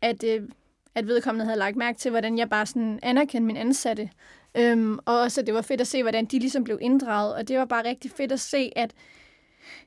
at, 0.00 0.24
øh, 0.24 0.48
at 0.94 1.06
vedkommende 1.06 1.44
havde 1.44 1.58
lagt 1.58 1.76
mærke 1.76 1.98
til, 1.98 2.10
hvordan 2.10 2.38
jeg 2.38 2.50
bare 2.50 2.66
sådan 2.66 2.98
anerkendte 3.02 3.46
min 3.46 3.56
ansatte. 3.56 4.10
Øhm, 4.54 4.98
og 5.04 5.20
også, 5.20 5.40
at 5.40 5.46
det 5.46 5.54
var 5.54 5.62
fedt 5.62 5.80
at 5.80 5.86
se, 5.86 6.02
hvordan 6.02 6.24
de 6.24 6.38
ligesom 6.38 6.64
blev 6.64 6.78
inddraget. 6.80 7.34
Og 7.34 7.48
det 7.48 7.58
var 7.58 7.64
bare 7.64 7.84
rigtig 7.84 8.10
fedt 8.10 8.32
at 8.32 8.40
se, 8.40 8.72
at 8.76 8.94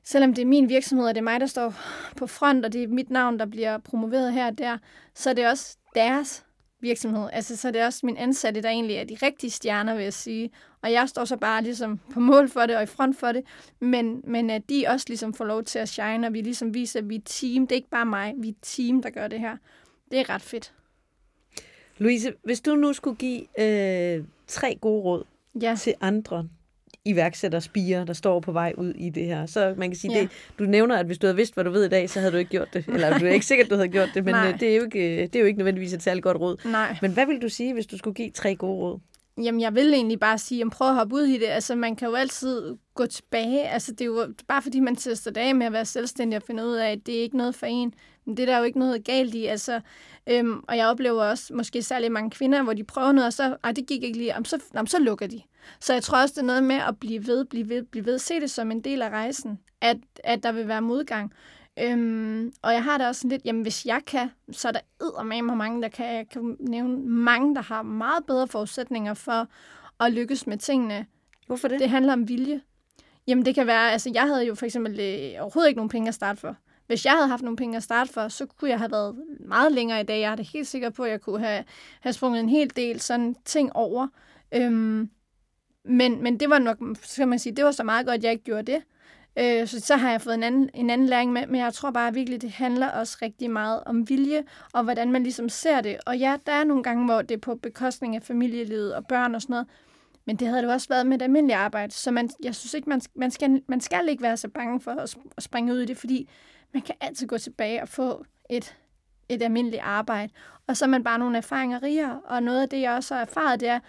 selvom 0.04 0.34
det 0.34 0.42
er 0.42 0.46
min 0.46 0.68
virksomhed, 0.68 1.06
og 1.06 1.14
det 1.14 1.20
er 1.20 1.24
mig, 1.24 1.40
der 1.40 1.46
står 1.46 1.74
på 2.16 2.26
front, 2.26 2.64
og 2.64 2.72
det 2.72 2.82
er 2.82 2.88
mit 2.88 3.10
navn, 3.10 3.38
der 3.38 3.46
bliver 3.46 3.78
promoveret 3.78 4.32
her 4.32 4.46
og 4.46 4.58
der, 4.58 4.78
så 5.14 5.30
er 5.30 5.34
det 5.34 5.48
også 5.48 5.76
deres 5.94 6.44
virksomhed. 6.80 7.28
Altså, 7.32 7.56
så 7.56 7.68
er 7.68 7.72
det 7.72 7.84
også 7.84 8.06
min 8.06 8.16
ansatte, 8.16 8.62
der 8.62 8.68
egentlig 8.68 8.96
er 8.96 9.04
de 9.04 9.16
rigtige 9.22 9.50
stjerner, 9.50 9.94
vil 9.94 10.02
jeg 10.02 10.12
sige. 10.12 10.50
Og 10.82 10.92
jeg 10.92 11.08
står 11.08 11.24
så 11.24 11.36
bare 11.36 11.62
ligesom 11.62 12.00
på 12.12 12.20
mål 12.20 12.48
for 12.48 12.60
det 12.60 12.76
og 12.76 12.82
i 12.82 12.86
front 12.86 13.18
for 13.18 13.32
det, 13.32 13.42
men, 13.80 14.20
men 14.24 14.50
at 14.50 14.62
de 14.68 14.84
også 14.88 15.04
ligesom 15.08 15.34
får 15.34 15.44
lov 15.44 15.64
til 15.64 15.78
at 15.78 15.88
shine, 15.88 16.26
og 16.26 16.32
vi 16.32 16.40
ligesom 16.40 16.74
viser, 16.74 17.00
at 17.00 17.08
vi 17.08 17.14
er 17.14 17.20
team. 17.24 17.66
Det 17.66 17.72
er 17.72 17.76
ikke 17.76 17.90
bare 17.90 18.06
mig, 18.06 18.34
vi 18.36 18.48
er 18.48 18.54
team, 18.62 19.02
der 19.02 19.10
gør 19.10 19.28
det 19.28 19.40
her. 19.40 19.56
Det 20.10 20.20
er 20.20 20.30
ret 20.30 20.42
fedt. 20.42 20.72
Louise, 21.98 22.32
hvis 22.44 22.60
du 22.60 22.74
nu 22.74 22.92
skulle 22.92 23.16
give 23.16 23.60
øh, 23.60 24.24
tre 24.46 24.78
gode 24.80 25.02
råd 25.02 25.24
ja. 25.62 25.76
til 25.78 25.94
andre, 26.00 26.48
iværksætterspiger, 27.04 28.04
der 28.04 28.12
står 28.12 28.40
på 28.40 28.52
vej 28.52 28.72
ud 28.76 28.90
i 28.90 29.10
det 29.10 29.24
her. 29.24 29.46
Så 29.46 29.74
man 29.76 29.90
kan 29.90 29.96
sige, 29.96 30.14
ja. 30.14 30.20
det, 30.20 30.30
du 30.58 30.64
nævner, 30.64 30.96
at 30.96 31.06
hvis 31.06 31.18
du 31.18 31.26
havde 31.26 31.36
vidst, 31.36 31.54
hvad 31.54 31.64
du 31.64 31.70
ved 31.70 31.84
i 31.84 31.88
dag, 31.88 32.10
så 32.10 32.20
havde 32.20 32.32
du 32.32 32.36
ikke 32.36 32.50
gjort 32.50 32.68
det. 32.72 32.86
Eller 32.88 33.18
du 33.18 33.26
er 33.26 33.30
ikke 33.30 33.46
sikker, 33.46 33.64
at 33.64 33.70
du 33.70 33.74
havde 33.74 33.88
gjort 33.88 34.08
det, 34.14 34.24
men 34.24 34.34
Nej. 34.34 34.48
Øh, 34.48 34.60
det 34.60 34.70
er, 34.70 34.76
jo 34.76 34.84
ikke, 34.84 35.22
det 35.22 35.36
er 35.36 35.40
jo 35.40 35.46
ikke 35.46 35.58
nødvendigvis 35.58 35.92
et 35.92 36.02
særligt 36.02 36.24
godt 36.24 36.36
råd. 36.36 36.56
Nej. 36.64 36.96
Men 37.02 37.12
hvad 37.12 37.26
vil 37.26 37.42
du 37.42 37.48
sige, 37.48 37.72
hvis 37.72 37.86
du 37.86 37.98
skulle 37.98 38.14
give 38.14 38.30
tre 38.30 38.54
gode 38.56 38.74
råd? 38.74 38.98
Jamen, 39.42 39.60
jeg 39.60 39.74
vil 39.74 39.94
egentlig 39.94 40.20
bare 40.20 40.38
sige, 40.38 40.62
at 40.62 40.70
prøv 40.70 40.88
at 40.88 40.94
hoppe 40.94 41.14
ud 41.14 41.22
i 41.22 41.38
det. 41.38 41.46
Altså, 41.46 41.74
man 41.74 41.96
kan 41.96 42.08
jo 42.08 42.14
altid 42.14 42.76
gå 42.94 43.06
tilbage. 43.06 43.68
Altså, 43.68 43.92
det 43.92 44.00
er 44.00 44.04
jo 44.06 44.26
bare 44.48 44.62
fordi, 44.62 44.80
man 44.80 44.96
tester 44.96 45.30
af 45.36 45.54
med 45.54 45.66
at 45.66 45.72
være 45.72 45.84
selvstændig 45.84 46.36
og 46.36 46.42
finde 46.42 46.66
ud 46.66 46.74
af, 46.74 46.90
at 46.92 46.98
det 47.06 47.18
er 47.18 47.22
ikke 47.22 47.36
noget 47.36 47.54
for 47.54 47.66
en. 47.66 47.94
Det 48.36 48.42
er 48.42 48.46
der 48.46 48.58
jo 48.58 48.64
ikke 48.64 48.78
noget 48.78 49.04
galt 49.04 49.34
i. 49.34 49.46
Altså, 49.46 49.80
øhm, 50.26 50.64
og 50.68 50.76
jeg 50.76 50.86
oplever 50.86 51.24
også 51.24 51.54
måske 51.54 51.82
særlig 51.82 52.12
mange 52.12 52.30
kvinder, 52.30 52.62
hvor 52.62 52.72
de 52.72 52.84
prøver 52.84 53.12
noget, 53.12 53.26
og 53.26 53.32
så, 53.32 53.56
ej, 53.64 53.72
det 53.72 53.86
gik 53.86 54.02
ikke 54.02 54.18
lige, 54.18 54.28
jamen, 54.28 54.44
så, 54.44 54.62
jamen, 54.74 54.86
så 54.86 54.98
lukker 54.98 55.26
de. 55.26 55.42
Så 55.80 55.92
jeg 55.92 56.02
tror 56.02 56.22
også, 56.22 56.32
det 56.32 56.42
er 56.42 56.46
noget 56.46 56.64
med 56.64 56.76
at 56.76 56.98
blive 57.00 57.26
ved, 57.26 57.44
blive 57.44 57.68
ved, 57.68 57.82
blive 57.82 58.06
ved. 58.06 58.18
Se 58.18 58.40
det 58.40 58.50
som 58.50 58.70
en 58.70 58.80
del 58.80 59.02
af 59.02 59.10
rejsen, 59.10 59.58
at, 59.80 59.96
at 60.24 60.42
der 60.42 60.52
vil 60.52 60.68
være 60.68 60.82
modgang. 60.82 61.32
Øhm, 61.78 62.52
og 62.62 62.72
jeg 62.72 62.84
har 62.84 62.98
da 62.98 63.08
også 63.08 63.18
sådan 63.18 63.30
lidt, 63.30 63.44
jamen 63.44 63.62
hvis 63.62 63.86
jeg 63.86 64.00
kan, 64.06 64.30
så 64.52 64.68
er 64.68 64.72
der 64.72 65.22
med 65.22 65.42
mig 65.42 65.56
mange, 65.56 65.82
der 65.82 65.88
kan, 65.88 66.14
jeg 66.14 66.28
kan 66.28 66.56
nævne 66.60 66.96
mange, 67.06 67.54
der 67.54 67.62
har 67.62 67.82
meget 67.82 68.26
bedre 68.26 68.48
forudsætninger 68.48 69.14
for 69.14 69.48
at 70.00 70.12
lykkes 70.12 70.46
med 70.46 70.58
tingene. 70.58 71.06
Hvorfor 71.46 71.68
det? 71.68 71.80
Det 71.80 71.90
handler 71.90 72.12
om 72.12 72.28
vilje. 72.28 72.60
Jamen 73.26 73.44
det 73.44 73.54
kan 73.54 73.66
være, 73.66 73.92
altså 73.92 74.10
jeg 74.14 74.22
havde 74.22 74.46
jo 74.46 74.54
for 74.54 74.66
eksempel 74.66 74.92
øh, 75.00 75.42
overhovedet 75.42 75.68
ikke 75.68 75.78
nogen 75.78 75.88
penge 75.88 76.08
at 76.08 76.14
starte 76.14 76.40
for. 76.40 76.56
Hvis 76.88 77.04
jeg 77.04 77.12
havde 77.12 77.28
haft 77.28 77.42
nogle 77.42 77.56
penge 77.56 77.76
at 77.76 77.82
starte 77.82 78.12
for, 78.12 78.28
så 78.28 78.46
kunne 78.46 78.70
jeg 78.70 78.78
have 78.78 78.90
været 78.90 79.16
meget 79.40 79.72
længere 79.72 80.00
i 80.00 80.04
dag. 80.04 80.20
Jeg 80.20 80.32
er 80.32 80.36
da 80.36 80.42
helt 80.42 80.66
sikker 80.66 80.90
på, 80.90 81.02
at 81.02 81.10
jeg 81.10 81.20
kunne 81.20 81.40
have, 81.40 81.64
have 82.00 82.12
sprunget 82.12 82.40
en 82.40 82.48
hel 82.48 82.76
del 82.76 83.00
sådan 83.00 83.36
ting 83.44 83.76
over. 83.76 84.08
Øhm, 84.54 85.10
men, 85.84 86.22
men 86.22 86.40
det 86.40 86.50
var 86.50 86.58
nok, 86.58 86.78
skal 87.02 87.28
man 87.28 87.38
sige, 87.38 87.56
det 87.56 87.64
var 87.64 87.70
så 87.70 87.84
meget 87.84 88.06
godt, 88.06 88.16
at 88.16 88.24
jeg 88.24 88.32
ikke 88.32 88.44
gjorde 88.44 88.72
det. 88.72 88.82
Øh, 89.38 89.66
så 89.66 89.80
så 89.80 89.96
har 89.96 90.10
jeg 90.10 90.20
fået 90.20 90.34
en 90.34 90.42
anden, 90.42 90.70
en 90.74 90.90
anden 90.90 91.06
læring 91.06 91.32
med, 91.32 91.46
men 91.46 91.60
jeg 91.60 91.74
tror 91.74 91.90
bare 91.90 92.14
virkelig, 92.14 92.42
det 92.42 92.50
handler 92.50 92.88
også 92.90 93.18
rigtig 93.22 93.50
meget 93.50 93.82
om 93.86 94.08
vilje, 94.08 94.44
og 94.72 94.84
hvordan 94.84 95.12
man 95.12 95.22
ligesom 95.22 95.48
ser 95.48 95.80
det. 95.80 95.96
Og 96.06 96.18
ja, 96.18 96.36
der 96.46 96.52
er 96.52 96.64
nogle 96.64 96.82
gange, 96.82 97.04
hvor 97.04 97.22
det 97.22 97.34
er 97.34 97.38
på 97.38 97.54
bekostning 97.54 98.16
af 98.16 98.22
familielivet 98.22 98.94
og 98.94 99.06
børn 99.06 99.34
og 99.34 99.42
sådan 99.42 99.52
noget, 99.52 99.66
men 100.24 100.36
det 100.36 100.48
havde 100.48 100.62
det 100.62 100.70
også 100.70 100.88
været 100.88 101.06
med 101.06 101.16
et 101.16 101.22
almindeligt 101.22 101.58
arbejde, 101.58 101.92
så 101.92 102.10
man, 102.10 102.30
jeg 102.42 102.54
synes 102.54 102.74
ikke, 102.74 102.90
man, 102.90 103.00
man, 103.14 103.30
skal, 103.30 103.62
man 103.68 103.80
skal 103.80 104.08
ikke 104.08 104.22
være 104.22 104.36
så 104.36 104.48
bange 104.48 104.80
for 104.80 104.90
at, 104.90 105.16
at 105.36 105.42
springe 105.42 105.72
ud 105.72 105.78
i 105.78 105.86
det, 105.86 105.96
fordi 105.96 106.28
man 106.74 106.82
kan 106.82 106.94
altid 107.00 107.26
gå 107.26 107.38
tilbage 107.38 107.82
og 107.82 107.88
få 107.88 108.24
et, 108.50 108.76
et 109.28 109.42
almindeligt 109.42 109.82
arbejde. 109.82 110.32
Og 110.66 110.76
så 110.76 110.84
er 110.84 110.88
man 110.88 111.04
bare 111.04 111.18
nogle 111.18 111.36
erfaringer 111.36 111.82
rigere, 111.82 112.20
og 112.24 112.42
noget 112.42 112.62
af 112.62 112.68
det, 112.68 112.80
jeg 112.80 112.92
også 112.92 113.14
har 113.14 113.22
erfaret, 113.22 113.60
det 113.60 113.68
er, 113.68 113.80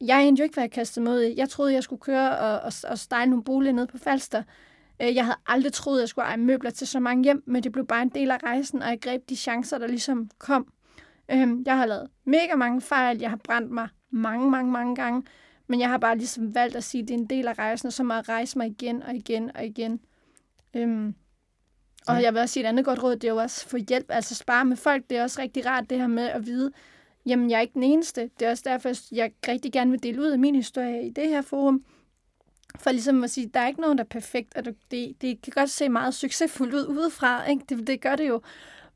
jeg 0.00 0.24
endte 0.24 0.40
jo 0.40 0.44
ikke, 0.44 0.54
hvad 0.54 0.64
jeg 0.64 0.70
kastede 0.70 1.04
mod 1.04 1.22
i. 1.22 1.34
Jeg 1.36 1.48
troede, 1.48 1.72
jeg 1.72 1.82
skulle 1.82 2.00
køre 2.00 2.38
og, 2.38 2.60
og, 2.60 2.72
og 2.88 2.98
style 2.98 3.26
nogle 3.26 3.44
boliger 3.44 3.72
ned 3.72 3.86
på 3.86 3.98
Falster. 3.98 4.42
Øh, 5.02 5.14
jeg 5.14 5.24
havde 5.24 5.38
aldrig 5.46 5.72
troet, 5.72 6.00
jeg 6.00 6.08
skulle 6.08 6.26
eje 6.26 6.36
møbler 6.36 6.70
til 6.70 6.86
så 6.86 7.00
mange 7.00 7.24
hjem, 7.24 7.42
men 7.46 7.62
det 7.62 7.72
blev 7.72 7.86
bare 7.86 8.02
en 8.02 8.08
del 8.08 8.30
af 8.30 8.42
rejsen, 8.42 8.82
og 8.82 8.88
jeg 8.88 9.00
greb 9.00 9.28
de 9.28 9.36
chancer, 9.36 9.78
der 9.78 9.86
ligesom 9.86 10.30
kom. 10.38 10.72
Øhm, 11.30 11.62
jeg 11.66 11.76
har 11.76 11.86
lavet 11.86 12.10
mega 12.24 12.54
mange 12.54 12.80
fejl. 12.80 13.18
Jeg 13.18 13.30
har 13.30 13.40
brændt 13.44 13.70
mig 13.70 13.88
mange, 14.10 14.50
mange, 14.50 14.72
mange 14.72 14.96
gange. 14.96 15.22
Men 15.66 15.80
jeg 15.80 15.90
har 15.90 15.98
bare 15.98 16.18
ligesom 16.18 16.54
valgt 16.54 16.76
at 16.76 16.84
sige, 16.84 17.02
at 17.02 17.08
det 17.08 17.14
er 17.14 17.18
en 17.18 17.26
del 17.26 17.48
af 17.48 17.58
rejsen, 17.58 17.86
og 17.86 17.92
så 17.92 18.02
må 18.02 18.14
jeg 18.14 18.28
rejse 18.28 18.58
mig 18.58 18.66
igen 18.66 19.02
og 19.02 19.14
igen 19.14 19.56
og 19.56 19.64
igen. 19.64 20.00
Øhm, 20.74 21.14
og 22.08 22.16
ja. 22.16 22.22
jeg 22.22 22.34
vil 22.34 22.40
også 22.40 22.52
sige 22.52 22.64
et 22.64 22.68
andet 22.68 22.84
godt 22.84 23.02
råd, 23.02 23.16
det 23.16 23.24
er 23.24 23.32
jo 23.32 23.36
også 23.36 23.68
få 23.68 23.76
hjælp, 23.88 24.06
altså 24.08 24.34
spare 24.34 24.64
med 24.64 24.76
folk. 24.76 25.10
Det 25.10 25.18
er 25.18 25.22
også 25.22 25.40
rigtig 25.42 25.66
rart 25.66 25.90
det 25.90 25.98
her 25.98 26.06
med 26.06 26.24
at 26.24 26.46
vide, 26.46 26.72
jamen 27.26 27.50
jeg 27.50 27.56
er 27.56 27.60
ikke 27.60 27.74
den 27.74 27.82
eneste. 27.82 28.30
Det 28.40 28.46
er 28.46 28.50
også 28.50 28.62
derfor, 28.66 28.92
jeg 29.12 29.32
rigtig 29.48 29.72
gerne 29.72 29.90
vil 29.90 30.02
dele 30.02 30.22
ud 30.22 30.26
af 30.26 30.38
min 30.38 30.54
historie 30.54 31.06
i 31.06 31.10
det 31.10 31.28
her 31.28 31.42
forum. 31.42 31.84
For 32.78 32.90
ligesom 32.90 33.24
at 33.24 33.30
sige, 33.30 33.50
der 33.54 33.60
er 33.60 33.68
ikke 33.68 33.80
nogen, 33.80 33.98
der 33.98 34.04
er 34.04 34.08
perfekt, 34.08 34.56
og 34.56 34.64
det, 34.64 35.22
det 35.22 35.42
kan 35.42 35.52
godt 35.56 35.70
se 35.70 35.88
meget 35.88 36.14
succesfuldt 36.14 36.74
ud 36.74 36.86
udefra, 36.86 37.44
ikke? 37.46 37.64
Det, 37.68 37.86
det 37.86 38.00
gør 38.00 38.16
det 38.16 38.28
jo. 38.28 38.40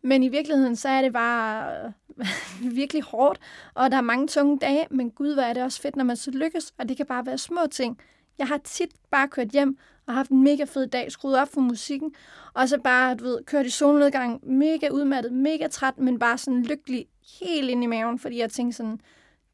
Men 0.03 0.23
i 0.23 0.29
virkeligheden, 0.29 0.77
så 0.77 0.89
er 0.89 1.03
det 1.03 1.13
bare 1.13 1.93
virkelig 2.81 3.03
hårdt, 3.03 3.41
og 3.75 3.91
der 3.91 3.97
er 3.97 4.01
mange 4.01 4.29
tunge 4.29 4.59
dage, 4.59 4.87
men 4.91 5.11
gud, 5.11 5.35
hvor 5.35 5.43
er 5.43 5.53
det 5.53 5.63
også 5.63 5.81
fedt, 5.81 5.97
når 5.97 6.05
man 6.05 6.17
så 6.17 6.31
lykkes, 6.31 6.73
og 6.79 6.89
det 6.89 6.97
kan 6.97 7.07
bare 7.07 7.27
være 7.27 7.39
små 7.39 7.61
ting. 7.71 7.99
Jeg 8.39 8.47
har 8.47 8.61
tit 8.65 8.91
bare 9.11 9.29
kørt 9.29 9.49
hjem 9.49 9.79
og 10.11 10.15
haft 10.15 10.31
en 10.31 10.45
mega 10.45 10.65
fed 10.65 10.87
dag, 10.87 11.13
skruet 11.13 11.39
op 11.39 11.49
for 11.49 11.61
musikken, 11.61 12.15
og 12.55 12.69
så 12.69 12.79
bare, 12.79 13.15
du 13.15 13.25
ved, 13.25 13.45
kørt 13.45 13.67
i 13.67 13.71
solnedgang, 13.71 14.53
mega 14.53 14.89
udmattet, 14.89 15.33
mega 15.33 15.67
træt, 15.67 15.99
men 15.99 16.19
bare 16.19 16.39
sådan 16.39 16.63
lykkelig 16.63 17.07
helt 17.41 17.71
ind 17.71 17.85
i 17.85 17.87
maven, 17.87 18.19
fordi 18.19 18.39
jeg 18.39 18.51
tænkte 18.51 18.77
sådan, 18.77 19.01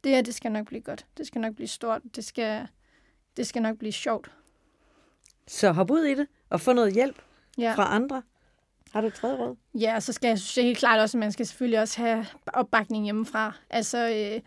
det 0.04 0.14
her, 0.14 0.22
det 0.22 0.34
skal 0.34 0.52
nok 0.52 0.66
blive 0.66 0.80
godt. 0.80 1.06
Det 1.18 1.26
skal 1.26 1.40
nok 1.40 1.54
blive 1.54 1.68
stort. 1.68 2.02
Det 2.16 2.24
skal, 2.24 2.68
det 3.36 3.46
skal 3.46 3.62
nok 3.62 3.78
blive 3.78 3.92
sjovt. 3.92 4.30
Så 5.46 5.72
hop 5.72 5.90
ud 5.90 6.04
i 6.04 6.14
det, 6.14 6.26
og 6.50 6.60
få 6.60 6.72
noget 6.72 6.92
hjælp 6.92 7.22
ja. 7.58 7.74
fra 7.74 7.94
andre. 7.94 8.22
Har 8.92 9.00
du 9.00 9.06
et 9.06 9.14
tredje 9.14 9.36
råd? 9.36 9.56
Ja, 9.74 10.00
så 10.00 10.12
skal 10.12 10.28
jeg 10.28 10.38
synes 10.38 10.66
helt 10.66 10.78
klart 10.78 11.00
også, 11.00 11.18
at 11.18 11.20
man 11.20 11.32
skal 11.32 11.46
selvfølgelig 11.46 11.80
også 11.80 12.00
have 12.00 12.26
opbakning 12.46 13.04
hjemmefra. 13.04 13.52
Altså, 13.70 13.98
øh, 13.98 14.40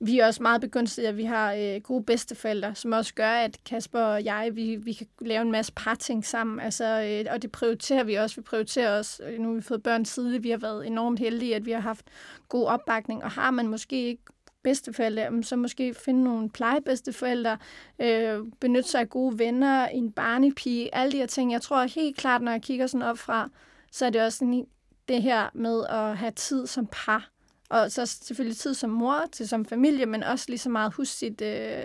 vi 0.00 0.18
er 0.18 0.26
også 0.26 0.42
meget 0.42 0.60
begunstigede, 0.60 1.08
at 1.08 1.16
vi 1.16 1.24
har 1.24 1.52
øh, 1.52 1.80
gode 1.80 2.04
bedsteforældre, 2.04 2.74
som 2.74 2.92
også 2.92 3.14
gør, 3.14 3.30
at 3.30 3.58
Kasper 3.64 4.00
og 4.00 4.24
jeg, 4.24 4.50
vi, 4.52 4.76
vi 4.76 4.92
kan 4.92 5.06
lave 5.20 5.42
en 5.42 5.52
masse 5.52 5.72
parting 5.76 6.24
sammen. 6.24 6.60
Altså, 6.60 6.84
øh, 6.84 7.32
og 7.34 7.42
det 7.42 7.52
prioriterer 7.52 8.04
vi 8.04 8.14
også. 8.14 8.36
Vi 8.36 8.42
prioriterer 8.42 8.98
også, 8.98 9.22
øh, 9.22 9.38
nu 9.40 9.48
har 9.48 9.54
vi 9.54 9.60
fået 9.60 9.82
børn 9.82 10.04
tidligt, 10.04 10.42
vi 10.42 10.50
har 10.50 10.58
været 10.58 10.86
enormt 10.86 11.18
heldige, 11.18 11.56
at 11.56 11.66
vi 11.66 11.70
har 11.70 11.80
haft 11.80 12.06
god 12.48 12.66
opbakning. 12.66 13.24
Og 13.24 13.30
har 13.30 13.50
man 13.50 13.68
måske 13.68 14.02
ikke 14.06 14.22
bedsteforældre, 14.62 15.42
så 15.42 15.56
måske 15.56 15.94
finde 15.94 16.24
nogle 16.24 16.50
plejebedsteforældre, 16.50 17.58
øh, 17.98 18.40
benytte 18.60 18.90
sig 18.90 19.00
af 19.00 19.08
gode 19.08 19.38
venner, 19.38 19.86
en 19.86 20.12
barnepige, 20.12 20.94
alle 20.94 21.12
de 21.12 21.16
her 21.16 21.26
ting. 21.26 21.52
Jeg 21.52 21.62
tror 21.62 21.82
helt 21.82 22.16
klart, 22.16 22.42
når 22.42 22.52
jeg 22.52 22.62
kigger 22.62 22.86
sådan 22.86 23.02
op 23.02 23.18
fra, 23.18 23.48
så 23.92 24.06
er 24.06 24.10
det 24.10 24.22
også 24.22 24.38
sådan, 24.38 24.66
det 25.08 25.22
her 25.22 25.50
med 25.54 25.84
at 25.88 26.16
have 26.16 26.32
tid 26.32 26.66
som 26.66 26.88
par 26.92 27.33
og 27.74 27.92
så 27.92 28.06
selvfølgelig 28.06 28.56
tid 28.56 28.74
som 28.74 28.90
mor, 28.90 29.16
til 29.32 29.48
som 29.48 29.64
familie, 29.64 30.06
men 30.06 30.22
også 30.22 30.44
lige 30.48 30.58
så 30.58 30.68
meget 30.68 30.94
huske 30.94 31.14
sit 31.14 31.40
øh, 31.40 31.84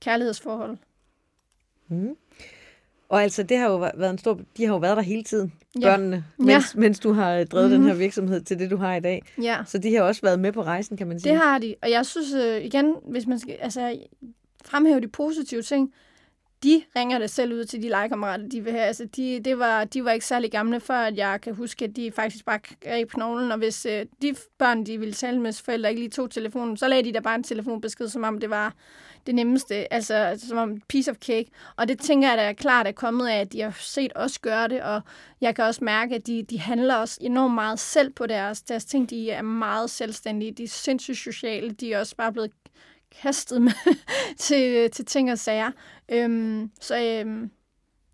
kærlighedsforhold. 0.00 0.76
Mm. 1.88 2.16
Og 3.08 3.22
altså, 3.22 3.42
det 3.42 3.58
har 3.58 3.70
jo 3.70 3.76
været 3.76 4.10
en 4.10 4.18
stor, 4.18 4.40
de 4.56 4.66
har 4.66 4.72
jo 4.72 4.78
været 4.78 4.96
der 4.96 5.02
hele 5.02 5.24
tiden, 5.24 5.52
Ja. 5.80 5.88
børnene, 5.88 6.24
mens, 6.38 6.74
mens 6.74 6.98
du 6.98 7.12
har 7.12 7.44
drevet 7.44 7.70
mm-hmm. 7.70 7.82
den 7.82 7.92
her 7.92 7.98
virksomhed 7.98 8.40
til 8.40 8.58
det, 8.58 8.70
du 8.70 8.76
har 8.76 8.94
i 8.94 9.00
dag. 9.00 9.22
Ja. 9.42 9.58
Så 9.66 9.78
de 9.78 9.94
har 9.94 10.02
også 10.02 10.22
været 10.22 10.40
med 10.40 10.52
på 10.52 10.62
rejsen, 10.62 10.96
kan 10.96 11.06
man 11.06 11.20
sige. 11.20 11.32
Det 11.32 11.40
har 11.40 11.58
de, 11.58 11.74
og 11.82 11.90
jeg 11.90 12.06
synes 12.06 12.32
øh, 12.32 12.64
igen, 12.64 12.94
hvis 13.04 13.26
man 13.26 13.38
skal 13.38 13.56
altså, 13.60 13.98
fremhæve 14.64 15.00
de 15.00 15.08
positive 15.08 15.62
ting, 15.62 15.92
de 16.62 16.82
ringer 16.96 17.18
det 17.18 17.30
selv 17.30 17.52
ud 17.52 17.64
til 17.64 17.82
de 17.82 17.88
legekammerater, 17.88 18.48
de 18.48 18.64
vil 18.64 18.72
have. 18.72 18.84
Altså, 18.84 19.04
de, 19.04 19.40
det 19.44 19.58
var, 19.58 19.84
de 19.84 20.04
var 20.04 20.10
ikke 20.10 20.26
særlig 20.26 20.50
gamle, 20.50 20.80
før 20.80 20.98
at 20.98 21.16
jeg 21.16 21.40
kan 21.40 21.54
huske, 21.54 21.84
at 21.84 21.96
de 21.96 22.12
faktisk 22.12 22.44
bare 22.44 22.60
greb 22.80 23.10
knoglen, 23.10 23.52
og 23.52 23.58
hvis 23.58 23.86
øh, 23.86 24.06
de 24.22 24.34
børn, 24.58 24.86
de 24.86 24.98
ville 24.98 25.14
tale 25.14 25.40
med 25.40 25.52
forældre, 25.64 25.88
ikke 25.88 26.00
lige 26.00 26.10
tog 26.10 26.30
telefonen, 26.30 26.76
så 26.76 26.88
lagde 26.88 27.04
de 27.04 27.12
der 27.12 27.20
bare 27.20 27.34
en 27.34 27.42
telefonbesked, 27.42 28.08
som 28.08 28.24
om 28.24 28.40
det 28.40 28.50
var 28.50 28.74
det 29.26 29.34
nemmeste, 29.34 29.92
altså 29.92 30.44
som 30.48 30.58
om 30.58 30.80
piece 30.88 31.10
of 31.10 31.16
cake. 31.16 31.50
Og 31.76 31.88
det 31.88 32.00
tænker 32.00 32.28
jeg 32.28 32.38
da 32.38 32.52
klart 32.52 32.86
er 32.86 32.92
kommet 32.92 33.28
af, 33.28 33.40
at 33.40 33.52
de 33.52 33.60
har 33.60 33.76
set 33.80 34.12
os 34.14 34.38
gøre 34.38 34.68
det, 34.68 34.82
og 34.82 35.00
jeg 35.40 35.54
kan 35.54 35.64
også 35.64 35.84
mærke, 35.84 36.14
at 36.14 36.26
de, 36.26 36.42
de 36.42 36.60
handler 36.60 36.94
også 36.94 37.18
enormt 37.20 37.54
meget 37.54 37.78
selv 37.78 38.10
på 38.10 38.26
deres, 38.26 38.62
deres 38.62 38.84
ting. 38.84 39.10
De 39.10 39.30
er 39.30 39.42
meget 39.42 39.90
selvstændige, 39.90 40.52
de 40.52 40.64
er 40.64 40.68
sindssygt 40.68 41.18
sociale, 41.18 41.70
de 41.70 41.92
er 41.92 42.00
også 42.00 42.16
bare 42.16 42.32
blevet 42.32 42.50
kastet 43.22 43.62
med 43.62 43.72
til, 44.36 44.90
til 44.90 45.04
ting 45.04 45.32
og 45.32 45.38
sager. 45.38 45.70
Øhm, 46.08 46.70
så 46.80 47.02
øhm, 47.02 47.50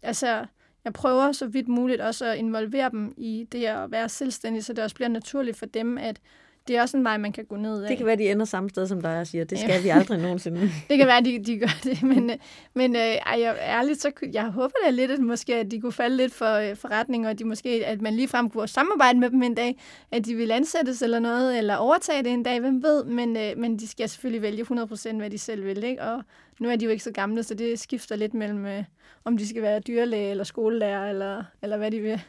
altså, 0.02 0.46
jeg 0.84 0.92
prøver 0.92 1.32
så 1.32 1.46
vidt 1.46 1.68
muligt 1.68 2.00
også 2.00 2.24
at 2.26 2.38
involvere 2.38 2.90
dem 2.90 3.14
i 3.16 3.48
det 3.52 3.64
at 3.64 3.90
være 3.90 4.08
selvstændig, 4.08 4.64
så 4.64 4.72
det 4.72 4.84
også 4.84 4.96
bliver 4.96 5.08
naturligt 5.08 5.56
for 5.56 5.66
dem, 5.66 5.98
at 5.98 6.20
det 6.68 6.76
er 6.76 6.82
også 6.82 6.96
en 6.96 7.04
vej, 7.04 7.18
man 7.18 7.32
kan 7.32 7.44
gå 7.44 7.56
ned 7.56 7.82
af. 7.82 7.88
Det 7.88 7.96
kan 7.96 8.06
være, 8.06 8.16
de 8.16 8.30
ender 8.30 8.44
samme 8.44 8.70
sted 8.70 8.86
som 8.86 9.00
dig 9.00 9.20
og 9.20 9.26
siger, 9.26 9.44
det 9.44 9.58
skal 9.58 9.70
ja. 9.70 9.82
vi 9.82 9.88
aldrig 9.88 10.18
nogensinde. 10.18 10.60
det 10.88 10.98
kan 10.98 11.06
være, 11.06 11.20
de, 11.20 11.44
de 11.44 11.58
gør 11.58 11.78
det, 11.84 12.02
men, 12.12 12.30
men 12.74 12.96
øh, 12.96 13.02
ej, 13.02 13.40
jeg, 13.40 13.56
ærligt, 13.60 14.02
så 14.02 14.12
jeg 14.32 14.44
håber 14.44 14.74
da 14.84 14.90
lidt, 14.90 15.10
at 15.10 15.20
måske 15.20 15.54
at 15.54 15.70
de 15.70 15.80
kunne 15.80 15.92
falde 15.92 16.16
lidt 16.16 16.34
for 16.34 16.54
øh, 16.54 16.76
forretning, 16.76 17.28
og 17.28 17.38
de 17.38 17.44
måske, 17.44 17.86
at 17.86 18.02
man 18.02 18.14
ligefrem 18.14 18.50
kunne 18.50 18.68
samarbejde 18.68 19.18
med 19.18 19.30
dem 19.30 19.42
en 19.42 19.54
dag, 19.54 19.80
at 20.10 20.26
de 20.26 20.34
vil 20.34 20.50
ansættes 20.50 21.02
eller 21.02 21.18
noget, 21.18 21.58
eller 21.58 21.76
overtage 21.76 22.22
det 22.22 22.32
en 22.32 22.42
dag, 22.42 22.60
hvem 22.60 22.82
ved, 22.82 23.04
men, 23.04 23.36
øh, 23.36 23.58
men 23.58 23.78
de 23.78 23.88
skal 23.88 24.08
selvfølgelig 24.08 24.42
vælge 24.42 24.62
100% 24.62 25.16
hvad 25.16 25.30
de 25.30 25.38
selv 25.38 25.64
vil, 25.64 25.84
ikke? 25.84 26.02
og 26.02 26.22
nu 26.60 26.68
er 26.68 26.76
de 26.76 26.84
jo 26.84 26.90
ikke 26.90 27.04
så 27.04 27.12
gamle, 27.12 27.42
så 27.42 27.54
det 27.54 27.80
skifter 27.80 28.16
lidt 28.16 28.34
mellem, 28.34 28.66
øh, 28.66 28.84
om 29.24 29.36
de 29.36 29.48
skal 29.48 29.62
være 29.62 29.80
dyrlæge 29.80 30.30
eller 30.30 30.44
skolelærer, 30.44 31.10
eller, 31.10 31.44
eller 31.62 31.76
hvad 31.76 31.90
de 31.90 32.00
vil. 32.00 32.22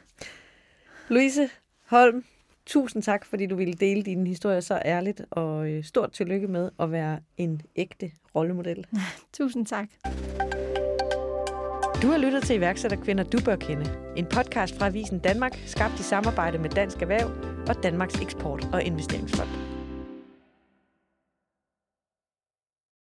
Louise 1.10 1.50
Holm, 1.86 2.26
tusind 2.66 3.04
tak, 3.04 3.26
fordi 3.26 3.46
du 3.46 3.56
ville 3.56 3.74
dele 3.74 4.04
din 4.04 4.28
historie 4.28 4.62
så 4.62 4.82
ærligt, 4.86 5.22
og 5.32 5.70
øh, 5.70 5.84
stort 5.84 6.12
tillykke 6.12 6.48
med 6.48 6.70
at 6.80 6.92
være 6.92 7.20
en 7.38 7.62
ægte 7.76 8.12
rollemodel. 8.36 8.86
Tusind 9.38 9.66
tak. 9.66 9.88
Du 12.02 12.08
har 12.08 12.18
lyttet 12.18 12.44
til 12.44 12.56
iværksætterkvinder, 12.56 13.24
du 13.24 13.38
bør 13.46 13.56
kende. 13.56 13.86
En 14.16 14.26
podcast 14.26 14.78
fra 14.78 14.88
Avisen 14.88 15.20
Danmark, 15.20 15.60
skabt 15.66 16.00
i 16.00 16.04
samarbejde 16.04 16.58
med 16.58 16.70
Dansk 16.70 17.02
Erhverv 17.02 17.30
og 17.70 17.84
Danmarks 17.84 18.16
Eksport- 18.22 18.70
og 18.74 18.84
Investeringsfond. 18.84 19.65